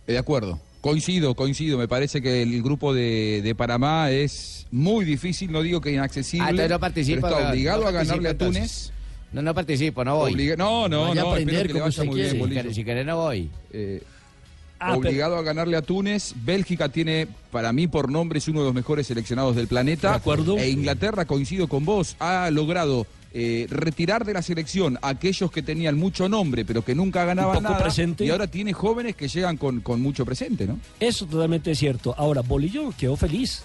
Eh, 0.05 0.11
De 0.13 0.17
acuerdo. 0.19 0.59
Coincido, 0.81 1.33
coincido. 1.33 1.79
Me 1.79 1.87
parece 1.87 2.21
que 2.21 2.43
el 2.43 2.61
grupo 2.61 2.93
de, 2.93 3.41
de 3.43 3.55
Panamá 3.55 4.11
es 4.11 4.67
muy 4.71 5.03
difícil, 5.03 5.51
no 5.51 5.63
digo 5.63 5.81
que 5.81 5.91
inaccesible. 5.91 6.45
Ah, 6.45 6.49
entonces 6.51 6.69
no 6.69 6.79
participa. 6.79 7.21
pero 7.27 7.39
está 7.39 7.49
obligado 7.51 7.81
No 7.81 7.87
a 7.87 7.91
ganarle 7.91 8.29
participa, 8.29 8.45
a 8.45 8.47
Túnez. 8.47 8.91
No, 9.33 9.41
no 9.41 9.53
participo, 9.55 10.05
no 10.05 10.15
voy. 10.15 10.33
Obliga- 10.33 10.55
no, 10.55 10.87
no, 10.87 11.07
Vaya 11.09 11.21
a 11.21 11.23
no. 11.25 11.31
aprender 11.31 11.67
que 11.67 11.73
le 11.73 11.81
vaya 11.81 12.03
muy 12.03 12.15
bien, 12.21 12.67
Si 12.69 12.73
si 12.75 12.83
querés 12.85 13.05
no 13.05 13.17
voy. 13.17 13.49
Eh, 13.73 14.01
Ah, 14.79 14.95
pero- 14.95 14.99
obligado 15.09 15.35
a 15.37 15.41
ganarle 15.41 15.77
a 15.77 15.81
Túnez. 15.81 16.33
Bélgica 16.43 16.89
tiene, 16.89 17.27
para 17.51 17.73
mí, 17.73 17.87
por 17.87 18.11
nombre, 18.11 18.39
es 18.39 18.47
uno 18.47 18.59
de 18.59 18.65
los 18.65 18.73
mejores 18.75 19.07
seleccionados 19.07 19.55
del 19.55 19.67
planeta. 19.67 20.11
De 20.11 20.15
acuerdo. 20.17 20.57
E 20.57 20.69
Inglaterra, 20.69 21.25
coincido 21.25 21.67
con 21.67 21.85
vos, 21.85 22.15
ha 22.19 22.49
logrado 22.51 23.07
eh, 23.33 23.67
retirar 23.69 24.25
de 24.25 24.33
la 24.33 24.41
selección 24.41 24.97
a 25.01 25.09
aquellos 25.09 25.51
que 25.51 25.61
tenían 25.61 25.97
mucho 25.97 26.27
nombre, 26.29 26.63
pero 26.65 26.83
que 26.83 26.95
nunca 26.95 27.25
ganaban 27.25 27.61
nada. 27.61 27.77
presente. 27.77 28.25
Y 28.25 28.29
ahora 28.29 28.47
tiene 28.47 28.73
jóvenes 28.73 29.15
que 29.15 29.27
llegan 29.27 29.57
con, 29.57 29.81
con 29.81 30.01
mucho 30.01 30.25
presente, 30.25 30.65
¿no? 30.65 30.79
Eso 30.99 31.25
totalmente 31.25 31.71
es 31.71 31.77
cierto. 31.79 32.15
Ahora, 32.17 32.41
Bolillo 32.41 32.91
quedó 32.97 33.15
feliz. 33.15 33.63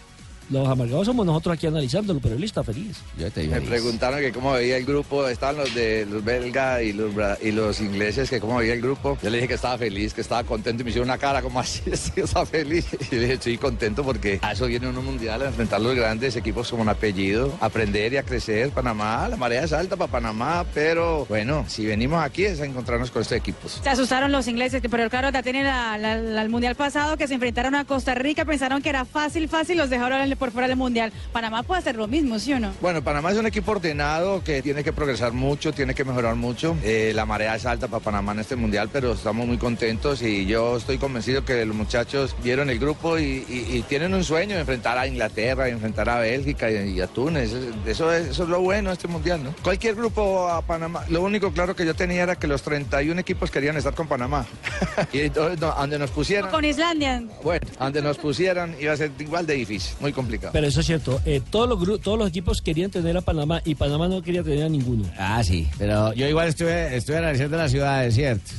Los 0.53 0.69
amargados 0.69 1.07
somos 1.07 1.25
nosotros 1.25 1.55
aquí 1.55 1.67
analizándolo, 1.67 2.21
pero 2.21 2.35
él 2.37 2.45
está 2.45 2.63
feliz. 2.63 2.99
Yo 3.19 3.31
te 3.31 3.49
Me 3.49 3.61
preguntaron 3.63 4.21
que 4.21 4.33
cómo 4.33 4.53
veía 4.53 4.77
el 4.77 4.85
grupo, 4.85 5.27
estaban 5.27 5.57
los 5.57 5.75
de 5.75 6.05
los 6.05 6.23
belgas 6.23 6.83
y 6.83 6.93
los, 6.93 7.11
y 7.43 7.53
los 7.53 7.81
ingleses, 7.81 8.29
que 8.29 8.39
cómo 8.39 8.57
veía 8.59 8.75
el 8.75 8.83
grupo. 8.83 9.17
Yo 9.23 9.31
le 9.31 9.39
dije 9.39 9.49
que 9.49 9.55
estaba 9.55 9.79
feliz, 9.79 10.13
que 10.13 10.21
estaba 10.21 10.45
contento 10.45 10.83
y 10.83 10.85
me 10.85 10.91
hicieron 10.91 11.09
una 11.09 11.17
cara 11.17 11.41
como 11.41 11.59
así, 11.59 11.81
sí, 11.95 12.13
estaba 12.17 12.45
feliz. 12.47 12.87
Y 13.11 13.15
le 13.17 13.21
dije, 13.23 13.33
estoy 13.35 13.57
contento 13.59 14.05
porque 14.05 14.39
a 14.43 14.53
eso 14.53 14.67
viene 14.67 14.89
uno 14.89 15.01
mundial, 15.03 15.41
a 15.43 15.47
enfrentar 15.47 15.81
los 15.81 15.95
grandes 15.95 16.37
equipos 16.37 16.69
como 16.71 16.83
un 16.83 16.89
apellido, 16.91 17.53
aprender 17.61 18.13
y 18.13 18.17
a 18.19 18.23
crecer. 18.23 18.71
Panamá, 18.71 19.29
la 19.29 19.37
marea 19.37 19.65
es 19.65 19.73
alta 19.73 19.97
para 19.97 20.11
Panamá, 20.13 20.67
pero 20.75 21.25
bueno, 21.27 21.65
si 21.69 21.87
venimos 21.87 22.23
aquí 22.23 22.45
es 22.45 22.61
a 22.61 22.67
encontrarnos 22.67 23.11
con 23.11 23.23
estos 23.23 23.37
equipos. 23.39 23.81
Se 23.83 23.89
asustaron 23.89 24.31
los 24.33 24.47
ingleses, 24.49 24.83
pero 24.91 25.09
claro, 25.09 25.31
ya 25.31 25.43
tienen 25.43 25.65
la- 25.65 25.97
la- 25.99 26.43
el 26.43 26.49
mundial 26.51 26.75
pasado 26.75 27.17
que 27.17 27.27
se 27.27 27.35
enfrentaron 27.35 27.75
a 27.75 27.85
Costa 27.87 28.15
Rica, 28.15 28.45
pensaron 28.45 28.83
que 28.83 28.89
era 28.91 29.05
fácil, 29.05 29.49
fácil, 29.49 29.79
los 29.79 29.89
dejaron 29.91 30.21
por 30.43 30.51
fuera 30.51 30.67
del 30.67 30.77
mundial. 30.77 31.13
Panamá 31.33 31.63
puede 31.63 31.79
hacer 31.79 31.95
lo 31.95 32.09
mismo, 32.09 32.37
¿sí 32.41 32.53
o 32.53 32.59
no? 32.59 32.73
Bueno, 32.81 33.01
Panamá 33.01 33.31
es 33.31 33.39
un 33.39 33.47
equipo 33.47 33.71
ordenado 33.71 34.43
que 34.43 34.61
tiene 34.61 34.83
que 34.83 34.93
progresar 34.93 35.31
mucho, 35.31 35.73
tiene 35.73 35.95
que 35.95 36.05
mejorar 36.05 36.35
mucho. 36.35 36.77
Eh, 36.83 37.13
la 37.15 37.25
marea 37.25 37.55
es 37.55 37.65
alta 37.65 37.87
para 37.87 38.03
Panamá 38.03 38.33
en 38.33 38.41
este 38.41 38.57
mundial, 38.57 38.91
pero 38.93 39.13
estamos 39.13 39.47
muy 39.47 39.57
contentos 39.57 40.21
y 40.21 40.45
yo 40.47 40.79
estoy 40.79 40.99
convencido 40.99 41.45
que 41.45 41.65
los 41.65 41.77
muchachos 41.77 42.35
vieron 42.43 42.71
el 42.71 42.81
grupo 42.81 43.21
y, 43.21 43.45
y- 43.49 43.67
y 43.77 43.83
tienen 43.89 44.15
un 44.15 44.25
sueño 44.25 44.55
de 44.57 44.63
enfrentar 44.63 44.99
a 44.99 45.07
Inglaterra, 45.07 45.67
de 45.67 45.71
enfrentar 45.71 46.09
a 46.09 46.19
Bélgica 46.19 46.69
y, 46.73 46.91
y 46.97 47.01
a 47.01 47.07
Túnez. 47.07 47.53
Eso 47.87 48.13
es, 48.13 48.27
eso 48.31 48.43
es 48.43 48.49
lo 48.49 48.61
bueno 48.61 48.89
de 48.91 48.95
este 48.95 49.07
mundial, 49.07 49.45
¿no? 49.45 49.55
Cualquier 49.63 49.95
grupo 49.95 50.49
a 50.49 50.61
Panamá, 50.63 51.05
lo 51.09 51.23
único 51.23 51.53
claro 51.53 51.77
que 51.77 51.87
yo 51.87 51.95
tenía 51.95 52.25
era 52.25 52.35
que 52.35 52.49
los 52.49 52.63
31 52.63 53.21
equipos 53.21 53.49
querían 53.53 53.77
estar 53.77 53.95
con 53.95 54.09
Panamá. 54.09 54.45
y 55.13 55.21
entonces, 55.21 55.61
no, 55.61 55.73
donde 55.73 56.01
nos 56.01 56.11
pusieran, 56.11 56.51
Con 56.51 56.65
Islandia. 56.65 57.23
bueno, 57.45 57.65
donde 57.79 58.03
nos 58.03 58.19
pusieran 58.19 58.75
iba 58.81 58.93
a 58.93 58.97
ser 58.97 59.13
igual 59.21 59.47
de 59.47 59.55
difícil, 59.55 59.95
muy 60.01 60.13
complicado. 60.13 60.22
Pero 60.53 60.67
eso 60.67 60.81
es 60.81 60.87
cierto. 60.87 61.21
eh, 61.25 61.41
todos, 61.51 61.69
los 61.87 62.01
todos 62.01 62.19
los 62.19 62.29
equipos 62.29 62.63
querían 62.63 62.91
tener 62.91 63.17
a 63.17 63.21
Panamá 63.21 63.61
y 63.65 63.75
Panamá 63.75 64.09
no 64.09 64.23
quería 64.23 64.43
tener 64.43 64.65
a 64.65 64.69
ninguno. 64.69 65.05
Ah, 65.19 65.43
sí, 65.45 65.69
pero 65.79 66.13
yo 66.15 66.27
igual 66.27 66.49
estuve, 66.49 66.97
estuve 66.97 67.19
analizando 67.19 67.57
las 67.57 67.71
ciudades, 67.71 68.15
¿cierto? 68.15 68.51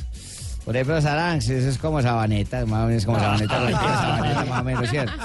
Por 0.64 0.74
ejemplo, 0.74 1.00
Saranx, 1.00 1.48
eso 1.50 1.68
es 1.68 1.76
como 1.78 2.00
Sabaneta, 2.00 2.64
más 2.64 2.84
o 2.84 2.86
menos 2.88 3.04
como 3.04 3.18
Sabaneta, 3.18 3.54
Sabaneta, 3.54 4.44
más 4.48 4.60
o 4.60 4.64
menos, 4.64 4.90
¿cierto? 4.90 5.12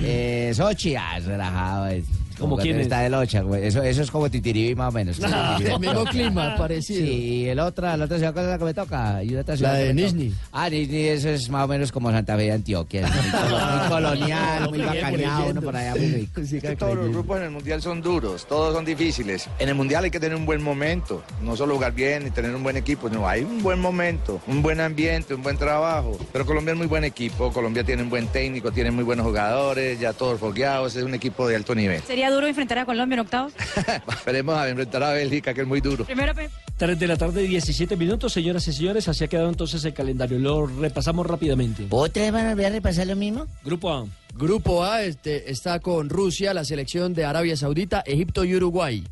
Eh, 0.00 0.52
Sochi, 0.54 0.94
ah, 0.94 1.16
es 1.18 1.24
relajado. 1.24 1.86
es 1.86 2.04
¿Cómo 2.38 2.56
cuando 2.56 2.62
quién 2.62 2.76
es? 2.76 2.82
Está 2.82 3.00
de 3.00 3.10
locha, 3.10 3.40
güey. 3.42 3.66
Eso, 3.66 3.82
eso 3.82 4.02
es 4.02 4.10
como 4.10 4.30
Titiribí, 4.30 4.74
más 4.74 4.88
o 4.88 4.92
menos. 4.92 5.18
el 5.60 5.78
mismo 5.80 6.04
clima, 6.04 6.54
parecido. 6.58 7.04
Sí, 7.06 7.12
y 7.12 7.48
el 7.48 7.58
otra, 7.60 7.96
la 7.96 8.04
otra 8.04 8.16
ciudad, 8.18 8.32
¿cuál 8.32 8.44
es 8.46 8.50
la 8.52 8.58
que 8.58 8.64
me 8.64 8.74
toca? 8.74 9.22
Y 9.24 9.36
otra 9.36 9.56
ciudad 9.56 9.72
La 9.72 9.78
de. 9.78 9.94
Nizhny. 9.94 10.34
Ah, 10.52 10.70
Nizhny, 10.70 11.08
eso 11.08 11.28
es 11.30 11.48
más 11.50 11.64
o 11.64 11.68
menos 11.68 11.92
como 11.92 12.10
Santa 12.10 12.36
Fe 12.36 12.42
de 12.44 12.52
Antioquia. 12.52 13.06
es 13.06 13.10
Muy, 13.14 13.30
colo- 13.30 13.78
muy 13.80 13.88
colonial, 13.88 14.68
muy 14.70 14.78
bacaneado, 14.80 15.50
uno 15.50 15.62
por 15.62 15.76
allá 15.76 15.94
muy 15.96 16.06
rico. 16.06 16.40
Es 16.40 16.50
que 16.62 16.76
todos 16.76 16.96
los 16.96 17.08
grupos 17.10 17.36
en 17.38 17.42
el 17.44 17.50
mundial 17.50 17.82
son 17.82 18.00
duros, 18.02 18.46
todos 18.46 18.74
son 18.74 18.84
difíciles. 18.84 19.48
En 19.58 19.68
el 19.68 19.74
mundial 19.74 20.04
hay 20.04 20.10
que 20.10 20.20
tener 20.20 20.36
un 20.36 20.46
buen 20.46 20.62
momento, 20.62 21.22
no 21.42 21.56
solo 21.56 21.74
jugar 21.74 21.92
bien 21.92 22.26
y 22.26 22.30
tener 22.30 22.54
un 22.54 22.62
buen 22.62 22.76
equipo, 22.76 23.08
no, 23.10 23.28
hay 23.28 23.42
un 23.42 23.62
buen 23.62 23.80
momento, 23.80 24.40
un 24.46 24.62
buen 24.62 24.80
ambiente, 24.80 25.34
un 25.34 25.42
buen 25.42 25.56
trabajo. 25.56 26.16
Pero 26.32 26.46
Colombia 26.46 26.72
es 26.72 26.78
muy 26.78 26.86
buen 26.86 27.04
equipo, 27.04 27.52
Colombia 27.52 27.84
tiene 27.84 28.02
un 28.02 28.10
buen 28.10 28.26
técnico, 28.28 28.70
tiene 28.72 28.90
muy 28.90 29.04
buenos 29.04 29.26
jugadores, 29.26 29.98
ya 30.00 30.12
todos 30.12 30.38
fogueados, 30.38 30.96
es 30.96 31.02
un 31.04 31.14
equipo 31.14 31.46
de 31.48 31.56
alto 31.56 31.74
nivel. 31.74 32.02
Sería 32.02 32.27
duro 32.30 32.46
enfrentar 32.46 32.78
a 32.78 32.84
Colombia 32.86 33.14
en 33.14 33.20
octavos. 33.20 33.52
Esperemos 34.08 34.54
a 34.56 34.68
enfrentar 34.68 35.02
a 35.02 35.12
Bélgica, 35.12 35.54
que 35.54 35.62
es 35.62 35.66
muy 35.66 35.80
duro. 35.80 36.04
Primero, 36.04 36.34
pe- 36.34 36.50
3 36.76 36.98
de 36.98 37.06
la 37.08 37.16
tarde, 37.16 37.42
17 37.42 37.96
minutos, 37.96 38.32
señoras 38.32 38.66
y 38.68 38.72
señores. 38.72 39.08
Así 39.08 39.24
ha 39.24 39.28
quedado 39.28 39.48
entonces 39.48 39.84
el 39.84 39.94
calendario. 39.94 40.38
Lo 40.38 40.66
repasamos 40.66 41.26
rápidamente. 41.26 41.86
¿Otra 41.90 42.22
vez 42.22 42.32
van 42.32 42.46
a 42.46 42.50
volver 42.50 42.66
a 42.66 42.70
repasar 42.70 43.06
lo 43.06 43.16
mismo? 43.16 43.46
Grupo 43.64 43.92
A. 43.92 44.06
Grupo 44.34 44.84
A 44.84 45.02
este, 45.02 45.50
está 45.50 45.80
con 45.80 46.08
Rusia, 46.08 46.54
la 46.54 46.64
selección 46.64 47.14
de 47.14 47.24
Arabia 47.24 47.56
Saudita, 47.56 48.00
Egipto 48.06 48.44
y 48.44 48.54
Uruguay. 48.54 49.04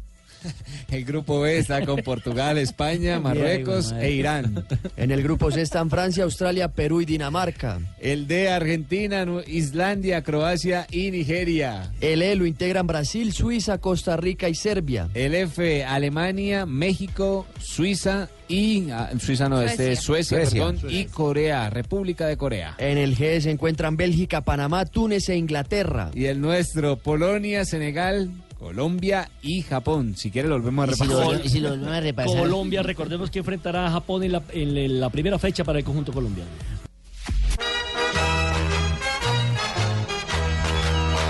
El 0.90 1.04
grupo 1.04 1.40
B 1.40 1.58
está 1.58 1.84
con 1.84 2.02
Portugal, 2.02 2.58
España, 2.58 3.18
Marruecos 3.20 3.92
e 3.92 4.12
Irán. 4.12 4.64
En 4.96 5.10
el 5.10 5.22
grupo 5.22 5.50
C 5.50 5.60
están 5.62 5.90
Francia, 5.90 6.24
Australia, 6.24 6.68
Perú 6.68 7.00
y 7.00 7.04
Dinamarca. 7.04 7.80
El 8.00 8.26
D, 8.26 8.48
Argentina, 8.50 9.26
Islandia, 9.46 10.22
Croacia 10.22 10.86
y 10.90 11.10
Nigeria. 11.10 11.92
El 12.00 12.22
E 12.22 12.34
lo 12.36 12.46
integran 12.46 12.86
Brasil, 12.86 13.32
Suiza, 13.32 13.78
Costa 13.78 14.16
Rica 14.16 14.48
y 14.48 14.54
Serbia. 14.54 15.08
El 15.14 15.34
F, 15.34 15.84
Alemania, 15.84 16.66
México, 16.66 17.46
Suiza 17.58 18.28
y... 18.48 18.90
ah, 18.90 19.10
Suiza 19.18 19.48
no, 19.48 19.60
este 19.60 19.92
es 19.92 20.00
Suecia, 20.00 20.38
Suecia. 20.38 20.66
perdón, 20.66 20.90
y 20.90 21.06
Corea, 21.06 21.68
República 21.70 22.26
de 22.26 22.36
Corea. 22.36 22.74
En 22.78 22.98
el 22.98 23.16
G 23.16 23.40
se 23.40 23.50
encuentran 23.50 23.96
Bélgica, 23.96 24.42
Panamá, 24.42 24.86
Túnez 24.86 25.28
e 25.28 25.36
Inglaterra. 25.36 26.10
Y 26.14 26.26
el 26.26 26.40
nuestro, 26.40 26.96
Polonia, 26.96 27.64
Senegal, 27.64 28.30
Colombia 28.58 29.28
y 29.42 29.62
Japón. 29.62 30.14
Si 30.16 30.30
quiere 30.30 30.48
lo 30.48 30.54
volvemos 30.56 30.88
a 30.88 30.92
¿Y 30.92 30.94
si, 30.94 31.04
lo, 31.06 31.08
repasar. 31.20 31.26
volve- 31.34 31.44
y 31.44 31.48
si 31.48 31.60
lo 31.60 31.68
volvemos 31.70 31.92
a 31.94 32.00
repasar? 32.00 32.38
Colombia, 32.40 32.82
recordemos 32.82 33.30
que 33.30 33.38
enfrentará 33.40 33.86
a 33.86 33.90
Japón 33.90 34.22
en 34.22 34.32
la, 34.32 34.42
en 34.52 35.00
la 35.00 35.10
primera 35.10 35.38
fecha 35.38 35.62
para 35.64 35.78
el 35.78 35.84
conjunto 35.84 36.12
colombiano. 36.12 36.50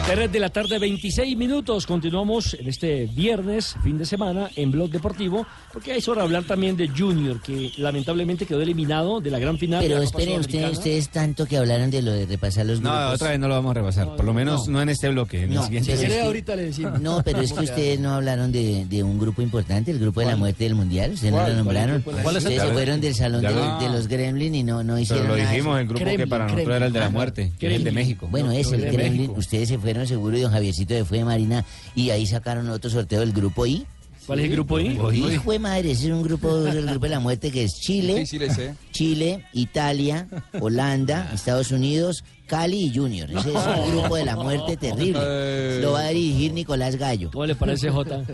3 0.07 0.31
de 0.31 0.39
la 0.39 0.51
tarde, 0.51 0.79
26 0.79 1.37
minutos. 1.37 1.85
Continuamos 1.85 2.55
en 2.55 2.69
este 2.69 3.07
viernes, 3.07 3.75
fin 3.83 3.99
de 3.99 4.07
semana, 4.07 4.49
en 4.55 4.71
Blog 4.71 4.89
Deportivo, 4.91 5.45
porque 5.73 5.97
es 5.97 6.07
hora 6.09 6.21
de 6.21 6.27
hablar 6.27 6.45
también 6.45 6.77
de 6.77 6.89
Junior, 6.89 7.41
que 7.43 7.73
lamentablemente 7.79 8.47
quedó 8.47 8.63
eliminado 8.63 9.21
de 9.21 9.31
la 9.33 9.41
gran 9.41 9.59
final. 9.59 9.83
Pero 9.83 10.01
esperen, 10.01 10.39
ustedes, 10.39 10.47
Sudamericana. 10.47 10.79
ustedes 10.79 11.09
tanto 11.09 11.47
que 11.47 11.57
hablaron 11.57 11.91
de 11.91 12.03
lo 12.03 12.13
de 12.13 12.25
repasar 12.25 12.67
los 12.67 12.81
No, 12.81 12.91
grupos. 12.91 13.15
otra 13.17 13.31
vez 13.31 13.41
no 13.41 13.49
lo 13.49 13.55
vamos 13.55 13.71
a 13.73 13.75
repasar. 13.75 14.15
Por 14.17 14.25
lo 14.25 14.33
menos 14.33 14.69
no, 14.69 14.81
en 14.81 14.89
este 14.91 15.09
bloque. 15.09 15.39
En 15.43 15.49
el 15.51 15.55
No, 15.57 15.65
siguiente. 15.65 15.89
pero 15.89 15.99
Si 15.99 16.05
es 16.05 16.09
quiere, 16.09 16.23
que- 16.23 16.27
ahorita 16.29 16.57
le 16.57 16.63
decimos. 16.63 17.01
No, 17.01 17.23
pero 17.25 17.41
es 17.41 17.53
que 17.53 17.65
ustedes 17.65 17.99
no 18.01 18.15
hablaron 18.15 18.53
de, 18.53 18.87
de 18.87 19.03
un 19.03 19.19
grupo 19.19 19.43
importante, 19.43 19.91
el 19.91 19.99
grupo 19.99 20.21
de 20.21 20.27
la 20.27 20.37
muerte 20.37 20.65
del 20.65 20.77
mundial. 20.77 21.13
Ustedes 21.15 21.33
no 21.35 21.47
lo 21.49 21.55
nombraron. 21.55 22.03
¿Cuál? 22.03 22.23
¿Cuál 22.23 22.37
es 22.37 22.45
el- 22.45 22.53
ustedes 22.53 22.69
se 22.69 22.75
fueron 22.75 23.01
del 23.01 23.15
salón 23.17 23.43
de, 23.43 23.51
lo- 23.51 23.79
de 23.81 23.89
los 23.89 24.07
Gremlin 24.07 24.55
y 24.55 24.63
no, 24.63 24.85
no 24.85 24.93
Pero 24.95 25.01
hicieron 25.01 25.27
lo 25.29 25.37
nada 25.37 25.49
de 25.51 25.57
dijimos, 25.57 25.73
eso. 25.75 25.81
el 25.81 25.87
grupo 25.89 25.99
que 25.99 26.05
Kremlin, 26.05 26.29
para 26.29 26.45
nosotros 26.45 26.65
Kremlin. 26.65 26.77
era 26.77 26.87
el 26.87 26.93
de 26.93 27.01
la 27.01 27.11
muerte, 27.11 27.53
que 27.59 27.67
es 27.67 27.73
el 27.75 27.85
de. 27.85 27.91
México. 27.91 28.29
Bueno, 28.31 28.53
eso, 28.53 28.75
el. 28.77 28.97
México. 28.97 29.35
Ustedes 29.37 29.69
se 29.69 29.79
fueron 29.79 29.96
seguro 30.05 30.37
y 30.37 30.41
don 30.41 30.53
Javiercito 30.53 30.93
de 30.95 31.05
fue 31.05 31.19
de 31.19 31.25
Marina 31.25 31.65
y 31.95 32.11
ahí 32.11 32.27
sacaron 32.27 32.69
otro 32.69 32.91
sorteo 32.91 33.21
del 33.21 33.33
grupo 33.33 33.65
I. 33.65 33.87
¿Cuál 34.27 34.41
es 34.41 34.47
el 34.47 34.51
grupo 34.53 34.81
I? 34.81 34.99
Hijo 35.15 35.53
de 35.53 35.59
madre, 35.61 35.93
ese 35.93 36.07
es 36.09 36.13
un 36.13 36.25
grupo, 36.25 36.67
el 36.67 36.85
grupo 36.85 37.05
de 37.07 37.11
la 37.11 37.21
muerte 37.21 37.53
que 37.53 37.63
es 37.63 37.79
Chile, 37.79 38.27
¿eh? 38.29 38.75
Chile, 38.91 39.45
Italia, 39.53 40.27
Holanda, 40.61 41.31
Estados 41.33 41.71
Unidos, 41.71 42.25
Cali 42.49 42.87
y 42.87 42.93
Junior. 42.93 43.31
Ese 43.31 43.51
es 43.51 43.57
un 43.85 43.93
grupo 43.93 44.17
de 44.17 44.25
la 44.25 44.35
muerte 44.35 44.77
terrible. 44.81 45.81
Lo 45.81 45.93
va 45.93 46.07
a 46.07 46.09
dirigir 46.09 46.53
Nicolás 46.55 46.97
Gallo. 46.97 47.31
¿Cómo 47.33 47.47
le 47.47 47.55
parece, 47.55 47.89
Jota? 47.89 48.25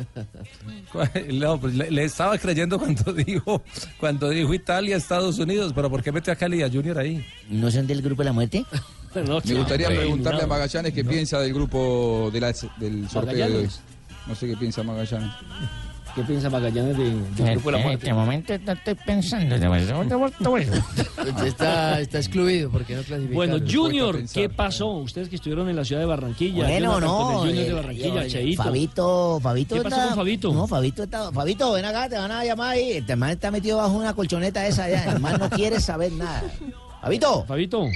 No, 1.30 1.60
pues 1.60 1.74
le, 1.74 1.90
le 1.90 2.04
estaba 2.04 2.38
creyendo 2.38 2.78
cuando 2.78 3.12
dijo, 3.26 3.62
cuando 4.00 4.30
dijo 4.30 4.54
Italia, 4.54 4.96
Estados 4.96 5.38
Unidos, 5.38 5.72
pero 5.74 5.90
¿por 5.90 6.02
qué 6.02 6.10
mete 6.10 6.30
a 6.30 6.36
Cali 6.36 6.60
y 6.60 6.62
a 6.62 6.70
Junior 6.70 6.98
ahí? 6.98 7.22
¿No 7.50 7.70
son 7.70 7.86
del 7.86 8.00
grupo 8.00 8.22
de 8.22 8.26
la 8.26 8.32
muerte? 8.32 8.64
Me 9.14 9.54
gustaría 9.58 9.88
preguntarle 9.88 10.42
a 10.42 10.46
Magallanes 10.46 10.92
qué 10.92 11.04
piensa 11.04 11.38
del 11.40 11.52
grupo 11.54 12.30
de 12.32 12.40
la- 12.40 12.52
del 12.78 13.08
sorteo 13.08 13.48
de 13.48 13.56
hoy. 13.56 13.68
No 14.26 14.34
sé 14.34 14.46
qué 14.46 14.56
piensa 14.56 14.82
Magallanes. 14.82 15.30
¿Qué 16.14 16.22
piensa 16.24 16.50
Magallanes 16.50 16.96
de- 16.98 17.04
del 17.04 17.48
Eh, 17.48 17.52
grupo 17.52 17.70
de 17.72 17.78
la 17.78 17.82
muerte? 17.84 18.12
momento 18.12 18.52
no 18.66 18.72
estoy 18.72 18.94
pensando. 18.96 19.54
Está, 21.46 22.00
está 22.00 22.18
excluido 22.18 22.70
porque 22.70 22.94
no 22.94 23.02
clasificaron. 23.02 23.34
Bueno, 23.34 23.56
Junior, 23.70 24.16
pensar. 24.16 24.42
¿qué 24.42 24.48
pasó? 24.50 24.88
Ustedes 24.90 25.30
que 25.30 25.36
estuvieron 25.36 25.68
en 25.70 25.76
la 25.76 25.84
ciudad 25.86 26.02
de 26.02 26.06
Barranquilla. 26.06 26.64
Bueno, 26.66 26.92
con 26.92 27.00
no. 27.02 27.30
el 27.30 27.36
Junior 27.48 27.54
de 27.64 27.70
eh, 27.70 27.72
Barranquilla, 27.72 28.24
eh, 28.24 28.28
Cheito. 28.28 28.62
Fabito, 28.62 29.40
Fabito. 29.42 29.74
¿Qué 29.74 29.80
pasó 29.80 29.96
está- 29.96 30.08
con 30.08 30.16
Fabito? 30.16 30.52
No, 30.52 30.66
Fabito 30.66 31.02
está. 31.04 31.32
Fabito, 31.32 31.72
ven 31.72 31.84
acá, 31.86 32.08
te 32.10 32.16
van 32.18 32.30
a 32.30 32.44
llamar 32.44 32.70
ahí. 32.72 32.92
Este 32.92 33.16
man 33.16 33.30
está 33.30 33.50
metido 33.50 33.78
bajo 33.78 33.92
una 33.96 34.12
colchoneta 34.12 34.66
esa 34.66 34.84
allá. 34.84 35.12
El 35.12 35.20
man 35.20 35.38
no 35.40 35.48
quiere 35.48 35.80
saber 35.80 36.12
nada. 36.12 36.42
Fabito. 37.00 37.44
Fabito. 37.46 37.86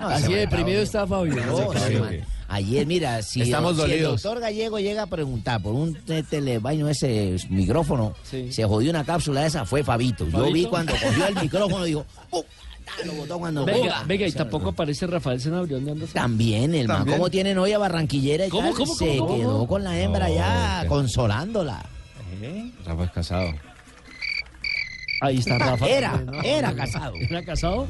Así 0.00 0.32
de 0.32 0.40
deprimido 0.40 0.82
está 0.82 1.06
Fabio. 1.06 1.34
No, 1.46 1.72
sí, 1.72 1.94
man. 1.96 2.16
Ayer, 2.48 2.84
mira, 2.86 3.22
si, 3.22 3.42
Estamos 3.42 3.76
si 3.76 3.82
el 3.92 4.02
doctor 4.02 4.40
Gallego 4.40 4.80
llega 4.80 5.02
a 5.02 5.06
preguntar 5.06 5.62
por 5.62 5.72
un 5.74 5.94
te- 5.94 6.24
telebaño, 6.24 6.88
ese 6.88 7.36
micrófono, 7.48 8.14
se 8.24 8.64
jodió 8.64 8.90
una 8.90 9.04
cápsula 9.04 9.46
esa, 9.46 9.64
fue 9.64 9.84
Fabito. 9.84 10.26
Yo 10.28 10.50
vi 10.52 10.64
cuando 10.66 10.92
cogió 10.92 11.26
el 11.28 11.34
micrófono 11.36 11.84
y 11.86 11.90
dijo, 11.90 12.04
¡pum! 12.30 12.42
Lo 13.04 13.12
botó 13.12 13.38
cuando 13.38 13.64
Venga, 13.64 14.02
venga, 14.04 14.26
y 14.26 14.32
tampoco 14.32 14.70
aparece 14.70 15.06
Rafael 15.06 15.40
Senabrio. 15.40 15.76
¿Dónde 15.76 15.92
anda? 15.92 16.06
También, 16.12 16.74
el 16.74 16.88
man, 16.88 16.98
También. 16.98 17.18
como 17.18 17.30
tiene 17.30 17.54
novia 17.54 17.78
barranquillera 17.78 18.46
y 18.46 18.50
¿Cómo, 18.50 18.68
tal, 18.70 18.76
cómo, 18.78 18.94
se 18.96 19.16
cómo, 19.18 19.26
cómo? 19.28 19.38
quedó 19.38 19.66
con 19.68 19.84
la 19.84 20.00
hembra 20.00 20.28
No, 20.28 20.34
ya 20.34 20.84
consolándola. 20.88 21.84
Rafa 22.84 23.04
es 23.04 23.10
casado. 23.12 23.52
Ahí 25.20 25.38
está 25.38 25.58
Rafa. 25.58 25.86
Era, 25.86 26.24
era 26.42 26.74
casado. 26.74 27.14
¿Era 27.16 27.44
casado? 27.44 27.86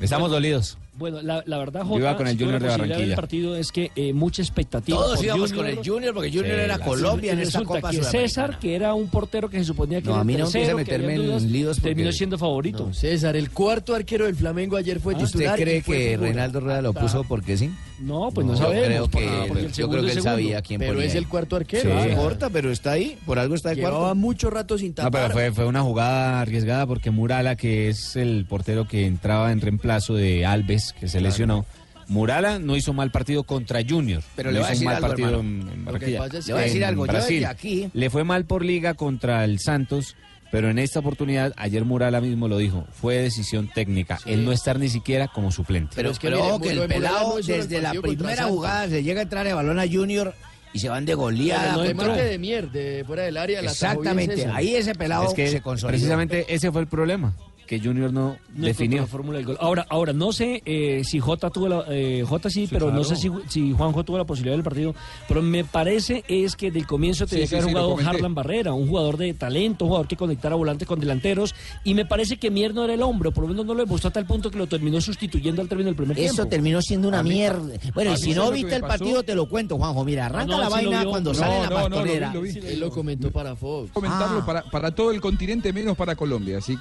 Estamos 0.00 0.30
dolidos. 0.30 0.78
Bueno, 0.98 1.22
la, 1.22 1.42
la 1.46 1.56
verdad, 1.58 1.80
Yo 1.82 1.86
Jota, 1.88 2.00
iba 2.00 2.16
con 2.16 2.26
el 2.26 2.36
Junior 2.36 2.52
la 2.54 2.58
de 2.60 2.68
Barranquilla. 2.68 3.06
del 3.06 3.14
partido 3.14 3.56
es 3.56 3.72
que 3.72 3.90
eh, 3.96 4.12
mucha 4.12 4.42
expectativa. 4.42 4.98
Todos 4.98 5.22
íbamos 5.22 5.52
con 5.52 5.66
el 5.66 5.76
Junior 5.76 6.12
porque 6.12 6.30
Junior 6.30 6.58
era 6.58 6.78
Colombia 6.78 7.32
en 7.32 7.38
esta 7.40 7.60
resulta 7.60 7.80
Copa 7.80 7.90
que. 7.90 8.02
César, 8.02 8.58
que 8.58 8.74
era 8.74 8.92
un 8.92 9.08
portero 9.08 9.48
que 9.48 9.58
se 9.58 9.64
suponía 9.64 10.00
que 10.02 10.08
No, 10.08 10.12
era 10.14 10.20
a 10.20 10.24
mí 10.24 10.34
el 10.34 10.40
no 10.40 10.50
tercero, 10.50 10.76
que 10.76 10.82
meterme 10.84 11.14
en 11.14 11.26
dudas, 11.26 11.42
líos 11.44 11.76
porque- 11.78 11.88
terminó 11.90 12.12
siendo 12.12 12.38
favorito. 12.38 12.86
No, 12.88 12.94
César, 12.94 13.36
el 13.36 13.50
cuarto 13.50 13.94
arquero 13.94 14.26
del 14.26 14.34
Flamengo 14.36 14.76
ayer 14.76 15.00
fue 15.00 15.14
¿Usted 15.14 15.26
titular. 15.26 15.58
y 15.58 15.62
cree 15.62 15.82
que. 15.82 16.16
Reinaldo 16.16 16.60
Rueda 16.60 16.82
lo 16.82 16.92
puso 16.92 17.24
porque 17.24 17.56
sí? 17.56 17.70
No, 18.00 18.30
pues 18.34 18.46
no, 18.46 18.56
sabemos. 18.56 18.86
creo 18.86 19.08
que, 19.10 19.44
porque 19.48 19.64
el 19.66 19.72
yo 19.72 19.88
creo 19.90 20.00
que 20.02 20.06
él 20.08 20.14
segundo. 20.14 20.30
sabía 20.30 20.62
quién 20.62 20.80
Pero 20.80 20.92
ponía 20.94 21.06
es 21.06 21.12
ahí. 21.12 21.18
el 21.18 21.28
cuarto 21.28 21.56
arquero. 21.56 21.82
Sí, 21.82 21.96
Ah, 21.96 22.04
no 22.06 22.10
importa, 22.12 22.48
pero 22.50 22.70
está 22.70 22.92
ahí. 22.92 23.18
Por 23.26 23.38
algo 23.38 23.54
está 23.54 23.70
de 23.70 23.76
Llevaba 23.76 23.98
cuarto. 23.98 24.14
mucho 24.16 24.48
rato 24.50 24.78
sin 24.78 24.88
No, 24.88 24.94
tapar. 24.94 25.10
pero 25.24 25.32
fue, 25.34 25.52
fue 25.52 25.66
una 25.66 25.82
jugada 25.82 26.40
arriesgada 26.40 26.86
porque 26.86 27.10
Murala, 27.10 27.56
que 27.56 27.88
es 27.90 28.16
el 28.16 28.46
portero 28.48 28.88
que 28.88 29.06
entraba 29.06 29.52
en 29.52 29.60
reemplazo 29.60 30.14
de 30.14 30.46
Alves, 30.46 30.79
que 30.98 31.08
se 31.08 31.20
lesionó, 31.20 31.64
Murala 32.08 32.58
no 32.58 32.76
hizo 32.76 32.92
mal 32.92 33.10
partido 33.10 33.44
contra 33.44 33.80
Junior. 33.88 34.22
Pero 34.34 34.50
no 34.50 34.54
le 34.54 34.60
voy 34.60 34.68
a 34.68 34.72
hizo 34.72 34.80
decir 34.80 34.86
un 34.88 34.92
mal 34.92 34.96
algo, 34.96 35.08
partido 35.08 35.28
hermano. 35.28 35.72
en, 35.92 35.98
que- 36.00 36.06
Le 36.10 36.18
voy 36.18 36.60
a 36.62 36.64
decir 36.64 36.84
algo, 36.84 37.06
yo 37.06 37.12
Brasil. 37.12 37.34
desde 37.40 37.46
aquí- 37.46 37.90
Le 37.92 38.10
fue 38.10 38.24
mal 38.24 38.44
por 38.46 38.64
liga 38.64 38.94
contra 38.94 39.44
el 39.44 39.60
Santos, 39.60 40.16
pero 40.50 40.68
en 40.70 40.80
esta 40.80 40.98
oportunidad, 40.98 41.52
ayer 41.56 41.84
Murala 41.84 42.20
mismo 42.20 42.48
lo 42.48 42.58
dijo, 42.58 42.84
fue 42.92 43.16
decisión 43.18 43.68
técnica. 43.72 44.18
El 44.26 44.44
no 44.44 44.50
estar 44.50 44.80
ni 44.80 44.88
siquiera 44.88 45.28
como 45.28 45.52
suplente. 45.52 45.92
Pero, 45.94 46.10
es 46.10 46.18
que 46.18 46.26
pero 46.26 46.38
mire, 46.38 46.50
ojo 46.50 46.60
que 46.60 46.70
el 46.70 46.80
de 46.80 46.88
pelado 46.88 47.28
no 47.28 47.36
desde 47.36 47.80
la 47.80 47.92
primera 47.92 48.44
jugada 48.46 48.88
se 48.88 49.02
llega 49.04 49.20
a 49.20 49.22
entrar 49.22 49.46
el 49.46 49.54
balón 49.54 49.78
a 49.78 49.86
Junior 49.86 50.34
y 50.72 50.80
se 50.80 50.88
van 50.88 51.04
de 51.04 51.14
goleada. 51.14 51.74
El 51.84 51.90
contra- 51.94 52.06
remate 52.06 52.24
de 52.24 52.38
Mier, 52.38 52.70
de 52.72 53.04
fuera 53.06 53.22
del 53.22 53.36
área. 53.36 53.60
Exactamente, 53.60 54.46
ahí 54.52 54.74
ese 54.74 54.96
pelado 54.96 55.28
es 55.28 55.34
que 55.34 55.48
se 55.48 55.60
consolidó. 55.60 55.92
precisamente 55.96 56.46
ese 56.52 56.72
fue 56.72 56.80
el 56.80 56.88
problema, 56.88 57.36
que 57.70 57.78
Junior 57.78 58.12
no, 58.12 58.36
No 58.56 58.66
definió. 58.66 59.02
la 59.02 59.06
fórmula 59.06 59.38
del 59.38 59.46
gol. 59.46 59.56
Ahora, 59.60 59.86
ahora 59.88 60.12
no 60.12 60.32
sé 60.32 60.60
eh, 60.66 61.02
si 61.04 61.20
Jota 61.20 61.50
tuvo 61.50 61.68
la, 61.68 61.84
eh, 61.88 62.24
Jota 62.28 62.50
sí, 62.50 62.66
pero 62.68 62.90
no 62.90 63.04
sé 63.04 63.14
si, 63.14 63.30
si 63.46 63.72
Juanjo 63.72 64.02
tuvo 64.02 64.18
la 64.18 64.24
posibilidad 64.24 64.56
del 64.56 64.64
partido. 64.64 64.92
Pero 65.28 65.40
me 65.40 65.62
parece 65.64 66.24
es 66.26 66.56
que 66.56 66.72
del 66.72 66.84
comienzo 66.84 67.28
tenía 67.28 67.46
Sí, 67.46 67.54
que 67.54 67.62
sí, 67.62 67.68
haber 67.70 67.84
jugado. 67.84 68.08
Harlan 68.10 68.34
Barrera, 68.34 68.72
un 68.72 68.88
jugador 68.88 69.18
de 69.18 69.34
talento, 69.34 69.84
un 69.84 69.90
jugador 69.90 70.08
que 70.08 70.16
conectara 70.16 70.56
volantes 70.56 70.88
con 70.88 70.98
delanteros. 70.98 71.54
Y 71.84 71.94
me 71.94 72.04
parece 72.04 72.38
que 72.38 72.50
Mier 72.50 72.74
no 72.74 72.82
era 72.82 72.94
el 72.94 73.02
hombre, 73.02 73.30
por 73.30 73.44
lo 73.44 73.50
menos 73.50 73.64
no 73.64 73.74
lo 73.74 73.84
demostró 73.84 74.08
a 74.08 74.12
tal 74.12 74.26
punto 74.26 74.50
que 74.50 74.58
lo 74.58 74.66
terminó 74.66 75.00
sustituyendo 75.00 75.62
al 75.62 75.68
término 75.68 75.86
del 75.90 75.96
primer 75.96 76.18
Eso 76.18 76.34
tiempo. 76.34 76.50
terminó 76.50 76.82
siendo 76.82 77.06
una 77.06 77.22
mí- 77.22 77.30
mierda. 77.30 77.74
Bueno, 77.94 78.14
y 78.14 78.16
si 78.16 78.34
¿sabes 78.34 78.36
no 78.36 78.50
viste 78.50 78.74
el 78.74 78.82
partido, 78.82 79.22
te 79.22 79.36
lo 79.36 79.48
cuento, 79.48 79.76
Juanjo. 79.78 80.04
Mira, 80.04 80.26
arranca 80.26 80.56
no, 80.56 80.60
la 80.60 80.68
vaina 80.68 81.04
cuando 81.04 81.32
No, 81.32 81.38
sale 81.38 81.60
la 81.60 81.68
no, 81.70 81.88
no, 81.88 81.88
lo 81.88 81.88
vi, 81.88 81.94
pastorera. 82.18 82.34
lo 82.34 82.40
vi. 82.42 82.50
Él 82.66 82.80
lo 82.80 82.90
comentó 82.90 83.30
para 83.30 83.54
Fox. 83.54 83.92
Comentarlo 83.92 84.38
Ah. 84.40 84.44
para, 84.44 84.62
para 84.64 84.90
todo 84.92 85.12
el 85.12 85.20
continente 85.20 85.72
menos 85.72 85.96
para 85.96 86.16
Colombia, 86.16 86.58
así 86.58 86.76
que... 86.76 86.80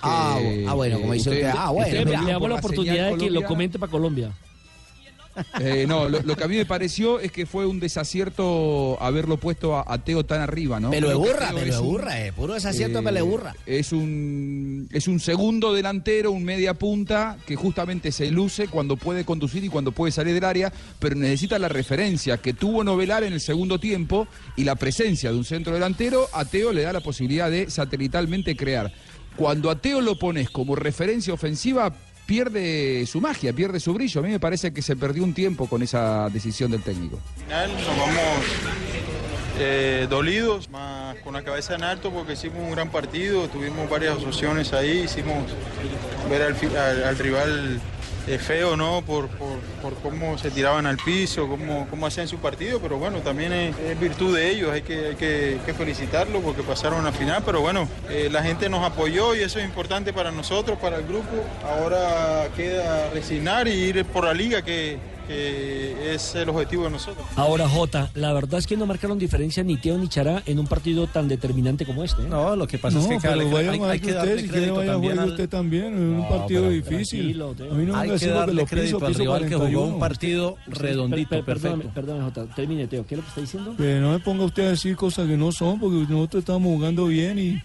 Bu- 0.79 0.91
bueno, 0.95 0.99
como 1.01 1.13
dice 1.13 1.29
usted, 1.29 1.51
ah, 1.55 1.69
bueno, 1.71 1.87
Usted 1.87 2.05
le 2.05 2.11
damos 2.31 2.49
la 2.49 2.55
oportunidad 2.55 3.11
de 3.11 3.17
que 3.17 3.29
lo 3.29 3.43
comente 3.45 3.79
para 3.79 3.91
Colombia. 3.91 4.31
Eh, 5.61 5.85
no, 5.87 6.09
lo, 6.09 6.21
lo 6.21 6.35
que 6.35 6.43
a 6.43 6.47
mí 6.49 6.57
me 6.57 6.65
pareció 6.65 7.19
es 7.19 7.31
que 7.31 7.45
fue 7.45 7.65
un 7.65 7.79
desacierto 7.79 8.97
haberlo 8.99 9.37
puesto 9.37 9.77
a, 9.77 9.85
a 9.87 9.97
Teo 10.03 10.25
tan 10.25 10.41
arriba, 10.41 10.81
¿no? 10.81 10.89
Pero 10.89 11.17
burra, 11.17 11.51
pero 11.55 11.81
un- 11.81 11.87
burra, 11.87 12.25
eh. 12.25 12.33
Puro 12.33 12.55
desacierto, 12.55 12.99
eh, 12.99 13.01
pero 13.03 13.15
de 13.15 13.21
burra. 13.21 13.55
Es 13.65 13.93
un, 13.93 14.89
es 14.91 15.07
un 15.07 15.19
segundo 15.21 15.73
delantero, 15.73 16.31
un 16.31 16.43
media 16.43 16.73
punta, 16.73 17.37
que 17.47 17.55
justamente 17.55 18.11
se 18.11 18.31
luce 18.31 18.67
cuando 18.67 18.97
puede 18.97 19.23
conducir 19.23 19.63
y 19.63 19.69
cuando 19.69 19.93
puede 19.93 20.11
salir 20.11 20.33
del 20.33 20.43
área, 20.43 20.73
pero 20.99 21.15
necesita 21.15 21.57
la 21.57 21.69
referencia 21.69 22.37
que 22.39 22.53
tuvo 22.53 22.83
Novelar 22.83 23.23
en 23.23 23.31
el 23.31 23.39
segundo 23.39 23.79
tiempo 23.79 24.27
y 24.57 24.65
la 24.65 24.75
presencia 24.75 25.31
de 25.31 25.37
un 25.37 25.45
centro 25.45 25.73
delantero, 25.73 26.27
a 26.33 26.43
Teo 26.43 26.73
le 26.73 26.81
da 26.81 26.91
la 26.91 27.01
posibilidad 27.01 27.49
de 27.49 27.69
satelitalmente 27.69 28.57
crear. 28.57 28.91
Cuando 29.39 29.69
a 29.71 29.75
Teo 29.77 30.01
lo 30.01 30.19
pones 30.19 30.49
como 30.49 30.75
referencia 30.75 31.33
ofensiva, 31.33 31.93
pierde 32.25 33.05
su 33.07 33.21
magia, 33.21 33.53
pierde 33.53 33.79
su 33.79 33.93
brillo. 33.93 34.19
A 34.19 34.23
mí 34.25 34.29
me 34.31 34.39
parece 34.39 34.73
que 34.73 34.81
se 34.81 34.97
perdió 34.97 35.23
un 35.23 35.33
tiempo 35.33 35.67
con 35.67 35.81
esa 35.81 36.27
decisión 36.29 36.71
del 36.71 36.83
técnico. 36.83 37.19
final 37.45 37.71
nos 37.73 37.87
vamos 37.97 38.43
eh, 39.57 40.07
dolidos, 40.09 40.69
más 40.69 41.15
con 41.23 41.33
la 41.35 41.43
cabeza 41.43 41.73
en 41.75 41.83
alto 41.85 42.11
porque 42.11 42.33
hicimos 42.33 42.57
un 42.59 42.71
gran 42.71 42.89
partido, 42.91 43.47
tuvimos 43.47 43.89
varias 43.89 44.17
opciones 44.17 44.73
ahí, 44.73 45.03
hicimos 45.05 45.45
ver 46.29 46.41
al, 46.41 46.55
al- 46.77 47.03
al 47.05 47.17
rival 47.17 47.79
eh, 48.29 48.37
feo, 48.37 48.77
¿no? 48.77 49.01
Por, 49.01 49.27
por- 49.29 49.59
por 49.81 49.93
cómo 50.01 50.37
se 50.37 50.51
tiraban 50.51 50.85
al 50.85 50.97
piso, 50.97 51.47
cómo, 51.47 51.87
cómo 51.89 52.05
hacían 52.05 52.27
su 52.27 52.37
partido, 52.37 52.79
pero 52.79 52.97
bueno, 52.97 53.19
también 53.19 53.51
es, 53.53 53.99
virtud 53.99 54.35
de 54.35 54.49
ellos, 54.51 54.71
hay 54.71 54.81
que, 54.81 55.07
hay 55.07 55.15
que 55.15 55.73
felicitarlos 55.77 56.41
porque 56.43 56.61
pasaron 56.63 57.05
a 57.07 57.11
final, 57.11 57.41
pero 57.45 57.61
bueno, 57.61 57.87
eh, 58.09 58.29
la 58.31 58.43
gente 58.43 58.69
nos 58.69 58.83
apoyó 58.85 59.35
y 59.35 59.41
eso 59.41 59.59
es 59.59 59.65
importante 59.65 60.13
para 60.13 60.31
nosotros, 60.31 60.77
para 60.79 60.97
el 60.97 61.03
grupo. 61.07 61.43
Ahora 61.63 62.47
queda 62.55 63.09
resignar 63.11 63.67
y 63.67 63.71
ir 63.71 64.05
por 64.05 64.25
la 64.25 64.33
liga, 64.33 64.61
que, 64.61 64.97
que 65.33 66.13
es 66.15 66.33
el 66.33 66.49
objetivo 66.49 66.85
de 66.85 66.89
nosotros. 66.89 67.23
Ahora, 67.35 67.69
Jota, 67.69 68.09
la 68.15 68.33
verdad 68.33 68.57
es 68.59 68.65
que 68.65 68.75
no 68.75 68.87
marcaron 68.87 69.19
diferencia 69.19 69.63
ni 69.63 69.77
Teo 69.77 69.95
ni 69.97 70.07
Chará 70.07 70.41
en 70.47 70.57
un 70.57 70.65
partido 70.65 71.05
tan 71.05 71.27
determinante 71.27 71.85
como 71.85 72.03
este. 72.03 72.23
¿eh? 72.23 72.27
No, 72.27 72.55
lo 72.55 72.65
que 72.67 72.79
pasa 72.79 72.97
No, 72.97 73.03
es 73.03 73.21
que 73.21 73.27
hay, 73.27 73.99
que 73.99 74.11
darle 74.11 74.33
usted, 74.33 74.39
si 74.39 74.47
quiere 74.47 74.47
crédito 74.49 74.75
vaya 74.75 74.91
también 74.93 75.19
al- 75.19 75.29
usted 75.29 75.47
también, 75.49 75.93
es 75.93 75.99
un 76.23 76.27
partido 76.27 76.61
pero 76.63 76.71
difícil. 76.73 77.41
A 77.41 77.45
mí 77.75 77.85
no 77.85 77.93
me 77.93 77.99
Hay 77.99 78.07
que 78.07 78.13
decir 78.13 78.27
lo 78.29 78.33
que 78.33 78.39
darle 78.39 78.53
lo 78.61 78.65
crédito 78.67 78.97
piso, 78.97 79.05
al 79.05 79.11
piso 79.11 79.21
rival 79.23 79.41
que 79.41 79.55
jugó 79.55 79.59
41. 79.59 79.93
un 79.93 79.99
partido 79.99 80.57
redondito, 80.67 81.29
Per- 81.29 81.37
per- 81.39 81.45
perfecto. 81.45 81.77
Perdóname, 81.77 81.93
perdóname, 81.93 82.25
Jota, 82.25 82.55
termine, 82.55 82.87
Teo. 82.87 83.05
¿Qué 83.05 83.13
es 83.13 83.17
lo 83.19 83.23
que 83.23 83.29
está 83.29 83.41
diciendo? 83.41 83.75
Que 83.77 83.99
no 83.99 84.11
me 84.11 84.19
ponga 84.19 84.43
usted 84.45 84.65
a 84.65 84.69
decir 84.71 84.95
cosas 84.95 85.27
que 85.27 85.37
no 85.37 85.51
son, 85.51 85.79
porque 85.79 86.11
nosotros 86.11 86.41
estábamos 86.41 86.73
jugando 86.73 87.05
bien 87.05 87.37
y 87.37 87.61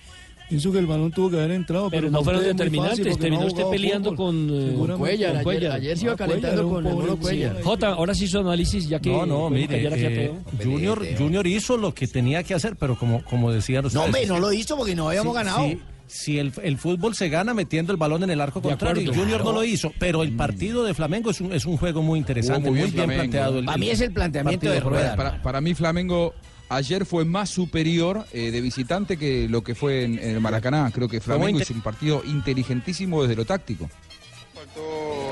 pienso 0.49 0.71
que 0.73 0.79
el 0.79 0.87
balón 0.87 1.11
tuvo 1.13 1.31
que 1.31 1.37
haber 1.37 1.53
entrado. 1.53 1.91
Pero 1.91 2.03
Pero, 2.03 2.11
no 2.13 2.23
fueron 2.25 2.43
determinantes, 2.45 3.19
terminó 3.19 3.41
no 3.43 3.47
usted 3.49 3.65
peleando 3.71 4.11
fútbol. 4.11 4.27
con, 4.27 4.51
eh, 4.51 4.67
Seguramente. 4.71 4.99
Cuellar, 4.99 5.31
ayer- 5.33 5.43
Cuellar. 5.45 5.73
ayer 5.73 5.99
se 5.99 6.05
iba 6.05 6.13
Ah, 6.13 6.17
calentando 6.17 6.63
Cuellar, 6.69 6.75
con 6.75 6.87
el 6.87 6.95
mono 6.95 7.17
pobre- 7.17 7.21
Cuellar. 7.23 7.63
Jota, 7.63 7.89
ahora 7.89 8.15
sí 8.15 8.27
su 8.29 8.39
análisis, 8.39 8.89
ya 8.89 9.01
que 9.01 9.11
No, 9.11 9.27
no, 9.27 9.51
mire, 9.51 9.83
eh. 9.87 10.33
Junior, 10.63 11.05
Junior 11.19 11.47
hizo 11.47 11.77
lo 11.77 11.95
que 11.95 12.07
tenía 12.07 12.43
que 12.43 12.55
hacer, 12.55 12.77
pero 12.77 12.99
como, 12.99 13.23
como 13.25 13.51
decían 13.53 13.85
ustedes... 13.87 13.95
No, 14.01 14.05
hombre, 14.07 14.27
no 14.27 14.39
lo 14.39 14.53
hizo 14.53 14.77
porque 14.77 14.95
no 14.95 15.09
habíamos 15.09 15.33
Sí, 15.33 15.37
ganado. 15.45 15.65
sí, 15.67 15.79
Si 16.07 16.39
el, 16.39 16.53
el 16.63 16.77
fútbol 16.77 17.15
se 17.15 17.31
gana 17.31 17.55
metiendo 17.55 17.91
el 17.91 17.97
balón 17.97 18.23
en 18.25 18.31
el 18.31 18.41
arco 18.41 18.61
De 18.61 18.69
contrario, 18.69 19.03
acuerdo. 19.03 19.21
Junior 19.23 19.41
Claro. 19.41 19.53
no 19.55 19.59
lo 19.61 19.65
hizo, 19.65 19.91
pero 19.99 20.23
el 20.23 20.33
partido 20.37 20.85
de 20.85 20.93
Flamengo 20.93 21.31
es 21.31 21.41
un, 21.41 21.53
es 21.55 21.65
un 21.65 21.79
juego 21.79 22.03
muy 22.03 22.19
interesante, 22.19 22.69
muy 22.71 22.81
muy, 22.81 22.91
bien 22.91 23.07
planteado. 23.09 23.59
el- 23.61 23.65
Para 23.65 23.79
mí 23.79 23.89
es 23.89 24.01
el 24.03 24.13
planteamiento 24.13 24.71
de 24.71 24.81
Rueda. 24.81 25.17
Para, 25.17 25.41
para 25.43 25.61
mí 25.63 25.75
Flamengo 25.75 26.35
ayer 26.69 27.07
fue 27.07 27.25
más 27.25 27.51
superior 27.51 28.27
eh, 28.33 28.51
de 28.51 28.61
visitante 28.61 29.17
que 29.17 29.49
lo 29.49 29.63
que 29.63 29.75
fue 29.75 30.05
en, 30.05 30.19
en 30.19 30.31
el 30.31 30.41
Maracaná. 30.41 30.91
Creo 30.93 31.09
que 31.09 31.21
Flamengo 31.21 31.61
hizo 31.61 31.75
un 31.75 31.83
partido 31.83 32.23
inteligentísimo 32.25 33.23
desde 33.23 33.37
lo 33.37 33.45
táctico. 33.45 33.89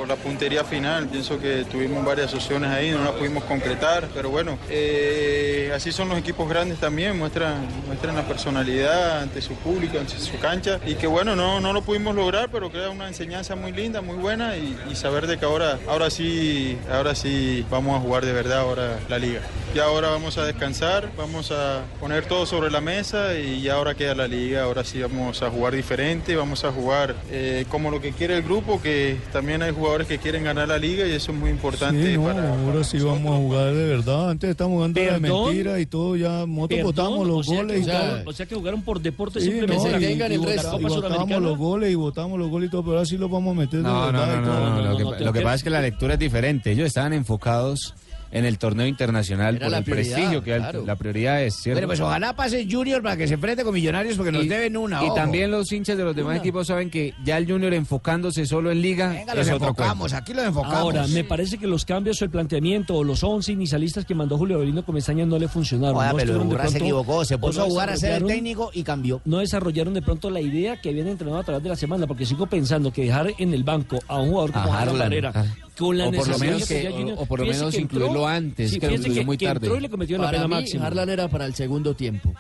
La 0.09 0.17
puntería 0.17 0.63
final, 0.63 1.07
pienso 1.09 1.39
que 1.39 1.65
tuvimos 1.65 2.05
varias 2.05 2.35
opciones 2.35 2.71
ahí, 2.71 2.91
no 2.91 3.03
las 3.03 3.13
pudimos 3.13 3.45
concretar, 3.45 4.09
pero 4.13 4.29
bueno, 4.29 4.59
eh, 4.69 5.73
así 5.75 5.91
son 5.91 6.09
los 6.09 6.19
equipos 6.19 6.47
grandes 6.49 6.79
también, 6.79 7.17
muestran, 7.17 7.67
muestran 7.87 8.17
la 8.17 8.27
personalidad 8.27 9.23
ante 9.23 9.41
su 9.41 9.55
público, 9.55 9.99
ante 9.99 10.19
su 10.19 10.39
cancha, 10.39 10.81
y 10.85 10.97
que 10.97 11.07
bueno, 11.07 11.35
no, 11.35 11.61
no 11.61 11.73
lo 11.73 11.83
pudimos 11.83 12.15
lograr, 12.15 12.51
pero 12.51 12.71
queda 12.71 12.91
una 12.91 13.09
enseñanza 13.09 13.55
muy 13.55 13.73
linda, 13.73 14.03
muy 14.03 14.17
buena, 14.17 14.57
y, 14.57 14.77
saber 14.93 15.27
de 15.27 15.39
que 15.39 15.47
ahora, 15.47 15.79
ahora 15.89 16.11
sí, 16.11 16.79
ahora 16.93 17.15
sí 17.15 17.65
vamos 17.71 17.97
a 17.97 18.01
jugar 18.01 18.27
de 18.27 18.33
verdad 18.33 18.59
ahora 18.59 19.01
la 19.09 19.19
liga. 19.19 19.41
Y 19.75 19.79
ahora 19.79 20.11
vamos 20.11 20.37
a 20.37 20.45
descansar, 20.45 21.09
vamos 21.17 21.51
a 21.51 21.81
poner 21.99 22.27
todo 22.27 22.45
sobre 22.45 22.71
la 22.71 22.83
mesa 22.83 23.35
y 23.35 23.67
ahora 23.71 23.95
queda 23.95 24.15
la 24.15 24.29
liga, 24.29 24.65
ahora 24.65 24.85
sí 24.85 25.01
vamos 25.01 25.43
a 25.43 25.51
jugar 25.51 25.75
diferente, 25.75 26.37
vamos 26.37 26.65
a 26.65 26.71
jugar 26.71 27.15
eh, 27.31 27.65
como 27.71 27.91
lo 27.91 28.01
que 28.03 28.13
quiere 28.13 28.37
el 28.37 28.43
grupo, 28.43 28.83
que 28.83 29.17
también 29.33 29.63
hay 29.63 29.73
jugadores 29.73 30.07
que 30.07 30.19
quieren 30.19 30.45
ganar 30.45 30.69
la 30.69 30.79
liga 30.79 31.07
y 31.07 31.13
eso 31.13 31.33
es 31.33 31.39
muy 31.39 31.51
importante 31.51 32.05
Sí, 32.13 32.17
no, 32.19 32.25
para... 32.25 32.49
ahora 32.55 32.85
sí 32.85 32.99
vamos 32.99 33.33
a 33.35 33.37
jugar 33.39 33.75
de 33.75 33.87
verdad. 33.87 34.31
Antes 34.31 34.51
estábamos 34.51 34.77
jugando 34.77 35.01
de 35.01 35.21
mentira 35.21 35.81
y 35.81 35.87
todo, 35.87 36.17
ya 36.17 36.45
votamos 36.47 37.27
los 37.27 37.39
o 37.41 37.43
sea 37.51 37.57
goles 37.63 37.77
que 37.77 37.83
y 37.83 37.87
todo. 37.87 37.99
jugaron- 38.01 38.29
O 38.29 38.33
sea 38.33 38.47
que 38.47 38.55
jugaron 38.55 38.83
por 38.83 39.01
deporte 39.01 39.41
Sí, 39.41 39.47
simplemente 39.47 39.91
no, 39.91 40.01
y- 40.01 40.05
y- 40.05 40.17
la 40.17 40.35
y 40.35 40.39
Copa 40.39 40.89
votamos 40.89 41.43
los 41.43 41.59
goles 41.59 41.91
y 41.91 41.95
votamos 41.95 42.39
los 42.39 42.51
goles 42.51 42.69
y 42.69 42.71
todo, 42.71 42.83
pero 42.83 42.97
ahora 42.97 43.07
sí 43.07 43.17
los 43.17 43.31
vamos 43.31 43.57
a 43.57 43.61
meter 43.61 43.83
de 43.83 43.89
No, 43.89 44.07
verdad 44.07 44.27
no, 44.27 44.43
y 44.43 44.45
todo. 44.45 44.61
no, 44.61 44.83
no, 44.83 44.99
Lo 44.99 45.17
que, 45.17 45.25
lo 45.25 45.33
que 45.33 45.41
pasa 45.41 45.55
es 45.57 45.63
que 45.65 45.71
la 45.71 45.81
lectura 45.81 46.15
es 46.15 46.21
diferente. 46.21 46.73
Ellos 46.73 46.87
estaban 46.87 47.13
enfocados 47.13 47.95
en 48.33 48.45
el 48.45 48.59
torneo 48.59 48.87
internacional 48.87 49.57
Era 49.57 49.67
por 49.69 49.75
el 49.79 49.85
prestigio 49.85 50.43
que 50.43 50.57
claro. 50.57 50.85
la 50.87 50.97
prioridad 50.97 51.43
es, 51.43 51.55
¿cierto? 51.55 51.77
Bueno, 51.77 51.89
pues 51.89 52.01
ojalá 52.01 52.35
pase 52.35 52.67
Junior 52.69 53.03
para 53.03 53.17
que 53.17 53.29
se 53.29 53.35
enfrente 53.35 53.63
con 53.63 53.75
Millonarios 53.75 54.17
porque 54.17 54.33
nos 54.33 54.45
Y- 54.45 54.49
deben 54.49 54.77
una. 54.77 55.03
Y 55.03 55.07
ojo. 55.07 55.15
también 55.15 55.51
los 55.51 55.71
hinchas 55.71 55.97
de 55.97 56.05
los 56.05 56.17
demás 56.17 56.31
Una. 56.33 56.39
equipos 56.39 56.67
saben 56.67 56.91
que 56.91 57.15
ya 57.25 57.37
el 57.39 57.47
Junior 57.47 57.73
enfocándose 57.75 58.47
solo 58.47 58.71
en 58.73 58.81
liga 58.83 59.11
Venga, 59.11 59.35
los 59.35 59.47
es 59.47 59.53
otro 59.53 59.69
enfocamos, 59.69 60.13
aquí 60.15 60.33
los 60.35 60.45
enfocamos. 60.45 60.77
Ahora, 60.79 61.07
me 61.09 61.25
parece 61.25 61.59
que 61.59 61.67
los 61.67 61.85
cambios 61.85 62.21
o 62.23 62.25
el 62.25 62.31
planteamiento 62.31 62.95
o 62.97 63.05
los 63.05 63.23
11 63.23 63.53
inicialistas 63.53 64.05
que 64.07 64.15
mandó 64.15 64.39
Julio 64.39 64.57
Avelino 64.57 64.85
Comesaña 64.85 65.27
no 65.27 65.39
le 65.39 65.49
funcionaron. 65.49 65.97
Oiga, 65.97 66.13
no 66.13 66.17
pero 66.17 66.33
de 66.33 66.39
Urra 66.41 66.49
se 66.65 66.71
pronto- 66.71 66.79
equivocó, 66.85 67.25
se 67.25 67.39
puso 67.39 67.59
no 67.61 67.67
a 67.67 67.69
jugar 67.69 67.91
a 67.91 67.97
ser 67.97 68.23
el 68.23 68.27
técnico 68.27 68.71
y 68.73 68.83
cambió. 68.83 69.21
No 69.25 69.39
desarrollaron 69.39 69.95
de 69.95 70.03
pronto 70.03 70.31
la 70.31 70.41
idea 70.41 70.81
que 70.81 70.89
habían 70.89 71.09
entrenado 71.09 71.39
a 71.41 71.45
través 71.45 71.63
de 71.63 71.69
la 71.69 71.77
semana, 71.77 72.07
porque 72.07 72.25
sigo 72.25 72.47
pensando 72.47 72.93
que 72.93 73.05
dejar 73.05 73.29
en 73.39 73.53
el 73.53 73.63
banco 73.63 73.99
a 74.09 74.19
un 74.21 74.31
jugador 74.31 74.53
como 74.53 74.73
Harlan 74.73 74.79
Harlan, 74.89 74.99
Barrera. 74.99 75.33
Con 75.79 75.97
la 75.99 76.09
O 76.09 76.13
por 76.13 76.19
lo 76.21 76.27
necesidad 76.27 76.53
menos 76.53 76.69
que- 76.69 76.75
tenía 76.75 76.91
Junior, 76.91 77.19
o- 77.19 77.23
o 77.23 77.27
por 77.27 77.39
lo 77.41 77.47
menos 77.47 77.75
que 77.75 77.81
entró- 77.81 77.99
incluirlo 77.99 78.27
antes, 78.29 78.71
sí, 78.71 78.79
que 78.81 78.87
lo 78.87 78.91
fíjese 78.93 79.09
incluyó 79.09 79.27
muy 79.27 79.39
que 79.39 79.47
tarde. 79.47 79.67
entró 79.67 79.79
y 79.79 79.81
le 79.83 79.89
cometió 79.91 80.19
la 80.19 80.25
Para 80.25 80.39
pena 80.39 80.49
mí, 80.49 80.55
máxima. 80.55 80.87
Harlan 80.87 81.09
era 81.09 81.29
para 81.29 81.47
el 81.47 81.55
segundo 81.55 81.95
tiempo. 81.95 82.35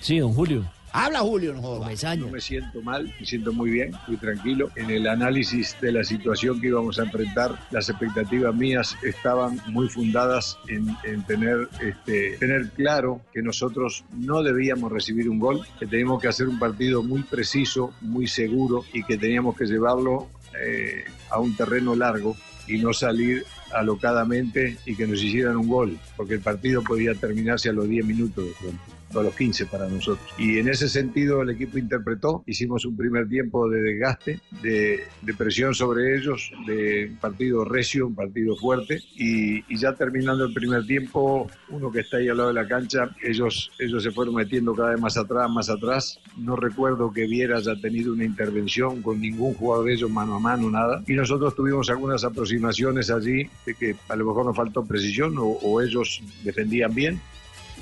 Sí, 0.00 0.18
don 0.18 0.32
Julio. 0.34 0.70
Habla 0.96 1.20
Julio, 1.20 1.54
no. 1.54 1.80
No 1.80 2.28
me 2.30 2.40
siento 2.40 2.80
mal, 2.82 3.12
me 3.18 3.26
siento 3.26 3.52
muy 3.52 3.68
bien, 3.70 3.90
muy 4.06 4.16
tranquilo. 4.16 4.70
En 4.76 4.90
el 4.90 5.08
análisis 5.08 5.76
de 5.80 5.90
la 5.90 6.04
situación 6.04 6.60
que 6.60 6.68
íbamos 6.68 7.00
a 7.00 7.02
enfrentar, 7.02 7.58
las 7.72 7.88
expectativas 7.88 8.54
mías 8.54 8.96
estaban 9.02 9.60
muy 9.66 9.88
fundadas 9.88 10.56
en, 10.68 10.96
en 11.02 11.24
tener, 11.24 11.68
este, 11.82 12.36
tener 12.38 12.70
claro 12.76 13.20
que 13.32 13.42
nosotros 13.42 14.04
no 14.16 14.44
debíamos 14.44 14.92
recibir 14.92 15.28
un 15.28 15.40
gol, 15.40 15.66
que 15.80 15.86
teníamos 15.88 16.22
que 16.22 16.28
hacer 16.28 16.46
un 16.46 16.60
partido 16.60 17.02
muy 17.02 17.24
preciso, 17.24 17.92
muy 18.00 18.28
seguro 18.28 18.84
y 18.92 19.02
que 19.02 19.18
teníamos 19.18 19.56
que 19.56 19.64
llevarlo 19.64 20.28
eh, 20.60 21.04
a 21.30 21.38
un 21.38 21.56
terreno 21.56 21.94
largo 21.94 22.36
y 22.66 22.78
no 22.78 22.92
salir 22.92 23.44
alocadamente 23.72 24.78
y 24.86 24.94
que 24.94 25.06
nos 25.06 25.22
hicieran 25.22 25.56
un 25.56 25.68
gol, 25.68 25.98
porque 26.16 26.34
el 26.34 26.40
partido 26.40 26.82
podía 26.82 27.14
terminarse 27.14 27.68
a 27.68 27.72
los 27.72 27.88
10 27.88 28.06
minutos 28.06 28.44
de 28.44 28.52
pronto 28.60 28.93
a 29.20 29.24
los 29.24 29.34
15 29.34 29.66
para 29.66 29.88
nosotros. 29.88 30.26
Y 30.38 30.58
en 30.58 30.68
ese 30.68 30.88
sentido 30.88 31.42
el 31.42 31.50
equipo 31.50 31.78
interpretó, 31.78 32.42
hicimos 32.46 32.84
un 32.84 32.96
primer 32.96 33.28
tiempo 33.28 33.68
de 33.68 33.80
desgaste, 33.80 34.40
de, 34.62 35.04
de 35.22 35.34
presión 35.34 35.74
sobre 35.74 36.16
ellos, 36.16 36.52
de 36.66 37.12
partido 37.20 37.64
recio, 37.64 38.06
un 38.06 38.14
partido 38.14 38.56
fuerte, 38.56 39.02
y, 39.16 39.64
y 39.72 39.78
ya 39.78 39.94
terminando 39.94 40.44
el 40.44 40.52
primer 40.52 40.86
tiempo, 40.86 41.48
uno 41.68 41.90
que 41.90 42.00
está 42.00 42.18
ahí 42.18 42.28
al 42.28 42.36
lado 42.36 42.48
de 42.48 42.54
la 42.54 42.68
cancha, 42.68 43.10
ellos, 43.22 43.70
ellos 43.78 44.02
se 44.02 44.10
fueron 44.10 44.34
metiendo 44.34 44.74
cada 44.74 44.90
vez 44.90 45.00
más 45.00 45.16
atrás, 45.16 45.50
más 45.50 45.70
atrás. 45.70 46.20
No 46.36 46.56
recuerdo 46.56 47.12
que 47.12 47.26
Viera 47.26 47.58
haya 47.58 47.80
tenido 47.80 48.12
una 48.12 48.24
intervención 48.24 49.02
con 49.02 49.20
ningún 49.20 49.54
jugador 49.54 49.86
de 49.86 49.94
ellos 49.94 50.10
mano 50.10 50.34
a 50.34 50.40
mano, 50.40 50.70
nada. 50.70 51.02
Y 51.06 51.14
nosotros 51.14 51.54
tuvimos 51.54 51.90
algunas 51.90 52.24
aproximaciones 52.24 53.10
allí 53.10 53.48
de 53.66 53.74
que 53.74 53.96
a 54.08 54.16
lo 54.16 54.26
mejor 54.26 54.46
nos 54.46 54.56
faltó 54.56 54.84
precisión 54.84 55.36
o, 55.38 55.44
o 55.44 55.80
ellos 55.80 56.22
defendían 56.42 56.94
bien. 56.94 57.20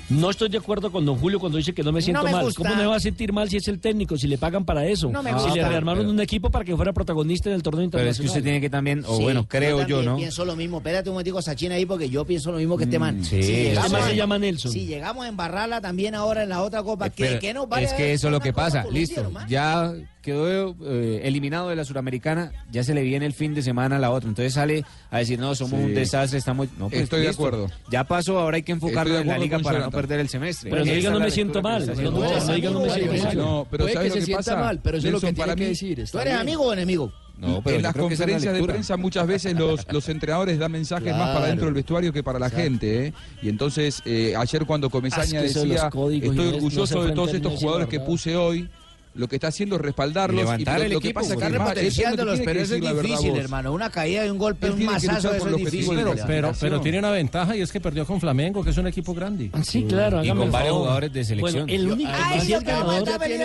No 0.09 0.29
estoy 0.29 0.49
de 0.49 0.57
acuerdo 0.57 0.91
con 0.91 1.05
don 1.05 1.17
Julio 1.17 1.39
cuando 1.39 1.57
dice 1.57 1.73
que 1.73 1.81
no 1.83 1.91
me 1.91 2.01
siento 2.01 2.23
me 2.23 2.31
mal. 2.31 2.43
gusta. 2.45 2.61
¿Cómo 2.63 2.75
me 2.75 2.85
va 2.85 2.95
a 2.97 2.99
sentir 2.99 3.31
mal 3.33 3.49
si 3.49 3.57
es 3.57 3.67
el 3.67 3.79
técnico, 3.79 4.17
si 4.17 4.27
le 4.27 4.37
pagan 4.37 4.65
para 4.65 4.85
eso? 4.85 5.09
No 5.09 5.23
me 5.23 5.29
si 5.31 5.35
gusta. 5.35 5.53
le 5.55 5.67
rearmaron 5.67 6.05
un 6.07 6.19
equipo 6.19 6.49
para 6.51 6.65
que 6.65 6.75
fuera 6.75 6.93
protagonista 6.93 7.49
en 7.49 7.55
el 7.55 7.63
torneo 7.63 7.89
Pero 7.89 8.03
es 8.09 8.17
que 8.17 8.23
internacional. 8.23 8.29
usted 8.29 8.43
tiene 8.43 8.61
que 8.61 8.69
también, 8.69 9.03
o 9.07 9.17
Sí, 9.17 9.23
bueno, 9.23 9.47
creo 9.47 9.77
yo, 9.79 9.97
también 9.97 10.05
¿no? 10.05 10.17
pienso 10.17 10.45
lo 10.45 10.55
mismo. 10.55 10.77
Espérate 10.77 11.09
un 11.09 11.13
momentico, 11.15 11.41
Sachin, 11.41 11.71
ahí, 11.71 11.85
porque 11.85 12.09
yo 12.09 12.25
pienso 12.25 12.51
lo 12.51 12.57
mismo 12.57 12.77
que 12.77 12.83
este 12.83 12.99
man. 12.99 13.23
sí. 13.23 13.41
Si 13.43 13.67
Este 13.67 13.89
man 13.89 14.03
se 14.09 14.15
llama 14.15 14.37
Nelson. 14.37 14.71
Si 14.71 14.85
llegamos 14.85 15.25
a 15.25 15.29
embarrarla 15.29 15.81
también 15.81 16.15
ahora 16.15 16.43
en 16.43 16.49
la 16.49 16.61
otra 16.61 16.83
copa, 16.83 17.09
¿qué, 17.09 17.25
Pero 17.25 17.39
qué 17.39 17.53
nos 17.53 17.67
vale 17.69 17.85
es 17.85 17.93
que 17.93 18.13
eso 18.13 18.27
es 18.27 18.31
lo 18.31 18.39
que 18.39 18.53
pasa. 18.53 18.85
Listo, 18.91 19.21
hermano? 19.21 19.47
ya 19.49 19.93
quedó 20.21 20.73
eh, 20.85 21.19
eliminado 21.25 21.67
de 21.67 21.75
la 21.75 21.83
Suramericana, 21.83 22.53
ya 22.71 22.81
se 22.85 22.93
le 22.93 23.03
viene 23.03 23.25
el 23.25 23.33
fin 23.33 23.53
de 23.53 23.61
semana 23.61 23.97
a 23.97 23.99
la 23.99 24.09
otra. 24.09 24.29
Entonces 24.29 24.53
sale 24.53 24.85
a 25.11 25.17
decir, 25.17 25.37
no, 25.37 25.53
somos 25.53 25.79
Sí. 25.79 25.85
un 25.85 25.93
desastre, 25.93 26.39
estamos... 26.39 26.67
No, 26.77 26.87
pues, 26.89 27.01
Estoy 27.01 27.21
de 27.23 27.29
acuerdo. 27.29 27.69
Ya 27.91 28.05
pasó, 28.05 28.39
ahora 28.39 28.55
hay 28.55 28.63
que 28.63 28.71
enfocarlo 28.71 29.17
en 29.19 29.27
la 29.27 29.37
liga 29.37 29.59
para 29.59 29.79
no. 29.79 29.91
Perder 29.93 30.19
el 30.19 30.29
semestre. 30.29 30.69
Pero 30.69 30.85
no 30.85 30.91
diga, 30.91 31.19
me 31.19 31.31
siento 31.31 31.61
mal. 31.61 31.85
No, 31.87 31.93
no, 31.95 32.11
no 32.11 32.53
diga, 32.53 32.69
no 32.71 32.79
me 32.81 32.91
amigo, 32.91 32.93
siento 32.93 33.11
Mario, 33.11 33.23
mal. 33.23 33.37
No, 33.37 33.67
pero 33.69 33.83
Puede 33.85 33.93
¿sabes 33.93 34.05
que 34.05 34.09
lo 34.09 34.13
se 34.13 34.19
que 34.19 34.25
sienta 34.25 34.51
pasa? 34.51 34.55
mal, 34.61 34.79
pero 34.83 34.97
eso 34.97 35.07
es 35.07 35.13
lo 35.13 35.19
que 35.19 35.27
tiene 35.27 35.37
para 35.39 35.55
que 35.55 35.67
decir. 35.67 36.03
¿Tú 36.11 36.19
eres 36.19 36.33
amigo 36.33 36.63
o 36.63 36.73
enemigo? 36.73 37.13
No, 37.37 37.61
pero 37.63 37.77
en 37.77 37.83
las 37.83 37.95
la 37.95 38.01
conferencias 38.01 38.53
de 38.53 38.63
prensa 38.63 38.95
muchas 38.95 39.25
veces 39.27 39.55
los, 39.57 39.85
los 39.91 40.07
entrenadores 40.07 40.59
dan 40.59 40.71
mensajes 40.71 41.15
más 41.15 41.33
para 41.33 41.47
dentro 41.47 41.65
del 41.65 41.73
vestuario 41.73 42.13
que 42.13 42.23
para 42.23 42.39
la 42.39 42.45
Exacto. 42.45 42.63
gente. 42.63 43.07
¿eh? 43.07 43.13
Y 43.41 43.49
entonces, 43.49 44.01
eh, 44.05 44.33
ayer 44.37 44.65
cuando 44.65 44.89
Comesaña 44.89 45.41
decía, 45.41 45.87
estoy 45.87 46.21
no 46.21 46.49
orgulloso 46.49 47.03
de 47.03 47.11
todos 47.13 47.33
estos 47.33 47.59
jugadores 47.59 47.87
que 47.87 47.99
puse 47.99 48.35
hoy, 48.35 48.69
lo 49.15 49.27
que 49.27 49.35
está 49.35 49.47
haciendo 49.47 49.75
es 49.75 49.81
respaldarlos. 49.81 50.41
Levantar 50.41 50.79
y 50.79 50.83
el 50.83 50.87
lo, 50.89 50.93
lo 50.95 51.01
que 51.01 51.07
equipo, 51.09 51.19
pasa 51.19 51.33
es 51.33 51.39
que 51.39 51.45
tiene 51.45 51.59
pero 52.45 52.59
eso 52.61 52.75
es 52.75 52.81
difícil, 52.81 53.35
hermano. 53.37 53.73
Una 53.73 53.89
caída 53.89 54.23
de 54.23 54.31
un 54.31 54.37
golpe, 54.37 54.69
un 54.69 54.79
por 54.85 54.95
eso 54.95 55.31
el 55.47 55.53
es 55.55 55.71
difícil. 55.71 55.95
Pero, 55.95 56.15
pero, 56.27 56.51
pero 56.59 56.81
tiene 56.81 56.99
una 56.99 57.11
ventaja 57.11 57.55
y 57.55 57.61
es 57.61 57.71
que 57.71 57.79
perdió 57.79 58.05
con 58.05 58.19
Flamengo, 58.19 58.63
que 58.63 58.71
es 58.71 58.77
un 58.77 58.87
equipo 58.87 59.13
grande. 59.13 59.51
Sí, 59.63 59.83
claro. 59.83 60.23
Y 60.23 60.29
con 60.29 60.41
el 60.41 60.51
varios 60.51 60.77
jugadores 60.77 61.13
de 61.13 61.23
selección. 61.25 61.65
Bueno, 61.67 61.73
el 61.81 61.91
único 61.91 62.11
Ay, 62.13 62.39
el 62.39 62.47
yo 62.47 62.59
sí 62.59 62.65
creo 62.65 62.77
ganador- 62.79 63.03
que 63.03 63.11
ya 63.11 63.19
tiene- 63.19 63.43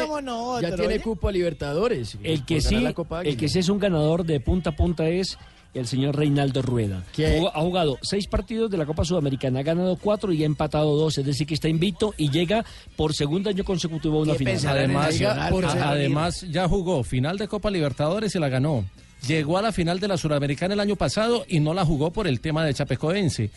Ya 0.63 0.75
tiene 0.77 0.95
¿oye? 0.95 1.01
cupo 1.03 1.29
a 1.29 1.33
Libertadores. 1.33 2.17
El 2.23 2.45
que 2.45 2.61
sí, 2.61 2.87
el 3.25 3.37
que 3.37 3.49
sí 3.49 3.59
es 3.59 3.69
un 3.69 3.79
ganador 3.79 4.25
de 4.25 4.41
punta 4.41 4.71
a 4.71 4.77
punta 4.77 5.09
es 5.09 5.39
el 5.75 5.87
señor 5.87 6.17
Reinaldo 6.17 6.63
Rueda. 6.63 7.05
¿Qué? 7.15 7.37
Jugó- 7.39 7.55
ha 7.55 7.61
jugado 7.61 7.99
seis 8.03 8.27
partidos 8.27 8.71
de 8.71 8.79
la 8.79 8.87
Copa 8.87 9.05
Sudamericana, 9.05 9.61
ha 9.61 9.63
ganado 9.63 9.97
cuatro 9.97 10.33
y 10.33 10.43
ha 10.43 10.47
empatado 10.47 10.97
dos, 10.97 11.19
es 11.19 11.25
decir 11.27 11.47
que 11.47 11.55
está 11.55 11.69
invicto 11.69 12.15
y 12.17 12.31
llega 12.31 12.65
por 12.97 13.15
segundo 13.15 13.51
año 13.51 13.65
consecutivo 13.65 14.19
a 14.19 14.23
una 14.23 14.33
¿Qué 14.33 14.39
final. 14.39 14.67
Además, 14.79 15.21
por 15.51 15.65
además 15.67 16.41
ya 16.51 16.67
jugó 16.69 17.03
final 17.05 17.39
de 17.39 17.49
Copa 17.49 17.71
Libertadores 17.71 18.35
y 18.35 18.39
la 18.39 18.49
ganó. 18.49 18.85
Llegó 19.27 19.59
a 19.59 19.63
la 19.63 19.73
final 19.73 19.99
de 20.01 20.09
la 20.09 20.17
Suramericana 20.17 20.75
el 20.75 20.81
año 20.81 20.97
pasado 20.97 21.45
y 21.49 21.61
no 21.61 21.75
la 21.75 21.85
jugó 21.85 22.13
por 22.13 22.27
el 22.29 22.41
tema 22.41 22.65
de 22.65 22.73
Chapecoense. 22.75 23.51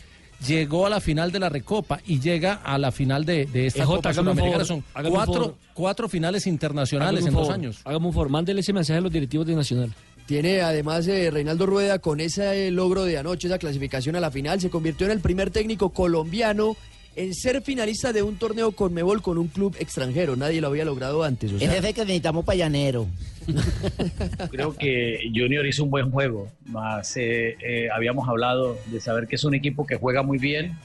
Llegó 0.46 0.86
a 0.86 0.90
la 0.90 1.00
final 1.00 1.30
de 1.30 1.38
la 1.38 1.48
Recopa 1.48 2.00
y 2.04 2.18
llega 2.18 2.54
a 2.64 2.76
la 2.76 2.90
final 2.90 3.24
de, 3.24 3.46
de 3.46 3.66
esta 3.66 3.84
EJ, 3.84 3.86
Copa 3.88 4.12
Sudamericana. 4.12 4.64
favor, 4.64 4.66
Son 4.66 4.84
cuatro, 5.12 5.54
cuatro 5.72 6.08
finales 6.08 6.48
internacionales 6.48 7.24
en 7.24 7.32
dos 7.32 7.48
años. 7.48 7.80
Hágame 7.84 8.06
un 8.08 8.12
favor, 8.12 8.28
mándele 8.28 8.60
ese 8.60 8.72
mensaje 8.72 8.98
a 8.98 9.00
los 9.00 9.12
directivos 9.12 9.46
de 9.46 9.54
Nacional. 9.54 9.92
Tiene 10.26 10.60
además 10.62 11.06
eh, 11.08 11.30
Reinaldo 11.30 11.66
Rueda 11.66 11.98
con 11.98 12.20
ese 12.20 12.70
logro 12.70 13.04
de 13.04 13.18
anoche, 13.18 13.48
esa 13.48 13.58
clasificación 13.58 14.16
a 14.16 14.20
la 14.20 14.30
final, 14.30 14.60
se 14.60 14.70
convirtió 14.70 15.06
en 15.06 15.12
el 15.12 15.20
primer 15.20 15.50
técnico 15.50 15.90
colombiano 15.90 16.76
en 17.14 17.34
ser 17.34 17.60
finalista 17.62 18.12
de 18.12 18.22
un 18.22 18.36
torneo 18.36 18.72
con 18.72 18.94
Mebol 18.94 19.20
con 19.20 19.36
un 19.36 19.48
club 19.48 19.76
extranjero. 19.78 20.36
Nadie 20.36 20.60
lo 20.60 20.68
había 20.68 20.84
logrado 20.84 21.22
antes. 21.22 21.50
o 21.50 21.54
El 21.54 21.60
sea, 21.60 21.70
jefe 21.72 21.92
que 21.92 22.00
necesitamos 22.02 22.44
para 22.44 22.56
llanero. 22.56 23.06
Creo 24.50 24.74
que 24.74 25.18
Junior 25.34 25.66
hizo 25.66 25.84
un 25.84 25.90
buen 25.90 26.10
juego, 26.10 26.48
más 26.66 27.16
eh, 27.16 27.56
eh, 27.60 27.88
habíamos 27.94 28.28
hablado 28.28 28.78
de 28.86 29.00
saber 29.00 29.26
que 29.26 29.34
es 29.36 29.44
un 29.44 29.54
equipo 29.54 29.86
que 29.86 29.96
juega 29.96 30.22
muy 30.22 30.38
bien 30.38 30.78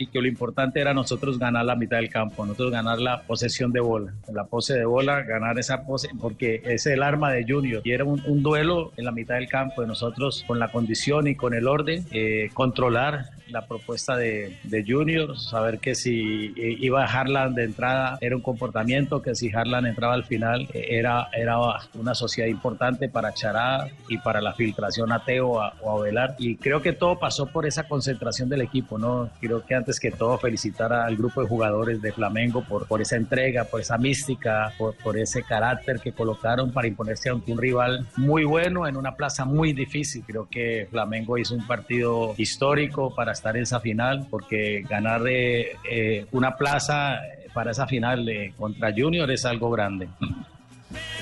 y 0.00 0.06
que 0.06 0.20
lo 0.20 0.26
importante 0.26 0.80
era 0.80 0.94
nosotros 0.94 1.38
ganar 1.38 1.66
la 1.66 1.76
mitad 1.76 1.98
del 1.98 2.08
campo, 2.08 2.46
nosotros 2.46 2.70
ganar 2.70 2.98
la 2.98 3.20
posesión 3.20 3.70
de 3.70 3.80
bola, 3.80 4.14
la 4.32 4.44
pose 4.44 4.72
de 4.72 4.86
bola, 4.86 5.20
ganar 5.24 5.58
esa 5.58 5.84
pose, 5.84 6.08
porque 6.18 6.62
es 6.64 6.86
el 6.86 7.02
arma 7.02 7.30
de 7.30 7.44
Junior. 7.46 7.82
Y 7.84 7.92
era 7.92 8.04
un, 8.04 8.22
un 8.26 8.42
duelo 8.42 8.92
en 8.96 9.04
la 9.04 9.12
mitad 9.12 9.34
del 9.34 9.46
campo 9.46 9.82
de 9.82 9.88
nosotros 9.88 10.42
con 10.46 10.58
la 10.58 10.72
condición 10.72 11.26
y 11.26 11.34
con 11.34 11.52
el 11.52 11.68
orden, 11.68 12.06
eh, 12.12 12.48
controlar 12.54 13.26
la 13.50 13.66
propuesta 13.66 14.16
de, 14.16 14.58
de 14.64 14.84
Junior, 14.86 15.38
saber 15.38 15.78
que 15.78 15.94
si 15.94 16.52
iba 16.56 17.04
a 17.04 17.06
Harlan 17.06 17.54
de 17.54 17.64
entrada 17.64 18.18
era 18.20 18.36
un 18.36 18.42
comportamiento, 18.42 19.22
que 19.22 19.34
si 19.34 19.50
Harlan 19.52 19.86
entraba 19.86 20.14
al 20.14 20.24
final 20.24 20.68
eh, 20.72 20.86
era, 20.90 21.28
era 21.32 21.58
una 21.94 22.14
sociedad 22.14 22.48
importante 22.48 23.08
para 23.08 23.32
Chará 23.32 23.88
y 24.08 24.18
para 24.18 24.40
la 24.40 24.52
filtración 24.52 25.12
a 25.12 25.24
Teo 25.24 25.60
o 25.80 25.98
a 25.98 26.02
Velar. 26.02 26.36
Y 26.38 26.56
creo 26.56 26.82
que 26.82 26.92
todo 26.92 27.18
pasó 27.18 27.46
por 27.46 27.66
esa 27.66 27.84
concentración 27.84 28.48
del 28.48 28.62
equipo, 28.62 28.98
¿no? 28.98 29.30
Creo 29.40 29.64
que 29.64 29.74
antes 29.74 30.00
que 30.00 30.10
todo 30.10 30.38
felicitar 30.38 30.92
al 30.92 31.16
grupo 31.16 31.42
de 31.42 31.48
jugadores 31.48 32.02
de 32.02 32.12
Flamengo 32.12 32.62
por, 32.62 32.86
por 32.86 33.00
esa 33.00 33.16
entrega, 33.16 33.64
por 33.64 33.80
esa 33.80 33.98
mística, 33.98 34.72
por, 34.78 34.94
por 34.96 35.16
ese 35.16 35.42
carácter 35.42 36.00
que 36.00 36.12
colocaron 36.12 36.72
para 36.72 36.88
imponerse 36.88 37.30
ante 37.30 37.52
un 37.52 37.58
rival 37.58 38.06
muy 38.16 38.44
bueno 38.44 38.86
en 38.86 38.96
una 38.96 39.16
plaza 39.16 39.44
muy 39.44 39.72
difícil. 39.72 40.24
Creo 40.26 40.48
que 40.48 40.88
Flamengo 40.90 41.38
hizo 41.38 41.54
un 41.54 41.66
partido 41.66 42.34
histórico 42.36 43.14
para 43.14 43.32
estar 43.40 43.56
en 43.56 43.62
esa 43.62 43.80
final, 43.80 44.26
porque 44.30 44.84
ganar 44.88 45.22
eh, 45.26 45.72
eh, 45.90 46.26
una 46.32 46.56
plaza 46.56 47.18
para 47.54 47.70
esa 47.70 47.86
final 47.86 48.28
eh, 48.28 48.52
contra 48.56 48.92
Junior 48.94 49.30
es 49.30 49.44
algo 49.44 49.70
grande. 49.70 50.08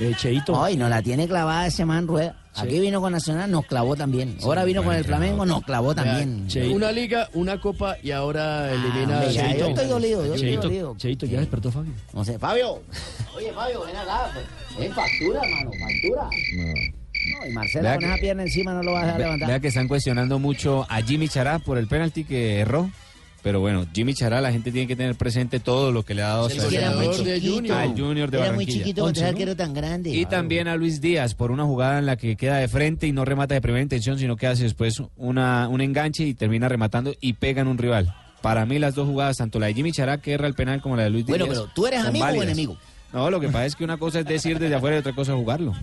Eh, 0.00 0.14
Cheito. 0.16 0.62
Ay, 0.62 0.76
nos 0.76 0.90
la 0.90 1.00
tiene 1.02 1.28
clavada 1.28 1.66
ese 1.66 1.84
man 1.84 2.06
Rueda. 2.06 2.34
Aquí 2.56 2.80
vino 2.80 3.00
con 3.00 3.12
Nacional, 3.12 3.48
nos 3.48 3.66
clavó 3.66 3.94
también. 3.94 4.36
Ahora 4.42 4.64
vino 4.64 4.82
con 4.82 4.92
el 4.94 5.04
Flamengo, 5.04 5.46
nos 5.46 5.62
clavó 5.62 5.94
también. 5.94 6.48
Una 6.72 6.90
liga, 6.90 7.28
una 7.34 7.60
copa 7.60 7.96
y 8.02 8.10
ahora 8.10 8.72
elimina 8.72 9.18
hombre, 9.18 9.32
ya, 9.32 9.56
yo 9.56 9.66
estoy 9.68 9.86
dolido, 9.86 10.26
yo 10.26 10.34
estoy 10.34 10.48
Cheito, 10.48 10.62
dolido. 10.62 10.96
Cheito, 10.96 11.26
ya 11.26 11.38
despertó 11.38 11.70
Fabio. 11.70 11.92
No 12.12 12.24
sé, 12.24 12.36
Fabio. 12.36 12.82
Oye, 13.36 13.52
Fabio, 13.52 13.84
ven 13.84 13.96
acá. 13.96 14.30
Pues. 14.32 14.78
Ven, 14.80 14.92
factura, 14.92 15.40
mano, 15.42 15.70
factura. 15.70 16.28
No, 16.56 16.97
y 17.48 17.52
Marcela 17.52 17.82
Vea 17.82 17.94
con 17.94 18.00
que- 18.00 18.06
esa 18.12 18.20
pierna 18.20 18.42
encima 18.42 18.72
no 18.74 18.82
lo 18.82 18.92
va 18.92 19.02
a 19.02 19.12
Ve- 19.12 19.18
levantar. 19.18 19.48
Vea 19.48 19.60
que 19.60 19.68
están 19.68 19.88
cuestionando 19.88 20.38
mucho 20.38 20.86
a 20.88 21.02
Jimmy 21.02 21.28
Chará 21.28 21.58
por 21.58 21.78
el 21.78 21.86
penalti 21.86 22.24
que 22.24 22.58
erró. 22.60 22.90
Pero 23.40 23.60
bueno, 23.60 23.86
Jimmy 23.94 24.14
Chará, 24.14 24.40
la 24.40 24.50
gente 24.50 24.72
tiene 24.72 24.88
que 24.88 24.96
tener 24.96 25.14
presente 25.14 25.60
todo 25.60 25.92
lo 25.92 26.02
que 26.02 26.12
le 26.12 26.22
ha 26.22 26.28
dado 26.28 26.48
momento 26.48 27.24
chiquito. 27.24 27.76
al 27.76 27.90
Junior 27.96 28.30
de 28.30 28.36
Era 28.38 28.46
muy 28.48 28.56
Barranquilla. 28.64 28.78
chiquito 28.78 29.02
contra 29.02 29.28
arquero 29.28 29.54
tan 29.56 29.72
grande. 29.72 30.10
Y 30.10 30.26
también 30.26 30.66
a 30.66 30.74
Luis 30.76 31.00
Díaz 31.00 31.34
por 31.34 31.52
una 31.52 31.64
jugada 31.64 32.00
en 32.00 32.06
la 32.06 32.16
que 32.16 32.36
queda 32.36 32.56
de 32.56 32.66
frente 32.66 33.06
y 33.06 33.12
no 33.12 33.24
remata 33.24 33.54
de 33.54 33.60
primera 33.60 33.80
intención, 33.82 34.18
sino 34.18 34.36
que 34.36 34.48
hace 34.48 34.64
después 34.64 35.00
una, 35.16 35.68
un 35.68 35.80
enganche 35.80 36.24
y 36.24 36.34
termina 36.34 36.68
rematando 36.68 37.14
y 37.20 37.34
pega 37.34 37.62
en 37.62 37.68
un 37.68 37.78
rival. 37.78 38.12
Para 38.42 38.66
mí 38.66 38.78
las 38.80 38.96
dos 38.96 39.06
jugadas, 39.06 39.36
tanto 39.36 39.60
la 39.60 39.66
de 39.66 39.74
Jimmy 39.74 39.92
Chará 39.92 40.18
que 40.18 40.32
erra 40.32 40.48
el 40.48 40.54
penal 40.54 40.80
como 40.82 40.96
la 40.96 41.04
de 41.04 41.10
Luis 41.10 41.24
Bueno, 41.24 41.44
Díaz. 41.44 41.58
pero 41.58 41.70
¿tú 41.74 41.86
eres 41.86 42.00
amigo 42.04 42.26
o 42.26 42.42
enemigo? 42.42 42.76
No, 43.12 43.30
lo 43.30 43.38
que 43.40 43.46
pasa 43.48 43.66
es 43.66 43.76
que 43.76 43.84
una 43.84 43.98
cosa 43.98 44.18
es 44.20 44.26
decir 44.26 44.58
desde 44.58 44.74
afuera 44.74 44.96
y 44.96 44.98
otra 44.98 45.14
cosa 45.14 45.32
es 45.32 45.38
jugarlo. 45.38 45.74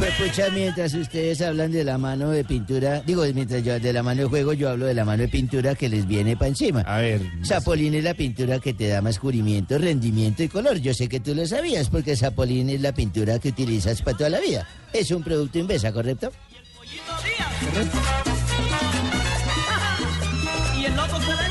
Pues 0.00 0.14
pucha, 0.14 0.48
mientras 0.48 0.94
ustedes 0.94 1.42
hablan 1.42 1.70
de 1.72 1.84
la 1.84 1.98
mano 1.98 2.30
de 2.30 2.42
pintura, 2.42 3.02
digo, 3.02 3.22
mientras 3.34 3.62
yo 3.62 3.78
de 3.78 3.92
la 3.92 4.02
mano 4.02 4.22
de 4.22 4.28
juego, 4.28 4.54
yo 4.54 4.70
hablo 4.70 4.86
de 4.86 4.94
la 4.94 5.04
mano 5.04 5.22
de 5.22 5.28
pintura 5.28 5.74
que 5.74 5.90
les 5.90 6.06
viene 6.06 6.38
para 6.38 6.48
encima. 6.48 6.80
A 6.80 6.98
ver. 6.98 7.20
Zapolín 7.44 7.94
es 7.94 8.02
la 8.02 8.14
pintura 8.14 8.58
que 8.60 8.72
te 8.72 8.88
da 8.88 9.02
más 9.02 9.18
cubrimiento, 9.18 9.76
rendimiento 9.76 10.42
y 10.42 10.48
color. 10.48 10.78
Yo 10.78 10.94
sé 10.94 11.06
que 11.06 11.20
tú 11.20 11.34
lo 11.34 11.46
sabías 11.46 11.90
porque 11.90 12.16
Zapolín 12.16 12.70
es 12.70 12.80
la 12.80 12.92
pintura 12.92 13.38
que 13.38 13.50
utilizas 13.50 14.00
para 14.00 14.16
toda 14.16 14.30
la 14.30 14.40
vida. 14.40 14.66
Es 14.92 15.10
un 15.10 15.22
producto 15.22 15.58
Invesa, 15.58 15.92
¿correcto? 15.92 16.32
Y 20.80 20.84
el 20.86 20.96
loco 20.96 21.20
se 21.20 21.49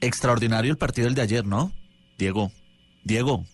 Extraordinario 0.00 0.70
el 0.70 0.78
partido 0.78 1.06
del 1.06 1.14
de 1.14 1.22
ayer, 1.22 1.44
¿no? 1.44 1.72
Diego, 2.18 2.52
Diego, 3.04 3.44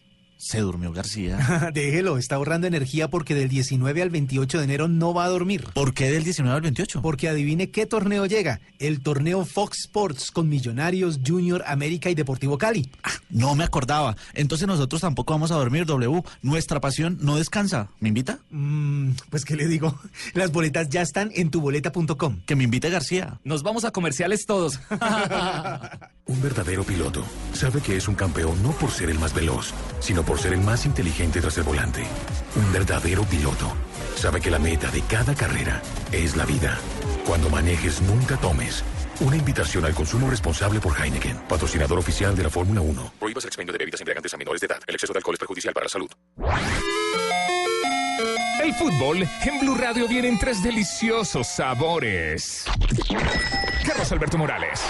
se 0.45 0.61
durmió 0.61 0.92
García. 0.92 1.70
Déjelo, 1.74 2.18
está 2.18 2.36
ahorrando 2.36 2.66
energía 2.66 3.09
porque 3.09 3.34
del 3.34 3.49
19 3.49 4.03
al 4.03 4.11
28 4.11 4.59
de 4.59 4.64
enero 4.64 4.88
no 4.88 5.14
va 5.14 5.24
a 5.24 5.28
dormir. 5.28 5.64
¿Por 5.72 5.95
qué 5.95 6.11
del 6.11 6.22
19 6.22 6.55
al 6.55 6.61
28? 6.61 7.01
Porque 7.01 7.30
adivine 7.30 7.70
qué 7.70 7.86
torneo 7.86 8.26
llega. 8.26 8.61
El 8.78 9.01
torneo 9.01 9.47
Fox 9.47 9.80
Sports 9.80 10.30
con 10.30 10.51
Millonarios, 10.51 11.20
Junior, 11.26 11.64
América 11.66 12.11
y 12.11 12.14
Deportivo 12.14 12.59
Cali. 12.59 12.90
No 13.30 13.55
me 13.55 13.64
acordaba. 13.64 14.16
Entonces 14.34 14.68
nosotros 14.68 15.01
tampoco 15.01 15.32
vamos 15.32 15.51
a 15.51 15.57
dormir, 15.57 15.86
W. 15.86 16.22
Nuestra 16.42 16.78
pasión 16.78 17.18
no 17.22 17.36
descansa. 17.36 17.88
¿Me 18.01 18.09
invita? 18.09 18.38
Mm, 18.51 19.12
pues 19.30 19.47
qué 19.47 19.57
le 19.57 19.66
digo, 19.66 19.99
las 20.34 20.53
boletas 20.53 20.90
ya 20.90 21.01
están 21.01 21.30
en 21.34 21.51
tuboleta.com. 21.51 22.40
Que 22.45 22.55
me 22.55 22.64
invite 22.64 22.90
García. 22.90 23.40
Nos 23.45 23.62
vamos 23.62 23.86
a 23.86 23.92
comerciales 23.92 24.45
todos. 24.45 24.78
Un 26.26 26.40
verdadero 26.40 26.84
piloto 26.84 27.24
sabe 27.53 27.80
que 27.80 27.97
es 27.97 28.09
un 28.09 28.14
campeón 28.14 28.62
no 28.62 28.70
por 28.72 28.90
ser 28.90 29.11
el 29.11 29.18
más 29.18 29.34
veloz, 29.34 29.72
sino 30.01 30.22
por 30.24 30.34
ser 30.39 30.53
el 30.53 30.61
más 30.61 30.87
inteligente 30.87 31.41
tras 31.41 31.59
el 31.59 31.64
volante. 31.64 32.05
Un 32.57 32.72
verdadero 32.72 33.24
piloto 33.24 33.72
sabe 34.16 34.41
que 34.41 34.51
la 34.51 34.59
meta 34.59 34.91
de 34.91 35.03
cada 35.03 35.35
carrera 35.35 35.82
es 36.12 36.37
la 36.37 36.45
vida. 36.45 36.78
Cuando 37.26 37.51
manejes, 37.51 38.01
nunca 38.03 38.37
tomes. 38.37 38.85
Una 39.20 39.37
invitación 39.37 39.85
al 39.85 39.95
consumo 39.95 40.28
responsable 40.28 40.80
por 40.80 40.99
Heineken, 40.99 41.39
patrocinador 41.49 41.99
oficial 41.99 42.35
de 42.37 42.43
la 42.43 42.51
Fórmula 42.51 42.80
1. 42.80 43.12
Prohíbas 43.18 43.45
el 43.45 43.49
expendio 43.49 43.72
de 43.72 43.78
bebidas 43.78 44.01
embriagantes 44.01 44.35
a 44.35 44.37
menores 44.37 44.61
de 44.61 44.66
edad. 44.66 44.78
El 44.87 44.95
exceso 44.95 45.12
de 45.12 45.18
alcohol 45.18 45.35
es 45.35 45.39
perjudicial 45.39 45.74
para 45.74 45.85
la 45.85 45.91
salud. 45.91 46.11
El 48.62 48.74
fútbol 48.74 49.28
en 49.45 49.61
Blue 49.61 49.74
Radio 49.74 50.09
viene 50.09 50.28
en 50.28 50.39
tres 50.39 50.62
deliciosos 50.62 51.47
sabores. 51.47 52.64
Carlos 53.87 54.11
Alberto 54.11 54.39
Morales. 54.39 54.80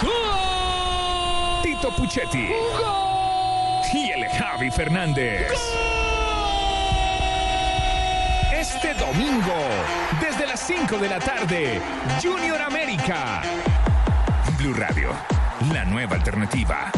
Tito 1.61 1.95
Puchetti. 1.95 2.47
Y 3.93 4.11
el 4.11 4.27
Javi 4.27 4.71
Fernández. 4.71 5.51
Este 8.53 8.93
domingo, 8.93 9.53
desde 10.19 10.47
las 10.47 10.59
5 10.61 10.97
de 10.97 11.09
la 11.09 11.19
tarde, 11.19 11.79
Junior 12.21 12.61
América. 12.61 13.41
Blue 14.57 14.73
Radio, 14.73 15.11
la 15.73 15.85
nueva 15.85 16.15
alternativa. 16.15 16.91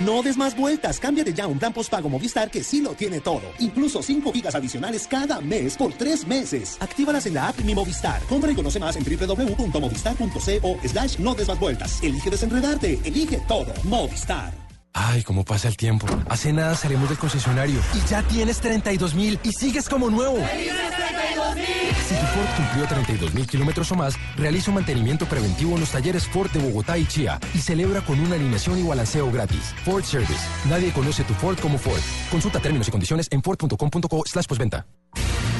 No 0.00 0.22
des 0.22 0.36
más 0.36 0.56
vueltas, 0.56 0.98
cámbiate 0.98 1.34
ya 1.34 1.46
un 1.46 1.58
plan 1.58 1.72
postpago 1.72 2.08
Movistar 2.08 2.50
que 2.50 2.62
sí 2.62 2.80
lo 2.80 2.94
tiene 2.94 3.20
todo. 3.20 3.42
Incluso 3.58 4.02
5 4.02 4.32
gigas 4.32 4.54
adicionales 4.54 5.06
cada 5.06 5.40
mes 5.40 5.76
por 5.76 5.92
3 5.92 6.26
meses. 6.26 6.76
Actívalas 6.80 7.26
en 7.26 7.34
la 7.34 7.48
app 7.48 7.58
Mi 7.60 7.74
Movistar. 7.74 8.22
Compra 8.28 8.52
y 8.52 8.54
conoce 8.54 8.78
más 8.78 8.96
en 8.96 9.04
www.movistar.co 9.04 10.78
slash 10.88 11.18
no 11.18 11.34
des 11.34 11.48
más 11.48 11.60
vueltas. 11.60 12.02
Elige 12.02 12.30
desenredarte, 12.30 13.00
elige 13.04 13.40
todo. 13.46 13.72
Movistar. 13.84 14.61
Ay, 14.94 15.22
cómo 15.22 15.44
pasa 15.44 15.68
el 15.68 15.76
tiempo. 15.76 16.06
Hace 16.28 16.52
nada 16.52 16.74
salimos 16.74 17.08
del 17.08 17.18
concesionario 17.18 17.80
y 17.94 18.08
ya 18.08 18.22
tienes 18.22 18.60
32 18.60 19.14
mil 19.14 19.38
y 19.42 19.52
sigues 19.52 19.88
como 19.88 20.10
nuevo. 20.10 20.36
Si 20.36 22.14
tu 22.14 22.26
Ford 22.26 22.48
cumplió 22.56 22.86
32 22.86 23.34
mil 23.34 23.46
kilómetros 23.46 23.90
o 23.92 23.94
más, 23.94 24.14
realiza 24.36 24.70
un 24.70 24.76
mantenimiento 24.76 25.26
preventivo 25.26 25.74
en 25.74 25.80
los 25.80 25.90
talleres 25.90 26.26
Ford 26.26 26.50
de 26.50 26.60
Bogotá 26.60 26.98
y 26.98 27.06
Chía 27.06 27.40
y 27.54 27.58
celebra 27.58 28.02
con 28.02 28.20
una 28.20 28.34
alineación 28.34 28.78
y 28.78 28.82
balanceo 28.82 29.30
gratis. 29.30 29.74
Ford 29.84 30.04
Service. 30.04 30.40
Nadie 30.68 30.92
conoce 30.92 31.24
tu 31.24 31.34
Ford 31.34 31.58
como 31.58 31.78
Ford. 31.78 32.00
Consulta 32.30 32.60
términos 32.60 32.88
y 32.88 32.90
condiciones 32.90 33.28
en 33.30 33.42
ford.com.co 33.42 34.22
slash 34.26 34.46
postventa. 34.46 34.86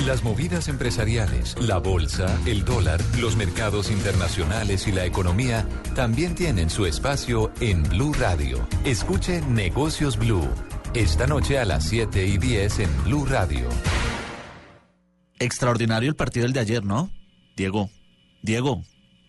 Las 0.07 0.24
movidas 0.24 0.66
empresariales, 0.66 1.55
la 1.61 1.78
bolsa, 1.78 2.26
el 2.44 2.64
dólar, 2.64 3.00
los 3.20 3.36
mercados 3.36 3.88
internacionales 3.88 4.88
y 4.88 4.92
la 4.92 5.07
economía 5.07 5.64
también 5.94 6.34
tienen 6.34 6.70
su 6.70 6.86
espacio 6.86 7.53
en 7.61 7.84
Blue 7.84 8.12
Radio. 8.12 8.66
Escuche 8.84 9.42
Negocios 9.42 10.18
Blue. 10.18 10.48
Esta 10.94 11.28
noche 11.28 11.61
a 11.61 11.64
las 11.64 11.84
7 11.84 12.26
y 12.26 12.36
10 12.36 12.80
en 12.80 13.05
Blue 13.05 13.26
Radio. 13.26 13.68
Extraordinario 15.38 16.09
el 16.09 16.16
partido 16.16 16.46
del 16.46 16.53
de 16.53 16.61
ayer, 16.61 16.84
¿no? 16.84 17.09
Diego, 17.57 17.88
Diego, 18.42 18.82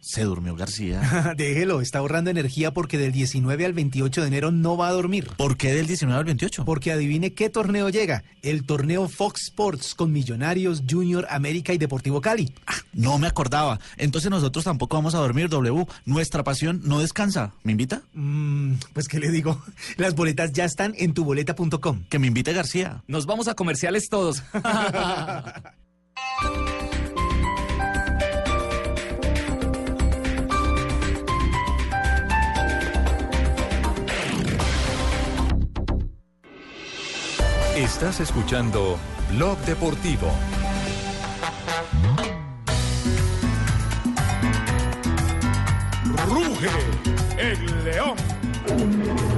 se 0.03 0.23
durmió 0.23 0.55
García. 0.55 1.33
Déjelo, 1.37 1.79
está 1.79 1.99
ahorrando 1.99 2.29
energía 2.29 2.73
porque 2.73 2.97
del 2.97 3.13
19 3.13 3.65
al 3.65 3.73
28 3.73 4.21
de 4.21 4.27
enero 4.27 4.51
no 4.51 4.75
va 4.75 4.89
a 4.89 4.91
dormir. 4.91 5.29
¿Por 5.37 5.55
qué 5.55 5.73
del 5.73 5.87
19 5.87 6.19
al 6.19 6.25
28? 6.25 6.65
Porque 6.65 6.91
adivine 6.91 7.33
qué 7.33 7.49
torneo 7.49 7.89
llega. 7.89 8.23
El 8.41 8.65
torneo 8.65 9.07
Fox 9.07 9.43
Sports 9.43 9.95
con 9.95 10.11
Millonarios, 10.11 10.83
Junior, 10.87 11.25
América 11.29 11.73
y 11.73 11.77
Deportivo 11.77 12.19
Cali. 12.19 12.53
No 12.91 13.17
me 13.17 13.27
acordaba. 13.27 13.79
Entonces 13.97 14.29
nosotros 14.29 14.65
tampoco 14.65 14.97
vamos 14.97 15.15
a 15.15 15.19
dormir, 15.19 15.47
W. 15.47 15.87
Nuestra 16.05 16.43
pasión 16.43 16.81
no 16.83 16.99
descansa. 16.99 17.53
¿Me 17.63 17.71
invita? 17.71 18.01
Mm, 18.13 18.73
pues 18.91 19.07
qué 19.07 19.19
le 19.19 19.31
digo, 19.31 19.63
las 19.97 20.15
boletas 20.15 20.51
ya 20.51 20.65
están 20.65 20.93
en 20.97 21.13
tuboleta.com. 21.13 22.03
Que 22.09 22.19
me 22.19 22.27
invite 22.27 22.51
García. 22.51 23.03
Nos 23.07 23.25
vamos 23.25 23.47
a 23.47 23.55
comerciales 23.55 24.09
todos. 24.09 24.43
Estás 37.83 38.21
escuchando 38.21 38.97
Blog 39.31 39.57
Deportivo. 39.65 40.31
Ruge 46.29 46.69
el 47.37 47.83
león. 47.83 49.32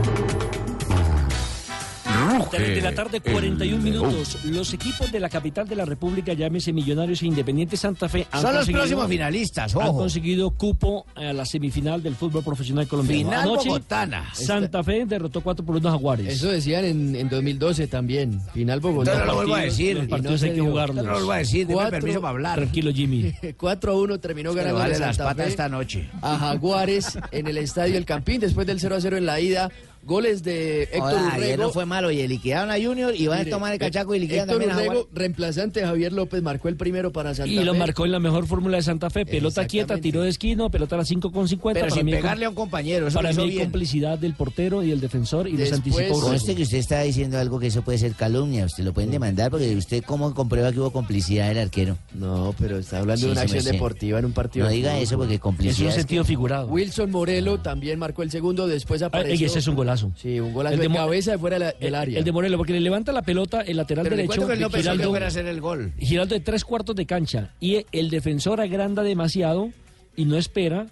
Tres 2.58 2.76
de 2.76 2.82
la 2.82 2.93
tarde, 2.93 3.20
41 3.22 3.84
minutos. 3.84 4.43
Los 4.45 4.74
equipos 4.74 5.12
de 5.12 5.20
la 5.20 5.30
capital 5.30 5.68
de 5.68 5.76
la 5.76 5.86
República, 5.86 6.34
llámese 6.34 6.72
Millonarios 6.74 7.22
e 7.22 7.28
Independiente 7.28 7.78
Santa 7.78 8.08
Fe, 8.10 8.28
han 8.32 8.41
Son 8.41 8.51
los 8.53 8.60
conseguido- 8.62 8.80
próximos 8.82 9.08
finalistas, 9.10 9.76
Han 9.76 9.82
ojo. 9.89 9.97
conseguido 9.99 10.51
cupo 10.51 11.06
a 11.16 11.34
la 11.34 11.45
semifinal 11.45 12.01
del 12.01 12.16
fútbol 12.16 12.43
profesional 12.43 12.88
colombiano. 12.88 13.24
Final 13.30 13.39
Anoche, 13.41 13.70
bogotana. 13.70 14.30
Santa 14.34 14.84
Fe 14.84 15.06
derrotó 15.06 15.41
4 15.41 15.66
por 15.66 15.76
1 15.76 15.89
a 15.89 15.91
Jaguares. 15.91 16.28
Eso 16.34 16.49
decían 16.49 16.86
en, 16.86 17.16
en 17.16 17.30
2012 17.30 17.88
también. 17.88 18.39
Final 18.53 18.80
Bogotá. 18.80 19.12
Entonces 19.12 19.26
no 19.26 19.32
lo 19.32 19.38
vuelvo 19.38 19.56
a 19.56 19.62
decir. 19.62 19.95
Los 19.97 20.08
Y 20.10 20.14
hay 20.45 20.49
que 20.49 20.53
dio. 20.56 20.66
jugarlos. 20.66 20.95
No 21.03 21.12
lo 21.12 21.18
vuelvo 21.18 21.32
a 21.32 21.38
decir, 21.38 21.68
deme 21.68 21.89
permiso 21.89 22.22
para 22.22 22.32
hablar. 22.32 22.56
Tranquilo, 22.60 22.91
Jimmy. 22.93 23.34
4 23.58 23.91
a 23.91 23.95
1 23.95 24.20
terminó 24.20 24.53
ganando 24.53 24.80
vale 24.80 24.97
las 24.99 25.18
patas 25.18 25.45
Fe 25.45 25.49
esta 25.51 25.70
noche. 25.70 26.10
a 26.22 26.38
Jaguares 26.38 27.18
en 27.32 27.47
el 27.47 27.58
Estadio 27.58 27.97
El 27.97 28.06
Campín 28.06 28.39
después 28.39 28.66
del 28.68 28.80
0 28.80 28.95
a 28.95 29.01
0 29.01 29.18
en 29.18 29.26
la 29.26 29.39
ida. 29.39 29.70
Goles 30.06 30.43
de 30.43 30.84
Héctor 30.84 31.16
ayer 31.32 31.38
Urrego. 31.56 31.64
no 31.64 31.70
fue 31.72 31.86
malo 31.88 32.12
y 32.12 32.28
liquidaron 32.28 32.70
a 32.70 32.76
Junior 32.76 33.14
y 33.16 33.26
van 33.26 33.47
a 33.47 33.49
tomar 33.49 33.74
el 33.74 33.80
cachaco 33.80 34.14
y 34.14 34.20
liquidan 34.20 34.41
Héctor 34.49 34.58
también 34.62 34.72
a 34.72 34.76
Urrego, 34.76 34.91
Jaguar. 34.93 35.08
reemplazante 35.14 35.80
de 35.80 35.86
Javier 35.88 36.14
López, 36.14 36.43
marcó 36.43 36.70
el 36.70 36.76
primero 36.76 37.12
para 37.12 37.34
Santa 37.34 37.51
Y 37.51 37.58
Fe. 37.58 37.66
lo 37.66 37.74
marcó 37.74 38.06
en 38.06 38.12
la 38.12 38.20
mejor 38.20 38.45
fórmula 38.45 38.78
de 38.78 38.84
Santa 38.84 39.10
Fe. 39.10 39.26
Pelota 39.26 39.66
quieta, 39.66 39.97
tiro 39.97 40.22
de 40.22 40.30
esquina, 40.30 40.70
pelota 40.70 40.93
a 40.95 40.99
las 40.99 41.08
5 41.08 41.32
con 41.32 41.47
50. 41.47 41.80
Pero 41.80 41.89
para 41.89 41.95
sin 41.99 42.06
mí 42.06 42.12
pegarle 42.12 42.45
a 42.45 42.49
un 42.49 42.56
compañero, 42.56 43.08
eso 43.08 43.16
Para 43.18 43.34
mí 43.34 43.49
bien. 43.49 43.64
complicidad 43.64 44.20
del 44.20 44.36
portero 44.36 44.84
y 44.84 44.91
el 44.91 45.01
defensor 45.01 45.47
y 45.47 45.53
les 45.53 45.74
anticipó. 45.74 46.03
Urrego. 46.03 46.22
Conste 46.22 46.56
que 46.56 46.62
usted 46.64 46.78
está 46.78 47.01
diciendo 47.01 47.39
algo 47.39 47.60
que 47.60 47.68
eso 47.68 47.82
puede 47.82 47.97
ser 47.97 48.14
calumnia. 48.14 48.66
Usted 48.66 48.84
lo 48.84 48.93
pueden 48.93 49.10
demandar 49.10 49.49
porque 49.49 49.76
usted 49.76 50.03
cómo 50.03 50.36
comprueba 50.36 50.72
que 50.72 50.80
hubo 50.80 50.91
complicidad 50.91 51.47
del 51.47 51.58
arquero. 51.58 51.97
No, 52.14 52.53
pero 52.60 52.78
está 52.78 52.99
hablando 52.99 53.26
de 53.26 53.32
una 53.32 53.41
acción 53.41 53.64
deportiva 53.64 54.20
en 54.20 54.26
un 54.26 54.34
partido. 54.34 54.66
No 54.68 54.72
diga 54.72 54.99
eso 54.99 55.18
porque 55.18 55.39
complicidad. 55.39 55.89
Es 55.89 55.95
un 55.95 55.99
sentido 56.01 56.24
figurado. 56.26 56.68
Wilson 56.68 57.10
Morelo 57.10 57.60
también 57.60 57.97
marcó 57.97 58.22
el 58.22 58.30
segundo, 58.30 58.68
después 58.68 59.01
Ah, 59.01 59.08
apareció. 59.08 59.47
ese 59.47 59.58
es 59.60 59.68
un 59.68 59.76
golazo. 59.76 59.95
Sí, 60.16 60.39
un 60.39 60.54
golazo 60.54 60.76
El 60.76 60.82
de, 60.82 60.96
cabeza 60.96 61.32
de 61.32 61.38
fuera 61.38 61.60
de 61.60 61.76
del 61.80 61.96
área. 61.96 62.18
El 62.20 62.24
de 62.26 62.32
Morelo, 62.32 62.58
porque 62.58 62.74
le 62.74 62.80
levanta 62.80 63.12
la 63.12 63.22
pelota 63.22 63.62
el 63.62 63.78
lateral 63.78 64.04
Pero 64.04 64.16
derecho. 64.16 64.34
que 64.34 64.39
no 64.41 64.48
pensó 64.70 64.70
que 64.70 64.82
Giraldo- 64.98 65.10
fuera 65.10 65.26
a 65.26 65.30
hacer 65.30 65.46
el 65.48 65.62
gol. 65.62 65.93
Giraldo 66.00 66.36
de 66.36 66.41
tres 66.41 66.64
cuartos 66.66 66.96
de 66.96 67.06
cancha. 67.06 67.52
Y 67.60 67.86
el 67.91 68.10
defensor 68.10 68.62
agranda 68.62 69.04
demasiado 69.04 69.70
y 70.16 70.26
no 70.26 70.38
espera 70.38 70.88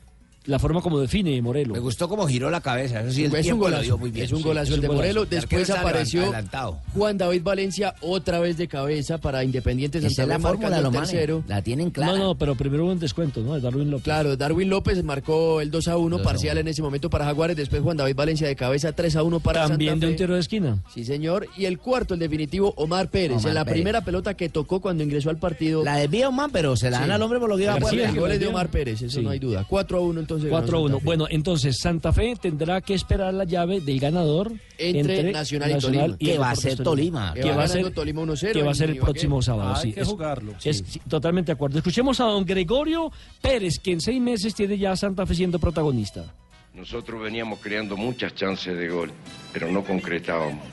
la 0.46 0.60
forma 0.60 0.82
como 0.82 1.00
define 1.00 1.42
Morelo. 1.42 1.74
Me 1.74 1.80
gustó 1.80 2.10
como 2.10 2.28
giró 2.28 2.50
la 2.50 2.62
cabeza. 2.62 3.02
Eso 3.02 3.12
sí, 3.12 3.24
el 3.26 3.36
es 3.36 3.52
un 3.52 3.60
golazo, 3.60 3.84
dio 3.84 3.98
muy 3.98 4.12
bien. 4.12 4.26
es 4.26 4.32
un 4.32 4.40
Sí, 4.40 4.44
golazo 4.44 4.64
es 4.64 4.70
el 4.70 4.76
un 4.76 4.82
de 4.82 4.88
golazo. 4.88 5.02
Morelo. 5.02 5.26
Después 5.26 5.70
apareció 5.70 6.22
adelantado. 6.24 6.80
Juan 6.94 7.18
David 7.18 7.42
Valencia 7.44 7.96
otra 8.02 8.40
vez 8.40 8.58
de 8.58 8.68
cabeza 8.68 9.18
para 9.20 9.44
Independiente 9.44 10.00
Esa 10.00 10.10
Santa 10.10 10.22
es 10.24 10.28
la 10.30 10.36
Fe 10.36 10.42
fórmula, 10.42 10.82
lo 10.82 10.92
tercero. 10.92 11.44
La 11.48 11.62
tienen 11.62 11.92
clara. 11.92 12.14
No, 12.14 12.18
no, 12.20 12.36
pero 12.36 12.56
primero 12.56 12.84
hubo 12.86 12.92
un 12.92 13.00
descuento, 13.00 13.42
¿no? 13.42 13.54
De 13.56 13.62
Darwin 13.62 13.90
López. 13.90 14.04
Claro, 14.04 14.36
Darwin 14.38 14.70
López 14.70 15.04
marcó 15.04 15.62
el 15.62 15.72
2 15.72 15.88
a 15.88 15.98
1 15.98 16.18
2 16.18 16.22
a 16.22 16.24
parcial 16.30 16.58
en 16.58 16.68
ese 16.68 16.82
momento 16.82 17.10
para 17.10 17.26
Jaguares. 17.26 17.56
Después 17.56 17.82
Juan 17.82 17.98
David 17.98 18.16
Valencia 18.16 18.48
de 18.48 18.56
cabeza 18.56 18.92
3 18.92 19.16
a 19.16 19.24
1 19.24 19.40
para 19.40 19.68
También 19.68 19.92
Santa 19.94 20.06
de 20.06 20.10
Fe. 20.10 20.14
un 20.14 20.18
tiro 20.18 20.34
de 20.36 20.40
esquina. 20.42 20.78
Sí, 20.94 21.06
señor. 21.06 21.48
Y 21.58 21.66
el 21.66 21.80
cuarto, 21.80 22.14
el 22.16 22.20
definitivo, 22.20 22.74
Omar 22.78 23.10
Pérez. 23.10 23.38
Omar 23.38 23.48
en 23.50 23.54
la 23.56 23.64
Pérez. 23.66 23.76
primera 23.78 24.02
pelota 24.04 24.34
que 24.36 24.50
tocó 24.50 24.82
cuando 24.82 25.04
ingresó 25.04 25.30
al 25.30 25.38
partido. 25.38 25.84
La 25.84 25.96
desvía 25.98 26.30
man, 26.32 26.50
pero 26.52 26.76
se 26.76 26.90
la 26.92 27.00
dan 27.00 27.12
al 27.12 27.22
hombre 27.22 27.40
por 27.40 27.50
lo 27.50 27.56
que 27.58 27.64
iba 27.64 27.74
a 27.76 27.78
poder. 27.78 28.10
el 28.10 28.20
gol 28.20 28.32
es 28.32 28.40
de 28.40 28.48
Omar 28.48 28.70
Pérez, 28.70 29.02
eso 29.02 29.20
Sí. 29.20 29.24
no 29.24 29.30
hay 29.30 29.40
duda. 29.40 29.66
4 29.70 29.98
a 29.98 30.02
1 30.02 30.20
entonces. 30.20 30.33
Ganó 30.42 30.50
4 30.50 30.78
a 30.78 30.82
1. 30.82 30.88
Santa 30.90 31.00
Fe. 31.00 31.06
Bueno, 31.06 31.28
entonces 31.30 31.78
Santa 31.80 32.14
Fe 32.14 32.36
tendrá 32.42 32.82
que 32.82 32.94
esperar 32.94 33.34
la 33.34 33.44
llave 33.44 33.82
del 33.82 34.00
ganador 34.00 34.52
Entre 34.78 35.32
Nacional 35.32 35.72
y 35.72 35.80
Tolima. 35.80 36.16
y 36.20 36.26
Que 36.26 36.38
va 36.38 36.52
a 36.52 36.56
ser 36.56 36.78
Tolima. 36.84 37.34
Que 37.34 37.52
va 37.52 37.64
a 37.64 37.68
ser 37.68 37.92
Tolima 37.92 38.22
1-0 38.24 38.52
que 38.54 38.64
va 38.64 38.72
a 38.72 38.76
ser 38.76 38.90
el 38.90 38.98
próximo 38.98 39.42
sábado. 39.42 39.76
Hay 39.76 39.82
sí, 39.82 39.94
que 39.94 40.04
jugarlo, 40.04 40.54
Es, 40.64 40.84
sí. 40.88 41.00
totalmente 41.08 41.48
de 41.48 41.54
acuerdo. 41.54 41.78
Escuchemos 41.78 42.20
a 42.20 42.26
don 42.26 42.46
Gregorio 42.46 43.12
Pérez, 43.42 43.80
que 43.80 43.92
en 43.92 44.02
seis 44.02 44.20
meses 44.22 44.56
tiene 44.56 44.78
ya 44.78 44.92
a 44.92 44.96
Santa 44.96 45.26
Fe 45.26 45.36
siendo 45.36 45.60
protagonista. 45.60 46.26
Nosotros 46.74 47.22
veníamos 47.22 47.60
creando 47.60 47.96
muchas 47.96 48.34
chances 48.34 48.76
de 48.78 48.90
gol, 48.90 49.12
pero 49.52 49.72
no 49.72 49.84
concretábamos. 49.84 50.64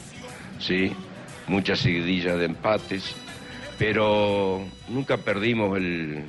¿sí? 0.58 0.92
Muchas 1.48 1.80
seguidillas 1.80 2.38
de 2.38 2.46
empates, 2.46 3.14
pero 3.78 4.62
nunca 4.88 5.18
perdimos 5.18 5.76
el, 5.76 6.22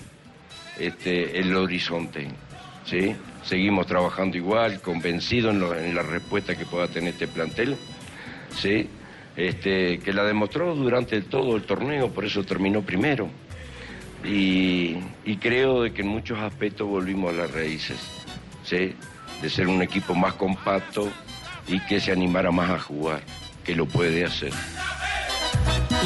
este, 0.79 1.39
el 1.39 1.55
horizonte. 1.55 2.27
¿Sí? 2.91 3.15
Seguimos 3.43 3.87
trabajando 3.87 4.35
igual, 4.35 4.81
convencidos 4.81 5.55
en, 5.55 5.95
la 5.95 6.03
respuesta 6.03 6.57
que 6.57 6.65
pueda 6.65 6.87
tener 6.89 7.13
este 7.13 7.27
plantel. 7.27 7.77
¿sí? 8.55 8.89
Este, 9.37 9.99
que 9.99 10.13
la 10.13 10.25
demostró 10.25 10.75
durante 10.75 11.21
todo 11.21 11.55
el 11.55 11.63
torneo, 11.63 12.11
por 12.11 12.25
eso 12.25 12.43
terminó 12.43 12.81
primero. 12.81 13.29
Y, 14.25 14.97
y 15.25 15.37
creo 15.37 15.83
de 15.83 15.93
que 15.93 16.01
en 16.01 16.09
muchos 16.09 16.37
aspectos 16.39 16.87
volvimos 16.87 17.33
a 17.33 17.37
las 17.37 17.51
raíces, 17.51 17.97
¿sí? 18.63 18.93
de 19.41 19.49
ser 19.49 19.67
un 19.67 19.81
equipo 19.81 20.13
más 20.13 20.33
compacto 20.33 21.09
y 21.67 21.79
que 21.79 21.99
se 21.99 22.11
animara 22.11 22.51
más 22.51 22.69
a 22.69 22.79
jugar, 22.79 23.21
que 23.63 23.73
lo 23.73 23.85
puede 23.85 24.25
hacer. 24.25 24.51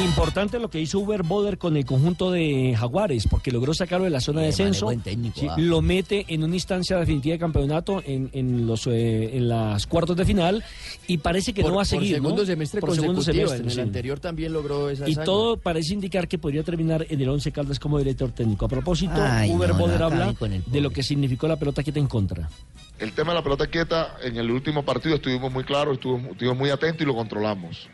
Importante 0.04 0.58
lo 0.58 0.68
que 0.68 0.78
hizo 0.80 0.98
Uber 0.98 1.22
Boder 1.22 1.56
con 1.56 1.74
el 1.76 1.86
conjunto 1.86 2.30
de 2.30 2.74
Jaguares, 2.78 3.26
porque 3.28 3.50
logró 3.50 3.72
sacarlo 3.72 4.04
de 4.04 4.10
la 4.10 4.20
zona 4.20 4.40
de 4.42 4.48
descenso. 4.48 4.86
buen 4.86 5.00
técnico, 5.00 5.40
Sí, 5.40 5.46
ah. 5.48 5.54
Lo 5.58 5.80
mete 5.80 6.26
en 6.28 6.44
una 6.44 6.54
instancia 6.54 6.98
definitiva 6.98 7.32
de 7.32 7.38
campeonato 7.38 8.02
en, 8.04 8.28
en 8.34 8.66
los 8.66 8.86
eh, 8.86 9.36
en 9.36 9.48
las 9.48 9.86
cuartos 9.86 10.14
de 10.16 10.24
final 10.26 10.62
y 11.06 11.18
parece 11.18 11.54
que 11.54 11.62
Por- 11.62 11.70
no 11.70 11.76
va 11.78 11.82
a 11.82 11.84
por 11.84 11.88
seguir. 11.88 12.16
¿no? 12.18 12.22
segundo 12.24 12.44
semestre 12.46 12.80
Por 12.80 12.94
segundo 12.94 13.22
semestre, 13.22 13.58
En 13.58 13.64
el 13.64 13.70
sí. 13.70 13.80
anterior 13.80 14.20
también 14.20 14.52
logró 14.52 14.90
esa 14.90 15.08
Y 15.08 15.12
hazaña. 15.12 15.24
todo 15.24 15.56
parece 15.56 15.94
indicar 15.94 16.28
que 16.28 16.36
podría 16.38 16.62
terminar 16.62 17.06
en 17.08 17.20
el 17.20 17.28
Once 17.30 17.50
Caldas 17.50 17.78
como 17.78 17.98
director 17.98 18.30
técnico. 18.32 18.66
A 18.66 18.68
propósito, 18.68 19.14
Ay, 19.16 19.50
Uber 19.50 19.70
no, 19.70 19.78
Boder 19.78 20.02
habla 20.02 20.34
de 20.66 20.80
lo 20.82 20.90
que 20.90 21.02
significó 21.02 21.48
la 21.48 21.56
pelota 21.56 21.82
quieta 21.82 21.98
en 21.98 22.06
contra. 22.06 22.50
El 22.98 23.12
tema 23.12 23.32
de 23.32 23.36
la 23.38 23.42
pelota 23.42 23.66
quieta, 23.66 24.16
en 24.22 24.36
el 24.36 24.50
último 24.50 24.84
partido 24.84 25.16
estuvimos 25.16 25.50
muy 25.52 25.64
claros, 25.64 25.94
estuvimos, 25.94 26.32
estuvimos 26.32 26.58
muy 26.58 26.68
atentos 26.70 27.00
y 27.02 27.04
lo 27.06 27.14
controlamos. 27.14 27.88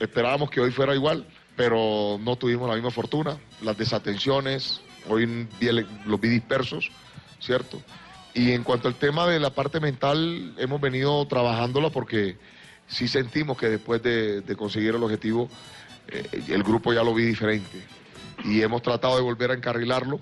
Esperábamos 0.00 0.50
que 0.50 0.60
hoy 0.60 0.70
fuera 0.70 0.94
igual, 0.94 1.26
pero 1.58 2.20
no 2.22 2.36
tuvimos 2.36 2.68
la 2.68 2.76
misma 2.76 2.92
fortuna. 2.92 3.36
Las 3.62 3.76
desatenciones, 3.76 4.80
hoy 5.08 5.48
los 6.06 6.20
vi 6.20 6.28
dispersos, 6.28 6.88
¿cierto? 7.40 7.82
Y 8.32 8.52
en 8.52 8.62
cuanto 8.62 8.86
al 8.86 8.94
tema 8.94 9.26
de 9.26 9.40
la 9.40 9.50
parte 9.50 9.80
mental, 9.80 10.54
hemos 10.56 10.80
venido 10.80 11.26
trabajándola 11.26 11.90
porque 11.90 12.36
sí 12.86 13.08
sentimos 13.08 13.58
que 13.58 13.68
después 13.68 14.00
de, 14.04 14.44
conseguir 14.56 14.94
el 14.94 15.02
objetivo, 15.02 15.48
eh, 16.06 16.44
el 16.46 16.62
grupo 16.62 16.92
ya 16.92 17.02
lo 17.02 17.12
vi 17.12 17.24
diferente. 17.24 17.82
Y 18.44 18.62
hemos 18.62 18.80
tratado 18.80 19.16
de 19.16 19.22
volver 19.22 19.50
a 19.50 19.54
encarrilarlo, 19.54 20.20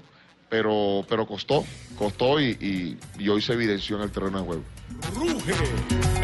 pero, 0.49 1.05
pero 1.07 1.26
costó, 1.26 1.66
costó 1.99 2.41
y 2.41 2.97
hoy 3.28 3.43
se 3.43 3.53
evidenció 3.53 3.97
en 3.97 4.05
el 4.05 4.11
terreno 4.11 4.39
de 4.39 4.45
juego. 4.47 4.76
Ruge 5.14 5.55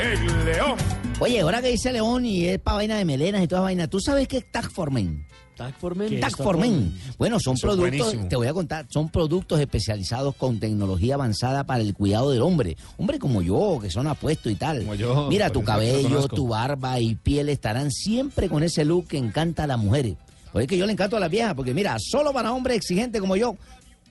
el 0.00 0.44
león. 0.44 0.76
Oye, 1.20 1.40
ahora 1.40 1.62
que 1.62 1.68
dice 1.68 1.92
León 1.92 2.26
y 2.26 2.46
es 2.46 2.58
para 2.58 2.76
vaina 2.78 2.96
de 2.96 3.04
melenas 3.04 3.42
y 3.42 3.48
toda 3.48 3.62
vaina, 3.62 3.86
¿tú 3.86 4.00
sabes 4.00 4.26
qué 4.26 4.38
es 4.38 4.50
Tagformen? 4.50 5.24
Tagformen. 5.56 6.08
¿Qué 6.08 6.14
es 6.16 6.20
Tagformen. 6.20 6.98
Bueno, 7.18 7.38
son 7.38 7.54
Eso 7.54 7.68
productos, 7.68 7.98
buenísimo. 7.98 8.28
te 8.28 8.36
voy 8.36 8.48
a 8.48 8.52
contar, 8.54 8.86
son 8.88 9.08
productos 9.10 9.60
especializados 9.60 10.34
con 10.34 10.58
tecnología 10.58 11.14
avanzada 11.14 11.64
para 11.64 11.82
el 11.82 11.94
cuidado 11.94 12.30
del 12.32 12.42
hombre. 12.42 12.76
Hombre 12.96 13.18
como 13.18 13.42
yo, 13.42 13.78
que 13.80 13.90
son 13.90 14.06
apuestos 14.08 14.50
y 14.50 14.56
tal. 14.56 14.96
yo, 14.96 15.28
Mira, 15.28 15.50
tu 15.50 15.62
cabello, 15.62 16.26
tu 16.26 16.48
barba 16.48 16.98
y 16.98 17.14
piel 17.14 17.50
estarán 17.50 17.92
siempre 17.92 18.48
con 18.48 18.62
ese 18.64 18.84
look 18.84 19.06
que 19.08 19.18
encanta 19.18 19.64
a 19.64 19.66
las 19.68 19.78
mujeres. 19.78 20.16
Oye, 20.54 20.66
que 20.66 20.76
yo 20.76 20.86
le 20.86 20.92
encanto 20.92 21.16
a 21.16 21.20
las 21.20 21.30
viejas, 21.30 21.54
porque 21.54 21.72
mira, 21.74 21.96
solo 22.00 22.32
para 22.32 22.52
hombres 22.52 22.76
exigentes 22.78 23.20
como 23.20 23.36
yo, 23.36 23.56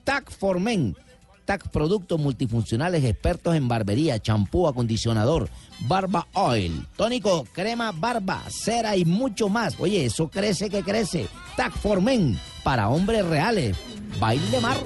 Tagformen. 0.04 0.96
Tag 1.44 1.70
productos 1.70 2.20
multifuncionales 2.20 3.04
expertos 3.04 3.54
en 3.56 3.68
barbería, 3.68 4.18
champú, 4.20 4.68
acondicionador, 4.68 5.48
barba 5.80 6.26
oil, 6.34 6.86
tónico, 6.96 7.46
crema, 7.52 7.92
barba, 7.92 8.42
cera 8.48 8.96
y 8.96 9.04
mucho 9.04 9.48
más. 9.48 9.74
Oye, 9.78 10.04
eso 10.04 10.28
crece 10.28 10.70
que 10.70 10.82
crece. 10.82 11.26
Tag 11.56 11.72
for 11.72 12.00
Men 12.00 12.38
para 12.62 12.88
hombres 12.88 13.26
reales. 13.26 13.76
Baile 14.20 14.48
de 14.50 14.60
mar. 14.60 14.76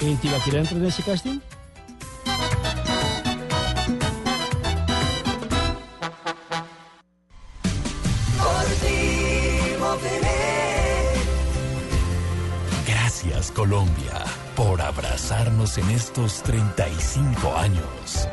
¿En 0.00 0.16
Tibaquirá 0.18 0.58
entra 0.58 0.76
en 0.76 0.84
ese 0.84 1.02
casting? 1.02 1.40
Gracias 12.86 13.50
Colombia 13.50 14.24
por 14.56 14.80
abrazarnos 14.80 15.76
en 15.76 15.90
estos 15.90 16.42
35 16.42 17.56
años. 17.56 18.26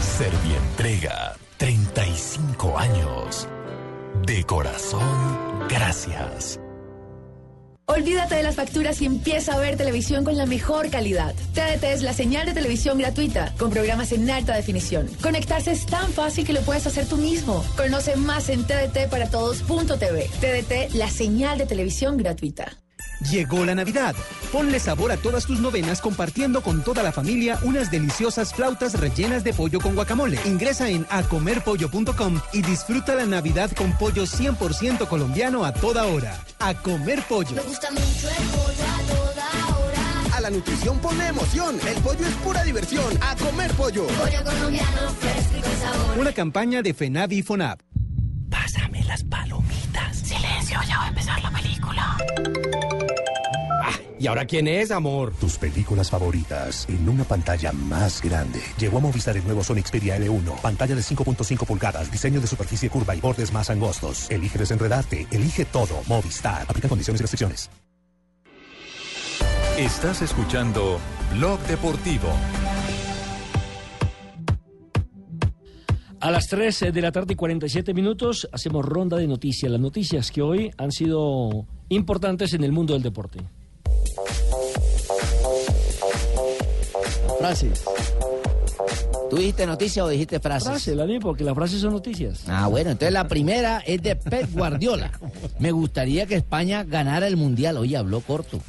Servientrega, 0.00 1.36
35 1.58 2.78
años. 2.78 3.46
De 4.26 4.42
corazón, 4.44 5.68
gracias. 5.68 6.58
Olvídate 7.84 8.36
de 8.36 8.44
las 8.44 8.54
facturas 8.54 9.02
y 9.02 9.06
empieza 9.06 9.54
a 9.54 9.58
ver 9.58 9.76
televisión 9.76 10.24
con 10.24 10.36
la 10.36 10.46
mejor 10.46 10.90
calidad. 10.90 11.34
TDT 11.54 11.84
es 11.84 12.02
la 12.02 12.14
señal 12.14 12.46
de 12.46 12.54
televisión 12.54 12.98
gratuita, 12.98 13.52
con 13.58 13.70
programas 13.70 14.12
en 14.12 14.30
alta 14.30 14.54
definición. 14.54 15.08
Conectarse 15.20 15.72
es 15.72 15.86
tan 15.86 16.10
fácil 16.12 16.46
que 16.46 16.52
lo 16.52 16.62
puedes 16.62 16.86
hacer 16.86 17.06
tú 17.06 17.16
mismo. 17.16 17.64
Conoce 17.76 18.16
más 18.16 18.48
en 18.48 18.64
tdtparatodos.tv. 18.64 20.30
TDT, 20.40 20.94
la 20.94 21.10
señal 21.10 21.58
de 21.58 21.66
televisión 21.66 22.16
gratuita. 22.16 22.78
Llegó 23.28 23.64
la 23.64 23.74
Navidad. 23.74 24.14
Ponle 24.50 24.80
sabor 24.80 25.12
a 25.12 25.16
todas 25.16 25.46
tus 25.46 25.60
novenas 25.60 26.00
compartiendo 26.00 26.62
con 26.62 26.82
toda 26.82 27.02
la 27.02 27.12
familia 27.12 27.58
unas 27.62 27.90
deliciosas 27.90 28.54
flautas 28.54 28.98
rellenas 28.98 29.44
de 29.44 29.52
pollo 29.52 29.80
con 29.80 29.94
guacamole. 29.94 30.38
Ingresa 30.44 30.88
en 30.88 31.06
acomerpollo.com 31.10 32.40
y 32.52 32.62
disfruta 32.62 33.14
la 33.14 33.26
Navidad 33.26 33.70
con 33.72 33.92
pollo 33.98 34.24
100% 34.24 35.06
colombiano 35.06 35.64
a 35.64 35.72
toda 35.72 36.06
hora. 36.06 36.42
A 36.58 36.74
comer 36.74 37.22
pollo. 37.28 37.56
Me 37.56 37.62
gusta 37.62 37.90
mucho 37.90 38.28
el 38.28 38.46
pollo 38.48 38.84
a 38.84 39.02
toda 39.12 39.76
hora. 39.76 40.36
A 40.36 40.40
la 40.40 40.50
nutrición 40.50 40.98
ponle 41.00 41.26
emoción. 41.26 41.78
El 41.86 42.02
pollo 42.02 42.26
es 42.26 42.34
pura 42.36 42.64
diversión. 42.64 43.18
A 43.20 43.36
comer 43.36 43.70
pollo. 43.72 44.06
Pollo 44.06 44.44
colombiano 44.44 45.10
fresco 45.20 45.58
y 45.58 45.60
con 45.60 45.76
sabor. 45.76 46.18
Una 46.18 46.32
campaña 46.32 46.82
de 46.82 46.94
FENAVI 46.94 47.38
y 47.38 47.42
FONAP. 47.42 47.80
Pásame 48.50 49.04
las 49.04 49.22
palomitas. 49.24 50.16
Silencio, 50.16 50.78
ya 50.88 50.98
va 50.98 51.04
a 51.04 51.08
empezar 51.08 51.42
la 51.42 51.50
película. 51.50 52.16
¿Y 54.20 54.26
ahora 54.26 54.44
quién 54.44 54.68
es, 54.68 54.90
amor? 54.90 55.32
Tus 55.40 55.56
películas 55.56 56.10
favoritas 56.10 56.86
en 56.90 57.08
una 57.08 57.24
pantalla 57.24 57.72
más 57.72 58.20
grande. 58.20 58.60
Llegó 58.78 58.98
a 58.98 59.00
Movistar 59.00 59.34
el 59.34 59.44
nuevo 59.44 59.64
Sony 59.64 59.80
Xperia 59.82 60.18
L1. 60.18 60.60
Pantalla 60.60 60.94
de 60.94 61.00
5.5 61.00 61.64
pulgadas, 61.66 62.12
diseño 62.12 62.38
de 62.38 62.46
superficie 62.46 62.90
curva 62.90 63.16
y 63.16 63.20
bordes 63.22 63.50
más 63.50 63.70
angostos. 63.70 64.30
Elige 64.30 64.58
desenredarte, 64.58 65.26
elige 65.30 65.64
todo. 65.64 66.02
Movistar. 66.06 66.66
Aplica 66.68 66.86
condiciones 66.86 67.18
y 67.18 67.22
restricciones. 67.22 67.70
Estás 69.78 70.20
escuchando 70.20 70.98
Blog 71.32 71.58
Deportivo. 71.60 72.28
A 76.20 76.30
las 76.30 76.46
3 76.48 76.92
de 76.92 77.00
la 77.00 77.10
tarde 77.10 77.32
y 77.32 77.36
47 77.36 77.94
minutos 77.94 78.46
hacemos 78.52 78.84
ronda 78.84 79.16
de 79.16 79.26
noticias. 79.26 79.72
Las 79.72 79.80
noticias 79.80 80.30
que 80.30 80.42
hoy 80.42 80.70
han 80.76 80.92
sido 80.92 81.66
importantes 81.88 82.52
en 82.52 82.64
el 82.64 82.72
mundo 82.72 82.92
del 82.92 83.02
deporte. 83.02 83.40
Frases. 87.40 87.82
¿Tú 89.30 89.36
dijiste 89.36 89.64
noticia 89.64 90.04
o 90.04 90.08
dijiste 90.08 90.40
frases? 90.40 90.68
Frase, 90.68 90.94
la 90.94 91.06
misma, 91.06 91.22
porque 91.22 91.42
las 91.42 91.54
frases 91.54 91.80
son 91.80 91.94
noticias. 91.94 92.42
Ah, 92.48 92.66
bueno, 92.68 92.90
entonces 92.90 93.14
la 93.14 93.26
primera 93.28 93.78
es 93.86 94.02
de 94.02 94.14
Pep 94.14 94.52
Guardiola. 94.52 95.10
Me 95.58 95.70
gustaría 95.72 96.26
que 96.26 96.34
España 96.34 96.84
ganara 96.84 97.26
el 97.26 97.38
Mundial. 97.38 97.78
Oye, 97.78 97.96
habló 97.96 98.20
corto. 98.20 98.60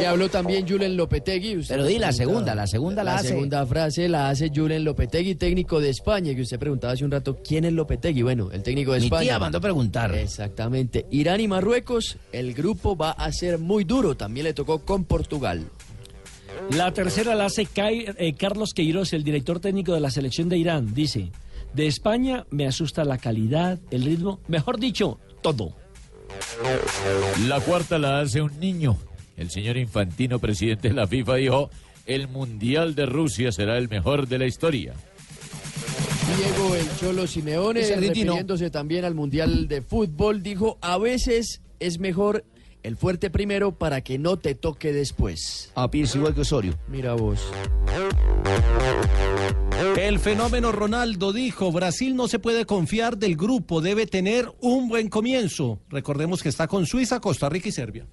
Y 0.00 0.04
habló 0.04 0.28
también 0.28 0.66
Julen 0.68 0.96
Lopetegui. 0.96 1.58
Usted 1.58 1.76
Pero 1.76 1.86
di 1.86 1.98
la 1.98 2.12
segunda, 2.12 2.54
la 2.56 2.66
segunda 2.66 3.04
la 3.04 3.14
hace. 3.16 3.28
segunda 3.28 3.64
frase 3.64 4.08
la 4.08 4.28
hace 4.28 4.50
Julen 4.54 4.84
Lopetegui, 4.84 5.36
técnico 5.36 5.80
de 5.80 5.90
España, 5.90 6.34
que 6.34 6.42
usted 6.42 6.58
preguntaba 6.58 6.92
hace 6.94 7.04
un 7.04 7.12
rato, 7.12 7.38
¿quién 7.46 7.64
es 7.66 7.72
Lopetegui? 7.72 8.22
Bueno, 8.22 8.50
el 8.50 8.62
técnico 8.64 8.92
de 8.94 8.98
Mi 9.00 9.04
España. 9.06 9.22
tía 9.22 9.38
mandó 9.38 9.60
preguntar. 9.60 10.12
Exactamente. 10.14 11.06
Irán 11.12 11.40
y 11.40 11.46
Marruecos, 11.48 12.18
el 12.32 12.52
grupo 12.52 12.96
va 12.96 13.12
a 13.12 13.30
ser 13.32 13.58
muy 13.58 13.84
duro. 13.84 14.16
También 14.16 14.44
le 14.44 14.54
tocó 14.54 14.80
con 14.84 15.04
Portugal. 15.04 15.66
La 16.72 16.92
tercera 16.92 17.34
la 17.34 17.46
hace 17.46 17.66
Kai- 17.66 18.06
eh, 18.18 18.34
Carlos 18.34 18.72
Queiroz, 18.74 19.12
el 19.12 19.24
director 19.24 19.60
técnico 19.60 19.92
de 19.94 20.00
la 20.00 20.10
selección 20.10 20.48
de 20.48 20.58
Irán. 20.58 20.94
Dice, 20.94 21.30
de 21.74 21.86
España 21.86 22.46
me 22.50 22.66
asusta 22.66 23.04
la 23.04 23.18
calidad, 23.18 23.78
el 23.90 24.04
ritmo, 24.04 24.40
mejor 24.48 24.78
dicho, 24.78 25.18
todo. 25.42 25.74
La 27.46 27.60
cuarta 27.60 27.98
la 27.98 28.20
hace 28.20 28.40
un 28.42 28.58
niño. 28.58 28.96
El 29.36 29.50
señor 29.50 29.76
Infantino, 29.76 30.38
presidente 30.38 30.88
de 30.88 30.94
la 30.94 31.06
FIFA, 31.06 31.34
dijo, 31.36 31.70
el 32.06 32.28
Mundial 32.28 32.94
de 32.94 33.06
Rusia 33.06 33.52
será 33.52 33.76
el 33.78 33.88
mejor 33.88 34.26
de 34.28 34.38
la 34.38 34.46
historia. 34.46 34.94
Diego 36.36 36.74
el 36.74 36.86
Cholo 36.98 37.26
Simeone, 37.26 37.80
refiriéndose 37.96 38.70
también 38.70 39.04
al 39.04 39.14
Mundial 39.14 39.68
de 39.68 39.82
Fútbol, 39.82 40.42
dijo, 40.42 40.78
a 40.80 40.98
veces 40.98 41.60
es 41.80 41.98
mejor 41.98 42.44
el 42.82 42.96
fuerte 42.96 43.30
primero 43.30 43.72
para 43.72 44.00
que 44.00 44.18
no 44.18 44.36
te 44.38 44.54
toque 44.54 44.92
después. 44.92 45.70
Ah, 45.74 45.90
pienso 45.90 46.18
igual 46.18 46.34
que 46.34 46.42
Osorio. 46.42 46.78
Mira 46.88 47.14
vos. 47.14 47.40
El 49.98 50.18
fenómeno 50.18 50.72
Ronaldo 50.72 51.32
dijo, 51.32 51.72
Brasil 51.72 52.16
no 52.16 52.28
se 52.28 52.38
puede 52.38 52.64
confiar 52.64 53.18
del 53.18 53.36
grupo, 53.36 53.80
debe 53.80 54.06
tener 54.06 54.52
un 54.60 54.88
buen 54.88 55.08
comienzo. 55.08 55.80
Recordemos 55.88 56.42
que 56.42 56.48
está 56.48 56.66
con 56.66 56.86
Suiza, 56.86 57.20
Costa 57.20 57.48
Rica 57.48 57.68
y 57.68 57.72
Serbia. 57.72 58.06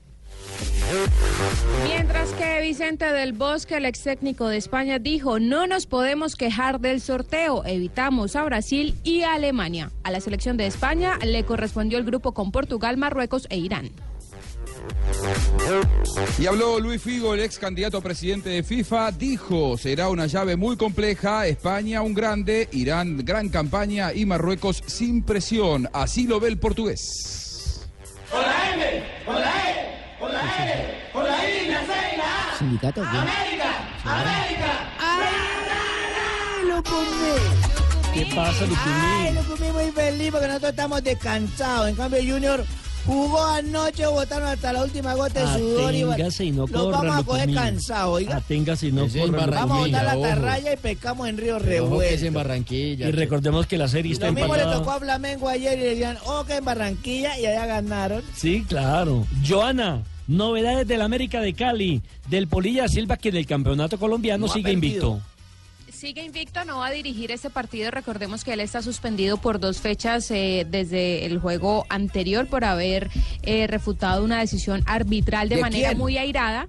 Mientras 1.85 2.31
que 2.31 2.61
Vicente 2.61 3.05
del 3.05 3.33
Bosque, 3.33 3.77
el 3.77 3.85
ex 3.85 4.03
técnico 4.03 4.47
de 4.47 4.57
España, 4.57 4.99
dijo, 4.99 5.39
no 5.39 5.67
nos 5.67 5.85
podemos 5.85 6.35
quejar 6.35 6.79
del 6.79 7.01
sorteo, 7.01 7.63
evitamos 7.65 8.35
a 8.35 8.43
Brasil 8.43 8.95
y 9.03 9.21
a 9.21 9.33
Alemania. 9.33 9.91
A 10.03 10.11
la 10.11 10.21
selección 10.21 10.57
de 10.57 10.67
España 10.67 11.17
le 11.23 11.43
correspondió 11.43 11.97
el 11.97 12.05
grupo 12.05 12.33
con 12.33 12.51
Portugal, 12.51 12.97
Marruecos 12.97 13.47
e 13.49 13.57
Irán. 13.57 13.91
Y 16.37 16.45
habló 16.47 16.79
Luis 16.79 17.01
Figo, 17.01 17.33
el 17.33 17.41
ex 17.41 17.57
candidato 17.57 17.97
a 17.97 18.01
presidente 18.01 18.49
de 18.49 18.63
FIFA, 18.63 19.11
dijo, 19.11 19.77
será 19.77 20.09
una 20.09 20.25
llave 20.25 20.55
muy 20.55 20.75
compleja, 20.75 21.47
España 21.47 22.01
un 22.01 22.13
grande, 22.13 22.67
Irán 22.71 23.17
gran 23.23 23.49
campaña 23.49 24.13
y 24.13 24.25
Marruecos 24.25 24.83
sin 24.85 25.23
presión. 25.23 25.89
Así 25.93 26.27
lo 26.27 26.39
ve 26.39 26.49
el 26.49 26.57
portugués. 26.59 27.87
Con 28.29 28.41
la 28.41 28.73
M, 28.73 29.03
con 29.25 29.35
la 29.35 29.69
E, 29.69 30.17
con 30.19 30.33
la 30.33 30.41
L, 30.41 30.97
con 31.13 31.23
la 31.23 31.49
I, 31.49 31.67
la 31.69 31.79
C 31.81 31.93
y 32.13 32.17
la 32.17 32.23
A. 32.23 32.57
¿Sindicato? 32.57 33.01
¿Qué? 33.01 33.07
América, 33.17 33.89
América. 34.03 34.89
¡Ay, 34.99 36.67
lo 36.67 36.83
comí! 36.83 38.13
¿Qué 38.13 38.35
pasa, 38.35 38.65
Ay, 38.65 39.33
Lupini? 39.33 39.35
lo 39.35 39.55
comí 39.55 39.71
muy 39.71 39.91
feliz 39.91 40.31
porque 40.31 40.47
nosotros 40.47 40.71
estamos 40.71 41.03
descansados. 41.03 41.89
En 41.89 41.95
cambio, 41.95 42.19
Junior 42.21 42.65
jugó 43.05 43.43
anoche, 43.45 44.05
botaron 44.07 44.47
hasta 44.49 44.73
la 44.73 44.83
última 44.83 45.13
gota 45.13 45.39
de 45.53 45.59
sudor. 45.59 45.93
Aténgase 46.13 46.45
y 46.45 46.51
no 46.51 46.61
Los 46.67 46.71
corra, 46.71 46.97
vamos 46.99 47.15
a 47.17 47.23
coger 47.23 47.53
cansados, 47.53 48.13
oiga. 48.15 48.37
Aténgase 48.37 48.87
y 48.87 48.91
no 48.91 49.07
corra, 49.07 49.45
Vamos 49.59 49.77
a 49.77 49.81
botar 49.85 50.03
la 50.17 50.21
tarraya 50.29 50.73
y 50.73 50.77
pescamos 50.77 51.27
en 51.27 51.37
Río 51.37 51.57
es 51.57 51.63
en 51.63 51.69
Revuelto. 51.69 52.31
Barranquilla. 52.33 53.07
Y 53.09 53.11
recordemos 53.11 53.67
que 53.67 53.77
la 53.77 53.87
serie 53.87 54.13
está 54.13 54.27
Lo 54.27 54.33
mismo 54.33 54.55
le 54.55 54.61
empatada. 54.61 54.79
tocó 54.79 54.91
a 54.91 54.99
Flamengo 54.99 55.49
ayer 55.49 55.77
y 55.77 55.81
le 55.81 55.89
decían, 55.89 56.17
oh, 56.25 56.43
que 56.45 56.55
en 56.55 56.65
Barranquilla 56.65 57.39
y 57.39 57.45
allá 57.45 57.65
ganaron. 57.65 58.21
Sí, 58.35 58.65
claro. 58.67 59.25
Joana, 59.47 60.03
novedades 60.27 60.87
del 60.87 61.01
América 61.01 61.41
de 61.41 61.53
Cali, 61.53 62.01
del 62.29 62.47
Polilla 62.47 62.87
Silva, 62.87 63.17
que 63.17 63.31
del 63.31 63.45
campeonato 63.45 63.97
colombiano 63.97 64.47
No 64.47 64.53
sigue 64.53 64.71
perdido. 64.71 64.85
invicto. 64.87 65.21
Sigue 66.03 66.25
invicto, 66.25 66.65
no 66.65 66.79
va 66.79 66.87
a 66.87 66.91
dirigir 66.91 67.31
ese 67.31 67.49
partido. 67.49 67.89
Recordemos 67.89 68.43
que 68.43 68.51
él 68.51 68.59
está 68.59 68.81
suspendido 68.81 69.37
por 69.37 69.61
dos 69.61 69.79
fechas 69.79 70.29
eh, 70.31 70.67
desde 70.69 71.25
el 71.25 71.39
juego 71.39 71.85
anterior 71.87 72.45
por 72.47 72.65
haber 72.65 73.09
eh, 73.43 73.67
refutado 73.67 74.21
una 74.25 74.41
decisión 74.41 74.83
arbitral 74.85 75.47
de, 75.47 75.55
¿De 75.55 75.61
manera 75.61 75.87
quién? 75.87 75.97
muy 75.97 76.17
airada 76.17 76.67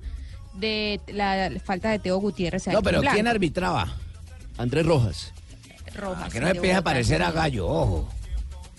de 0.54 1.00
la 1.08 1.50
falta 1.64 1.90
de 1.90 1.98
Teo 1.98 2.18
Gutiérrez. 2.18 2.68
No, 2.68 2.80
pero. 2.80 3.00
¿quién 3.00 3.26
arbitraba? 3.26 3.96
Andrés 4.56 4.86
Rojas. 4.86 5.32
Rojas, 5.96 6.26
Ah, 6.26 6.30
Que 6.30 6.38
no 6.38 6.46
empiece 6.46 6.76
a 6.76 6.82
parecer 6.82 7.20
a 7.20 7.32
gallo, 7.32 7.66
ojo. 7.66 8.08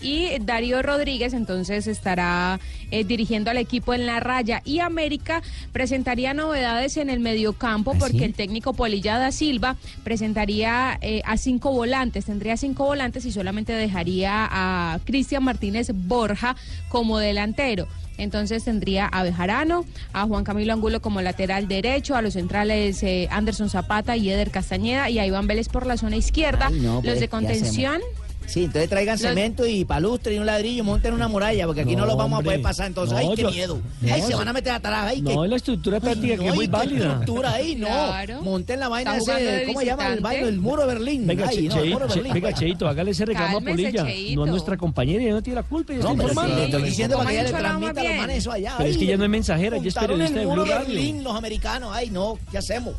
Y 0.00 0.38
Darío 0.40 0.82
Rodríguez 0.82 1.32
entonces 1.32 1.86
estará 1.86 2.60
eh, 2.90 3.04
dirigiendo 3.04 3.50
al 3.50 3.56
equipo 3.56 3.94
en 3.94 4.06
la 4.06 4.20
raya. 4.20 4.62
Y 4.64 4.80
América 4.80 5.42
presentaría 5.72 6.34
novedades 6.34 6.96
en 6.96 7.10
el 7.10 7.20
mediocampo 7.20 7.92
¿Ah, 7.94 7.98
porque 7.98 8.18
sí? 8.18 8.24
el 8.24 8.34
técnico 8.34 8.74
Polilla 8.74 9.18
da 9.18 9.32
Silva 9.32 9.76
presentaría 10.04 10.98
eh, 11.00 11.22
a 11.24 11.36
cinco 11.36 11.72
volantes, 11.72 12.26
tendría 12.26 12.56
cinco 12.56 12.84
volantes 12.84 13.24
y 13.24 13.32
solamente 13.32 13.72
dejaría 13.72 14.46
a 14.50 14.98
Cristian 15.04 15.44
Martínez 15.44 15.90
Borja 15.92 16.56
como 16.88 17.18
delantero. 17.18 17.86
Entonces 18.18 18.64
tendría 18.64 19.06
a 19.06 19.22
Bejarano, 19.22 19.84
a 20.12 20.24
Juan 20.26 20.44
Camilo 20.44 20.72
Angulo 20.72 21.00
como 21.00 21.20
lateral 21.20 21.68
derecho, 21.68 22.16
a 22.16 22.22
los 22.22 22.34
centrales 22.34 23.02
eh, 23.02 23.28
Anderson 23.30 23.68
Zapata 23.68 24.16
y 24.16 24.30
Eder 24.30 24.50
Castañeda 24.50 25.10
y 25.10 25.18
a 25.18 25.26
Iván 25.26 25.46
Vélez 25.46 25.68
por 25.68 25.86
la 25.86 25.96
zona 25.96 26.16
izquierda. 26.16 26.68
Ay, 26.68 26.80
no, 26.80 27.00
pues, 27.00 27.06
los 27.06 27.14
de 27.20 27.26
¿qué 27.26 27.28
contención. 27.30 28.00
Sí, 28.46 28.64
entonces 28.64 28.88
traigan 28.88 29.14
Los- 29.14 29.22
cemento 29.22 29.66
y 29.66 29.84
palustre 29.84 30.34
y 30.34 30.38
un 30.38 30.46
ladrillo 30.46 30.84
monten 30.84 31.12
una 31.14 31.28
muralla, 31.28 31.66
porque 31.66 31.82
aquí 31.82 31.94
no, 31.96 32.02
No, 32.02 32.12
lo 32.12 32.16
vamos 32.16 32.36
a 32.36 32.38
hombre. 32.38 32.52
poder 32.52 32.62
pasar. 32.62 32.86
Entonces, 32.86 33.12
No, 33.12 33.18
ay, 33.30 33.36
qué 33.36 33.42
yo- 33.42 33.50
miedo. 33.50 33.78
no, 34.00 34.14
ay, 34.14 34.22
se 34.22 34.34
van 34.34 34.48
a 34.48 34.52
meter 34.52 34.72
atrás. 34.72 35.04
Ay, 35.08 35.20
No, 35.22 35.42
qué- 35.42 35.48
la 35.48 35.56
estructura 35.56 36.00
táctica 36.00 36.34
Ay, 36.34 36.38
que 36.38 36.48
es 36.48 36.54
muy 36.54 36.66
válida. 36.66 37.06
estructura 37.10 37.52
ahí, 37.54 37.74
no. 37.76 37.86
Claro. 37.86 38.42
Monten 38.42 38.80
la 38.80 38.88
vaina 38.88 39.16
ese, 39.16 39.64
¿cómo 39.66 39.80
se 39.80 39.86
llama? 39.86 40.12
El, 40.12 40.20
baile, 40.20 40.48
el 40.48 40.58
muro 40.60 40.82
de 40.86 40.94
Berlín. 40.94 41.26
Venga, 41.26 41.48
ay, 41.48 41.56
Che- 41.56 41.68
Che- 41.68 41.84
muro 41.90 42.06
de 42.06 42.12
Che- 42.14 42.20
Berlín. 42.20 42.32
venga, 42.34 42.52
Cheito, 42.54 42.88
hágale 42.88 43.10
ese 43.10 43.24
reclamo 43.24 43.58
a 43.58 43.60
Cálmese, 43.60 43.82
Polilla. 43.82 44.04
Cheito. 44.04 44.36
No 44.40 44.44
es 44.44 44.50
nuestra 44.50 44.76
compañera, 44.76 45.22
ella 45.24 45.32
no 45.34 45.42
tiene 45.42 45.60
la 45.60 45.62
culpa. 45.66 45.92
Ella 45.92 46.02
No, 46.02 46.10
está 46.12 46.22
pero 46.22 46.34
sí, 46.56 46.62
estoy 46.62 46.82
diciendo 46.82 47.16
para 47.18 47.28
que 47.30 47.34
ella 47.36 47.42
le 47.44 47.50
transmita 47.50 48.00
a 48.00 48.04
los 48.04 48.16
manes 48.16 48.36
eso 48.38 48.52
allá. 48.52 48.74
Pero 48.78 48.90
es 48.90 48.96
que 48.96 49.04
ella 49.04 49.16
no 49.16 49.24
es 49.24 49.30
mensajera, 49.30 49.76
ella 49.76 49.88
es 49.88 49.94
periodista 49.94 50.38
de 50.40 50.46
Blue. 50.46 50.64
Berlín, 50.64 51.24
los 51.24 51.34
americanos. 51.36 51.90
Ay, 51.92 52.10
no, 52.10 52.38
¿qué 52.50 52.58
hacemos? 52.58 52.94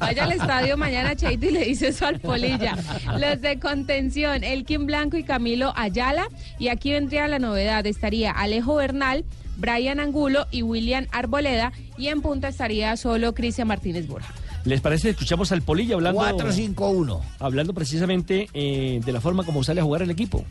Vaya 0.00 0.24
al 0.24 0.32
estadio 0.32 0.76
mañana, 0.76 1.14
Cheito, 1.14 1.46
y 1.46 1.50
le 1.50 1.64
dice 1.64 1.88
eso 1.88 2.06
al 2.06 2.18
Polilla. 2.20 2.76
Los 3.18 3.40
de 3.40 3.58
contención, 3.58 4.39
Elkin 4.44 4.86
Blanco 4.86 5.16
y 5.16 5.24
Camilo 5.24 5.72
Ayala. 5.76 6.28
Y 6.58 6.68
aquí 6.68 6.92
vendría 6.92 7.28
la 7.28 7.38
novedad. 7.38 7.86
Estaría 7.86 8.30
Alejo 8.30 8.76
Bernal, 8.76 9.24
Brian 9.56 10.00
Angulo 10.00 10.46
y 10.50 10.62
William 10.62 11.06
Arboleda. 11.12 11.72
Y 11.96 12.08
en 12.08 12.22
punta 12.22 12.48
estaría 12.48 12.96
solo 12.96 13.34
Cristian 13.34 13.68
Martínez 13.68 14.06
Borja. 14.06 14.34
¿Les 14.64 14.80
parece? 14.80 15.10
Escuchamos 15.10 15.52
al 15.52 15.62
Polilla 15.62 15.94
hablando. 15.94 16.20
4-5-1. 16.20 17.20
Hablando 17.38 17.72
precisamente 17.72 18.48
eh, 18.52 19.00
de 19.04 19.12
la 19.12 19.20
forma 19.20 19.44
como 19.44 19.64
sale 19.64 19.80
a 19.80 19.84
jugar 19.84 20.02
el 20.02 20.10
equipo. 20.10 20.44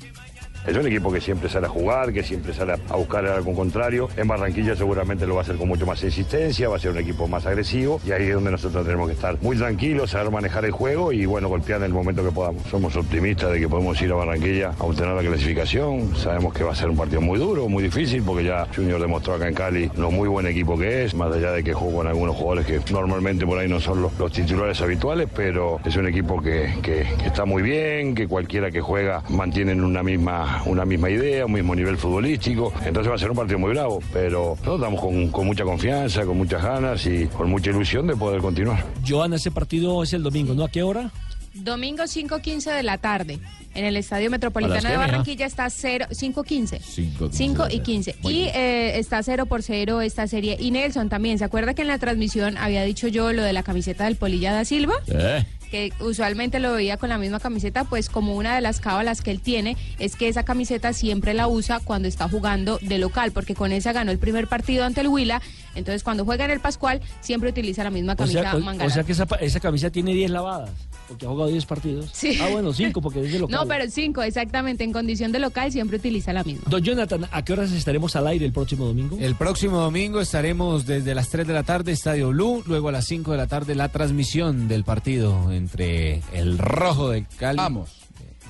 Es 0.67 0.75
un 0.77 0.85
equipo 0.85 1.11
que 1.11 1.19
siempre 1.21 1.49
sale 1.49 1.65
a 1.65 1.69
jugar, 1.69 2.13
que 2.13 2.21
siempre 2.21 2.53
sale 2.53 2.73
a 2.73 2.95
buscar 2.95 3.25
algo 3.25 3.55
contrario. 3.55 4.07
En 4.17 4.27
Barranquilla 4.27 4.75
seguramente 4.75 5.25
lo 5.25 5.35
va 5.35 5.41
a 5.41 5.43
hacer 5.43 5.55
con 5.55 5.67
mucho 5.67 5.85
más 5.85 6.03
insistencia, 6.03 6.69
va 6.69 6.75
a 6.75 6.79
ser 6.79 6.91
un 6.91 6.97
equipo 6.99 7.27
más 7.27 7.45
agresivo 7.45 7.99
y 8.05 8.11
ahí 8.11 8.27
es 8.27 8.33
donde 8.35 8.51
nosotros 8.51 8.85
tenemos 8.85 9.07
que 9.07 9.13
estar 9.13 9.37
muy 9.41 9.57
tranquilos, 9.57 10.11
saber 10.11 10.29
manejar 10.31 10.65
el 10.65 10.71
juego 10.71 11.11
y 11.11 11.25
bueno, 11.25 11.47
golpear 11.49 11.79
en 11.79 11.85
el 11.85 11.93
momento 11.93 12.23
que 12.23 12.31
podamos. 12.31 12.63
Somos 12.69 12.95
optimistas 12.97 13.51
de 13.51 13.59
que 13.61 13.67
podemos 13.69 13.99
ir 14.01 14.11
a 14.11 14.15
Barranquilla 14.15 14.73
a 14.77 14.83
obtener 14.83 15.15
la 15.15 15.21
clasificación. 15.21 16.15
Sabemos 16.15 16.53
que 16.53 16.63
va 16.63 16.73
a 16.73 16.75
ser 16.75 16.89
un 16.89 16.97
partido 16.97 17.21
muy 17.21 17.39
duro, 17.39 17.67
muy 17.67 17.81
difícil 17.81 18.21
porque 18.21 18.43
ya 18.43 18.67
Junior 18.75 19.01
demostró 19.01 19.33
acá 19.35 19.47
en 19.47 19.55
Cali 19.55 19.89
lo 19.97 20.11
muy 20.11 20.27
buen 20.27 20.45
equipo 20.45 20.77
que 20.77 21.05
es, 21.05 21.15
más 21.15 21.33
allá 21.33 21.51
de 21.51 21.63
que 21.63 21.73
juega 21.73 21.95
con 21.97 22.07
algunos 22.07 22.35
jugadores 22.35 22.65
que 22.67 22.79
normalmente 22.93 23.45
por 23.45 23.57
ahí 23.57 23.67
no 23.67 23.79
son 23.79 24.01
los, 24.03 24.31
titulares 24.31 24.79
habituales, 24.81 25.27
pero 25.35 25.79
es 25.83 25.95
un 25.95 26.07
equipo 26.07 26.39
que, 26.41 26.73
que- 26.83 27.07
que 27.17 27.25
está 27.27 27.45
muy 27.45 27.63
bien, 27.63 28.13
que 28.13 28.27
cualquiera 28.27 28.69
que 28.69 28.81
juega 28.81 29.23
mantienen 29.29 29.83
una 29.83 30.03
misma, 30.03 30.48
una 30.65 30.85
misma 30.85 31.09
idea, 31.09 31.45
un 31.45 31.53
mismo 31.53 31.75
nivel 31.75 31.97
futbolístico. 31.97 32.73
Entonces 32.85 33.11
va 33.11 33.15
a 33.15 33.19
ser 33.19 33.31
un 33.31 33.37
partido 33.37 33.59
muy 33.59 33.71
bravo, 33.71 34.01
pero 34.13 34.55
nosotros 34.57 34.79
estamos 34.79 35.01
con, 35.01 35.27
con 35.29 35.45
mucha 35.45 35.63
confianza, 35.63 36.25
con 36.25 36.37
muchas 36.37 36.63
ganas 36.63 37.05
y 37.05 37.27
con 37.27 37.49
mucha 37.49 37.69
ilusión 37.69 38.07
de 38.07 38.15
poder 38.15 38.41
continuar. 38.41 38.83
Joana, 39.07 39.37
ese 39.37 39.51
partido 39.51 40.03
es 40.03 40.13
el 40.13 40.23
domingo, 40.23 40.53
¿no? 40.53 40.63
¿A 40.65 40.69
qué 40.69 40.83
hora? 40.83 41.11
Domingo 41.53 42.03
5.15 42.03 42.75
de 42.75 42.83
la 42.83 42.97
tarde. 42.97 43.39
En 43.75 43.85
el 43.85 43.97
Estadio 43.97 44.29
Metropolitano 44.29 44.79
¿A 44.79 44.81
las 44.81 44.91
de? 44.91 44.97
Barranquilla 44.97 45.45
está 45.45 45.69
0, 45.69 46.07
5.15. 46.09 46.79
5 46.81 47.29
5 47.31 47.67
y 47.69 47.79
15. 47.79 48.15
Y 48.23 48.41
eh, 48.53 48.97
está 48.97 49.21
0 49.21 49.45
por 49.45 49.61
0 49.61 50.01
esta 50.01 50.27
serie. 50.27 50.57
Y 50.59 50.71
Nelson 50.71 51.09
también. 51.09 51.37
¿Se 51.37 51.45
acuerda 51.45 51.73
que 51.73 51.83
en 51.83 51.87
la 51.87 51.99
transmisión 51.99 52.57
había 52.57 52.83
dicho 52.83 53.07
yo 53.07 53.31
lo 53.31 53.43
de 53.43 53.53
la 53.53 53.63
camiseta 53.63 54.05
del 54.05 54.15
Polilla 54.15 54.53
da 54.53 54.65
Silva? 54.65 54.95
Eh. 55.07 55.45
Que 55.69 55.91
usualmente 55.99 56.59
lo 56.59 56.73
veía 56.73 56.97
con 56.97 57.09
la 57.09 57.17
misma 57.17 57.39
camiseta, 57.39 57.83
pues 57.83 58.09
como 58.09 58.35
una 58.35 58.55
de 58.55 58.61
las 58.61 58.79
cábalas 58.79 59.21
que 59.21 59.31
él 59.31 59.39
tiene 59.41 59.77
es 59.99 60.15
que 60.15 60.27
esa 60.27 60.43
camiseta 60.43 60.93
siempre 60.93 61.33
la 61.33 61.47
usa 61.47 61.79
cuando 61.83 62.07
está 62.07 62.27
jugando 62.27 62.79
de 62.81 62.97
local, 62.97 63.31
porque 63.31 63.55
con 63.55 63.71
esa 63.71 63.93
ganó 63.93 64.11
el 64.11 64.19
primer 64.19 64.47
partido 64.47 64.83
ante 64.85 65.01
el 65.01 65.07
Huila, 65.07 65.41
entonces 65.75 66.03
cuando 66.03 66.25
juega 66.25 66.45
en 66.45 66.51
el 66.51 66.59
Pascual 66.59 67.01
siempre 67.21 67.49
utiliza 67.49 67.83
la 67.83 67.91
misma 67.91 68.13
O 68.13 68.15
camisa 68.17 68.41
sea, 68.41 68.51
o- 68.51 68.55
o 68.85 68.89
sea 68.89 69.03
que 69.03 69.11
esa, 69.11 69.25
esa 69.41 69.59
camisa 69.59 69.89
tiene 69.89 70.13
10 70.13 70.31
lavadas, 70.31 70.71
porque 71.09 71.25
ha 71.25 71.29
jugado 71.29 71.49
10 71.49 71.65
partidos. 71.65 72.09
Sí. 72.13 72.37
Ah, 72.39 72.49
bueno, 72.51 72.71
5 72.71 73.01
porque 73.01 73.25
es 73.25 73.33
de 73.33 73.39
local. 73.39 73.59
No, 73.59 73.67
pero 73.67 73.89
cinco, 73.89 74.21
exactamente, 74.21 74.83
en 74.83 74.93
condición 74.93 75.31
de 75.31 75.39
local 75.39 75.71
siempre 75.71 75.97
utiliza 75.97 76.31
la 76.31 76.43
misma. 76.43 76.63
Don 76.69 76.81
Jonathan, 76.83 77.27
¿a 77.31 77.43
qué 77.43 77.53
horas 77.53 77.71
estaremos 77.71 78.15
al 78.15 78.27
aire 78.27 78.45
el 78.45 78.53
próximo 78.53 78.85
domingo? 78.85 79.17
El 79.19 79.35
próximo 79.35 79.79
domingo 79.79 80.21
estaremos 80.21 80.85
desde 80.85 81.15
las 81.15 81.29
3 81.29 81.47
de 81.47 81.53
la 81.53 81.63
tarde, 81.63 81.91
Estadio 81.91 82.29
Blue, 82.29 82.63
luego 82.67 82.89
a 82.89 82.91
las 82.91 83.05
5 83.05 83.31
de 83.31 83.37
la 83.37 83.47
tarde 83.47 83.73
la 83.75 83.89
transmisión 83.89 84.67
del 84.67 84.83
partido 84.83 85.51
entre 85.51 86.21
el 86.31 86.57
Rojo 86.59 87.09
del 87.09 87.25
Cali, 87.37 87.57
Vamos. 87.57 87.89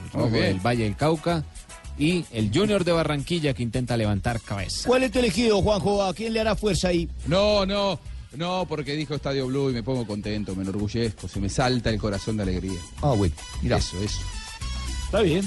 el 0.05 0.11
Rojo 0.19 0.29
del 0.35 0.59
Valle 0.59 0.83
del 0.83 0.95
Cauca 0.97 1.45
y 1.97 2.25
el 2.31 2.51
Junior 2.53 2.83
de 2.83 2.91
Barranquilla 2.91 3.53
que 3.53 3.63
intenta 3.63 3.95
levantar 3.95 4.41
cabeza. 4.41 4.87
¿Cuál 4.87 5.03
es 5.03 5.11
tu 5.11 5.19
elegido, 5.19 5.61
Juanjo? 5.61 6.03
¿A 6.03 6.13
quién 6.13 6.33
le 6.33 6.41
hará 6.41 6.55
fuerza 6.55 6.89
ahí? 6.89 7.09
No, 7.25 7.65
no, 7.65 7.99
no, 8.35 8.65
porque 8.67 8.95
dijo 8.95 9.15
Estadio 9.15 9.47
Blue 9.47 9.69
y 9.69 9.73
me 9.73 9.83
pongo 9.83 10.05
contento, 10.05 10.55
me 10.55 10.63
enorgullezco, 10.63 11.27
se 11.27 11.39
me 11.39 11.49
salta 11.49 11.89
el 11.89 11.99
corazón 11.99 12.37
de 12.37 12.43
alegría. 12.43 12.79
Ah, 13.01 13.13
bueno. 13.17 13.35
Mira. 13.61 13.77
Eso, 13.77 13.97
eso. 14.01 14.21
Está 15.05 15.21
bien. 15.21 15.43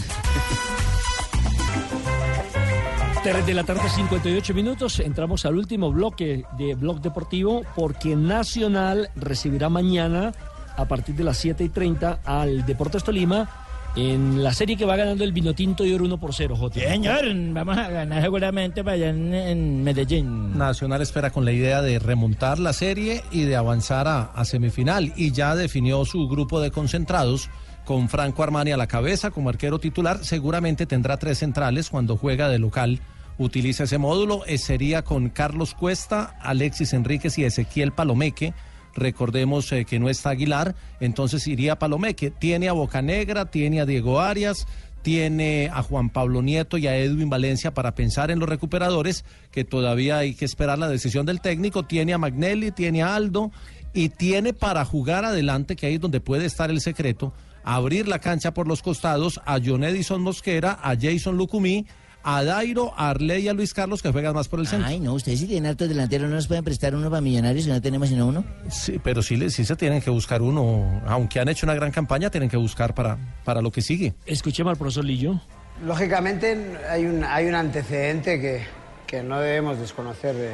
3 3.22 3.46
de 3.46 3.54
la 3.54 3.62
tarde, 3.62 3.88
58 3.88 4.52
minutos. 4.52 4.98
Entramos 4.98 5.46
al 5.46 5.56
último 5.56 5.92
bloque 5.92 6.44
de 6.58 6.74
Blog 6.74 7.00
Deportivo 7.00 7.62
porque 7.76 8.16
Nacional 8.16 9.10
recibirá 9.14 9.68
mañana 9.68 10.32
a 10.76 10.88
partir 10.88 11.14
de 11.14 11.22
las 11.22 11.38
7 11.38 11.62
y 11.62 11.68
30 11.68 12.20
al 12.24 12.66
Deportes 12.66 13.04
Tolima 13.04 13.61
en 13.96 14.42
la 14.42 14.54
serie 14.54 14.76
que 14.76 14.84
va 14.84 14.96
ganando 14.96 15.24
el 15.24 15.32
Vinotinto 15.32 15.84
y 15.84 15.92
Oro 15.92 16.04
1 16.04 16.18
por 16.18 16.34
0, 16.34 16.56
Jota. 16.56 16.80
Señor, 16.80 17.24
vamos 17.52 17.76
a 17.76 17.88
ganar 17.88 18.22
seguramente 18.22 18.82
para 18.82 18.94
allá 18.94 19.10
en, 19.10 19.34
en 19.34 19.84
Medellín. 19.84 20.56
Nacional 20.56 21.02
espera 21.02 21.30
con 21.30 21.44
la 21.44 21.52
idea 21.52 21.82
de 21.82 21.98
remontar 21.98 22.58
la 22.58 22.72
serie 22.72 23.22
y 23.30 23.42
de 23.42 23.56
avanzar 23.56 24.08
a, 24.08 24.22
a 24.22 24.44
semifinal 24.44 25.12
y 25.16 25.32
ya 25.32 25.54
definió 25.54 26.04
su 26.04 26.28
grupo 26.28 26.60
de 26.60 26.70
concentrados 26.70 27.50
con 27.84 28.08
Franco 28.08 28.42
Armani 28.42 28.72
a 28.72 28.76
la 28.76 28.86
cabeza 28.86 29.30
como 29.30 29.48
arquero 29.48 29.78
titular. 29.78 30.24
Seguramente 30.24 30.86
tendrá 30.86 31.18
tres 31.18 31.38
centrales 31.38 31.90
cuando 31.90 32.16
juega 32.16 32.48
de 32.48 32.58
local. 32.58 33.00
Utiliza 33.38 33.84
ese 33.84 33.98
módulo. 33.98 34.44
Eh, 34.46 34.58
sería 34.58 35.02
con 35.02 35.28
Carlos 35.30 35.74
Cuesta, 35.74 36.36
Alexis 36.40 36.92
Enríquez 36.92 37.38
y 37.38 37.44
Ezequiel 37.44 37.92
Palomeque. 37.92 38.54
Recordemos 38.94 39.72
eh, 39.72 39.84
que 39.84 39.98
no 39.98 40.08
está 40.08 40.30
Aguilar, 40.30 40.74
entonces 41.00 41.46
iría 41.46 41.78
Palomeque. 41.78 42.30
Tiene 42.30 42.68
a 42.68 42.72
Bocanegra, 42.72 43.46
tiene 43.46 43.80
a 43.80 43.86
Diego 43.86 44.20
Arias, 44.20 44.66
tiene 45.02 45.70
a 45.72 45.82
Juan 45.82 46.10
Pablo 46.10 46.42
Nieto 46.42 46.78
y 46.78 46.86
a 46.86 46.96
Edwin 46.96 47.30
Valencia 47.30 47.74
para 47.74 47.94
pensar 47.94 48.30
en 48.30 48.38
los 48.38 48.48
recuperadores, 48.48 49.24
que 49.50 49.64
todavía 49.64 50.18
hay 50.18 50.34
que 50.34 50.44
esperar 50.44 50.78
la 50.78 50.88
decisión 50.88 51.26
del 51.26 51.40
técnico. 51.40 51.84
Tiene 51.84 52.14
a 52.14 52.18
Magnelli, 52.18 52.70
tiene 52.70 53.02
a 53.02 53.14
Aldo 53.14 53.50
y 53.92 54.08
tiene 54.10 54.52
para 54.52 54.84
jugar 54.84 55.24
adelante, 55.24 55.76
que 55.76 55.86
ahí 55.86 55.94
es 55.94 56.00
donde 56.00 56.20
puede 56.20 56.46
estar 56.46 56.70
el 56.70 56.80
secreto, 56.80 57.32
abrir 57.64 58.08
la 58.08 58.20
cancha 58.20 58.54
por 58.54 58.66
los 58.66 58.82
costados 58.82 59.40
a 59.44 59.58
John 59.64 59.84
Edison 59.84 60.22
Mosquera, 60.22 60.78
a 60.82 60.96
Jason 60.98 61.36
Lucumí, 61.36 61.86
a 62.24 62.44
Dairo, 62.44 62.92
a 62.96 63.10
Arley 63.10 63.44
y 63.44 63.48
a 63.48 63.52
Luis 63.52 63.74
Carlos, 63.74 64.02
que 64.02 64.10
juegan 64.12 64.34
más 64.34 64.48
por 64.48 64.60
el 64.60 64.66
centro. 64.66 64.86
Ay, 64.88 65.00
no, 65.00 65.14
ustedes 65.14 65.40
si 65.40 65.46
tienen 65.46 65.70
hartos 65.70 65.88
delanteros, 65.88 66.28
¿no 66.28 66.36
nos 66.36 66.46
pueden 66.46 66.64
prestar 66.64 66.94
uno 66.94 67.10
para 67.10 67.20
millonarios 67.20 67.64
si 67.64 67.70
no 67.70 67.80
tenemos 67.80 68.08
sino 68.08 68.26
uno? 68.26 68.44
Sí, 68.70 69.00
pero 69.02 69.22
sí, 69.22 69.50
sí 69.50 69.64
se 69.64 69.76
tienen 69.76 70.00
que 70.00 70.10
buscar 70.10 70.42
uno, 70.42 71.02
aunque 71.06 71.40
han 71.40 71.48
hecho 71.48 71.66
una 71.66 71.74
gran 71.74 71.90
campaña, 71.90 72.30
tienen 72.30 72.48
que 72.48 72.56
buscar 72.56 72.94
para, 72.94 73.18
para 73.44 73.60
lo 73.62 73.70
que 73.72 73.82
sigue. 73.82 74.14
Escuchemos 74.26 74.70
al 74.72 74.76
profesor 74.76 75.04
Lillo. 75.04 75.40
Lógicamente 75.84 76.56
hay 76.88 77.04
un, 77.06 77.24
hay 77.24 77.46
un 77.46 77.54
antecedente 77.54 78.40
que, 78.40 78.62
que 79.06 79.22
no 79.22 79.40
debemos 79.40 79.78
desconocer 79.78 80.34
de- 80.36 80.52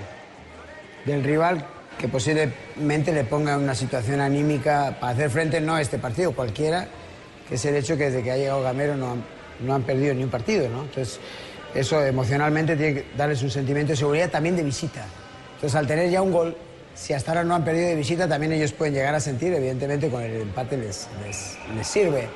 del 1.04 1.22
rival 1.24 1.64
que 1.98 2.06
posiblemente 2.08 3.12
le 3.12 3.24
ponga 3.24 3.54
en 3.54 3.60
una 3.60 3.74
situación 3.74 4.20
anímica 4.20 4.96
para 5.00 5.12
hacer 5.12 5.30
frente 5.30 5.60
no 5.60 5.74
a 5.74 5.80
este 5.80 5.98
partido, 5.98 6.32
cualquiera, 6.32 6.86
que 7.48 7.56
es 7.56 7.64
el 7.64 7.74
hecho 7.74 7.96
que 7.96 8.04
desde 8.04 8.22
que 8.22 8.30
ha 8.30 8.36
llegado 8.36 8.62
Gamero 8.62 8.96
no 8.96 9.12
han, 9.12 9.24
no 9.66 9.74
han 9.74 9.82
perdido 9.82 10.14
ni 10.14 10.22
un 10.22 10.30
partido, 10.30 10.68
¿no? 10.68 10.82
Entonces, 10.82 11.18
eso 11.74 12.04
emocionalmente 12.04 12.76
tiene 12.76 12.94
que 12.94 13.06
darles 13.16 13.42
un 13.42 13.50
sentimiento 13.50 13.92
de 13.92 13.96
seguridad 13.96 14.30
también 14.30 14.56
de 14.56 14.62
visita. 14.62 15.04
Entonces, 15.54 15.74
al 15.76 15.86
tener 15.86 16.10
ya 16.10 16.22
un 16.22 16.32
gol, 16.32 16.56
si 16.94 17.12
hasta 17.12 17.32
ahora 17.32 17.44
no 17.44 17.54
han 17.54 17.64
perdido 17.64 17.88
de 17.88 17.94
visita, 17.94 18.28
también 18.28 18.52
ellos 18.52 18.72
pueden 18.72 18.94
llegar 18.94 19.14
a 19.14 19.20
sentir, 19.20 19.52
evidentemente 19.52 20.08
con 20.08 20.22
el 20.22 20.42
empate 20.42 20.76
les, 20.76 21.08
les, 21.24 21.86
sirve. 21.86 22.28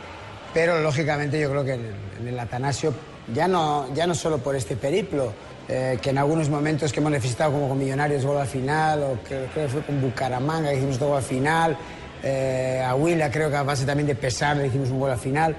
Pero 0.55 0.81
lógicamente 0.81 1.41
yo 1.41 1.51
creo 1.51 1.65
que 1.65 1.75
en 1.75 2.29
el, 2.29 2.39
Atanasio, 2.39 2.95
ya 3.35 3.49
no, 3.49 3.93
ya 3.95 4.07
no 4.07 4.15
solo 4.15 4.39
por 4.39 4.55
este 4.55 4.77
periplo, 4.77 5.33
eh, 5.69 5.99
que 6.03 6.11
en 6.11 6.19
algunos 6.19 6.49
momentos 6.49 6.93
que 6.93 7.01
hemos 7.01 7.13
necesitado 7.13 7.53
como 7.53 7.69
con 7.69 7.79
Millonarios 7.79 8.25
gol 8.25 8.39
al 8.39 8.47
final, 8.47 9.03
o 9.03 9.23
que 9.23 9.47
creo 9.53 9.67
que 9.67 9.69
fue 9.69 9.83
con 9.83 10.01
Bucaramanga 10.01 10.71
que 10.71 10.77
hicimos 10.77 10.99
gol 10.99 11.17
al 11.17 11.23
final, 11.23 11.77
eh, 12.23 12.85
a 12.87 12.95
Huila 12.95 13.31
creo 13.31 13.51
que 13.51 13.57
a 13.57 13.63
base 13.63 13.85
también 13.85 14.07
de 14.07 14.15
pesar 14.15 14.57
le 14.57 14.69
hicimos 14.69 14.91
un 14.91 15.01
gol 15.01 15.11
al 15.11 15.19
final. 15.19 15.57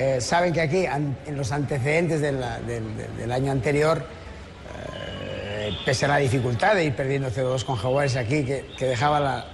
Eh, 0.00 0.18
saben 0.18 0.50
que 0.54 0.62
aquí, 0.62 0.86
en 0.86 1.36
los 1.36 1.52
antecedentes 1.52 2.22
del, 2.22 2.42
año 3.30 3.52
anterior, 3.52 3.98
eh, 3.98 5.72
pese 5.84 6.06
a 6.06 6.08
la 6.08 6.16
dificultad 6.16 6.74
de 6.74 6.86
ir 6.86 6.96
perdiendo 6.96 7.28
0-2 7.28 7.64
con 7.66 7.76
Jaguares 7.76 8.16
aquí, 8.16 8.42
que, 8.42 8.86
dejaba 8.86 9.20
la, 9.20 9.44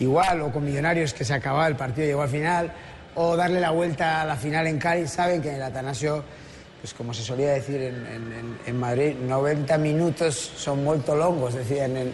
igual, 0.00 0.40
o 0.40 0.50
con 0.50 0.64
Millonarios 0.64 1.14
que 1.14 1.24
se 1.24 1.32
acababa 1.34 1.68
el 1.68 1.76
partido 1.76 2.02
y 2.02 2.08
llegó 2.08 2.22
al 2.22 2.30
final, 2.30 2.72
o 3.14 3.36
darle 3.36 3.60
la 3.60 3.70
vuelta 3.70 4.22
a 4.22 4.24
la 4.24 4.34
final 4.34 4.66
en 4.66 4.78
Cali, 4.80 5.06
saben 5.06 5.40
que 5.40 5.50
en 5.50 5.54
el 5.54 5.62
Atanasio, 5.62 6.24
pues 6.80 6.92
como 6.94 7.14
se 7.14 7.22
solía 7.22 7.52
decir 7.52 7.80
en, 7.80 8.76
Madrid, 8.80 9.14
90 9.24 9.78
minutos 9.78 10.34
son 10.56 10.82
muy 10.82 10.98
longos, 11.06 11.54
decían. 11.54 11.96
en- 11.96 12.12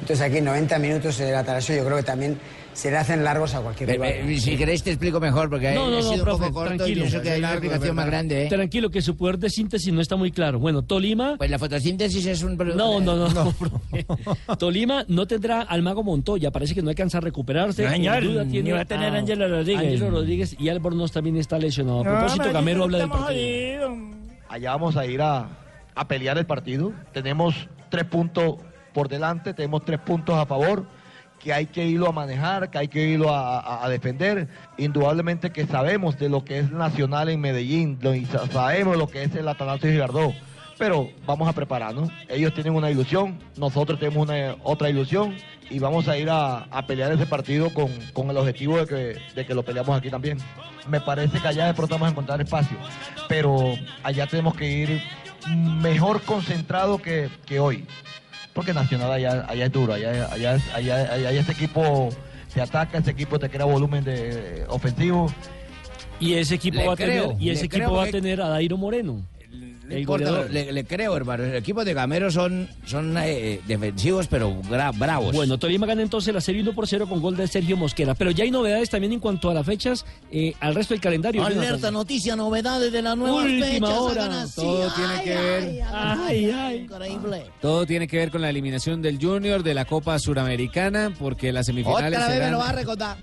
entonces 0.00 0.20
aquí 0.20 0.42
90 0.42 0.78
minutos 0.78 1.18
en 1.20 1.28
el 1.28 1.36
Atanasio 1.36 1.74
yo 1.74 1.84
creo 1.86 1.96
que 1.96 2.02
también 2.02 2.38
se 2.78 2.92
le 2.92 2.96
hacen 2.96 3.24
largos 3.24 3.54
a 3.56 3.60
cualquier 3.60 3.90
rival. 3.90 4.08
Eh, 4.08 4.38
Si 4.38 4.56
queréis 4.56 4.84
te 4.84 4.90
explico 4.90 5.18
mejor, 5.18 5.50
porque 5.50 5.72
No, 5.72 5.90
no, 5.90 5.96
ha 5.96 6.00
no, 6.00 6.02
sido 6.02 6.12
un 6.14 6.20
profe, 6.20 6.42
poco 6.44 6.54
corto 6.54 6.74
y 6.74 6.76
tranquilo. 6.76 7.00
pienso 7.02 7.22
que 7.22 7.30
hay 7.30 7.38
una 7.40 7.50
explicación 7.50 7.96
más 7.96 8.06
grande, 8.06 8.44
¿eh? 8.44 8.48
Tranquilo, 8.48 8.88
que 8.90 9.02
su 9.02 9.16
poder 9.16 9.38
de 9.38 9.50
síntesis 9.50 9.92
no 9.92 10.00
está 10.00 10.14
muy 10.14 10.30
claro. 10.30 10.60
Bueno, 10.60 10.82
Tolima. 10.82 11.34
Pues 11.38 11.50
la 11.50 11.58
fotosíntesis 11.58 12.24
es 12.26 12.42
un 12.44 12.56
problema. 12.56 12.80
No, 12.80 13.00
no, 13.00 13.16
no, 13.16 13.28
no. 13.30 13.50
profe. 13.58 14.06
Tolima 14.58 15.04
no 15.08 15.26
tendrá 15.26 15.62
al 15.62 15.82
mago 15.82 16.04
Montoya, 16.04 16.52
parece 16.52 16.74
que 16.74 16.82
no 16.82 16.90
alcanza 16.90 17.18
a 17.18 17.20
recuperarse. 17.20 17.82
No, 17.82 17.90
señor, 17.90 18.22
duda 18.22 18.44
ni 18.44 18.52
tiene 18.52 18.72
va 18.72 18.80
a 18.82 18.84
tener 18.84 19.12
Ángelo 19.12 19.48
Rodríguez. 19.48 19.80
Ángelo 19.82 20.10
Rodríguez 20.10 20.56
y 20.56 20.68
Albornoz 20.68 21.10
también 21.10 21.36
está 21.36 21.58
lesionado. 21.58 22.00
A 22.00 22.04
propósito, 22.04 22.52
Gamero 22.52 22.84
habla 22.84 22.98
del 22.98 23.08
partido. 23.08 23.96
Allá 24.48 24.70
vamos 24.70 24.96
a 24.96 25.04
ir 25.04 25.20
a, 25.20 25.48
a 25.96 26.06
pelear 26.06 26.38
el 26.38 26.46
partido. 26.46 26.92
Tenemos 27.12 27.68
tres 27.90 28.04
puntos 28.04 28.54
por 28.94 29.08
delante, 29.08 29.52
tenemos 29.52 29.84
tres 29.84 29.98
puntos 30.00 30.36
a 30.36 30.46
favor, 30.46 30.86
que 31.38 31.52
hay 31.52 31.66
que 31.66 31.84
irlo 31.86 32.08
a 32.08 32.12
manejar, 32.12 32.70
que 32.70 32.78
hay 32.78 32.88
que 32.88 33.06
irlo 33.08 33.34
a, 33.34 33.88
defender. 33.88 34.48
Indudablemente 34.76 35.50
que 35.50 35.66
sabemos 35.66 36.18
de 36.18 36.28
lo 36.28 36.44
que 36.44 36.58
es 36.58 36.70
Nacional 36.70 37.28
en 37.28 37.40
Medellín, 37.40 37.98
y 38.02 38.24
sa- 38.26 38.46
sabemos 38.48 38.96
lo 38.96 39.06
que 39.08 39.22
es 39.22 39.34
el 39.34 39.46
Atanasio 39.48 39.90
Girardot. 39.90 40.34
pero 40.78 41.08
vamos 41.26 41.48
a 41.48 41.52
prepararnos. 41.52 42.08
Ellos 42.28 42.54
tienen 42.54 42.74
una 42.74 42.90
ilusión, 42.90 43.38
nosotros 43.56 43.98
tenemos 43.98 44.28
una, 44.28 44.56
otra 44.62 44.88
ilusión 44.90 45.34
y 45.70 45.78
vamos 45.80 46.06
a 46.08 46.16
ir 46.16 46.30
a, 46.30 46.58
a 46.70 46.86
pelear 46.86 47.10
ese 47.12 47.26
partido 47.26 47.72
con, 47.74 47.88
con 48.12 48.30
el 48.30 48.36
objetivo 48.36 48.78
de 48.78 48.86
que, 48.86 49.20
de 49.34 49.44
que 49.46 49.54
lo 49.54 49.64
peleamos 49.64 49.96
aquí 49.98 50.08
también. 50.10 50.38
Me 50.88 51.00
parece 51.00 51.40
que 51.40 51.48
allá 51.48 51.66
de 51.66 51.74
pronto 51.74 51.96
vamos 51.96 52.08
a 52.08 52.10
encontrar 52.12 52.40
espacio, 52.40 52.76
pero 53.28 53.74
allá 54.02 54.26
tenemos 54.26 54.54
que 54.54 54.70
ir 54.70 55.02
mejor 55.82 56.22
concentrado 56.22 56.98
que, 56.98 57.28
que 57.46 57.58
hoy. 57.60 57.84
Porque 58.58 58.74
Nacional 58.74 59.12
allá, 59.12 59.46
allá 59.48 59.66
es 59.66 59.70
duro, 59.70 59.92
allá, 59.92 60.32
allá, 60.32 60.58
allá, 60.74 60.96
allá 61.12 61.30
este 61.30 61.52
equipo 61.52 62.08
te 62.52 62.60
ataca, 62.60 62.98
este 62.98 63.12
equipo 63.12 63.38
te 63.38 63.48
crea 63.48 63.64
volumen 63.64 64.02
de, 64.02 64.64
ofensivo. 64.68 65.32
Y 66.18 66.34
ese 66.34 66.56
equipo 66.56 66.78
Le 66.78 66.86
va 66.88 66.94
a 66.94 66.96
tener, 66.96 67.36
y 67.38 67.50
ese 67.50 67.66
equipo 67.66 67.92
va 67.92 68.02
a 68.02 68.06
tener 68.08 68.40
a 68.40 68.48
Dairo 68.48 68.76
Moreno. 68.76 69.22
No 69.50 69.94
El 69.94 70.00
importa, 70.00 70.26
goleador. 70.28 70.50
le, 70.52 70.72
le 70.72 70.84
creo, 70.84 71.16
hermano. 71.16 71.44
El 71.44 71.54
equipo 71.54 71.82
de 71.82 71.94
Gamero 71.94 72.30
son, 72.30 72.68
son 72.84 73.16
eh, 73.18 73.60
defensivos, 73.66 74.26
pero 74.28 74.54
bra- 74.62 74.92
bravos. 74.96 75.34
Bueno, 75.34 75.56
Tolima 75.58 75.86
gana 75.86 76.02
entonces 76.02 76.34
la 76.34 76.42
serie 76.42 76.60
1 76.60 76.74
por 76.74 76.86
0 76.86 77.06
con 77.08 77.22
gol 77.22 77.34
de 77.36 77.46
Sergio 77.48 77.74
Mosquera. 77.78 78.14
Pero 78.14 78.30
ya 78.30 78.44
hay 78.44 78.50
novedades 78.50 78.90
también 78.90 79.14
en 79.14 79.20
cuanto 79.20 79.48
a 79.48 79.54
las 79.54 79.64
fechas, 79.64 80.04
eh, 80.30 80.52
al 80.60 80.74
resto 80.74 80.92
del 80.92 81.00
calendario. 81.00 81.42
Alerta, 81.42 81.90
noticia, 81.90 82.36
novedades 82.36 82.92
de 82.92 83.00
la 83.00 83.16
nueva 83.16 83.36
Última 83.42 83.86
fecha. 83.88 84.00
hora. 84.00 84.46
Todo 84.54 84.92
tiene 84.94 85.12
Ay, 85.14 85.24
que 85.24 85.30
ver. 85.34 85.82
Ay, 85.90 86.50
ay. 86.50 86.76
Increíble. 86.80 87.44
Todo 87.62 87.86
tiene 87.86 88.06
que 88.06 88.18
ver 88.18 88.30
con 88.30 88.42
la 88.42 88.50
eliminación 88.50 89.00
del 89.00 89.18
Junior 89.18 89.62
de 89.62 89.72
la 89.72 89.86
Copa 89.86 90.18
Suramericana, 90.18 91.14
porque 91.18 91.52
las 91.52 91.64
semifinales 91.66 92.08
Otra 92.12 92.18
vez 92.18 92.28
me 92.28 92.34
serán 92.34 92.52
lo 92.52 92.58
va 92.58 92.68
a 92.68 92.72
recordar. 92.72 93.16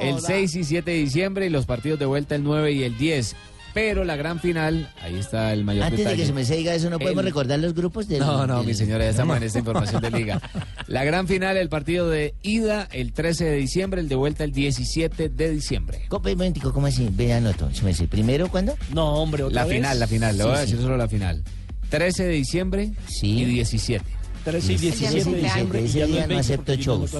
el 0.00 0.14
Joda. 0.14 0.26
6 0.28 0.56
y 0.56 0.64
7 0.64 0.90
de 0.90 0.96
diciembre 0.96 1.46
y 1.46 1.50
los 1.50 1.66
partidos 1.66 1.98
de 1.98 2.06
vuelta 2.06 2.34
el 2.34 2.42
9 2.44 2.72
y 2.72 2.84
el 2.84 2.96
10. 2.96 3.36
Pero 3.74 4.04
la 4.04 4.16
gran 4.16 4.40
final, 4.40 4.90
ahí 5.02 5.16
está 5.16 5.52
el 5.52 5.62
mayor 5.64 5.84
Antes 5.84 6.04
de 6.04 6.16
que 6.16 6.26
se 6.26 6.32
me 6.32 6.44
se 6.44 6.56
diga 6.56 6.74
eso, 6.74 6.90
¿no 6.90 6.98
podemos 6.98 7.20
El- 7.20 7.26
recordar 7.26 7.58
los 7.60 7.74
grupos 7.74 8.08
del... 8.08 8.18
No, 8.20 8.46
no, 8.46 8.62
mi 8.64 8.74
señora, 8.74 9.04
ya 9.04 9.10
estamos 9.10 9.36
en 9.36 9.42
esta 9.44 9.58
información 9.58 10.02
de 10.02 10.10
liga. 10.10 10.40
La 10.88 11.04
gran 11.04 11.28
final, 11.28 11.56
el 11.56 11.68
partido 11.68 12.08
de 12.08 12.34
ida 12.42 12.88
el 12.92 13.12
13 13.12 13.44
de 13.44 13.56
diciembre, 13.56 14.00
el 14.00 14.08
de 14.08 14.14
vuelta 14.14 14.42
el 14.44 14.52
17 14.52 15.28
de 15.28 15.50
diciembre. 15.50 16.06
Copa, 16.08 16.30
momentico, 16.30 16.72
¿cómo 16.72 16.86
así? 16.86 17.08
Vean, 17.12 17.46
anoto. 17.46 17.68
Se 17.74 17.82
me 17.82 17.90
dice, 17.90 18.08
¿Primero 18.08 18.48
cuándo? 18.48 18.74
No, 18.92 19.14
hombre, 19.16 19.44
La 19.50 19.66
final, 19.66 20.00
la 20.00 20.06
final, 20.06 20.36
le 20.38 20.42
Sí, 20.44 20.48
voy 20.48 20.56
a 20.58 20.60
sí. 20.60 20.66
decir 20.72 20.80
solo 20.80 20.96
la 20.96 21.08
final. 21.08 21.42
13 21.90 22.24
de 22.24 22.32
diciembre 22.32 22.90
y 23.22 23.44
17. 23.44 24.04
13 24.38 24.72
y 24.72 24.76
17 24.76 25.12
de 25.14 25.20
Ese 25.20 25.30
diciembre. 25.42 25.80
y 25.80 25.84
Ese 25.84 25.98
día 25.98 26.06
no 26.06 26.14
20 26.14 26.34
acepto 26.36 26.74
shows. 26.74 27.14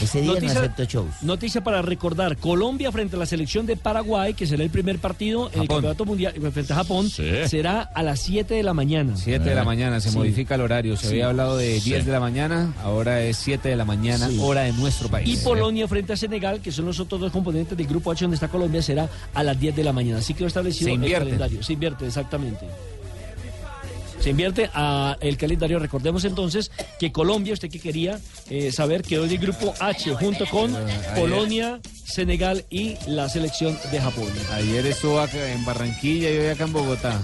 Ese 0.00 0.20
día 0.20 0.32
no 0.40 0.46
acepto 0.50 0.84
shows. 0.84 1.22
Noticia 1.22 1.62
para 1.62 1.82
recordar, 1.82 2.36
Colombia 2.36 2.90
frente 2.92 3.16
a 3.16 3.18
la 3.18 3.26
selección 3.26 3.66
de 3.66 3.76
Paraguay, 3.76 4.34
que 4.34 4.46
será 4.46 4.62
el 4.64 4.70
primer 4.70 4.98
partido 4.98 5.50
en 5.54 5.62
el. 5.62 5.68
Campeonato 5.68 6.04
Mundial 6.04 6.34
eh, 6.36 6.50
frente 6.50 6.72
a 6.72 6.76
Japón, 6.76 7.08
será 7.10 7.80
a 7.82 8.02
las 8.02 8.20
7 8.20 8.54
de 8.54 8.62
la 8.62 8.74
mañana. 8.74 9.16
7 9.16 9.44
de 9.48 9.54
la 9.54 9.64
mañana, 9.64 10.00
se 10.00 10.10
Sí. 10.10 10.16
modifica 10.16 10.54
el 10.54 10.60
horario. 10.60 10.96
Se 10.96 11.02
Sí. 11.06 11.12
había 11.14 11.28
hablado 11.28 11.56
de 11.56 11.68
10 11.80 12.00
Sí. 12.00 12.06
de 12.06 12.12
la 12.12 12.20
mañana, 12.20 12.72
ahora 12.82 13.22
es 13.22 13.36
7 13.38 13.68
de 13.68 13.76
la 13.76 13.84
mañana, 13.84 14.28
Sí. 14.28 14.38
hora 14.40 14.62
de 14.62 14.72
nuestro 14.72 15.08
país. 15.08 15.28
Y 15.28 15.36
Polonia 15.44 15.88
frente 15.88 16.12
a 16.12 16.16
Senegal, 16.16 16.60
que 16.60 16.70
son 16.72 16.84
los 16.86 17.00
otros 17.00 17.20
dos 17.20 17.32
componentes 17.32 17.76
del 17.76 17.86
grupo 17.86 18.10
H 18.12 18.24
donde 18.24 18.36
está 18.36 18.48
Colombia, 18.48 18.82
será 18.82 19.08
a 19.34 19.42
las 19.42 19.58
10 19.58 19.74
de 19.74 19.84
la 19.84 19.92
mañana. 19.92 20.18
Así 20.18 20.34
quedó 20.34 20.46
establecido 20.48 20.86
Se 20.88 20.90
el 20.92 20.96
invierte. 20.96 21.24
calendario. 21.24 21.62
Se 21.62 21.72
invierte, 21.72 22.06
exactamente. 22.06 22.66
Se 24.24 24.30
invierte 24.30 24.70
a 24.72 25.18
el 25.20 25.36
calendario. 25.36 25.78
Recordemos 25.78 26.24
entonces 26.24 26.70
que 26.98 27.12
Colombia, 27.12 27.52
usted 27.52 27.68
que 27.68 27.78
quería 27.78 28.18
eh, 28.48 28.72
saber, 28.72 29.02
quedó 29.02 29.26
en 29.26 29.32
el 29.32 29.36
grupo 29.38 29.74
H 29.78 30.14
junto 30.14 30.46
con 30.46 30.74
Polonia, 31.14 31.78
Senegal 32.06 32.64
y 32.70 32.96
la 33.06 33.28
selección 33.28 33.78
de 33.92 34.00
Japón. 34.00 34.28
Ayer 34.54 34.86
estuvo 34.86 35.20
acá 35.20 35.52
en 35.52 35.62
Barranquilla 35.66 36.30
y 36.30 36.38
hoy 36.38 36.46
acá 36.46 36.64
en 36.64 36.72
Bogotá. 36.72 37.20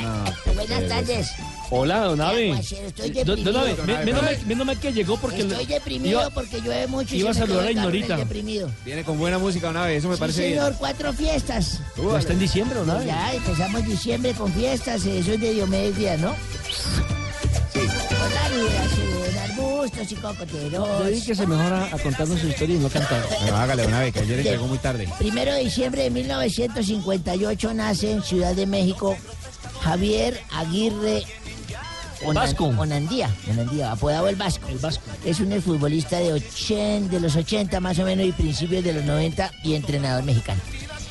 No, 0.00 0.54
Buenas 0.54 0.88
tardes. 0.88 1.28
Hola, 1.70 1.98
don 2.04 2.20
Abe. 2.22 2.50
Estoy 2.58 3.10
Don-. 3.24 3.56
Abe, 3.56 3.76
me- 3.86 4.04
menos 4.46 4.66
mal- 4.66 4.80
que 4.80 4.90
llegó 4.92 5.18
porque... 5.18 5.40
Estoy 5.42 5.66
deprimido 5.66 6.20
iba- 6.22 6.30
porque 6.30 6.60
llueve 6.62 6.86
mucho 6.86 7.14
y 7.14 7.18
iba 7.20 7.34
se 7.34 7.40
a 7.42 7.46
saludar 7.46 7.66
a 7.66 7.70
Ignorita. 7.70 8.16
deprimido. 8.16 8.70
Viene 8.86 9.02
con 9.04 9.18
buena 9.18 9.38
música 9.38 9.70
vez, 9.70 9.98
eso 9.98 10.08
me 10.08 10.14
Sí, 10.14 10.20
parece 10.20 10.48
señor, 10.48 10.68
bien. 10.68 10.76
cuatro 10.78 11.12
fiestas. 11.12 11.80
Ya 11.96 12.18
está 12.18 12.32
en 12.32 12.38
diciembre, 12.38 12.78
¿no? 12.86 13.02
Ya 13.04 13.34
empezamos 13.34 13.84
diciembre 13.86 14.32
con 14.32 14.50
fiestas, 14.52 15.04
eso 15.04 15.32
es 15.32 15.40
de 15.40 15.52
Diomedes 15.52 15.96
Díaz, 15.98 16.18
¿no? 16.20 16.34
Sí. 17.72 17.80
Arbustos 19.38 20.12
y 20.12 20.14
cocoteros. 20.16 21.04
Dedíquese 21.04 21.46
mejor 21.46 21.72
a, 21.72 21.84
a 21.86 21.98
contarnos 21.98 22.40
su 22.40 22.48
historia 22.48 22.76
y 22.76 22.78
no 22.78 22.88
cantar. 22.88 23.22
Bueno, 23.40 23.56
hágale 23.56 23.86
una 23.86 24.00
vez, 24.00 24.12
que 24.12 24.20
ayer 24.20 24.42
llegó 24.42 24.66
muy 24.66 24.78
tarde. 24.78 25.08
Primero 25.18 25.52
de 25.52 25.60
diciembre 25.64 26.02
de 26.04 26.10
1958 26.10 27.74
nace 27.74 28.12
en 28.12 28.22
Ciudad 28.22 28.54
de 28.54 28.66
México 28.66 29.16
Javier 29.82 30.40
Aguirre 30.52 31.24
Onan- 32.24 32.34
Vasco. 32.34 32.64
Onandía, 32.66 33.30
Onandía, 33.50 33.92
apodado 33.92 34.28
el 34.28 34.36
Vasco. 34.36 34.68
El 34.68 34.78
Vasco. 34.78 35.04
Es 35.24 35.38
un 35.40 35.60
futbolista 35.62 36.18
de, 36.18 36.32
80, 36.32 37.08
de 37.14 37.20
los 37.20 37.36
80 37.36 37.78
más 37.80 37.98
o 38.00 38.04
menos 38.04 38.26
y 38.26 38.32
principios 38.32 38.82
de 38.84 38.92
los 38.92 39.04
90 39.04 39.52
y 39.62 39.74
entrenador 39.74 40.24
mexicano. 40.24 40.60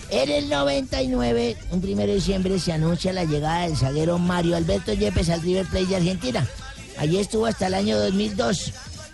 En 0.09 0.29
el 0.31 0.49
99, 0.49 1.57
un 1.71 1.81
primero 1.81 2.07
de 2.07 2.15
diciembre, 2.15 2.57
se 2.59 2.71
anuncia 2.71 3.11
la 3.11 3.25
llegada 3.25 3.63
del 3.67 3.75
zaguero 3.75 4.17
Mario 4.17 4.55
Alberto 4.55 4.93
Yepes 4.93 5.29
al 5.29 5.41
River 5.41 5.65
Plate 5.65 5.87
de 5.87 5.95
Argentina. 5.97 6.47
Allí 6.97 7.17
estuvo 7.17 7.45
hasta 7.45 7.67
el 7.67 7.73
año 7.73 7.97
2002. 7.99 8.73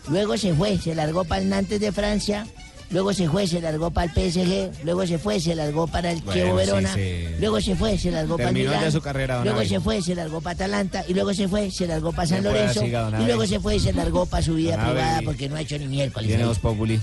Luego 0.09 0.37
se 0.37 0.53
fue, 0.53 0.77
se 0.77 0.93
largó 0.93 1.23
para 1.23 1.41
el 1.41 1.49
Nantes 1.49 1.79
de 1.79 1.91
Francia. 1.91 2.45
Luego 2.91 3.11
se 3.11 3.27
fue, 3.27 3.47
se 3.47 3.59
largó 3.59 3.89
para 3.89 4.11
el 4.13 4.31
PSG. 4.31 4.83
Luego 4.85 5.07
se 5.07 5.17
fue, 5.17 5.39
se 5.39 5.55
largó 5.55 5.87
para 5.87 6.11
el 6.11 6.19
Bueno, 6.21 6.33
Chievo 6.33 6.55
Verona. 6.55 6.93
sí. 6.93 7.25
Luego 7.39 7.59
se 7.59 7.75
fue, 7.75 7.97
se 7.97 8.11
largó 8.11 8.37
para 8.37 8.49
el 8.49 8.55
Milán. 8.55 8.91
su 8.91 9.01
carrera, 9.01 9.35
don 9.37 9.45
Luego 9.45 9.65
se 9.65 9.79
fue, 9.79 10.01
se 10.03 10.13
largó 10.13 10.41
para 10.41 10.53
Atalanta. 10.53 11.03
Y 11.07 11.15
luego 11.15 11.33
se 11.33 11.47
fue, 11.47 11.71
se 11.71 11.87
largó 11.87 12.11
para 12.11 12.27
San 12.27 12.43
Lorenzo. 12.43 12.81
siga, 12.81 13.09
y 13.19 13.25
luego 13.25 13.47
se 13.47 13.59
fue 13.59 13.79
se 13.79 13.93
largó 13.93 14.27
para 14.27 14.43
su 14.43 14.53
vida 14.53 14.77
Don 14.77 14.85
privada 14.85 15.21
porque 15.25 15.49
no 15.49 15.55
ha 15.55 15.61
hecho 15.61 15.79
ni 15.79 15.87
miércoles. 15.87 16.59
Populi. 16.59 17.01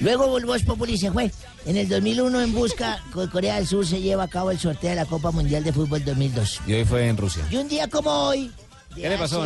Luego 0.00 0.38
el 0.38 0.46
Voz 0.46 0.62
Populi 0.62 0.96
se 0.96 1.10
fue. 1.10 1.30
En 1.66 1.76
el 1.76 1.88
2001 1.88 2.40
en 2.40 2.52
busca 2.54 3.02
con 3.12 3.26
Corea 3.28 3.56
del 3.56 3.66
Sur 3.66 3.86
se 3.86 4.00
lleva 4.00 4.24
a 4.24 4.28
cabo 4.28 4.50
el 4.50 4.58
sorteo 4.58 4.90
de 4.90 4.96
la 4.96 5.06
Copa 5.06 5.30
Mundial 5.32 5.64
de 5.64 5.72
Fútbol 5.72 6.04
2002. 6.04 6.60
Y 6.66 6.72
hoy 6.74 6.84
fue 6.84 7.08
en 7.08 7.16
Rusia. 7.16 7.44
Y 7.50 7.56
un 7.56 7.68
día 7.68 7.88
como 7.88 8.10
hoy... 8.10 8.52
de 8.94 9.02
¿Qué 9.02 9.08
le 9.08 9.18
pasó, 9.18 9.44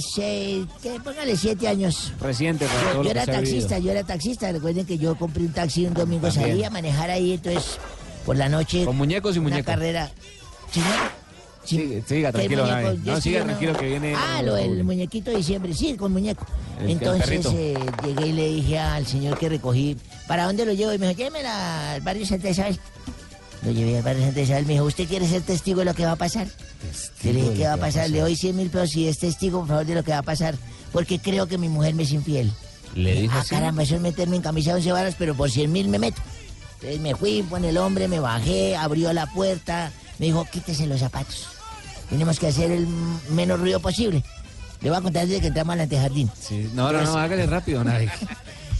seis- 0.00 0.66
que 0.82 1.00
póngale 1.00 1.36
siete 1.36 1.68
años. 1.68 2.12
Reciente, 2.20 2.66
para 2.66 2.80
todo 2.80 2.88
Yo, 2.90 2.94
lo 2.94 3.02
yo 3.02 3.02
que 3.04 3.10
era 3.10 3.26
taxista, 3.26 3.78
yo 3.78 3.90
era 3.92 4.04
taxista. 4.04 4.52
Recuerden 4.52 4.84
que 4.86 4.98
yo 4.98 5.16
compré 5.16 5.42
un 5.44 5.52
taxi 5.52 5.86
un 5.86 5.94
domingo, 5.94 6.28
También. 6.28 6.48
salí 6.50 6.64
a 6.64 6.70
manejar 6.70 7.10
ahí, 7.10 7.32
entonces 7.32 7.78
por 8.26 8.36
la 8.36 8.48
noche. 8.48 8.84
Con 8.84 8.96
muñecos 8.96 9.36
y 9.36 9.38
Una 9.38 9.50
muñecos. 9.50 9.66
carrera. 9.74 10.10
Señor, 10.72 10.88
Siga, 11.64 12.02
siga, 12.06 12.28
¿qué 12.32 12.38
tranquilo, 12.38 12.66
muñeco? 12.66 12.98
No, 13.04 13.20
siga 13.20 13.40
no- 13.40 13.46
tranquilo 13.46 13.72
que 13.78 13.86
viene. 13.86 14.14
Ah, 14.14 14.42
lo 14.42 14.54
del 14.54 14.84
muñequito 14.84 15.30
de 15.30 15.38
diciembre, 15.38 15.72
sí, 15.74 15.94
con 15.96 16.12
muñeco. 16.12 16.46
El- 16.78 16.84
el 16.84 16.90
Entonces 16.92 17.46
eh, 17.54 17.74
llegué 18.04 18.26
y 18.26 18.32
le 18.32 18.48
dije 18.48 18.78
al 18.78 19.06
señor 19.06 19.38
que 19.38 19.48
recogí, 19.48 19.96
¿para 20.26 20.44
dónde 20.44 20.66
lo 20.66 20.72
llevo? 20.72 20.92
Y 20.92 20.98
me 20.98 21.08
dijo, 21.08 21.18
llévemela 21.18 21.92
al 21.92 22.00
barrio 22.02 22.26
Santa 22.26 22.50
Isabel. 22.50 22.78
Lo 23.64 23.70
llevé 23.72 23.96
al 23.96 24.02
barrio 24.02 24.24
Santa 24.24 24.40
Isabel, 24.42 24.66
me 24.66 24.72
dijo, 24.74 24.84
¿usted 24.84 25.08
quiere 25.08 25.26
ser 25.26 25.40
testigo 25.42 25.78
de 25.78 25.84
lo 25.86 25.94
que 25.94 26.04
va 26.04 26.12
a 26.12 26.16
pasar? 26.16 26.46
Yo 27.22 27.32
le 27.32 27.40
dije, 27.40 27.54
¿qué 27.54 27.66
va 27.66 27.74
a 27.74 27.78
pasar? 27.78 28.10
Le 28.10 28.20
doy 28.20 28.36
100 28.36 28.56
mil 28.56 28.68
pesos 28.68 28.90
si 28.90 29.08
es 29.08 29.18
testigo, 29.18 29.60
por 29.60 29.68
favor, 29.68 29.86
de 29.86 29.94
lo 29.94 30.02
que 30.04 30.10
va 30.12 30.18
a 30.18 30.22
pasar, 30.22 30.54
porque 30.92 31.18
creo 31.18 31.46
que 31.46 31.56
mi 31.56 31.68
mujer 31.70 31.94
me 31.94 32.02
es 32.02 32.12
infiel. 32.12 32.52
Le 32.94 33.22
dijo 33.22 33.32
Ah, 33.36 33.40
así. 33.40 33.54
caramba, 33.54 33.82
eso 33.82 33.94
es 33.96 34.02
meterme 34.02 34.36
en 34.36 34.42
camisa 34.42 34.70
de 34.70 34.76
once 34.76 34.92
varas, 34.92 35.14
pero 35.18 35.34
por 35.34 35.50
100 35.50 35.72
mil 35.72 35.88
me 35.88 35.98
meto. 35.98 36.20
Entonces 36.74 37.00
me 37.00 37.14
fui 37.16 37.42
con 37.48 37.64
el 37.64 37.78
hombre, 37.78 38.06
me 38.08 38.20
bajé, 38.20 38.76
abrió 38.76 39.12
la 39.14 39.26
puerta, 39.26 39.90
me 40.18 40.26
dijo, 40.26 40.46
quítese 40.52 40.86
los 40.86 41.00
zapatos. 41.00 41.46
Tenemos 42.10 42.38
que 42.38 42.48
hacer 42.48 42.70
el 42.70 42.86
menos 43.30 43.58
ruido 43.60 43.80
posible. 43.80 44.22
Le 44.80 44.90
voy 44.90 44.98
a 44.98 45.02
contar 45.02 45.26
desde 45.26 45.40
que 45.40 45.46
entramos 45.48 45.72
al 45.74 45.80
antejardín. 45.80 46.30
Sí. 46.38 46.70
No, 46.74 46.92
no, 46.92 47.02
no, 47.02 47.16
hágale 47.16 47.46
rápido, 47.46 47.82
Navi. 47.84 48.08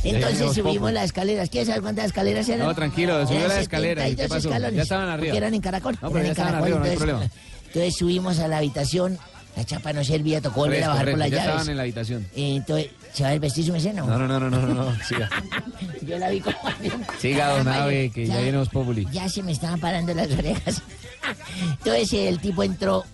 Entonces 0.05 0.53
subimos 0.53 0.93
las 0.93 1.05
escaleras. 1.07 1.49
¿Quieres 1.49 1.69
saber 1.69 1.83
cuántas 1.83 2.07
escaleras 2.07 2.47
eran? 2.49 2.67
No, 2.67 2.75
tranquilo, 2.75 3.27
subió 3.27 3.49
las 3.49 3.59
escaleras, 3.59 4.07
¿y 4.11 4.17
qué 4.17 4.23
72 4.25 4.37
pasó? 4.37 4.49
escalones, 4.49 4.77
Ya 4.77 4.83
estaban 4.83 5.09
arriba. 5.09 5.37
Eran 5.37 5.55
en 5.55 5.61
caracol. 5.63 5.99
No, 6.03 6.11
pero 6.11 6.21
eran 6.21 6.23
ya 6.25 6.27
en 6.27 6.31
estaban 6.33 6.53
caracol, 6.53 6.73
arriba, 6.73 6.79
no 6.79 6.85
hay 6.85 7.21
entonces, 7.21 7.41
entonces 7.67 7.97
subimos 7.97 8.39
a 8.39 8.49
la 8.49 8.59
habitación. 8.59 9.19
La 9.57 9.65
chapa 9.65 9.93
no 9.93 10.03
servía, 10.03 10.41
tocó 10.41 10.61
volver 10.61 10.83
a 10.83 10.89
bajar 10.89 11.11
por 11.11 11.19
las 11.19 11.31
llaves. 11.31 11.47
estaban 11.47 11.69
en 11.69 11.77
la 11.77 11.83
habitación. 11.85 12.27
Entonces, 12.35 12.91
¿se 13.13 13.23
va 13.23 13.31
a 13.31 13.39
vestir 13.39 13.65
su 13.65 13.73
mesena? 13.73 14.03
No, 14.03 14.19
no, 14.19 14.27
no, 14.27 14.41
no, 14.41 14.51
no, 14.51 14.61
no, 14.61 14.75
no, 14.75 15.05
siga. 15.05 15.31
Yo 16.03 16.19
la 16.19 16.29
vi 16.29 16.41
como... 16.41 16.57
Siga, 17.21 17.57
don 17.57 17.69
Ave, 17.69 18.11
que 18.11 18.27
ya 18.27 18.41
viene 18.41 18.65
Populi. 18.67 19.07
Ya 19.13 19.29
se 19.29 19.43
me 19.43 19.53
estaban 19.53 19.79
parando 19.79 20.13
las 20.13 20.31
orejas. 20.31 20.83
Entonces 21.79 22.13
el 22.13 22.41
tipo 22.41 22.63
entró 22.65 23.05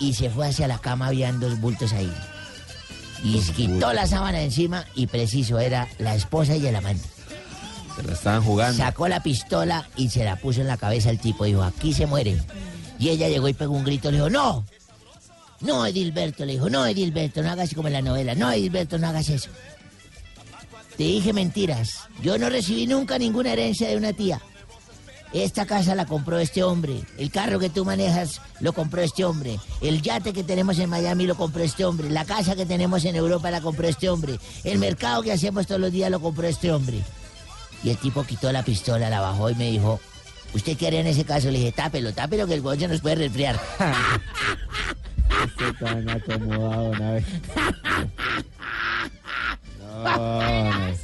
y 0.00 0.14
se 0.14 0.30
fue 0.30 0.48
hacia 0.48 0.66
la 0.66 0.78
cama, 0.78 1.08
habían 1.08 1.40
dos 1.40 1.60
bultos 1.60 1.92
ahí. 1.92 2.12
Y 3.22 3.40
quitó 3.40 3.92
la 3.92 4.06
sábana 4.06 4.40
encima 4.42 4.84
y 4.94 5.06
preciso, 5.06 5.58
era 5.58 5.88
la 5.98 6.14
esposa 6.14 6.56
y 6.56 6.66
el 6.66 6.76
amante. 6.76 7.06
Se 7.96 8.02
la 8.02 8.12
estaban 8.12 8.42
jugando. 8.42 8.76
Sacó 8.76 9.08
la 9.08 9.22
pistola 9.22 9.88
y 9.96 10.10
se 10.10 10.24
la 10.24 10.36
puso 10.36 10.60
en 10.60 10.66
la 10.66 10.76
cabeza 10.76 11.10
el 11.10 11.18
tipo. 11.18 11.44
Dijo, 11.44 11.62
aquí 11.62 11.94
se 11.94 12.06
muere. 12.06 12.38
Y 12.98 13.08
ella 13.08 13.28
llegó 13.28 13.48
y 13.48 13.54
pegó 13.54 13.74
un 13.74 13.84
grito. 13.84 14.10
Le 14.10 14.18
dijo, 14.18 14.30
no. 14.30 14.64
No, 15.60 15.86
Edilberto. 15.86 16.44
Le 16.44 16.54
dijo, 16.54 16.68
no, 16.68 16.86
Edilberto, 16.86 17.42
no 17.42 17.50
hagas 17.50 17.74
como 17.74 17.88
en 17.88 17.94
la 17.94 18.02
novela. 18.02 18.34
No, 18.34 18.50
Edilberto, 18.50 18.98
no 18.98 19.08
hagas 19.08 19.28
eso. 19.28 19.50
Te 20.96 21.04
dije 21.04 21.32
mentiras. 21.32 22.00
Yo 22.22 22.38
no 22.38 22.48
recibí 22.48 22.86
nunca 22.86 23.18
ninguna 23.18 23.52
herencia 23.52 23.88
de 23.88 23.96
una 23.96 24.12
tía. 24.12 24.40
Esta 25.32 25.66
casa 25.66 25.94
la 25.94 26.06
compró 26.06 26.38
este 26.38 26.62
hombre. 26.62 27.02
El 27.18 27.30
carro 27.30 27.58
que 27.58 27.68
tú 27.68 27.84
manejas 27.84 28.40
lo 28.60 28.72
compró 28.72 29.02
este 29.02 29.24
hombre. 29.24 29.58
El 29.82 30.00
yate 30.00 30.32
que 30.32 30.44
tenemos 30.44 30.78
en 30.78 30.88
Miami 30.88 31.26
lo 31.26 31.34
compró 31.34 31.62
este 31.62 31.84
hombre. 31.84 32.08
La 32.08 32.24
casa 32.24 32.56
que 32.56 32.64
tenemos 32.64 33.04
en 33.04 33.16
Europa 33.16 33.50
la 33.50 33.60
compró 33.60 33.86
este 33.88 34.08
hombre. 34.08 34.38
El 34.64 34.78
mercado 34.78 35.22
que 35.22 35.32
hacemos 35.32 35.66
todos 35.66 35.80
los 35.80 35.92
días 35.92 36.10
lo 36.10 36.20
compró 36.20 36.46
este 36.46 36.72
hombre. 36.72 37.02
Y 37.82 37.90
el 37.90 37.98
tipo 37.98 38.24
quitó 38.24 38.50
la 38.52 38.62
pistola, 38.62 39.10
la 39.10 39.20
bajó 39.20 39.50
y 39.50 39.54
me 39.54 39.70
dijo, 39.70 40.00
¿usted 40.54 40.76
qué 40.76 40.86
haría 40.86 41.00
en 41.00 41.08
ese 41.08 41.24
caso? 41.24 41.50
Le 41.50 41.58
dije, 41.58 41.72
tápelo, 41.72 42.14
tápelo 42.14 42.46
que 42.46 42.54
el 42.54 42.62
bollo 42.62 42.88
nos 42.88 43.00
puede 43.00 43.16
resfriar. 43.16 43.60
Este 45.44 45.72
tan 45.84 46.08
acomodado 46.08 46.90
una 46.90 47.10
vez. 47.12 47.24
No, 49.78 50.96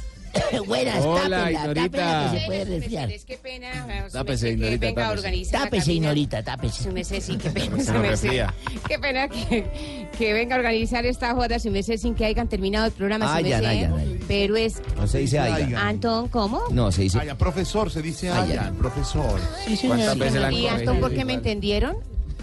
Buenas, 0.65 1.03
Hola, 1.03 1.51
Ignorita. 1.51 2.29
que 2.31 2.39
se 2.39 2.45
puede 2.45 2.65
resfriar. 2.65 3.09
Qué 3.27 3.37
pena. 3.37 4.07
Tápese, 4.11 4.49
Ignorita, 4.51 4.85
venga 4.87 5.15
tápese. 5.51 5.93
Ignorita, 5.93 6.43
tápese. 6.43 6.83
Su 6.83 6.91
merced, 6.91 7.21
sí, 7.21 7.37
qué 7.37 7.49
pena. 7.51 7.77
Se 7.77 7.85
su 7.85 7.93
lo 7.93 7.99
merced. 7.99 8.29
resfría. 8.29 8.53
Qué 8.87 8.99
pena 8.99 9.27
que, 9.27 10.07
que 10.17 10.33
venga 10.33 10.55
a 10.55 10.59
organizar 10.59 11.05
esta 11.05 11.33
joda, 11.35 11.59
su 11.59 11.69
merced, 11.69 11.97
sin 11.97 12.15
que 12.15 12.25
hayan 12.25 12.47
terminado 12.47 12.87
el 12.87 12.91
programa, 12.93 13.37
su 13.37 13.43
merced. 13.43 13.89
Pero 14.27 14.55
es... 14.55 14.81
No 14.95 15.05
se 15.07 15.19
dice 15.19 15.37
Ayan. 15.39 15.75
Antón, 15.75 16.27
¿cómo? 16.29 16.63
No, 16.71 16.91
se 16.91 17.03
dice. 17.03 17.19
Ayan, 17.19 17.37
profesor, 17.37 17.91
se 17.91 18.01
dice 18.01 18.31
Ayan, 18.31 18.75
profesor. 18.75 19.39
Sí, 19.65 19.77
señor. 19.77 19.97
¿Cuántas 19.97 20.17
veces 20.17 20.41
la 20.41 20.47
han 20.47 20.53
¿Y 20.53 20.61
corregido? 20.63 20.79
Antón 20.79 20.99
por 20.99 21.13
qué 21.13 21.25
me 21.25 21.33
entendieron? 21.33 21.97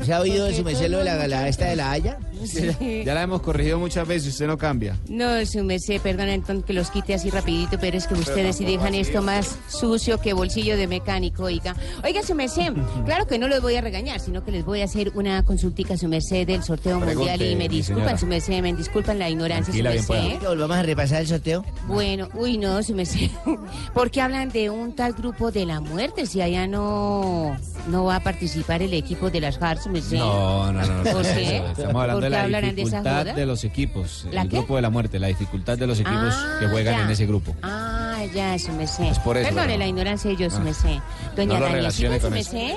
¿Se 0.05 0.13
ha 0.13 0.21
oído 0.21 0.47
de 0.47 0.55
su 0.55 0.65
merced 0.65 0.91
lo 0.91 0.99
de 0.99 1.05
la, 1.05 1.29
la 1.29 1.49
esta 1.49 1.67
de 1.67 1.77
la 1.77 1.91
Haya? 1.91 2.19
Sí. 2.45 3.03
Ya 3.05 3.15
la 3.15 3.23
hemos 3.23 3.43
corregido 3.43 3.79
muchas 3.79 4.09
veces, 4.09 4.29
usted 4.31 4.47
no 4.47 4.57
cambia. 4.57 4.97
No, 5.09 5.45
su 5.45 5.63
merced, 5.63 6.01
perdón, 6.01 6.31
Antón, 6.31 6.63
que 6.63 6.73
los 6.73 6.91
quite 6.91 7.15
así 7.15 7.29
rapidito, 7.31 7.79
pero 7.79 7.99
es 7.99 8.07
que 8.07 8.15
ustedes 8.15 8.57
sí 8.57 8.65
dejan 8.65 8.95
esto 8.95 9.21
más 9.21 9.59
sucio 9.69 10.19
que 10.19 10.33
bolsillo 10.33 10.77
de 10.77 10.87
mecánico, 10.87 11.45
oiga. 11.45 11.77
Oiga, 12.03 12.23
su 12.23 12.35
merced, 12.35 12.73
claro 13.05 13.27
que 13.27 13.39
no 13.39 13.47
los 13.47 13.61
voy 13.61 13.77
a 13.77 13.83
regañar, 13.83 14.21
sino 14.21 14.43
que 14.43 14.53
les 14.53 14.65
voy 14.65 14.81
a 14.81 14.85
hacer 14.85 15.13
una 15.15 15.45
consultica, 15.45 15.97
su 15.97 16.09
merced, 16.09 16.47
del 16.47 16.63
sorteo 16.63 16.99
Pregunte, 16.99 17.17
mundial 17.17 17.43
y 17.43 17.57
me 17.57 17.69
disculpan, 17.69 18.19
su 18.19 18.27
merced, 18.27 18.63
me 18.63 18.73
disculpan 18.73 19.19
la 19.19 19.29
ignorancia, 19.29 19.73
Tranquila, 19.73 20.01
su 20.01 20.07
pueda. 20.07 20.49
¿Volvamos 20.49 20.77
a 20.79 20.83
repasar 20.83 21.21
el 21.21 21.29
sorteo? 21.29 21.65
Bueno, 21.87 22.29
uy, 22.35 22.57
no, 22.57 22.83
su 22.83 22.95
merced. 22.95 23.31
¿Por 23.95 24.11
qué 24.11 24.23
hablan 24.23 24.49
de 24.49 24.71
un 24.71 24.95
tal 24.95 25.13
grupo 25.13 25.51
de 25.51 25.67
la 25.67 25.81
muerte 25.81 26.25
si 26.25 26.41
allá 26.41 26.67
no, 26.67 27.57
no 27.89 28.05
va 28.05 28.17
a 28.17 28.21
participar 28.21 28.83
el 28.83 28.95
equipo 28.95 29.31
de 29.31 29.41
las 29.41 29.59
Hearts, 29.59 29.90
merced? 29.91 30.19
No, 30.19 30.73
no, 30.73 30.81
no. 30.87 31.03
¿Por 31.13 31.23
eso. 31.27 31.35
qué? 31.35 31.57
Estamos 31.57 31.79
hablando 32.03 32.13
¿Por 32.15 32.23
de 32.23 32.31
la 32.31 32.61
de 32.61 32.73
dificultad 32.73 33.27
de 33.27 33.47
los 33.47 33.65
equipos. 33.65 34.27
¿La 34.31 34.43
el 34.43 34.49
qué? 34.49 34.57
grupo 34.57 34.77
de 34.77 34.83
la 34.83 34.91
muerte, 34.91 35.19
la 35.19 35.27
dificultad 35.29 35.77
de 35.79 35.87
los 35.87 35.99
equipos 36.01 36.35
Ah, 36.35 36.57
que 36.61 36.67
juegan 36.69 36.97
ya. 36.97 37.05
en 37.05 37.11
ese 37.11 37.27
grupo. 37.27 37.55
Ah, 37.63 38.23
ya, 38.35 38.59
su 38.59 38.73
merced. 38.73 39.05
Es 39.05 39.19
por 39.19 39.37
eso, 39.37 39.55
la 39.55 39.87
ignorancia 39.87 40.31
de 40.31 40.37
yo, 40.37 40.51
su 40.51 40.57
Ah. 40.57 40.61
merced. 40.61 40.97
Doña 41.37 41.59
No 41.59 41.69
relacione 41.69 42.21
su 42.21 42.31
merced. 42.31 42.75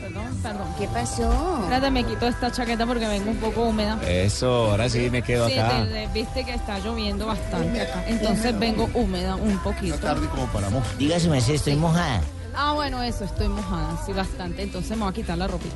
Perdón, 0.00 0.36
perdón. 0.42 0.66
¿Qué 0.78 0.88
pasó? 0.88 1.66
Me 1.90 2.04
quito 2.04 2.26
esta 2.26 2.50
chaqueta 2.50 2.84
porque 2.86 3.06
vengo 3.06 3.30
un 3.30 3.36
poco 3.36 3.62
húmeda. 3.62 3.98
Eso, 4.06 4.70
ahora 4.70 4.88
sí 4.88 5.08
me 5.10 5.22
quedo 5.22 5.48
Sí, 5.48 5.58
acá. 5.58 5.84
te- 5.84 5.92
te- 5.92 6.06
viste 6.12 6.44
que 6.44 6.54
está 6.54 6.78
lloviendo 6.78 7.26
bastante. 7.26 7.86
Entonces 8.08 8.58
vengo 8.58 8.88
húmeda 8.94 9.36
un 9.36 9.58
poquito. 9.58 9.96
tarde 9.98 10.26
como 10.28 10.46
para 10.46 10.68
mojar. 10.70 10.90
Estoy 10.98 11.76
mojada. 11.76 12.20
Ah, 12.54 12.72
bueno, 12.72 13.02
eso, 13.02 13.24
estoy 13.24 13.48
mojada, 13.48 13.98
sí, 14.06 14.12
bastante. 14.12 14.62
Entonces 14.62 14.90
me 14.96 15.04
voy 15.04 15.10
a 15.10 15.12
quitar 15.12 15.36
la 15.36 15.46
ropita. 15.46 15.74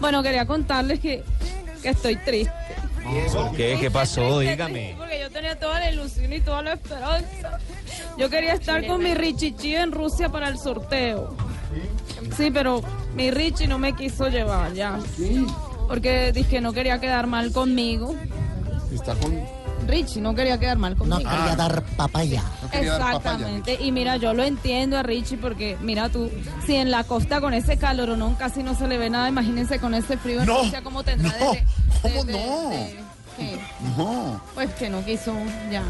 Bueno, 0.00 0.22
quería 0.22 0.46
contarles 0.46 1.00
que, 1.00 1.22
que 1.82 1.88
estoy 1.90 2.16
triste. 2.16 2.52
¿Por 3.32 3.52
qué? 3.52 3.76
¿Qué 3.80 3.90
pasó? 3.90 4.40
Dígame. 4.40 4.94
Porque 4.96 5.20
yo 5.20 5.30
tenía 5.30 5.58
toda 5.58 5.80
la 5.80 5.90
ilusión 5.90 6.32
y 6.32 6.40
toda 6.40 6.62
la 6.62 6.72
esperanza. 6.74 7.58
Yo 8.16 8.30
quería 8.30 8.54
estar 8.54 8.86
con 8.86 9.02
mi 9.02 9.14
Richichi 9.14 9.74
en 9.74 9.92
Rusia 9.92 10.28
para 10.28 10.48
el 10.48 10.58
sorteo. 10.58 11.34
Sí, 12.36 12.50
pero 12.50 12.82
mi 13.14 13.30
Richie 13.30 13.66
no 13.66 13.78
me 13.78 13.94
quiso 13.94 14.28
llevar 14.28 14.72
ya. 14.74 14.98
Porque 15.88 16.32
dije 16.32 16.48
que 16.50 16.60
no 16.60 16.72
quería 16.72 17.00
quedar 17.00 17.26
mal 17.26 17.52
conmigo. 17.52 18.14
Está 18.92 19.14
con. 19.16 19.38
Richie 19.86 20.20
no 20.20 20.34
quería 20.34 20.58
quedar 20.58 20.78
mal 20.78 20.96
conmigo. 20.96 21.20
No 21.20 21.28
quería 21.30 21.56
dar 21.56 21.82
papaya. 21.96 22.42
Quería 22.70 22.98
dar. 22.98 23.16
Exactamente. 23.16 23.78
Y 23.80 23.92
mira, 23.92 24.16
yo 24.16 24.32
lo 24.34 24.42
entiendo 24.44 24.98
a 24.98 25.02
Richie 25.02 25.36
porque, 25.36 25.76
mira 25.82 26.08
tú, 26.08 26.30
si 26.66 26.76
en 26.76 26.90
la 26.90 27.04
costa 27.04 27.40
con 27.40 27.54
ese 27.54 27.76
calor 27.76 28.16
no 28.16 28.36
casi 28.38 28.62
no 28.62 28.74
se 28.74 28.86
le 28.88 28.98
ve 28.98 29.10
nada, 29.10 29.28
imagínense 29.28 29.78
con 29.78 29.94
ese 29.94 30.16
frío 30.16 30.40
en 30.40 30.46
No, 30.46 30.62
Rusia 30.62 30.82
cómo 30.82 31.02
tendrá 31.02 31.34
no, 31.38 31.52
de- 31.52 31.64
¿cómo 32.02 32.24
de- 32.24 32.32
no? 32.32 32.70
de- 32.70 32.96
¿qué? 33.36 33.58
No, 33.96 34.40
Pues 34.54 34.70
que 34.74 34.90
no 34.90 35.02
quiso 35.04 35.32
ya. 35.70 35.82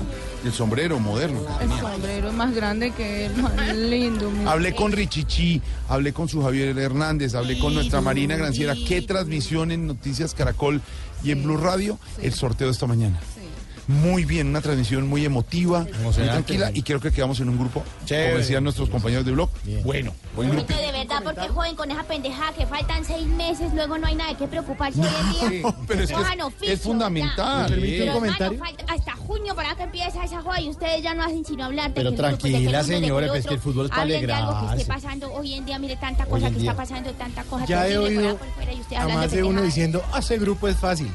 el 0.45 0.53
sombrero 0.53 1.01
moderno. 1.01 1.41
El 1.61 1.69
sombrero 1.81 2.29
es 2.29 2.35
más 2.35 2.55
grande 2.55 2.93
que 2.93 3.27
él, 3.27 3.37
más 3.37 3.75
lindo. 3.77 4.31
Hablé 4.47 4.75
con 4.75 4.93
Richichi, 4.93 5.61
hablé 5.89 6.13
con 6.13 6.29
su 6.29 6.43
Javier 6.43 6.79
Hernández, 6.79 7.35
hablé 7.35 7.59
con 7.59 7.75
nuestra 7.75 8.01
Marina 8.01 8.37
Granciera. 8.37 8.75
¿Qué 8.87 9.03
transmisión 9.03 9.73
en 9.73 9.87
Noticias 9.89 10.35
Caracol 10.35 10.81
y 11.25 11.33
en 11.33 11.43
Blue 11.43 11.57
Radio? 11.57 11.99
El 12.23 12.33
sorteo 12.33 12.69
de 12.69 12.73
esta 12.73 12.87
mañana. 12.87 13.19
Muy 13.91 14.25
bien, 14.25 14.47
una 14.49 14.61
transmisión 14.61 15.09
muy 15.09 15.25
emotiva, 15.25 15.85
muy 16.03 16.13
tranquila 16.13 16.71
y 16.73 16.83
creo 16.83 17.01
que 17.01 17.11
quedamos 17.11 17.41
en 17.41 17.49
un 17.49 17.59
grupo, 17.59 17.83
como 18.09 18.39
decían 18.39 18.63
nuestros 18.63 18.89
compañeros 18.89 19.25
de 19.25 19.33
blog. 19.33 19.51
Bueno, 19.85 20.15
buen 20.37 20.51
grupo. 20.51 20.73
de 20.73 20.93
verdad, 20.93 21.21
porque 21.25 21.49
joven 21.49 21.75
con 21.75 21.91
esa 21.91 22.05
pendejada 22.05 22.53
que 22.53 22.67
faltan 22.67 23.05
seis 23.05 23.27
meses, 23.27 23.73
luego 23.75 23.99
no 23.99 24.07
hay 24.07 24.15
nada 24.15 24.31
de 24.31 24.37
qué 24.37 24.47
preocuparse 24.47 25.01
hoy 25.01 25.09
en 25.43 25.51
día. 25.51 25.75
pero 25.89 26.03
es 26.05 26.11
que 26.11 26.43
oficio, 26.43 26.73
es 26.73 26.81
fundamental. 26.81 27.69
ya. 27.69 27.77
¿Me 27.77 27.83
un 27.83 27.99
Pero, 27.99 28.13
comentario? 28.13 28.53
hermano, 28.53 28.77
falta 28.77 28.93
hasta 28.93 29.13
junio 29.17 29.55
para 29.57 29.75
que 29.75 29.83
empiece 29.83 30.25
esa 30.25 30.41
joda 30.41 30.61
y 30.61 30.69
ustedes 30.69 31.03
ya 31.03 31.15
no 31.15 31.25
hacen 31.25 31.45
sino 31.45 31.65
hablar 31.65 31.89
de 31.89 31.95
Pero 31.95 32.11
que 32.11 32.17
que 32.17 32.23
tranquila, 32.23 32.79
que 32.79 32.85
señora, 32.85 33.29
pues 33.29 33.47
que 33.47 33.55
el 33.55 33.61
fútbol 33.61 33.87
es 33.87 33.91
para 33.91 34.03
Hablen 34.03 34.27
de 34.27 34.33
algo 34.33 34.61
que 34.61 34.77
esté 34.77 34.93
pasando 34.93 35.33
hoy 35.33 35.55
en 35.55 35.65
día, 35.65 35.79
mire 35.81 35.97
tanta 35.97 36.27
cosa 36.27 36.49
que 36.49 36.57
día. 36.57 36.71
está 36.71 36.77
pasando, 36.83 37.11
tanta 37.15 37.43
cosa 37.45 37.65
Ya 37.67 37.89
he 37.89 37.99
oído 37.99 38.21
allá 38.21 38.39
por 38.39 38.49
fuera 38.53 38.73
y 38.73 38.81
usted 38.81 38.97
a 38.97 39.09
más 39.09 39.31
de 39.31 39.39
de 39.39 39.43
uno 39.43 39.63
diciendo, 39.63 40.03
ah, 40.13 40.21
ese 40.21 40.39
grupo 40.39 40.69
es 40.69 40.77
fácil. 40.77 41.11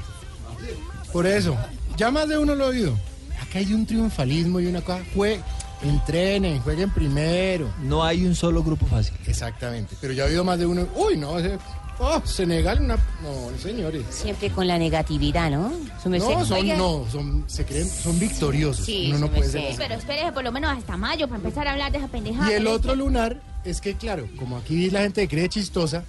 Por 1.13 1.25
eso, 1.25 1.55
ya 1.97 2.11
más 2.11 2.27
de 2.27 2.37
uno 2.37 2.55
lo 2.55 2.65
he 2.65 2.69
oído. 2.69 2.97
Acá 3.41 3.59
hay 3.59 3.73
un 3.73 3.85
triunfalismo 3.85 4.59
y 4.59 4.67
una 4.67 4.81
cosa. 4.81 5.01
Jue, 5.13 5.39
entrenen, 5.81 6.61
jueguen 6.61 6.91
primero. 6.91 7.69
No 7.83 8.03
hay 8.03 8.25
un 8.25 8.35
solo 8.35 8.63
grupo 8.63 8.85
fácil. 8.85 9.15
Exactamente. 9.27 9.95
Pero 9.99 10.13
ya 10.13 10.25
he 10.25 10.29
oído 10.29 10.43
más 10.43 10.59
de 10.59 10.65
uno. 10.65 10.87
Uy, 10.95 11.17
no, 11.17 11.37
ese, 11.37 11.57
oh, 11.99 12.21
Senegal, 12.23 12.81
una. 12.81 12.95
No, 13.21 13.57
señores. 13.61 14.03
Siempre 14.09 14.49
con 14.49 14.67
la 14.67 14.77
negatividad, 14.77 15.49
¿no? 15.51 15.69
No, 16.05 16.45
son, 16.45 16.57
Oiga. 16.57 16.77
no, 16.77 17.05
son, 17.11 17.43
se 17.47 17.65
creen, 17.65 17.87
son 17.87 18.19
victoriosos. 18.19 18.85
Sí, 18.85 19.07
uno 19.09 19.19
no 19.19 19.31
puede 19.31 19.49
ser 19.49 19.67
así. 19.67 19.75
Pero 19.77 19.95
espérese 19.95 20.31
por 20.31 20.43
lo 20.43 20.51
menos 20.51 20.77
hasta 20.77 20.97
mayo 20.97 21.27
para 21.27 21.37
empezar 21.37 21.67
a 21.67 21.71
hablar 21.73 21.91
de 21.91 21.97
esa 21.99 22.07
pendejada. 22.07 22.51
Y 22.51 22.53
el 22.55 22.67
otro 22.67 22.95
lunar 22.95 23.39
es 23.63 23.81
que, 23.81 23.95
claro, 23.95 24.27
como 24.37 24.57
aquí 24.57 24.89
la 24.89 25.01
gente 25.01 25.27
cree 25.27 25.49
chistosa, 25.49 26.03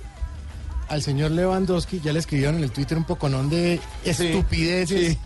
al 0.89 1.03
señor 1.03 1.33
Lewandowski 1.33 2.01
ya 2.01 2.13
le 2.13 2.21
escribieron 2.21 2.57
en 2.57 2.65
el 2.65 2.71
Twitter 2.71 2.97
un 2.97 3.05
poconón 3.05 3.51
de 3.51 3.81
estupideces. 4.05 5.19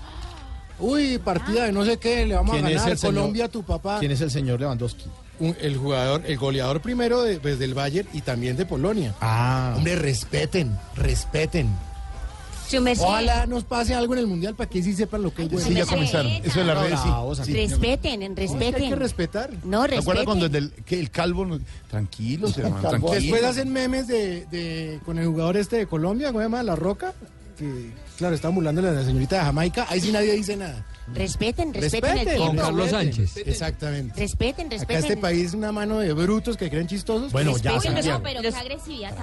Uy, 0.80 1.18
partida 1.18 1.64
de 1.64 1.72
no 1.72 1.84
sé 1.84 1.98
qué, 1.98 2.26
le 2.26 2.34
vamos 2.34 2.54
a 2.56 2.58
¿Quién 2.60 2.66
es 2.76 2.82
ganar? 2.82 2.98
Colombia 2.98 3.44
a 3.46 3.48
tu 3.48 3.62
papá. 3.62 3.98
¿Quién 4.00 4.12
es 4.12 4.20
el 4.20 4.30
señor 4.30 4.60
Lewandowski? 4.60 5.04
el 5.40 5.78
jugador, 5.78 6.22
el 6.26 6.36
goleador 6.36 6.82
primero 6.82 7.22
de, 7.22 7.40
pues, 7.40 7.58
del 7.58 7.72
Bayern 7.72 8.06
y 8.12 8.20
también 8.20 8.58
de 8.58 8.66
Polonia. 8.66 9.14
Ah. 9.22 9.72
Hombre, 9.74 9.96
respeten, 9.96 10.76
respeten. 10.96 11.70
Ojalá 13.00 13.46
nos 13.46 13.64
pase 13.64 13.94
algo 13.94 14.12
en 14.14 14.20
el 14.20 14.26
Mundial 14.28 14.54
para 14.54 14.70
que 14.70 14.80
sí 14.82 14.94
sepan 14.94 15.22
lo 15.22 15.34
que 15.34 15.42
es 15.44 15.50
bueno. 15.50 15.66
Sí, 15.66 15.74
ya 15.74 15.86
comenzaron. 15.86 16.30
Eso 16.44 16.60
de 16.60 16.66
las 16.66 16.78
redes, 16.78 17.00
sí. 17.44 17.52
Respeten, 17.54 18.36
respeten. 18.36 18.74
Hay 18.82 18.88
que 18.90 18.94
respetar. 18.96 19.50
No, 19.64 19.86
¿Se 19.86 19.96
acuerda 19.96 20.22
respeten. 20.22 20.24
cuando 20.24 20.46
el, 20.46 20.52
del- 20.52 20.70
que 20.84 21.00
el 21.00 21.10
calvo... 21.10 21.44
nos- 21.46 21.60
Tranquilos, 21.90 22.56
hermano, 22.58 22.88
tranquilos. 22.88 23.16
Después 23.16 23.42
hacen 23.44 23.72
memes 23.72 24.06
de, 24.06 24.46
de- 24.46 25.00
con 25.04 25.18
el 25.18 25.26
jugador 25.26 25.56
este 25.56 25.76
de 25.78 25.86
Colombia, 25.86 26.28
¿cómo 26.28 26.38
se 26.40 26.44
llama? 26.44 26.62
La 26.62 26.76
Roca. 26.76 27.12
Que, 27.58 27.90
claro, 28.20 28.34
está 28.34 28.48
burlándole 28.50 28.88
a 28.88 28.92
la 28.92 29.02
señorita 29.04 29.36
de 29.36 29.42
Jamaica. 29.42 29.86
Ahí 29.88 30.00
sí 30.00 30.12
nadie 30.12 30.32
dice 30.34 30.56
nada. 30.56 30.84
Respeten, 31.14 31.74
respeten 31.74 32.10
el 32.18 32.24
Respeten, 32.26 32.52
tiempo. 32.54 32.70
respeten. 32.76 33.48
Exactamente. 33.50 34.20
Respeten, 34.20 34.66
Acá 34.66 34.74
respeten. 34.76 34.96
este 34.98 35.16
país 35.16 35.46
es 35.46 35.54
una 35.54 35.72
mano 35.72 35.98
de 35.98 36.12
brutos 36.12 36.56
que 36.56 36.70
creen 36.70 36.86
chistosos. 36.86 37.32
Respeten, 37.32 37.74
no, 37.74 37.80
Santiago. 37.80 38.20
pero 38.22 38.40
qué 38.42 38.48
agresividad 38.48 39.20